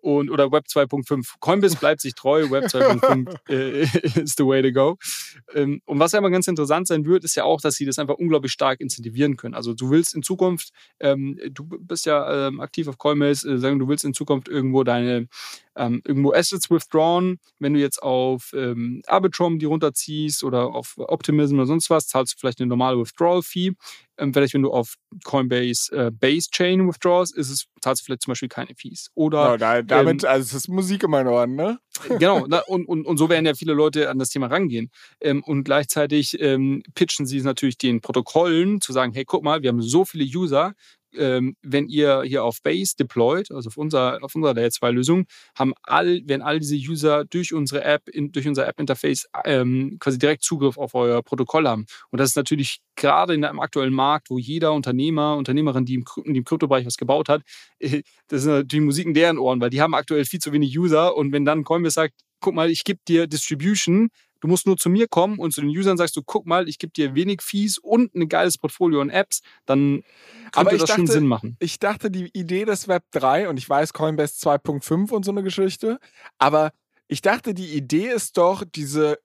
Und 0.00 0.30
oder 0.30 0.50
Web 0.50 0.64
2.5. 0.66 1.34
Coinbase 1.40 1.76
bleibt 1.76 2.00
sich 2.00 2.14
treu, 2.14 2.50
Web 2.50 2.64
2.5 2.64 3.36
äh, 3.48 3.82
is 4.22 4.34
the 4.36 4.46
way 4.46 4.62
to 4.62 4.72
go. 4.72 4.98
Ähm, 5.54 5.82
und 5.84 5.98
was 5.98 6.12
ja 6.12 6.18
immer 6.18 6.30
ganz 6.30 6.48
interessant 6.48 6.86
sein 6.86 7.04
wird, 7.04 7.24
ist 7.24 7.34
ja 7.34 7.44
auch, 7.44 7.60
dass 7.60 7.74
sie 7.74 7.84
das 7.84 7.98
einfach 7.98 8.14
unglaublich 8.14 8.52
stark 8.52 8.80
incentivieren 8.80 9.36
können. 9.36 9.54
Also 9.54 9.74
du 9.74 9.90
willst 9.90 10.14
in 10.14 10.22
Zukunft, 10.22 10.70
ähm, 11.00 11.38
du 11.50 11.64
bist 11.64 12.06
ja 12.06 12.48
ähm, 12.48 12.60
aktiv 12.60 12.88
auf 12.88 12.98
Coinbase, 12.98 13.48
äh, 13.48 13.58
sagen, 13.58 13.78
du 13.78 13.88
willst 13.88 14.04
in 14.04 14.14
Zukunft 14.14 14.48
irgendwo 14.48 14.84
deine 14.84 15.28
ähm, 15.76 16.02
irgendwo 16.04 16.32
Assets 16.32 16.70
withdrawn. 16.70 17.38
Wenn 17.58 17.74
du 17.74 17.80
jetzt 17.80 18.02
auf 18.02 18.52
ähm, 18.54 19.02
Arbitrum 19.06 19.58
die 19.58 19.66
runterziehst 19.66 20.44
oder 20.44 20.74
auf 20.74 20.94
Optimism 20.96 21.56
oder 21.56 21.66
sonst 21.66 21.90
was, 21.90 22.06
zahlst 22.06 22.34
du 22.34 22.38
vielleicht 22.38 22.60
eine 22.60 22.68
normale 22.68 22.98
Withdrawal-Fee. 22.98 23.72
Ähm, 24.18 24.34
vielleicht, 24.34 24.52
wenn 24.54 24.62
du 24.62 24.70
auf 24.70 24.94
Coinbase 25.24 25.92
äh, 25.92 26.10
Base 26.10 26.50
Chain 26.50 26.86
withdraws, 26.86 27.32
ist 27.32 27.50
es, 27.50 27.66
zahlst 27.80 28.02
du 28.02 28.04
vielleicht 28.06 28.22
zum 28.22 28.32
Beispiel 28.32 28.48
keine 28.48 28.74
Fees. 28.74 29.10
Oder, 29.14 29.52
ja, 29.52 29.56
da, 29.56 29.82
damit, 29.82 30.24
ähm, 30.24 30.28
also 30.28 30.44
es 30.44 30.54
ist 30.54 30.68
Musik 30.68 31.02
in 31.04 31.10
meinen 31.10 31.28
Ohren, 31.28 31.54
ne? 31.54 31.78
Genau, 32.18 32.44
na, 32.46 32.60
und, 32.66 32.86
und, 32.86 33.06
und 33.06 33.16
so 33.16 33.28
werden 33.28 33.46
ja 33.46 33.54
viele 33.54 33.72
Leute 33.72 34.10
an 34.10 34.18
das 34.18 34.28
Thema 34.28 34.48
rangehen. 34.48 34.90
Ähm, 35.20 35.42
und 35.42 35.64
gleichzeitig 35.64 36.38
ähm, 36.40 36.82
pitchen 36.94 37.26
sie 37.26 37.38
es 37.38 37.44
natürlich 37.44 37.78
den 37.78 38.00
Protokollen, 38.00 38.80
zu 38.80 38.92
sagen, 38.92 39.12
hey, 39.14 39.24
guck 39.24 39.42
mal, 39.42 39.62
wir 39.62 39.70
haben 39.70 39.82
so 39.82 40.04
viele 40.04 40.24
User, 40.24 40.74
ähm, 41.14 41.56
wenn 41.62 41.88
ihr 41.88 42.22
hier 42.22 42.44
auf 42.44 42.62
Base 42.62 42.94
deployt, 42.96 43.50
also 43.50 43.68
auf, 43.68 43.76
unser, 43.76 44.18
auf 44.22 44.34
unserer 44.34 44.54
Layer 44.54 44.70
2 44.70 44.90
Lösung, 44.90 45.26
haben 45.56 45.72
all, 45.82 46.20
werden 46.26 46.42
all 46.42 46.58
diese 46.60 46.76
User 46.76 47.24
durch 47.24 47.52
unsere 47.52 47.84
App, 47.84 48.08
in, 48.08 48.32
durch 48.32 48.46
unser 48.46 48.66
App-Interface 48.66 49.28
ähm, 49.44 49.96
quasi 50.00 50.18
direkt 50.18 50.42
Zugriff 50.42 50.78
auf 50.78 50.94
euer 50.94 51.22
Protokoll 51.22 51.66
haben. 51.66 51.86
Und 52.10 52.20
das 52.20 52.30
ist 52.30 52.36
natürlich 52.36 52.80
gerade 52.96 53.34
in 53.34 53.44
einem 53.44 53.60
aktuellen 53.60 53.94
Markt, 53.94 54.30
wo 54.30 54.38
jeder 54.38 54.72
Unternehmer, 54.72 55.36
Unternehmerin, 55.36 55.84
die 55.84 55.94
im, 55.94 56.04
die 56.26 56.38
im 56.38 56.44
Kryptobereich 56.44 56.86
was 56.86 56.96
gebaut 56.96 57.28
hat, 57.28 57.42
äh, 57.78 58.02
das 58.28 58.42
ist 58.42 58.46
natürlich 58.46 58.84
Musik 58.84 59.06
in 59.06 59.14
deren 59.14 59.38
Ohren, 59.38 59.60
weil 59.60 59.70
die 59.70 59.80
haben 59.80 59.94
aktuell 59.94 60.24
viel 60.24 60.40
zu 60.40 60.52
wenig 60.52 60.78
User 60.78 61.16
und 61.16 61.32
wenn 61.32 61.44
dann 61.44 61.64
Coinbase 61.64 61.94
sagt, 61.94 62.14
guck 62.40 62.54
mal, 62.54 62.70
ich 62.70 62.84
gebe 62.84 63.00
dir 63.06 63.26
Distribution, 63.26 64.08
Du 64.40 64.48
musst 64.48 64.66
nur 64.66 64.76
zu 64.76 64.88
mir 64.88 65.06
kommen 65.08 65.38
und 65.38 65.52
zu 65.52 65.60
den 65.60 65.70
Usern 65.70 65.96
sagst 65.96 66.16
du, 66.16 66.22
guck 66.22 66.46
mal, 66.46 66.68
ich 66.68 66.78
gebe 66.78 66.92
dir 66.92 67.14
wenig 67.14 67.42
Fees 67.42 67.78
und 67.78 68.14
ein 68.14 68.28
geiles 68.28 68.58
Portfolio 68.58 69.00
an 69.00 69.10
Apps, 69.10 69.42
dann 69.66 70.02
könnte 70.52 70.78
das 70.78 70.88
dachte, 70.88 70.94
schon 70.94 71.06
Sinn 71.06 71.26
machen. 71.26 71.56
Ich 71.60 71.78
dachte, 71.78 72.10
die 72.10 72.30
Idee 72.32 72.64
des 72.64 72.88
Web 72.88 73.04
3, 73.12 73.48
und 73.48 73.58
ich 73.58 73.68
weiß 73.68 73.92
Coinbase 73.92 74.34
2.5 74.46 75.10
und 75.10 75.24
so 75.24 75.30
eine 75.30 75.42
Geschichte, 75.42 75.98
aber 76.38 76.72
ich 77.06 77.22
dachte, 77.22 77.54
die 77.54 77.74
Idee 77.76 78.08
ist 78.08 78.36
doch, 78.36 78.64
diese 78.64 79.18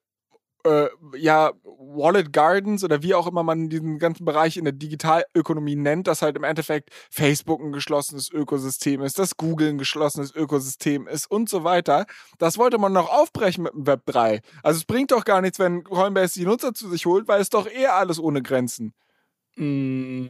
äh, 0.66 0.90
ja, 1.16 1.52
Wallet 1.64 2.32
Gardens 2.32 2.84
oder 2.84 3.02
wie 3.02 3.14
auch 3.14 3.26
immer 3.26 3.42
man 3.42 3.68
diesen 3.68 3.98
ganzen 3.98 4.24
Bereich 4.24 4.56
in 4.56 4.64
der 4.64 4.72
Digitalökonomie 4.72 5.76
nennt, 5.76 6.06
dass 6.06 6.22
halt 6.22 6.36
im 6.36 6.44
Endeffekt 6.44 6.90
Facebook 7.10 7.60
ein 7.60 7.72
geschlossenes 7.72 8.30
Ökosystem 8.30 9.02
ist, 9.02 9.18
dass 9.18 9.36
Google 9.36 9.70
ein 9.70 9.78
geschlossenes 9.78 10.34
Ökosystem 10.34 11.06
ist 11.06 11.30
und 11.30 11.48
so 11.48 11.64
weiter. 11.64 12.06
Das 12.38 12.58
wollte 12.58 12.78
man 12.78 12.92
noch 12.92 13.10
aufbrechen 13.10 13.64
mit 13.64 13.74
dem 13.74 13.86
Web 13.86 14.02
3. 14.06 14.40
Also 14.62 14.78
es 14.78 14.84
bringt 14.84 15.12
doch 15.12 15.24
gar 15.24 15.40
nichts, 15.40 15.58
wenn 15.58 15.84
Coinbase 15.84 16.38
die 16.38 16.46
Nutzer 16.46 16.74
zu 16.74 16.88
sich 16.88 17.06
holt, 17.06 17.28
weil 17.28 17.40
es 17.40 17.50
doch 17.50 17.66
eher 17.66 17.94
alles 17.94 18.18
ohne 18.18 18.42
Grenzen. 18.42 18.92
Mm, 19.56 20.26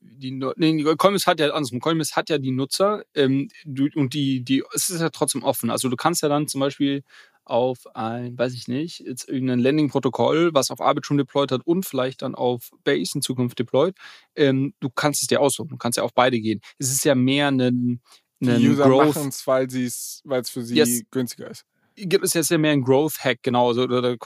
die, 0.00 0.30
nee, 0.56 0.82
Coinbase 0.96 1.26
hat 1.26 1.40
ja 1.40 1.50
andersrum. 1.50 1.80
Coinbase 1.80 2.16
hat 2.16 2.30
ja 2.30 2.38
die 2.38 2.50
Nutzer 2.50 3.04
ähm, 3.14 3.48
und 3.94 4.14
die, 4.14 4.42
die, 4.42 4.64
es 4.72 4.90
ist 4.90 5.00
ja 5.00 5.10
trotzdem 5.10 5.42
offen. 5.42 5.70
Also 5.70 5.88
du 5.88 5.96
kannst 5.96 6.22
ja 6.22 6.28
dann 6.28 6.48
zum 6.48 6.60
Beispiel 6.60 7.02
auf 7.44 7.78
ein, 7.94 8.38
weiß 8.38 8.54
ich 8.54 8.68
nicht, 8.68 9.00
jetzt 9.00 9.28
irgendein 9.28 9.58
Landing-Protokoll, 9.60 10.54
was 10.54 10.70
auf 10.70 10.80
Arbitrum 10.80 11.18
deployed 11.18 11.52
hat 11.52 11.62
und 11.64 11.84
vielleicht 11.84 12.22
dann 12.22 12.34
auf 12.34 12.70
Base 12.84 13.12
in 13.14 13.22
Zukunft 13.22 13.58
deployed. 13.58 13.94
Ähm, 14.34 14.74
du 14.80 14.90
kannst 14.90 15.22
es 15.22 15.28
dir 15.28 15.40
aussuchen, 15.40 15.68
du 15.68 15.76
kannst 15.76 15.96
ja 15.96 16.04
auf 16.04 16.14
beide 16.14 16.40
gehen. 16.40 16.60
Es 16.78 16.90
ist 16.90 17.04
ja 17.04 17.14
mehr 17.14 17.48
ein, 17.48 18.00
Die 18.40 18.68
User 18.68 18.88
machen 18.88 19.28
es, 19.28 19.46
weil 19.46 19.66
es 19.66 20.50
für 20.50 20.62
sie 20.62 20.76
yes. 20.76 21.02
günstiger 21.10 21.50
ist 21.50 21.64
gibt 21.96 22.24
es 22.24 22.34
jetzt 22.34 22.50
ja 22.50 22.58
mehr 22.58 22.72
ein 22.72 22.82
Growth-Hack, 22.82 23.38
genau. 23.42 23.68
Also, 23.68 23.82
oder, 23.82 24.16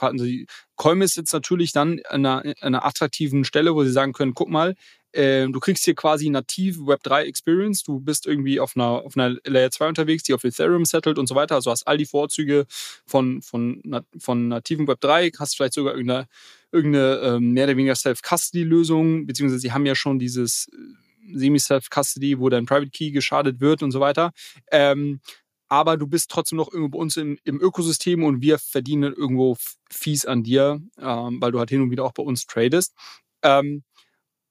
Coinbase 0.75 1.13
sitzt 1.13 1.33
natürlich 1.33 1.71
dann 1.71 1.99
an 2.09 2.25
einer, 2.25 2.43
an 2.45 2.53
einer 2.61 2.85
attraktiven 2.85 3.43
Stelle, 3.43 3.75
wo 3.75 3.83
sie 3.83 3.91
sagen 3.91 4.13
können, 4.13 4.33
guck 4.33 4.49
mal, 4.49 4.75
äh, 5.11 5.47
du 5.47 5.59
kriegst 5.59 5.85
hier 5.85 5.95
quasi 5.95 6.29
native 6.29 6.81
Web3 6.81 7.23
Experience. 7.23 7.83
Du 7.83 7.99
bist 7.99 8.27
irgendwie 8.27 8.59
auf 8.59 8.75
einer, 8.75 9.05
auf 9.05 9.17
einer 9.17 9.37
Layer 9.45 9.71
2 9.71 9.87
unterwegs, 9.87 10.23
die 10.23 10.33
auf 10.33 10.43
Ethereum 10.43 10.85
settelt 10.85 11.17
und 11.17 11.27
so 11.27 11.35
weiter. 11.35 11.55
Also 11.55 11.71
hast 11.71 11.87
all 11.87 11.97
die 11.97 12.05
Vorzüge 12.05 12.65
von, 13.05 13.41
von, 13.41 13.81
von 14.17 14.47
nativen 14.47 14.87
Web3, 14.87 15.37
hast 15.39 15.55
vielleicht 15.55 15.73
sogar 15.73 15.93
irgendeine, 15.93 16.27
irgendeine 16.71 17.15
ähm, 17.23 17.51
mehr 17.51 17.65
oder 17.65 17.77
weniger 17.77 17.95
Self-Custody-Lösung, 17.95 19.25
beziehungsweise 19.25 19.59
sie 19.59 19.71
haben 19.71 19.85
ja 19.85 19.95
schon 19.95 20.19
dieses 20.19 20.67
äh, 20.67 21.37
Semi-Self-Custody, 21.37 22.39
wo 22.39 22.49
dein 22.49 22.65
Private 22.65 22.91
Key 22.91 23.11
geschadet 23.11 23.59
wird 23.59 23.81
und 23.81 23.91
so 23.91 23.99
weiter. 23.99 24.31
Ähm, 24.71 25.21
aber 25.69 25.97
du 25.97 26.07
bist 26.07 26.31
trotzdem 26.31 26.57
noch 26.57 26.71
irgendwo 26.71 26.97
bei 26.97 26.99
uns 26.99 27.15
im, 27.17 27.37
im 27.43 27.61
Ökosystem 27.61 28.23
und 28.23 28.41
wir 28.41 28.57
verdienen 28.57 29.13
irgendwo 29.13 29.55
Fees 29.89 30.25
an 30.25 30.43
dir, 30.43 30.81
ähm, 30.99 31.37
weil 31.39 31.51
du 31.51 31.59
halt 31.59 31.69
hin 31.69 31.81
und 31.81 31.91
wieder 31.91 32.03
auch 32.05 32.13
bei 32.13 32.23
uns 32.23 32.47
tradest. 32.47 32.95
Ähm, 33.43 33.83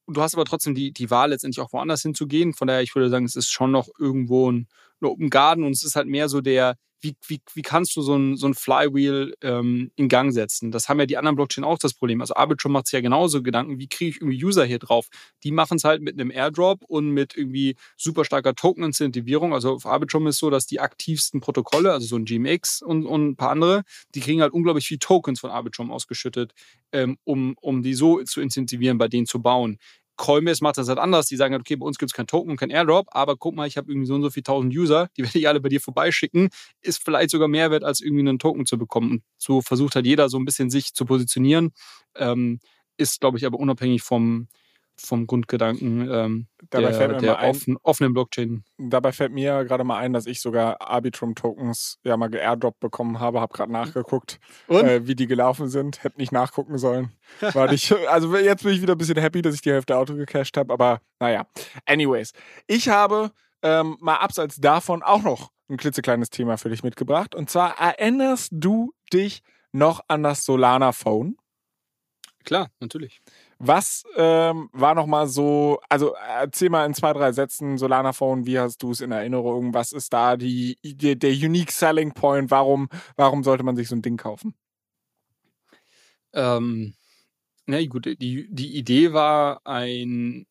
du 0.09 0.23
hast 0.23 0.35
aber 0.35 0.45
trotzdem 0.45 0.75
die, 0.75 0.93
die 0.93 1.11
Wahl, 1.11 1.31
letztendlich 1.31 1.65
auch 1.65 1.73
woanders 1.73 2.03
hinzugehen. 2.03 2.55
Von 2.55 2.69
daher, 2.69 2.83
ich 2.83 2.95
würde 2.95 3.11
sagen, 3.11 3.25
es 3.25 3.37
ist 3.37 3.51
schon 3.51 3.71
noch 3.71 3.89
irgendwo 3.99 4.51
ein, 4.51 4.69
ein 5.01 5.07
Open 5.07 5.31
Garden 5.31 5.65
und 5.65 5.73
es 5.73 5.85
ist 5.85 5.97
halt 5.97 6.09
mehr 6.09 6.29
so 6.29 6.41
der, 6.41 6.77
wie, 7.01 7.17
wie, 7.27 7.41
wie 7.55 7.63
kannst 7.63 7.97
du 7.97 8.03
so 8.03 8.17
ein, 8.17 8.37
so 8.37 8.47
ein 8.47 8.55
Flywheel 8.55 9.35
ähm, 9.43 9.91
in 9.97 10.09
Gang 10.09 10.33
setzen? 10.33 10.71
Das 10.71 10.89
haben 10.89 10.99
ja 10.99 11.07
die 11.07 11.17
anderen 11.17 11.37
Blockchain 11.37 11.65
auch 11.65 11.79
das 11.79 11.95
Problem. 11.95 12.21
Also 12.21 12.35
Arbitrum 12.35 12.73
macht 12.73 12.87
sich 12.87 12.95
ja 12.95 13.01
genauso 13.01 13.43
Gedanken, 13.43 13.79
wie 13.79 13.89
kriege 13.89 14.11
ich 14.11 14.17
irgendwie 14.21 14.45
User 14.45 14.65
hier 14.65 14.79
drauf? 14.79 15.09
Die 15.45 15.53
machen 15.53 15.77
es 15.77 15.85
halt 15.85 16.03
mit 16.03 16.15
einem 16.15 16.31
Airdrop 16.31 16.85
und 16.85 17.11
mit 17.11 17.37
irgendwie 17.37 17.77
super 17.97 18.25
starker 18.25 18.55
Token-Incentivierung. 18.55 19.55
Also 19.55 19.75
auf 19.75 19.87
Arbitrum 19.87 20.27
ist 20.27 20.39
so, 20.39 20.51
dass 20.51 20.67
die 20.67 20.81
aktivsten 20.81 21.41
Protokolle, 21.41 21.93
also 21.93 22.07
so 22.07 22.17
ein 22.17 22.25
GMX 22.25 22.83
und, 22.83 23.07
und 23.07 23.29
ein 23.29 23.37
paar 23.37 23.51
andere, 23.51 23.83
die 24.15 24.21
kriegen 24.21 24.43
halt 24.43 24.53
unglaublich 24.53 24.87
viel 24.87 24.99
Tokens 24.99 25.41
von 25.41 25.51
Arbitrum 25.51 25.93
ausgeschüttet, 25.93 26.53
ähm, 26.93 27.17
um, 27.25 27.55
um 27.61 27.83
die 27.83 27.95
so 27.95 28.23
zu 28.25 28.41
incentivieren, 28.41 28.99
bei 28.99 29.09
denen 29.09 29.27
zu 29.27 29.41
bauen. 29.41 29.79
Coinbase 30.19 30.63
macht 30.63 30.77
das 30.77 30.89
halt 30.89 30.99
anders. 30.99 31.27
Die 31.27 31.37
sagen 31.37 31.55
halt, 31.55 31.63
okay, 31.63 31.77
bei 31.77 31.87
uns 31.87 31.99
gibt 31.99 32.11
es 32.11 32.15
kein 32.15 32.27
Token 32.27 32.51
und 32.51 32.57
kein 32.59 32.69
Airdrop, 32.71 33.07
aber 33.13 33.37
guck 33.37 33.55
mal, 33.55 33.67
ich 33.67 33.79
habe 33.79 33.91
irgendwie 33.91 34.07
so 34.07 34.15
und 34.15 34.23
so 34.23 34.29
viele 34.31 34.45
tausend 34.45 34.77
User, 34.77 35.09
die 35.17 35.23
werde 35.25 35.39
ich 35.39 35.49
alle 35.49 35.61
bei 35.61 35.71
dir 35.71 35.81
vorbeischicken. 35.81 36.51
Ist 36.83 37.03
vielleicht 37.03 37.31
sogar 37.31 37.49
mehr 37.49 37.71
wert, 37.71 37.85
als 37.85 38.03
irgendwie 38.03 38.29
einen 38.29 38.39
Token 38.39 38.67
zu 38.67 38.77
bekommen. 38.77 39.11
Und 39.13 39.23
so 39.39 39.63
versucht 39.63 39.95
halt 39.95 40.05
jeder 40.05 40.29
so 40.29 40.39
ein 40.39 40.45
bisschen 40.45 40.69
sich 40.69 40.93
zu 40.93 41.07
positionieren. 41.07 41.71
Ähm, 42.17 42.61
ist, 42.99 43.21
glaube 43.21 43.39
ich, 43.39 43.47
aber 43.47 43.59
unabhängig 43.59 44.03
vom, 44.03 44.49
vom 45.01 45.27
Grundgedanken 45.27 46.11
ähm, 46.11 46.47
dabei 46.71 46.87
der, 46.87 46.95
fällt 46.95 47.11
mir 47.13 47.19
der 47.19 47.33
mal 47.33 47.39
ein, 47.39 47.51
offen, 47.51 47.77
offenen 47.83 48.13
Blockchain. 48.13 48.65
Dabei 48.79 49.13
fällt 49.13 49.33
mir 49.33 49.65
gerade 49.65 49.85
mal 49.85 49.99
ein, 49.99 50.13
dass 50.13 50.27
ich 50.27 50.41
sogar 50.41 50.81
Arbitrum-Tokens 50.81 51.99
ja 52.05 52.17
mal 52.17 52.29
geairdroppt 52.29 52.81
bekommen 52.81 53.21
habe. 53.21 53.41
Habe 53.41 53.55
gerade 53.55 53.73
nachgeguckt, 53.73 54.39
äh, 54.69 55.01
wie 55.05 55.15
die 55.15 55.27
gelaufen 55.27 55.69
sind. 55.69 56.03
Hätte 56.03 56.19
nicht 56.19 56.33
nachgucken 56.33 56.79
sollen. 56.79 57.13
Weil 57.41 57.73
ich, 57.73 57.93
also 58.09 58.37
jetzt 58.37 58.65
bin 58.65 58.73
ich 58.73 58.83
wieder 58.83 58.95
ein 58.95 58.99
bisschen 58.99 59.19
happy, 59.19 59.43
dass 59.43 59.55
ich 59.55 59.63
die 59.63 59.73
Hälfte 59.73 59.97
Auto 59.97 60.15
gecached 60.15 60.57
habe. 60.57 60.73
Aber 60.73 61.01
naja. 61.21 61.47
Anyways. 61.87 62.33
Ich 62.67 62.89
habe 62.89 63.31
ähm, 63.63 63.97
mal 64.01 64.17
abseits 64.17 64.57
davon 64.57 65.03
auch 65.03 65.23
noch 65.23 65.51
ein 65.69 65.77
klitzekleines 65.77 66.31
Thema 66.31 66.57
für 66.57 66.71
dich 66.71 66.83
mitgebracht. 66.83 67.35
Und 67.35 67.51
zwar 67.51 67.79
erinnerst 67.79 68.51
du 68.53 68.93
dich 69.13 69.43
noch 69.73 70.01
an 70.09 70.23
das 70.23 70.45
Solana 70.45 70.93
Phone? 70.93 71.37
Klar, 72.45 72.71
natürlich. 72.81 73.21
Was 73.61 74.05
ähm, 74.17 74.71
war 74.73 74.95
nochmal 74.95 75.27
so, 75.27 75.81
also 75.89 76.15
erzähl 76.15 76.71
mal 76.71 76.87
in 76.87 76.95
zwei, 76.95 77.13
drei 77.13 77.33
Sätzen 77.33 77.77
Solana 77.77 78.13
Phone, 78.13 78.47
wie 78.47 78.59
hast 78.59 78.81
du 78.83 78.93
es 78.93 79.01
in 79.01 79.11
Erinnerung? 79.11 79.75
Was 79.75 79.91
ist 79.93 80.13
da 80.13 80.37
die, 80.37 80.79
der, 80.85 81.17
der 81.17 81.33
Unique 81.33 81.73
Selling 81.73 82.13
Point? 82.13 82.53
Warum, 82.53 82.89
warum 83.17 83.43
sollte 83.43 83.65
man 83.65 83.75
sich 83.75 83.89
so 83.89 83.97
ein 83.97 84.03
Ding 84.03 84.17
kaufen? 84.17 84.55
Ähm, 86.33 86.95
na 87.67 87.85
gut, 87.87 88.07
die, 88.07 88.47
die 88.49 88.77
Idee 88.77 89.13
war, 89.13 89.61
ein, 89.67 90.47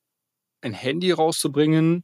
ein 0.62 0.74
Handy 0.74 1.12
rauszubringen, 1.12 2.04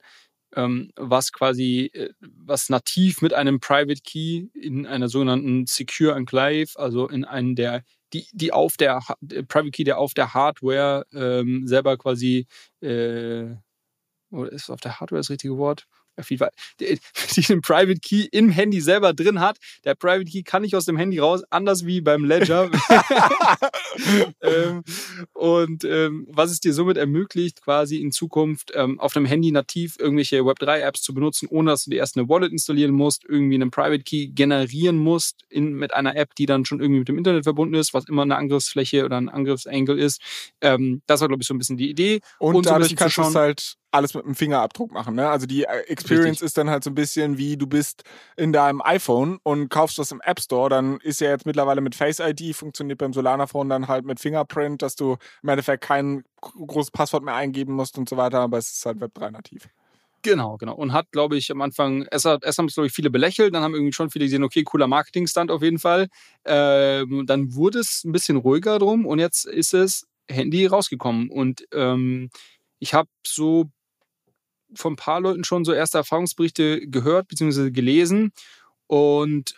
ähm, 0.56 0.92
was 0.96 1.34
quasi, 1.34 1.92
äh, 1.94 2.14
was 2.22 2.70
nativ 2.70 3.22
mit 3.22 3.34
einem 3.34 3.60
Private 3.60 4.02
Key 4.04 4.48
in 4.54 4.86
einer 4.88 5.10
sogenannten 5.10 5.66
Secure 5.68 6.16
Enclave, 6.16 6.68
also 6.76 7.10
in 7.10 7.26
einen 7.26 7.56
der 7.56 7.84
die, 8.14 8.28
die 8.34 8.52
auf 8.54 8.78
der 8.78 9.02
Private 9.48 9.72
Key, 9.72 9.84
der 9.84 9.98
auf 10.00 10.14
der 10.14 10.34
Hardware 10.34 11.06
ähm, 11.14 11.68
selber 11.68 11.98
quasi, 11.98 12.48
äh, 12.82 13.56
oder 14.32 14.52
ist 14.52 14.70
auf 14.70 14.82
der 14.82 15.00
Hardware 15.00 15.20
das 15.20 15.30
richtige 15.30 15.58
Wort? 15.58 15.88
Auf 16.18 16.30
jeden 16.30 16.40
Fall, 16.40 16.52
die, 16.80 17.00
die 17.36 17.42
den 17.48 17.62
Private 17.62 18.00
Key 18.00 18.28
im 18.32 18.50
Handy 18.50 18.82
selber 18.82 19.14
drin 19.14 19.40
hat. 19.40 19.58
Der 19.84 19.96
Private 19.96 20.26
Key 20.26 20.44
kann 20.44 20.62
nicht 20.62 20.76
aus 20.76 20.86
dem 20.86 20.98
Handy 20.98 21.20
raus, 21.20 21.44
anders 21.50 21.86
wie 21.86 22.02
beim 22.02 22.26
Ledger. 22.26 22.70
ähm, 24.42 24.84
und 25.34 25.84
ähm, 25.84 26.28
was 26.30 26.52
es 26.52 26.60
dir 26.60 26.74
somit 26.74 26.98
ermöglicht, 26.98 27.62
quasi 27.62 27.98
in 27.98 28.12
Zukunft 28.12 28.72
ähm, 28.76 29.00
auf 29.00 29.16
einem 29.16 29.26
Handy 29.26 29.52
nativ 29.52 29.96
irgendwelche 30.00 30.42
Web3-Apps 30.42 31.02
zu 31.02 31.14
benutzen, 31.14 31.48
ohne 31.50 31.72
dass 31.72 31.86
du 31.86 31.92
dir 31.92 31.98
erst 31.98 32.18
eine 32.18 32.30
Wallet 32.30 32.52
installieren 32.52 32.92
musst, 32.92 33.24
irgendwie 33.28 33.56
einen 33.56 33.72
Private 33.72 34.04
Key 34.04 34.28
generieren 34.28 34.98
musst 34.98 35.46
in, 35.50 35.74
mit 35.74 35.94
einer 35.94 36.16
App, 36.16 36.36
die 36.36 36.46
dann 36.46 36.66
schon 36.66 36.80
irgendwie 36.80 37.00
mit 37.00 37.08
dem 37.08 37.18
Internet 37.18 37.44
verbunden 37.44 37.76
ist, 37.76 37.94
was 37.94 38.08
immer 38.08 38.24
eine 38.24 38.36
Angriffsfläche 38.36 39.06
oder 39.06 39.18
ein 39.18 39.30
Angriffsangle 39.30 40.00
ist. 40.00 40.22
Ähm, 40.62 41.02
das 41.08 41.22
war, 41.22 41.28
glaube 41.28 41.42
ich, 41.42 41.48
so 41.48 41.54
ein 41.54 41.58
bisschen 41.58 41.78
die 41.78 41.90
Idee. 41.90 42.22
Und, 42.40 42.56
und 42.56 42.66
dadurch 42.66 42.90
so 42.90 42.96
kannst 42.96 43.18
du 43.18 43.22
es 43.22 43.36
halt 43.36 43.76
alles 43.94 44.14
mit 44.14 44.26
einem 44.26 44.36
Fingerabdruck 44.36 44.92
machen. 44.92 45.16
Ne? 45.16 45.30
Also 45.30 45.46
die 45.46 45.64
äh, 45.64 45.80
Experience 45.88 46.38
Richtig. 46.38 46.46
ist 46.48 46.58
dann 46.58 46.70
halt 46.70 46.84
so 46.84 46.90
ein 46.90 46.96
bisschen 46.96 47.38
wie 47.38 47.58
du 47.58 47.68
bist 47.68 48.04
in 48.36 48.52
deinem 48.52 48.82
iPhone 48.82 49.40
und 49.44 49.70
kaufst 49.70 49.98
das 50.00 50.12
im 50.12 50.22
App 50.22 50.40
Store. 50.40 50.70
Dann 50.70 51.00
ist 51.02 51.22
ja 51.22 51.30
jetzt 51.30 51.46
mittlerweile 51.46 51.82
mit 51.82 51.96
Face 51.96 52.20
ID, 52.20 52.56
funktioniert 52.56 53.00
beim 53.00 53.14
Solana 53.14 53.48
Phone 53.48 53.70
dann 53.70 53.88
halt 53.88 54.06
mit 54.06 54.20
Fingerprint, 54.20 54.82
dass 54.82 54.96
du 54.96 55.18
im 55.44 55.50
Endeffekt 55.50 55.84
kein 55.84 56.24
großes 56.42 56.92
Passwort 56.92 57.24
mehr 57.24 57.36
eingeben 57.36 57.74
musst 57.74 57.98
und 57.98 58.10
so 58.10 58.18
weiter, 58.18 58.40
aber 58.40 58.58
es 58.58 58.72
ist 58.72 58.86
halt 58.86 58.98
Web3 58.98 59.32
nativ. 59.32 59.70
Genau, 60.24 60.56
genau. 60.58 60.74
Und 60.76 60.94
hat, 60.94 61.12
glaube 61.12 61.36
ich, 61.36 61.52
am 61.52 61.62
Anfang, 61.62 62.08
erst, 62.10 62.26
hat, 62.26 62.46
erst 62.46 62.58
haben 62.58 62.68
es, 62.68 62.76
glaube 62.76 62.88
ich, 62.88 62.94
viele 62.94 63.10
belächelt, 63.10 63.54
dann 63.54 63.62
haben 63.62 63.74
irgendwie 63.74 63.92
schon 63.92 64.10
viele 64.10 64.26
gesehen, 64.26 64.44
okay, 64.44 64.64
cooler 64.64 64.88
Marketingstand 64.88 65.52
auf 65.52 65.62
jeden 65.62 65.80
Fall. 65.80 66.08
Ähm, 66.46 67.26
dann 67.26 67.54
wurde 67.54 67.80
es 67.80 68.04
ein 68.06 68.14
bisschen 68.14 68.38
ruhiger 68.38 68.80
drum 68.80 69.06
und 69.06 69.20
jetzt 69.20 69.46
ist 69.46 69.74
es 69.74 70.08
Handy 70.30 70.66
rausgekommen. 70.66 71.30
Und 71.30 71.66
ähm, 71.74 72.30
ich 72.80 72.94
habe 72.94 73.10
so 73.26 73.70
von 74.76 74.94
ein 74.94 74.98
paar 74.98 75.22
Leuten 75.22 75.44
schon 75.44 75.66
so 75.66 75.74
erste 75.74 75.98
Erfahrungsberichte 75.98 76.88
gehört 76.88 77.28
bzw. 77.28 77.72
gelesen 77.72 78.32
und 78.88 79.56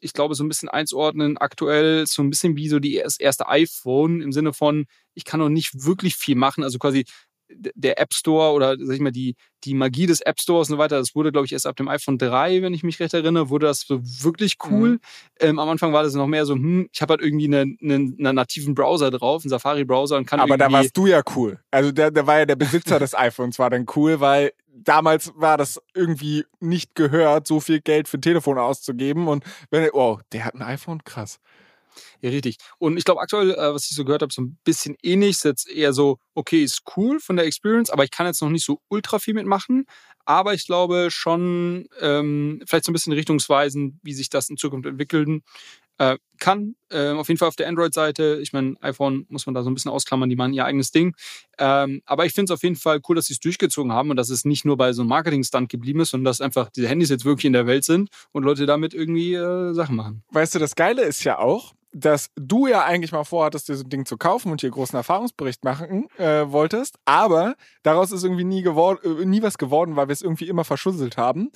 ich 0.00 0.12
glaube, 0.12 0.34
so 0.34 0.44
ein 0.44 0.48
bisschen 0.48 0.68
einzuordnen, 0.68 1.38
aktuell 1.38 2.06
so 2.06 2.22
ein 2.22 2.28
bisschen 2.28 2.56
wie 2.56 2.68
so 2.68 2.78
die 2.78 2.96
erste 2.96 3.48
iPhone 3.48 4.20
im 4.20 4.32
Sinne 4.32 4.52
von, 4.52 4.86
ich 5.14 5.24
kann 5.24 5.40
noch 5.40 5.48
nicht 5.48 5.84
wirklich 5.84 6.16
viel 6.16 6.36
machen. 6.36 6.62
Also 6.62 6.78
quasi 6.78 7.06
der 7.48 8.00
App 8.00 8.14
Store 8.14 8.52
oder 8.52 8.76
sag 8.78 8.94
ich 8.94 9.00
mal, 9.00 9.12
die, 9.12 9.36
die 9.64 9.74
Magie 9.74 10.06
des 10.06 10.20
App 10.20 10.40
Stores 10.40 10.68
und 10.68 10.76
so 10.76 10.78
weiter, 10.78 10.98
das 10.98 11.14
wurde, 11.14 11.32
glaube 11.32 11.46
ich, 11.46 11.52
erst 11.52 11.66
ab 11.66 11.76
dem 11.76 11.88
iPhone 11.88 12.18
3, 12.18 12.62
wenn 12.62 12.74
ich 12.74 12.82
mich 12.82 13.00
recht 13.00 13.14
erinnere, 13.14 13.50
wurde 13.50 13.66
das 13.66 13.80
so 13.80 14.00
wirklich 14.02 14.56
cool. 14.70 14.90
Mhm. 14.90 15.00
Ähm, 15.40 15.58
am 15.58 15.68
Anfang 15.68 15.92
war 15.92 16.02
das 16.02 16.14
noch 16.14 16.26
mehr 16.26 16.46
so, 16.46 16.54
hm, 16.54 16.88
ich 16.92 17.02
habe 17.02 17.14
halt 17.14 17.22
irgendwie 17.22 17.46
einen, 17.46 17.78
einen, 17.82 18.16
einen 18.18 18.34
nativen 18.34 18.74
Browser 18.74 19.10
drauf, 19.10 19.42
einen 19.44 19.50
Safari-Browser 19.50 20.16
und 20.16 20.26
kann 20.26 20.40
Aber 20.40 20.56
da 20.56 20.70
warst 20.70 20.96
du 20.96 21.06
ja 21.06 21.22
cool. 21.36 21.60
Also 21.70 21.92
der, 21.92 22.10
der 22.10 22.26
war 22.26 22.38
ja 22.38 22.46
der 22.46 22.56
Besitzer 22.56 22.98
des 22.98 23.14
iPhones, 23.14 23.58
war 23.58 23.70
dann 23.70 23.86
cool, 23.94 24.20
weil 24.20 24.52
damals 24.74 25.32
war 25.36 25.56
das 25.56 25.80
irgendwie 25.94 26.44
nicht 26.60 26.94
gehört, 26.94 27.46
so 27.46 27.60
viel 27.60 27.80
Geld 27.80 28.08
für 28.08 28.18
ein 28.18 28.22
Telefon 28.22 28.58
auszugeben. 28.58 29.28
Und 29.28 29.44
wenn, 29.70 29.88
oh, 29.92 30.18
der 30.32 30.44
hat 30.44 30.54
ein 30.54 30.62
iPhone, 30.62 31.02
krass. 31.04 31.38
Ja, 32.20 32.30
richtig. 32.30 32.56
Und 32.78 32.96
ich 32.96 33.04
glaube, 33.04 33.20
aktuell, 33.20 33.52
äh, 33.52 33.74
was 33.74 33.90
ich 33.90 33.96
so 33.96 34.04
gehört 34.04 34.22
habe, 34.22 34.32
so 34.32 34.42
ein 34.42 34.58
bisschen 34.64 34.96
ähnlich. 35.02 35.30
Ist 35.30 35.44
jetzt 35.44 35.68
eher 35.68 35.92
so, 35.92 36.18
okay, 36.34 36.62
ist 36.62 36.82
cool 36.96 37.20
von 37.20 37.36
der 37.36 37.46
Experience, 37.46 37.90
aber 37.90 38.04
ich 38.04 38.10
kann 38.10 38.26
jetzt 38.26 38.42
noch 38.42 38.50
nicht 38.50 38.64
so 38.64 38.80
ultra 38.88 39.18
viel 39.18 39.34
mitmachen. 39.34 39.86
Aber 40.24 40.54
ich 40.54 40.66
glaube 40.66 41.08
schon, 41.10 41.86
ähm, 42.00 42.62
vielleicht 42.66 42.86
so 42.86 42.92
ein 42.92 42.94
bisschen 42.94 43.12
richtungsweisend, 43.12 43.96
wie 44.02 44.14
sich 44.14 44.30
das 44.30 44.48
in 44.48 44.56
Zukunft 44.56 44.86
entwickeln 44.86 45.42
äh, 45.98 46.16
kann. 46.38 46.74
Äh, 46.90 47.10
auf 47.10 47.28
jeden 47.28 47.38
Fall 47.38 47.48
auf 47.48 47.56
der 47.56 47.68
Android-Seite. 47.68 48.38
Ich 48.42 48.52
meine, 48.52 48.74
iPhone 48.80 49.26
muss 49.28 49.46
man 49.46 49.54
da 49.54 49.62
so 49.62 49.70
ein 49.70 49.74
bisschen 49.74 49.90
ausklammern, 49.90 50.28
die 50.28 50.36
machen 50.36 50.52
ihr 50.52 50.64
eigenes 50.64 50.90
Ding. 50.90 51.14
Ähm, 51.58 52.02
aber 52.04 52.26
ich 52.26 52.32
finde 52.32 52.52
es 52.52 52.56
auf 52.56 52.62
jeden 52.62 52.76
Fall 52.76 53.00
cool, 53.08 53.16
dass 53.16 53.26
sie 53.26 53.34
es 53.34 53.40
durchgezogen 53.40 53.92
haben 53.92 54.10
und 54.10 54.16
dass 54.16 54.30
es 54.30 54.44
nicht 54.44 54.64
nur 54.64 54.76
bei 54.76 54.92
so 54.92 55.02
einem 55.02 55.10
Marketing-Stunt 55.10 55.68
geblieben 55.68 56.00
ist, 56.00 56.10
sondern 56.10 56.26
dass 56.26 56.40
einfach 56.40 56.70
diese 56.70 56.88
Handys 56.88 57.10
jetzt 57.10 57.24
wirklich 57.24 57.44
in 57.44 57.52
der 57.52 57.66
Welt 57.66 57.84
sind 57.84 58.10
und 58.32 58.42
Leute 58.42 58.66
damit 58.66 58.94
irgendwie 58.94 59.34
äh, 59.34 59.72
Sachen 59.72 59.96
machen. 59.96 60.24
Weißt 60.30 60.54
du, 60.54 60.58
das 60.58 60.74
Geile 60.74 61.02
ist 61.02 61.22
ja 61.24 61.38
auch, 61.38 61.74
dass 61.94 62.30
du 62.34 62.66
ja 62.66 62.84
eigentlich 62.84 63.12
mal 63.12 63.24
vorhattest, 63.24 63.68
dir 63.68 63.76
so 63.76 63.84
ein 63.84 63.88
Ding 63.88 64.04
zu 64.04 64.16
kaufen 64.16 64.50
und 64.50 64.60
hier 64.60 64.70
großen 64.70 64.96
Erfahrungsbericht 64.96 65.64
machen 65.64 66.08
äh, 66.18 66.50
wolltest, 66.50 66.98
aber 67.04 67.54
daraus 67.82 68.12
ist 68.12 68.24
irgendwie 68.24 68.44
nie, 68.44 68.64
äh, 68.64 69.24
nie 69.24 69.42
was 69.42 69.56
geworden, 69.56 69.96
weil 69.96 70.08
wir 70.08 70.12
es 70.12 70.22
irgendwie 70.22 70.48
immer 70.48 70.64
verschusselt 70.64 71.16
haben. 71.16 71.50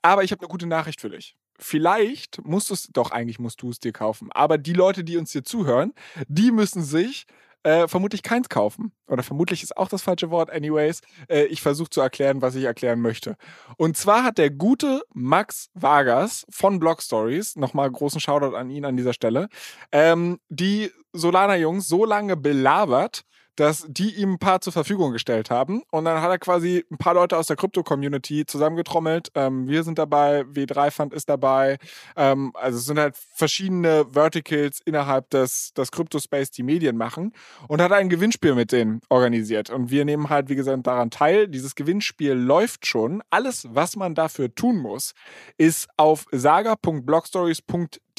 Aber 0.00 0.24
ich 0.24 0.32
habe 0.32 0.40
eine 0.40 0.48
gute 0.48 0.66
Nachricht 0.66 1.00
für 1.00 1.10
dich. 1.10 1.36
Vielleicht 1.58 2.44
musst 2.44 2.70
du 2.70 2.74
es, 2.74 2.88
doch 2.92 3.12
eigentlich 3.12 3.38
musst 3.38 3.62
du 3.62 3.70
es 3.70 3.78
dir 3.78 3.92
kaufen, 3.92 4.32
aber 4.32 4.58
die 4.58 4.72
Leute, 4.72 5.04
die 5.04 5.18
uns 5.18 5.30
hier 5.30 5.44
zuhören, 5.44 5.92
die 6.26 6.50
müssen 6.50 6.82
sich 6.82 7.26
äh, 7.62 7.88
vermutlich 7.88 8.22
keins 8.22 8.48
kaufen. 8.48 8.92
Oder 9.06 9.22
vermutlich 9.22 9.62
ist 9.62 9.76
auch 9.76 9.88
das 9.88 10.02
falsche 10.02 10.30
Wort, 10.30 10.50
anyways. 10.50 11.00
Äh, 11.28 11.44
ich 11.44 11.62
versuche 11.62 11.90
zu 11.90 12.00
erklären, 12.00 12.42
was 12.42 12.54
ich 12.54 12.64
erklären 12.64 13.00
möchte. 13.00 13.36
Und 13.76 13.96
zwar 13.96 14.24
hat 14.24 14.38
der 14.38 14.50
gute 14.50 15.02
Max 15.12 15.68
Vargas 15.74 16.44
von 16.50 16.78
Blog 16.78 17.02
Stories, 17.02 17.56
nochmal 17.56 17.90
großen 17.90 18.20
Shoutout 18.20 18.56
an 18.56 18.70
ihn 18.70 18.84
an 18.84 18.96
dieser 18.96 19.12
Stelle, 19.12 19.48
ähm, 19.92 20.38
die 20.48 20.90
Solana-Jungs 21.12 21.86
so 21.86 22.04
lange 22.04 22.36
belabert, 22.36 23.22
dass 23.56 23.84
die 23.88 24.14
ihm 24.14 24.34
ein 24.34 24.38
paar 24.38 24.60
zur 24.60 24.72
Verfügung 24.72 25.12
gestellt 25.12 25.50
haben. 25.50 25.82
Und 25.90 26.04
dann 26.04 26.22
hat 26.22 26.30
er 26.30 26.38
quasi 26.38 26.84
ein 26.90 26.98
paar 26.98 27.14
Leute 27.14 27.36
aus 27.36 27.46
der 27.46 27.56
Krypto-Community 27.56 28.46
zusammengetrommelt. 28.46 29.30
Ähm, 29.34 29.68
wir 29.68 29.82
sind 29.84 29.98
dabei, 29.98 30.42
W3 30.42 30.90
Fund 30.90 31.12
ist 31.14 31.28
dabei. 31.28 31.78
Ähm, 32.16 32.52
also 32.54 32.78
es 32.78 32.86
sind 32.86 32.98
halt 32.98 33.16
verschiedene 33.34 34.06
Verticals 34.10 34.80
innerhalb 34.84 35.28
des, 35.30 35.72
des 35.74 35.90
Crypto-Space, 35.90 36.50
die 36.50 36.62
Medien 36.62 36.96
machen. 36.96 37.32
Und 37.68 37.80
hat 37.82 37.92
ein 37.92 38.08
Gewinnspiel 38.08 38.54
mit 38.54 38.72
denen 38.72 39.00
organisiert. 39.08 39.70
Und 39.70 39.90
wir 39.90 40.04
nehmen 40.04 40.30
halt, 40.30 40.48
wie 40.48 40.54
gesagt, 40.54 40.86
daran 40.86 41.10
teil. 41.10 41.48
Dieses 41.48 41.74
Gewinnspiel 41.74 42.32
läuft 42.32 42.86
schon. 42.86 43.22
Alles, 43.30 43.66
was 43.70 43.96
man 43.96 44.14
dafür 44.14 44.54
tun 44.54 44.78
muss, 44.78 45.12
ist 45.58 45.88
auf 45.96 46.26
saga.blogstories.de 46.32 48.11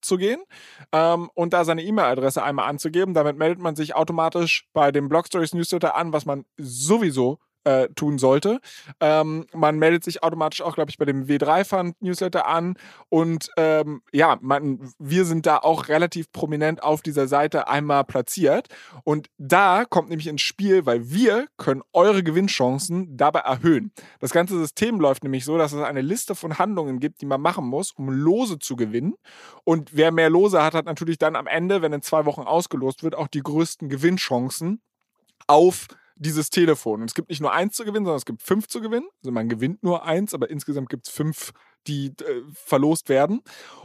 zu 0.00 0.16
gehen 0.16 0.42
ähm, 0.92 1.30
und 1.34 1.52
da 1.52 1.64
seine 1.64 1.82
E-Mail-Adresse 1.82 2.42
einmal 2.42 2.68
anzugeben. 2.68 3.14
Damit 3.14 3.36
meldet 3.36 3.58
man 3.60 3.76
sich 3.76 3.94
automatisch 3.94 4.68
bei 4.72 4.92
dem 4.92 5.08
Blog 5.08 5.26
Stories 5.26 5.54
Newsletter 5.54 5.94
an, 5.96 6.12
was 6.12 6.26
man 6.26 6.44
sowieso 6.56 7.38
äh, 7.64 7.88
tun 7.94 8.18
sollte. 8.18 8.60
Ähm, 9.00 9.46
man 9.52 9.78
meldet 9.78 10.04
sich 10.04 10.22
automatisch 10.22 10.62
auch, 10.62 10.74
glaube 10.74 10.90
ich, 10.90 10.98
bei 10.98 11.04
dem 11.04 11.26
W3 11.26 11.64
Fund 11.64 12.02
Newsletter 12.02 12.46
an 12.46 12.74
und 13.08 13.50
ähm, 13.56 14.02
ja, 14.12 14.38
man, 14.40 14.92
wir 14.98 15.24
sind 15.24 15.46
da 15.46 15.58
auch 15.58 15.88
relativ 15.88 16.32
prominent 16.32 16.82
auf 16.82 17.02
dieser 17.02 17.28
Seite 17.28 17.68
einmal 17.68 18.04
platziert 18.04 18.68
und 19.04 19.28
da 19.38 19.84
kommt 19.84 20.08
nämlich 20.08 20.28
ins 20.28 20.42
Spiel, 20.42 20.86
weil 20.86 21.10
wir 21.10 21.46
können 21.56 21.82
eure 21.92 22.22
Gewinnchancen 22.22 23.16
dabei 23.16 23.40
erhöhen. 23.40 23.92
Das 24.20 24.32
ganze 24.32 24.58
System 24.58 25.00
läuft 25.00 25.22
nämlich 25.22 25.44
so, 25.44 25.58
dass 25.58 25.72
es 25.72 25.82
eine 25.82 26.02
Liste 26.02 26.34
von 26.34 26.58
Handlungen 26.58 26.98
gibt, 26.98 27.20
die 27.20 27.26
man 27.26 27.40
machen 27.40 27.66
muss, 27.66 27.92
um 27.92 28.08
Lose 28.10 28.58
zu 28.58 28.76
gewinnen 28.76 29.14
und 29.64 29.96
wer 29.96 30.12
mehr 30.12 30.30
Lose 30.30 30.62
hat, 30.62 30.74
hat 30.74 30.86
natürlich 30.86 31.18
dann 31.18 31.36
am 31.36 31.46
Ende, 31.46 31.82
wenn 31.82 31.92
in 31.92 32.02
zwei 32.02 32.24
Wochen 32.24 32.42
ausgelost 32.42 33.02
wird, 33.02 33.14
auch 33.14 33.28
die 33.28 33.42
größten 33.42 33.88
Gewinnchancen 33.88 34.80
auf 35.46 35.88
dieses 36.20 36.50
Telefon. 36.50 37.00
Und 37.00 37.10
es 37.10 37.14
gibt 37.14 37.30
nicht 37.30 37.40
nur 37.40 37.52
eins 37.52 37.74
zu 37.74 37.84
gewinnen, 37.84 38.04
sondern 38.04 38.18
es 38.18 38.26
gibt 38.26 38.42
fünf 38.42 38.68
zu 38.68 38.80
gewinnen. 38.80 39.08
Also 39.22 39.32
man 39.32 39.48
gewinnt 39.48 39.82
nur 39.82 40.04
eins, 40.04 40.34
aber 40.34 40.50
insgesamt 40.50 40.88
gibt 40.88 41.08
es 41.08 41.12
fünf, 41.12 41.52
die 41.86 42.08
äh, 42.08 42.42
verlost 42.52 43.08
werden. 43.08 43.40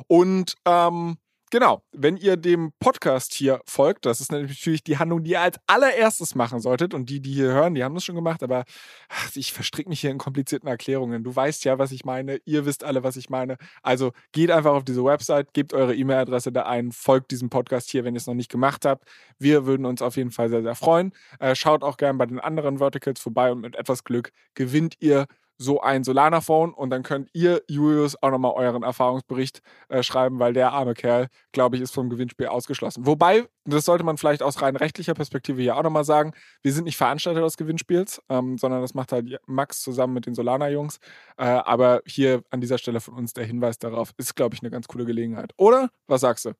Und 0.08 0.56
ähm, 0.66 1.18
Genau, 1.56 1.82
wenn 1.93 2.18
ihr 2.18 2.36
dem 2.36 2.74
Podcast 2.82 3.34
hier 3.34 3.62
folgt, 3.66 4.06
das 4.06 4.20
ist 4.20 4.30
natürlich 4.30 4.84
die 4.84 4.97
Handlung, 4.97 5.24
die 5.24 5.32
ihr 5.32 5.41
als 5.41 5.58
allererstes 5.68 6.36
machen 6.36 6.60
solltet. 6.60 6.93
Und 6.93 7.10
die, 7.10 7.22
die 7.22 7.32
hier 7.32 7.53
hören, 7.53 7.76
die 7.76 7.84
haben 7.86 7.95
das 7.95 8.03
schon 8.03 8.16
gemacht, 8.16 8.43
aber 8.43 8.66
ach, 9.08 9.34
ich 9.36 9.53
verstricke 9.53 9.88
mich 9.88 10.01
hier 10.01 10.12
in 10.12 10.18
komplizierten 10.18 10.68
Erklärungen. 10.68 11.24
Du 11.24 11.34
weißt 11.34 11.64
ja, 11.64 11.80
was 11.80 11.93
ich 11.93 12.03
meine, 12.03 12.41
ihr 12.43 12.66
wisst 12.66 12.84
alle, 12.84 13.03
was 13.03 13.16
ich 13.16 13.30
meine. 13.30 13.56
Also 13.84 14.12
geht 14.34 14.51
einfach 14.51 14.74
auf 14.74 14.84
diese 14.84 15.06
Website, 15.06 15.53
gebt 15.53 15.72
eure 15.72 15.95
E-Mail-Adresse 15.95 16.51
da 16.51 16.64
ein, 16.64 16.91
folgt 16.91 17.32
diesem 17.32 17.49
Podcast 17.49 17.89
hier, 17.89 18.03
wenn 18.03 18.16
ihr 18.16 18.20
es 18.20 18.28
noch 18.28 18.34
nicht 18.34 18.51
gemacht 18.51 18.84
habt. 18.84 19.08
Wir 19.39 19.66
würden 19.66 19.86
uns 19.86 20.01
auf 20.01 20.18
jeden 20.18 20.32
Fall 20.32 20.49
sehr, 20.49 20.62
sehr 20.62 20.76
freuen. 20.76 21.14
Äh, 21.39 21.56
schaut 21.56 21.84
auch 21.84 21.95
gerne 21.95 22.18
bei 22.18 22.26
den 22.26 22.41
anderen 22.41 22.80
Verticals 22.80 23.22
vorbei 23.22 23.53
und 23.53 23.62
mit 23.62 23.78
etwas 23.78 24.03
Glück 24.03 24.34
gewinnt 24.56 24.95
ihr 24.99 25.26
so 25.58 25.82
ein 25.82 26.03
Solana-Phone 26.03 26.74
und 26.74 26.89
dann 26.89 27.03
könnt 27.03 27.30
ihr, 27.34 27.62
Julius, 27.70 28.22
auch 28.22 28.32
nochmal 28.32 28.53
euren 28.53 28.84
Erfahrungsbericht 28.84 29.62
äh, 29.89 30.03
schreiben, 30.03 30.39
weil 30.39 30.53
der 30.53 30.72
arme 30.72 30.93
Kerl, 30.93 31.28
glaube 31.51 31.76
ich, 31.76 31.82
ist 31.82 31.93
vom 31.93 32.10
Gewinnspiel 32.10 32.47
ausgeschlossen. 32.47 33.06
Wobei, 33.06 33.47
das 33.66 33.86
sollte 33.86 34.03
man 34.03 34.18
vielleicht 34.18 34.43
aus 34.43 34.62
rein 34.62 34.76
rechtlicher 34.76 35.14
Perspektive 35.14 35.62
hier 35.62 35.78
auch 35.78 35.84
nochmal 35.84 36.03
sagen, 36.03 36.34
wir 36.62 36.74
sind 36.74 36.84
nicht 36.84 36.97
Veranstalter 36.97 37.41
des 37.41 37.58
Gewinnspiels, 37.58 38.22
ähm, 38.30 38.58
sondern 38.58 38.82
das 38.82 38.93
macht 38.93 39.12
halt 39.12 39.39
Max 39.47 39.82
zusammen 39.82 40.14
mit 40.14 40.26
den 40.26 40.36
Solana-Jungs. 40.36 40.99
Äh, 41.38 41.45
aber 41.45 42.01
hier 42.06 42.43
an 42.49 42.62
dieser 42.62 42.78
Stelle 42.78 42.99
von 42.99 43.16
uns 43.16 43.34
der 43.34 43.45
Hinweis 43.45 43.78
darauf, 43.80 44.12
ist, 44.18 44.36
glaube 44.36 44.56
ich, 44.56 44.62
eine 44.62 44.72
ganz 44.72 44.88
coole 44.88 45.06
Gelegenheit. 45.06 45.53
Oder? 45.58 45.89
Was 46.08 46.22
sagst 46.22 46.45
du? 46.45 46.53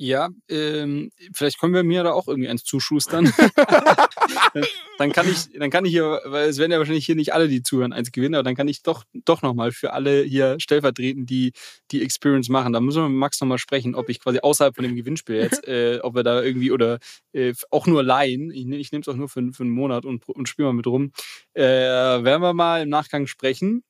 Ja, 0.00 0.28
ähm, 0.48 1.10
vielleicht 1.34 1.58
können 1.58 1.74
wir 1.74 1.82
mir 1.82 2.04
da 2.04 2.12
auch 2.12 2.28
irgendwie 2.28 2.48
eins 2.48 2.62
zuschustern. 2.62 3.32
dann 4.98 5.10
kann 5.10 5.28
ich, 5.28 5.48
dann 5.58 5.70
kann 5.70 5.84
ich 5.84 5.90
hier, 5.90 6.20
weil 6.24 6.48
es 6.48 6.58
werden 6.58 6.70
ja 6.70 6.78
wahrscheinlich 6.78 7.04
hier 7.04 7.16
nicht 7.16 7.34
alle, 7.34 7.48
die 7.48 7.64
zuhören, 7.64 7.92
eins 7.92 8.12
gewinnen, 8.12 8.36
aber 8.36 8.44
dann 8.44 8.54
kann 8.54 8.68
ich 8.68 8.84
doch, 8.84 9.02
doch 9.24 9.42
nochmal 9.42 9.72
für 9.72 9.92
alle 9.92 10.22
hier 10.22 10.60
stellvertretend 10.60 11.28
die, 11.28 11.52
die 11.90 12.02
Experience 12.02 12.48
machen. 12.48 12.72
Da 12.72 12.80
müssen 12.80 13.02
wir 13.02 13.08
mit 13.08 13.18
Max 13.18 13.40
nochmal 13.40 13.58
sprechen, 13.58 13.96
ob 13.96 14.08
ich 14.08 14.20
quasi 14.20 14.38
außerhalb 14.38 14.76
von 14.76 14.84
dem 14.84 14.94
Gewinnspiel 14.94 15.34
jetzt, 15.34 15.66
äh, 15.66 15.98
ob 16.00 16.14
wir 16.14 16.22
da 16.22 16.42
irgendwie 16.44 16.70
oder 16.70 17.00
äh, 17.32 17.52
auch 17.72 17.88
nur 17.88 18.04
leihen, 18.04 18.52
ich, 18.52 18.68
ich 18.68 18.92
nehme 18.92 19.02
es 19.02 19.08
auch 19.08 19.16
nur 19.16 19.28
für, 19.28 19.52
für 19.52 19.64
einen 19.64 19.72
Monat 19.72 20.04
und, 20.04 20.28
und 20.28 20.48
spiele 20.48 20.68
mal 20.68 20.74
mit 20.74 20.86
rum, 20.86 21.10
äh, 21.54 21.62
werden 21.62 22.42
wir 22.42 22.54
mal 22.54 22.82
im 22.82 22.88
Nachgang 22.88 23.26
sprechen. 23.26 23.82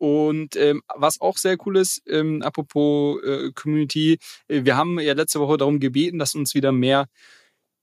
Und 0.00 0.56
ähm, 0.56 0.82
was 0.96 1.20
auch 1.20 1.36
sehr 1.36 1.58
cool 1.66 1.76
ist, 1.76 2.02
ähm, 2.06 2.40
apropos 2.40 3.22
äh, 3.22 3.52
Community, 3.52 4.18
äh, 4.48 4.64
wir 4.64 4.74
haben 4.74 4.98
ja 4.98 5.12
letzte 5.12 5.40
Woche 5.40 5.58
darum 5.58 5.78
gebeten, 5.78 6.18
dass 6.18 6.34
uns 6.34 6.54
wieder 6.54 6.72
mehr 6.72 7.06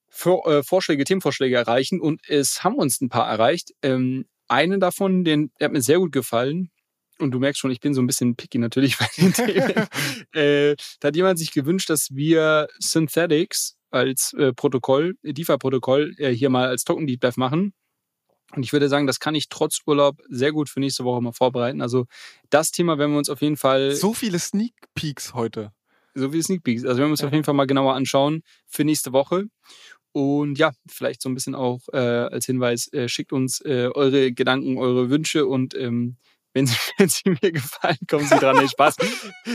Vor 0.09 0.47
äh, 0.47 0.63
Vorschläge, 0.63 1.03
Themenvorschläge 1.03 1.55
erreichen 1.55 2.01
und 2.01 2.21
es 2.27 2.63
haben 2.63 2.73
uns 2.73 3.01
ein 3.01 3.09
paar 3.09 3.29
erreicht. 3.29 3.73
Ähm, 3.83 4.25
einen 4.47 4.79
davon, 4.79 5.25
den, 5.25 5.51
der 5.59 5.65
hat 5.65 5.73
mir 5.73 5.81
sehr 5.81 5.99
gut 5.99 6.11
gefallen. 6.11 6.71
Und 7.19 7.31
du 7.31 7.39
merkst 7.39 7.59
schon, 7.59 7.69
ich 7.69 7.81
bin 7.81 7.93
so 7.93 8.01
ein 8.01 8.07
bisschen 8.07 8.35
picky 8.35 8.57
natürlich 8.57 8.97
bei 8.97 9.07
den 9.17 9.33
Themen. 9.33 9.87
äh, 10.33 10.75
da 10.99 11.09
hat 11.09 11.15
jemand 11.15 11.37
sich 11.37 11.51
gewünscht, 11.51 11.91
dass 11.91 12.15
wir 12.15 12.67
Synthetics 12.79 13.75
als 13.91 14.33
äh, 14.33 14.53
Protokoll, 14.53 15.17
DeFi-Protokoll, 15.21 16.15
äh, 16.17 16.31
hier 16.31 16.49
mal 16.49 16.67
als 16.67 16.83
Token 16.83 17.05
Deep 17.05 17.21
Dive 17.21 17.39
machen. 17.39 17.73
Und 18.55 18.63
ich 18.63 18.71
würde 18.71 18.87
sagen, 18.87 19.07
das 19.07 19.19
kann 19.19 19.35
ich 19.35 19.49
trotz 19.49 19.81
Urlaub 19.85 20.21
sehr 20.29 20.51
gut 20.51 20.69
für 20.69 20.79
nächste 20.79 21.03
Woche 21.03 21.21
mal 21.21 21.33
vorbereiten. 21.33 21.81
Also 21.81 22.05
das 22.49 22.71
Thema 22.71 22.97
werden 22.97 23.11
wir 23.11 23.17
uns 23.17 23.29
auf 23.29 23.41
jeden 23.41 23.57
Fall. 23.57 23.91
So 23.93 24.13
viele 24.13 24.39
Sneak 24.39 24.73
Peeks 24.95 25.33
heute. 25.33 25.73
So 26.15 26.31
viele 26.31 26.43
Sneak 26.43 26.63
Peeks. 26.63 26.85
Also 26.85 26.99
werden 26.99 27.09
wir 27.09 27.11
uns 27.11 27.21
ja. 27.21 27.27
auf 27.27 27.33
jeden 27.33 27.43
Fall 27.43 27.53
mal 27.53 27.67
genauer 27.67 27.93
anschauen 27.93 28.43
für 28.65 28.83
nächste 28.83 29.11
Woche. 29.11 29.45
Und 30.13 30.57
ja, 30.57 30.71
vielleicht 30.87 31.21
so 31.21 31.29
ein 31.29 31.35
bisschen 31.35 31.53
auch 31.53 31.81
äh, 31.93 31.97
als 31.97 32.45
Hinweis, 32.45 32.91
äh, 32.93 33.07
schickt 33.07 33.33
uns 33.33 33.61
äh, 33.61 33.89
eure 33.93 34.31
Gedanken, 34.31 34.77
eure 34.77 35.09
Wünsche 35.09 35.45
und 35.45 35.75
ähm, 35.75 36.17
wenn 36.57 36.65
sie, 36.65 36.75
wenn 36.97 37.07
sie 37.09 37.29
mir 37.29 37.51
gefallen, 37.51 37.97
kommen 38.09 38.25
sie 38.25 38.35
dran. 38.35 38.57
Nee, 38.57 38.67
Spaß. 38.67 38.95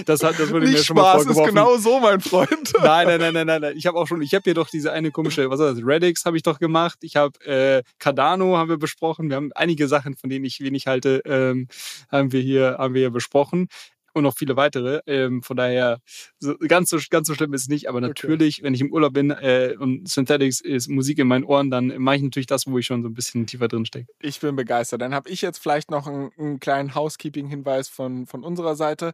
Das, 0.07 0.23
hat, 0.23 0.39
das 0.39 0.51
wurde 0.51 0.67
Nicht 0.67 0.79
mir 0.79 0.85
schon 0.85 0.97
Spaß 0.97 1.25
mal 1.27 1.35
vorgeworfen. 1.35 1.49
ist 1.49 1.55
genau 1.55 1.77
so, 1.77 2.01
mein 2.01 2.21
Freund. 2.21 2.73
Nein, 2.83 3.07
nein, 3.09 3.21
nein, 3.21 3.35
nein, 3.35 3.47
nein, 3.47 3.61
nein. 3.61 3.77
Ich 3.77 3.87
habe 3.87 3.99
auch 3.99 4.07
schon, 4.07 4.23
ich 4.23 4.35
habe 4.35 4.45
hier 4.45 4.55
doch 4.55 4.69
diese 4.69 4.93
eine 4.93 5.11
komische, 5.11 5.51
was 5.51 5.59
ist 5.61 5.79
das? 5.79 5.87
Redix 5.87 6.25
habe 6.25 6.37
ich 6.37 6.43
doch 6.43 6.59
gemacht. 6.59 6.99
Ich 7.03 7.17
habe 7.17 7.39
äh, 7.45 7.83
Cardano 7.99 8.57
haben 8.57 8.71
wir 8.71 8.79
besprochen. 8.79 9.29
Wir 9.29 9.37
haben 9.37 9.51
einige 9.55 9.89
Sachen, 9.89 10.17
von 10.17 10.31
denen 10.31 10.45
ich 10.45 10.61
wenig 10.61 10.87
halte, 10.87 11.23
ähm, 11.25 11.67
haben 12.11 12.33
wir 12.33 12.41
hier, 12.41 12.77
haben 12.79 12.95
wir 12.95 13.01
hier 13.01 13.11
besprochen 13.11 13.69
und 14.13 14.25
noch 14.25 14.37
viele 14.37 14.57
weitere. 14.57 15.01
Ähm, 15.07 15.43
von 15.43 15.57
daher, 15.57 15.99
so, 16.39 16.57
ganz, 16.57 16.91
so, 16.91 16.99
ganz 17.11 17.29
so 17.29 17.35
schlimm 17.35 17.55
ist 17.55 17.63
es 17.63 17.69
nicht. 17.69 17.89
Aber 17.89 18.01
natürlich, 18.01 18.59
okay. 18.59 18.65
wenn 18.65 18.75
ich 18.75 18.81
im 18.81 18.93
Urlaub 18.93 19.13
bin 19.13 19.31
äh, 19.31 19.75
und 19.79 20.09
Synthetics 20.09 20.61
ist 20.61 20.89
Musik 20.89 21.19
in 21.19 21.29
meinen 21.29 21.45
Ohren, 21.45 21.71
dann 21.71 21.89
mache 21.99 22.17
ich 22.17 22.23
natürlich 22.23 22.47
das, 22.47 22.67
wo 22.67 22.79
ich 22.79 22.87
schon 22.87 23.03
so 23.03 23.09
ein 23.09 23.15
bisschen 23.15 23.47
tiefer 23.47 23.69
drin 23.69 23.85
stecke. 23.85 24.07
Ich 24.21 24.41
bin 24.41 24.57
begeistert. 24.57 25.01
Dann 25.01 25.15
habe 25.15 25.31
ich 25.31 25.43
jetzt 25.43 25.59
vielleicht 25.59 25.91
noch 25.91 26.07
einen, 26.07 26.31
einen 26.39 26.61
kleinen 26.61 26.95
Housekeeping-Hinweis 26.95 27.89
von, 27.89 28.27
von 28.27 28.45
unserer 28.45 28.77
Seite. 28.77 29.13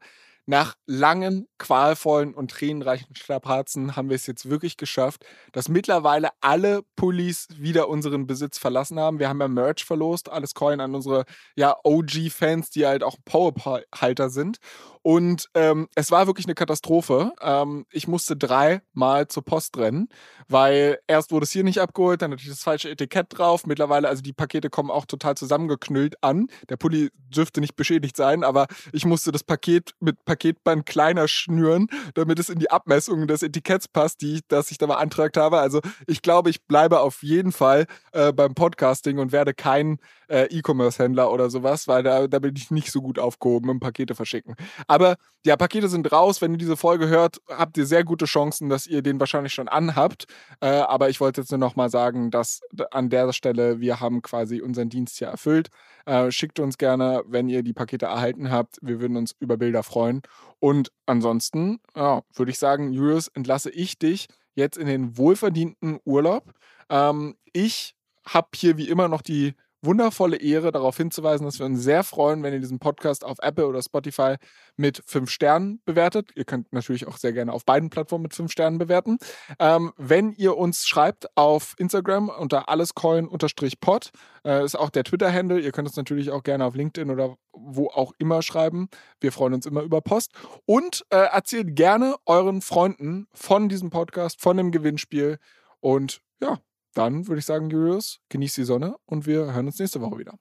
Nach 0.50 0.76
langen, 0.86 1.46
qualvollen 1.58 2.32
und 2.32 2.50
tränenreichen 2.50 3.14
Strapazen 3.14 3.96
haben 3.96 4.08
wir 4.08 4.16
es 4.16 4.26
jetzt 4.26 4.48
wirklich 4.48 4.78
geschafft, 4.78 5.26
dass 5.52 5.68
mittlerweile 5.68 6.30
alle 6.40 6.80
Pullis 6.96 7.48
wieder 7.58 7.90
unseren 7.90 8.26
Besitz 8.26 8.56
verlassen 8.56 8.98
haben. 8.98 9.18
Wir 9.18 9.28
haben 9.28 9.42
ja 9.42 9.48
Merch 9.48 9.84
verlost, 9.84 10.30
alles 10.30 10.54
Coin 10.54 10.80
an 10.80 10.94
unsere 10.94 11.26
ja, 11.54 11.76
OG-Fans, 11.84 12.70
die 12.70 12.86
halt 12.86 13.02
auch 13.02 13.16
Powerhalter 13.26 14.30
sind. 14.30 14.56
Und 15.02 15.48
ähm, 15.54 15.88
es 15.94 16.10
war 16.10 16.26
wirklich 16.26 16.46
eine 16.46 16.54
Katastrophe. 16.54 17.32
Ähm, 17.40 17.86
ich 17.90 18.08
musste 18.08 18.36
dreimal 18.36 19.28
zur 19.28 19.44
Post 19.44 19.76
rennen, 19.78 20.08
weil 20.48 20.98
erst 21.06 21.30
wurde 21.30 21.44
es 21.44 21.50
hier 21.50 21.64
nicht 21.64 21.80
abgeholt, 21.80 22.20
dann 22.22 22.30
natürlich 22.30 22.52
das 22.52 22.62
falsche 22.62 22.90
Etikett 22.90 23.26
drauf. 23.30 23.66
Mittlerweile, 23.66 24.08
also 24.08 24.22
die 24.22 24.32
Pakete 24.32 24.70
kommen 24.70 24.90
auch 24.90 25.06
total 25.06 25.36
zusammengeknüllt 25.36 26.22
an. 26.22 26.48
Der 26.68 26.76
Pulli 26.76 27.10
dürfte 27.14 27.60
nicht 27.60 27.76
beschädigt 27.76 28.16
sein, 28.16 28.44
aber 28.44 28.66
ich 28.92 29.04
musste 29.04 29.32
das 29.32 29.44
Paket 29.44 29.92
mit 30.00 30.24
Paketband 30.38 30.86
kleiner 30.86 31.26
schnüren, 31.26 31.88
damit 32.14 32.38
es 32.38 32.48
in 32.48 32.58
die 32.58 32.70
Abmessungen 32.70 33.26
des 33.26 33.42
Etiketts 33.42 33.88
passt, 33.88 34.22
die 34.22 34.40
das 34.48 34.70
ich 34.70 34.78
da 34.78 34.86
beantragt 34.86 35.36
habe. 35.36 35.58
Also 35.58 35.80
ich 36.06 36.22
glaube, 36.22 36.50
ich 36.50 36.62
bleibe 36.62 37.00
auf 37.00 37.22
jeden 37.22 37.52
Fall 37.52 37.86
äh, 38.12 38.32
beim 38.32 38.54
Podcasting 38.54 39.18
und 39.18 39.32
werde 39.32 39.52
kein 39.52 39.98
äh, 40.28 40.44
E-Commerce-Händler 40.44 41.30
oder 41.32 41.50
sowas, 41.50 41.88
weil 41.88 42.02
da, 42.02 42.26
da 42.26 42.38
bin 42.38 42.54
ich 42.56 42.70
nicht 42.70 42.90
so 42.92 43.02
gut 43.02 43.18
aufgehoben 43.18 43.70
im 43.70 43.80
Pakete 43.80 44.14
verschicken. 44.14 44.54
Aber 44.86 45.16
ja, 45.44 45.56
Pakete 45.56 45.88
sind 45.88 46.10
raus. 46.12 46.40
Wenn 46.40 46.52
ihr 46.52 46.58
diese 46.58 46.76
Folge 46.76 47.08
hört, 47.08 47.38
habt 47.48 47.76
ihr 47.76 47.86
sehr 47.86 48.04
gute 48.04 48.26
Chancen, 48.26 48.68
dass 48.68 48.86
ihr 48.86 49.02
den 49.02 49.20
wahrscheinlich 49.20 49.54
schon 49.54 49.68
anhabt. 49.68 50.26
Äh, 50.60 50.68
aber 50.68 51.08
ich 51.08 51.20
wollte 51.20 51.40
jetzt 51.40 51.50
nur 51.50 51.58
noch 51.58 51.76
mal 51.76 51.90
sagen, 51.90 52.30
dass 52.30 52.60
an 52.90 53.08
der 53.08 53.32
Stelle 53.32 53.80
wir 53.80 54.00
haben 54.00 54.22
quasi 54.22 54.60
unseren 54.60 54.88
Dienst 54.88 55.18
hier 55.18 55.28
erfüllt. 55.28 55.68
Äh, 56.06 56.30
schickt 56.30 56.60
uns 56.60 56.78
gerne, 56.78 57.22
wenn 57.26 57.48
ihr 57.48 57.62
die 57.62 57.72
Pakete 57.72 58.06
erhalten 58.06 58.50
habt. 58.50 58.78
Wir 58.82 59.00
würden 59.00 59.16
uns 59.16 59.34
über 59.38 59.56
Bilder 59.56 59.82
freuen. 59.82 60.22
Und 60.60 60.90
ansonsten, 61.06 61.80
ja, 61.96 62.22
würde 62.34 62.50
ich 62.50 62.58
sagen, 62.58 62.92
Julius, 62.92 63.28
entlasse 63.28 63.70
ich 63.70 63.98
dich 63.98 64.26
jetzt 64.54 64.76
in 64.76 64.86
den 64.86 65.16
wohlverdienten 65.16 66.00
Urlaub. 66.04 66.52
Ähm, 66.90 67.36
ich 67.52 67.94
habe 68.26 68.48
hier 68.54 68.76
wie 68.76 68.88
immer 68.88 69.08
noch 69.08 69.22
die 69.22 69.54
wundervolle 69.82 70.36
Ehre, 70.36 70.72
darauf 70.72 70.96
hinzuweisen, 70.96 71.46
dass 71.46 71.58
wir 71.58 71.66
uns 71.66 71.82
sehr 71.82 72.02
freuen, 72.04 72.42
wenn 72.42 72.52
ihr 72.52 72.60
diesen 72.60 72.78
Podcast 72.78 73.24
auf 73.24 73.38
Apple 73.40 73.66
oder 73.66 73.82
Spotify 73.82 74.36
mit 74.76 75.02
fünf 75.06 75.30
Sternen 75.30 75.80
bewertet. 75.84 76.30
Ihr 76.34 76.44
könnt 76.44 76.72
natürlich 76.72 77.06
auch 77.06 77.16
sehr 77.16 77.32
gerne 77.32 77.52
auf 77.52 77.64
beiden 77.64 77.90
Plattformen 77.90 78.22
mit 78.22 78.34
fünf 78.34 78.50
Sternen 78.50 78.78
bewerten. 78.78 79.18
Ähm, 79.58 79.92
wenn 79.96 80.32
ihr 80.32 80.56
uns 80.56 80.86
schreibt 80.86 81.36
auf 81.36 81.74
Instagram 81.78 82.28
unter 82.28 82.68
allescoin-pod, 82.68 84.10
äh, 84.44 84.64
ist 84.64 84.76
auch 84.76 84.90
der 84.90 85.04
Twitter-Handle. 85.04 85.60
Ihr 85.60 85.72
könnt 85.72 85.88
uns 85.88 85.96
natürlich 85.96 86.30
auch 86.30 86.42
gerne 86.42 86.64
auf 86.64 86.74
LinkedIn 86.74 87.10
oder 87.10 87.36
wo 87.52 87.88
auch 87.88 88.12
immer 88.18 88.42
schreiben. 88.42 88.88
Wir 89.20 89.32
freuen 89.32 89.54
uns 89.54 89.66
immer 89.66 89.82
über 89.82 90.00
Post. 90.00 90.32
Und 90.64 91.04
äh, 91.10 91.16
erzählt 91.16 91.76
gerne 91.76 92.16
euren 92.26 92.62
Freunden 92.62 93.26
von 93.32 93.68
diesem 93.68 93.90
Podcast, 93.90 94.40
von 94.40 94.56
dem 94.56 94.70
Gewinnspiel. 94.70 95.38
Und 95.80 96.20
ja, 96.40 96.58
dann 96.98 97.28
würde 97.28 97.38
ich 97.38 97.44
sagen, 97.44 97.70
Julius, 97.70 98.18
genieß 98.28 98.54
die 98.54 98.64
Sonne 98.64 98.96
und 99.06 99.26
wir 99.26 99.52
hören 99.52 99.66
uns 99.66 99.78
nächste 99.78 100.00
Woche 100.00 100.18
wieder. 100.18 100.34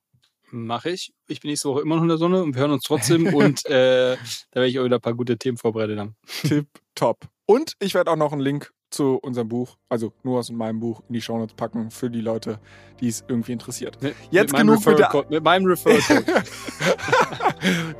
Mache 0.50 0.90
ich. 0.92 1.14
Ich 1.28 1.42
bin 1.42 1.50
nächste 1.50 1.70
Woche 1.70 1.82
immer 1.82 1.98
noch 1.98 2.04
in 2.04 2.08
der 2.08 2.18
Sonne 2.18 2.42
und 2.42 2.56
wir 2.56 2.62
hören 2.62 2.72
uns 2.72 2.84
trotzdem 2.84 3.34
und 3.34 3.66
äh, 3.70 4.16
da 4.52 4.56
werde 4.56 4.68
ich 4.68 4.80
auch 4.80 4.86
wieder 4.86 4.98
ein 4.98 5.02
paar 5.02 5.14
gute 5.14 5.38
Themen 5.38 5.58
vorbereitet 5.58 6.00
haben. 6.00 6.16
Tipp 6.42 6.68
top. 6.96 7.28
Und 7.46 7.74
ich 7.80 7.94
werde 7.94 8.12
auch 8.12 8.16
noch 8.16 8.32
einen 8.32 8.42
Link 8.42 8.72
zu 8.90 9.20
unserem 9.22 9.50
Buch, 9.50 9.78
also 9.90 10.14
Noahs 10.24 10.50
und 10.50 10.56
meinem 10.56 10.80
Buch, 10.80 11.02
in 11.10 11.14
die 11.14 11.22
Shownotes 11.22 11.54
packen 11.56 11.92
für 11.92 12.10
die 12.10 12.22
Leute, 12.22 12.60
die 13.02 13.10
es 13.10 13.24
irgendwie 13.28 13.52
interessiert. 13.52 14.02
Mit, 14.02 14.16
Jetzt 14.32 14.54
mit 14.54 14.62
genug 14.62 14.86
mit, 14.86 14.98
der, 14.98 15.08
Code, 15.08 15.28
mit 15.30 15.44
meinem 15.44 15.66
Referral-Code. 15.66 16.44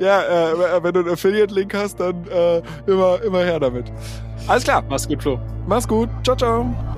ja, 0.00 0.52
äh, 0.52 0.82
wenn 0.82 0.94
du 0.94 1.00
einen 1.00 1.10
Affiliate-Link 1.10 1.74
hast, 1.74 2.00
dann 2.00 2.26
äh, 2.26 2.62
immer, 2.86 3.22
immer 3.22 3.44
her 3.44 3.60
damit. 3.60 3.92
Alles 4.46 4.64
klar. 4.64 4.82
Mach's 4.88 5.06
gut, 5.06 5.22
Flo. 5.22 5.38
Mach's 5.66 5.86
gut. 5.86 6.08
Ciao, 6.24 6.34
ciao. 6.34 6.97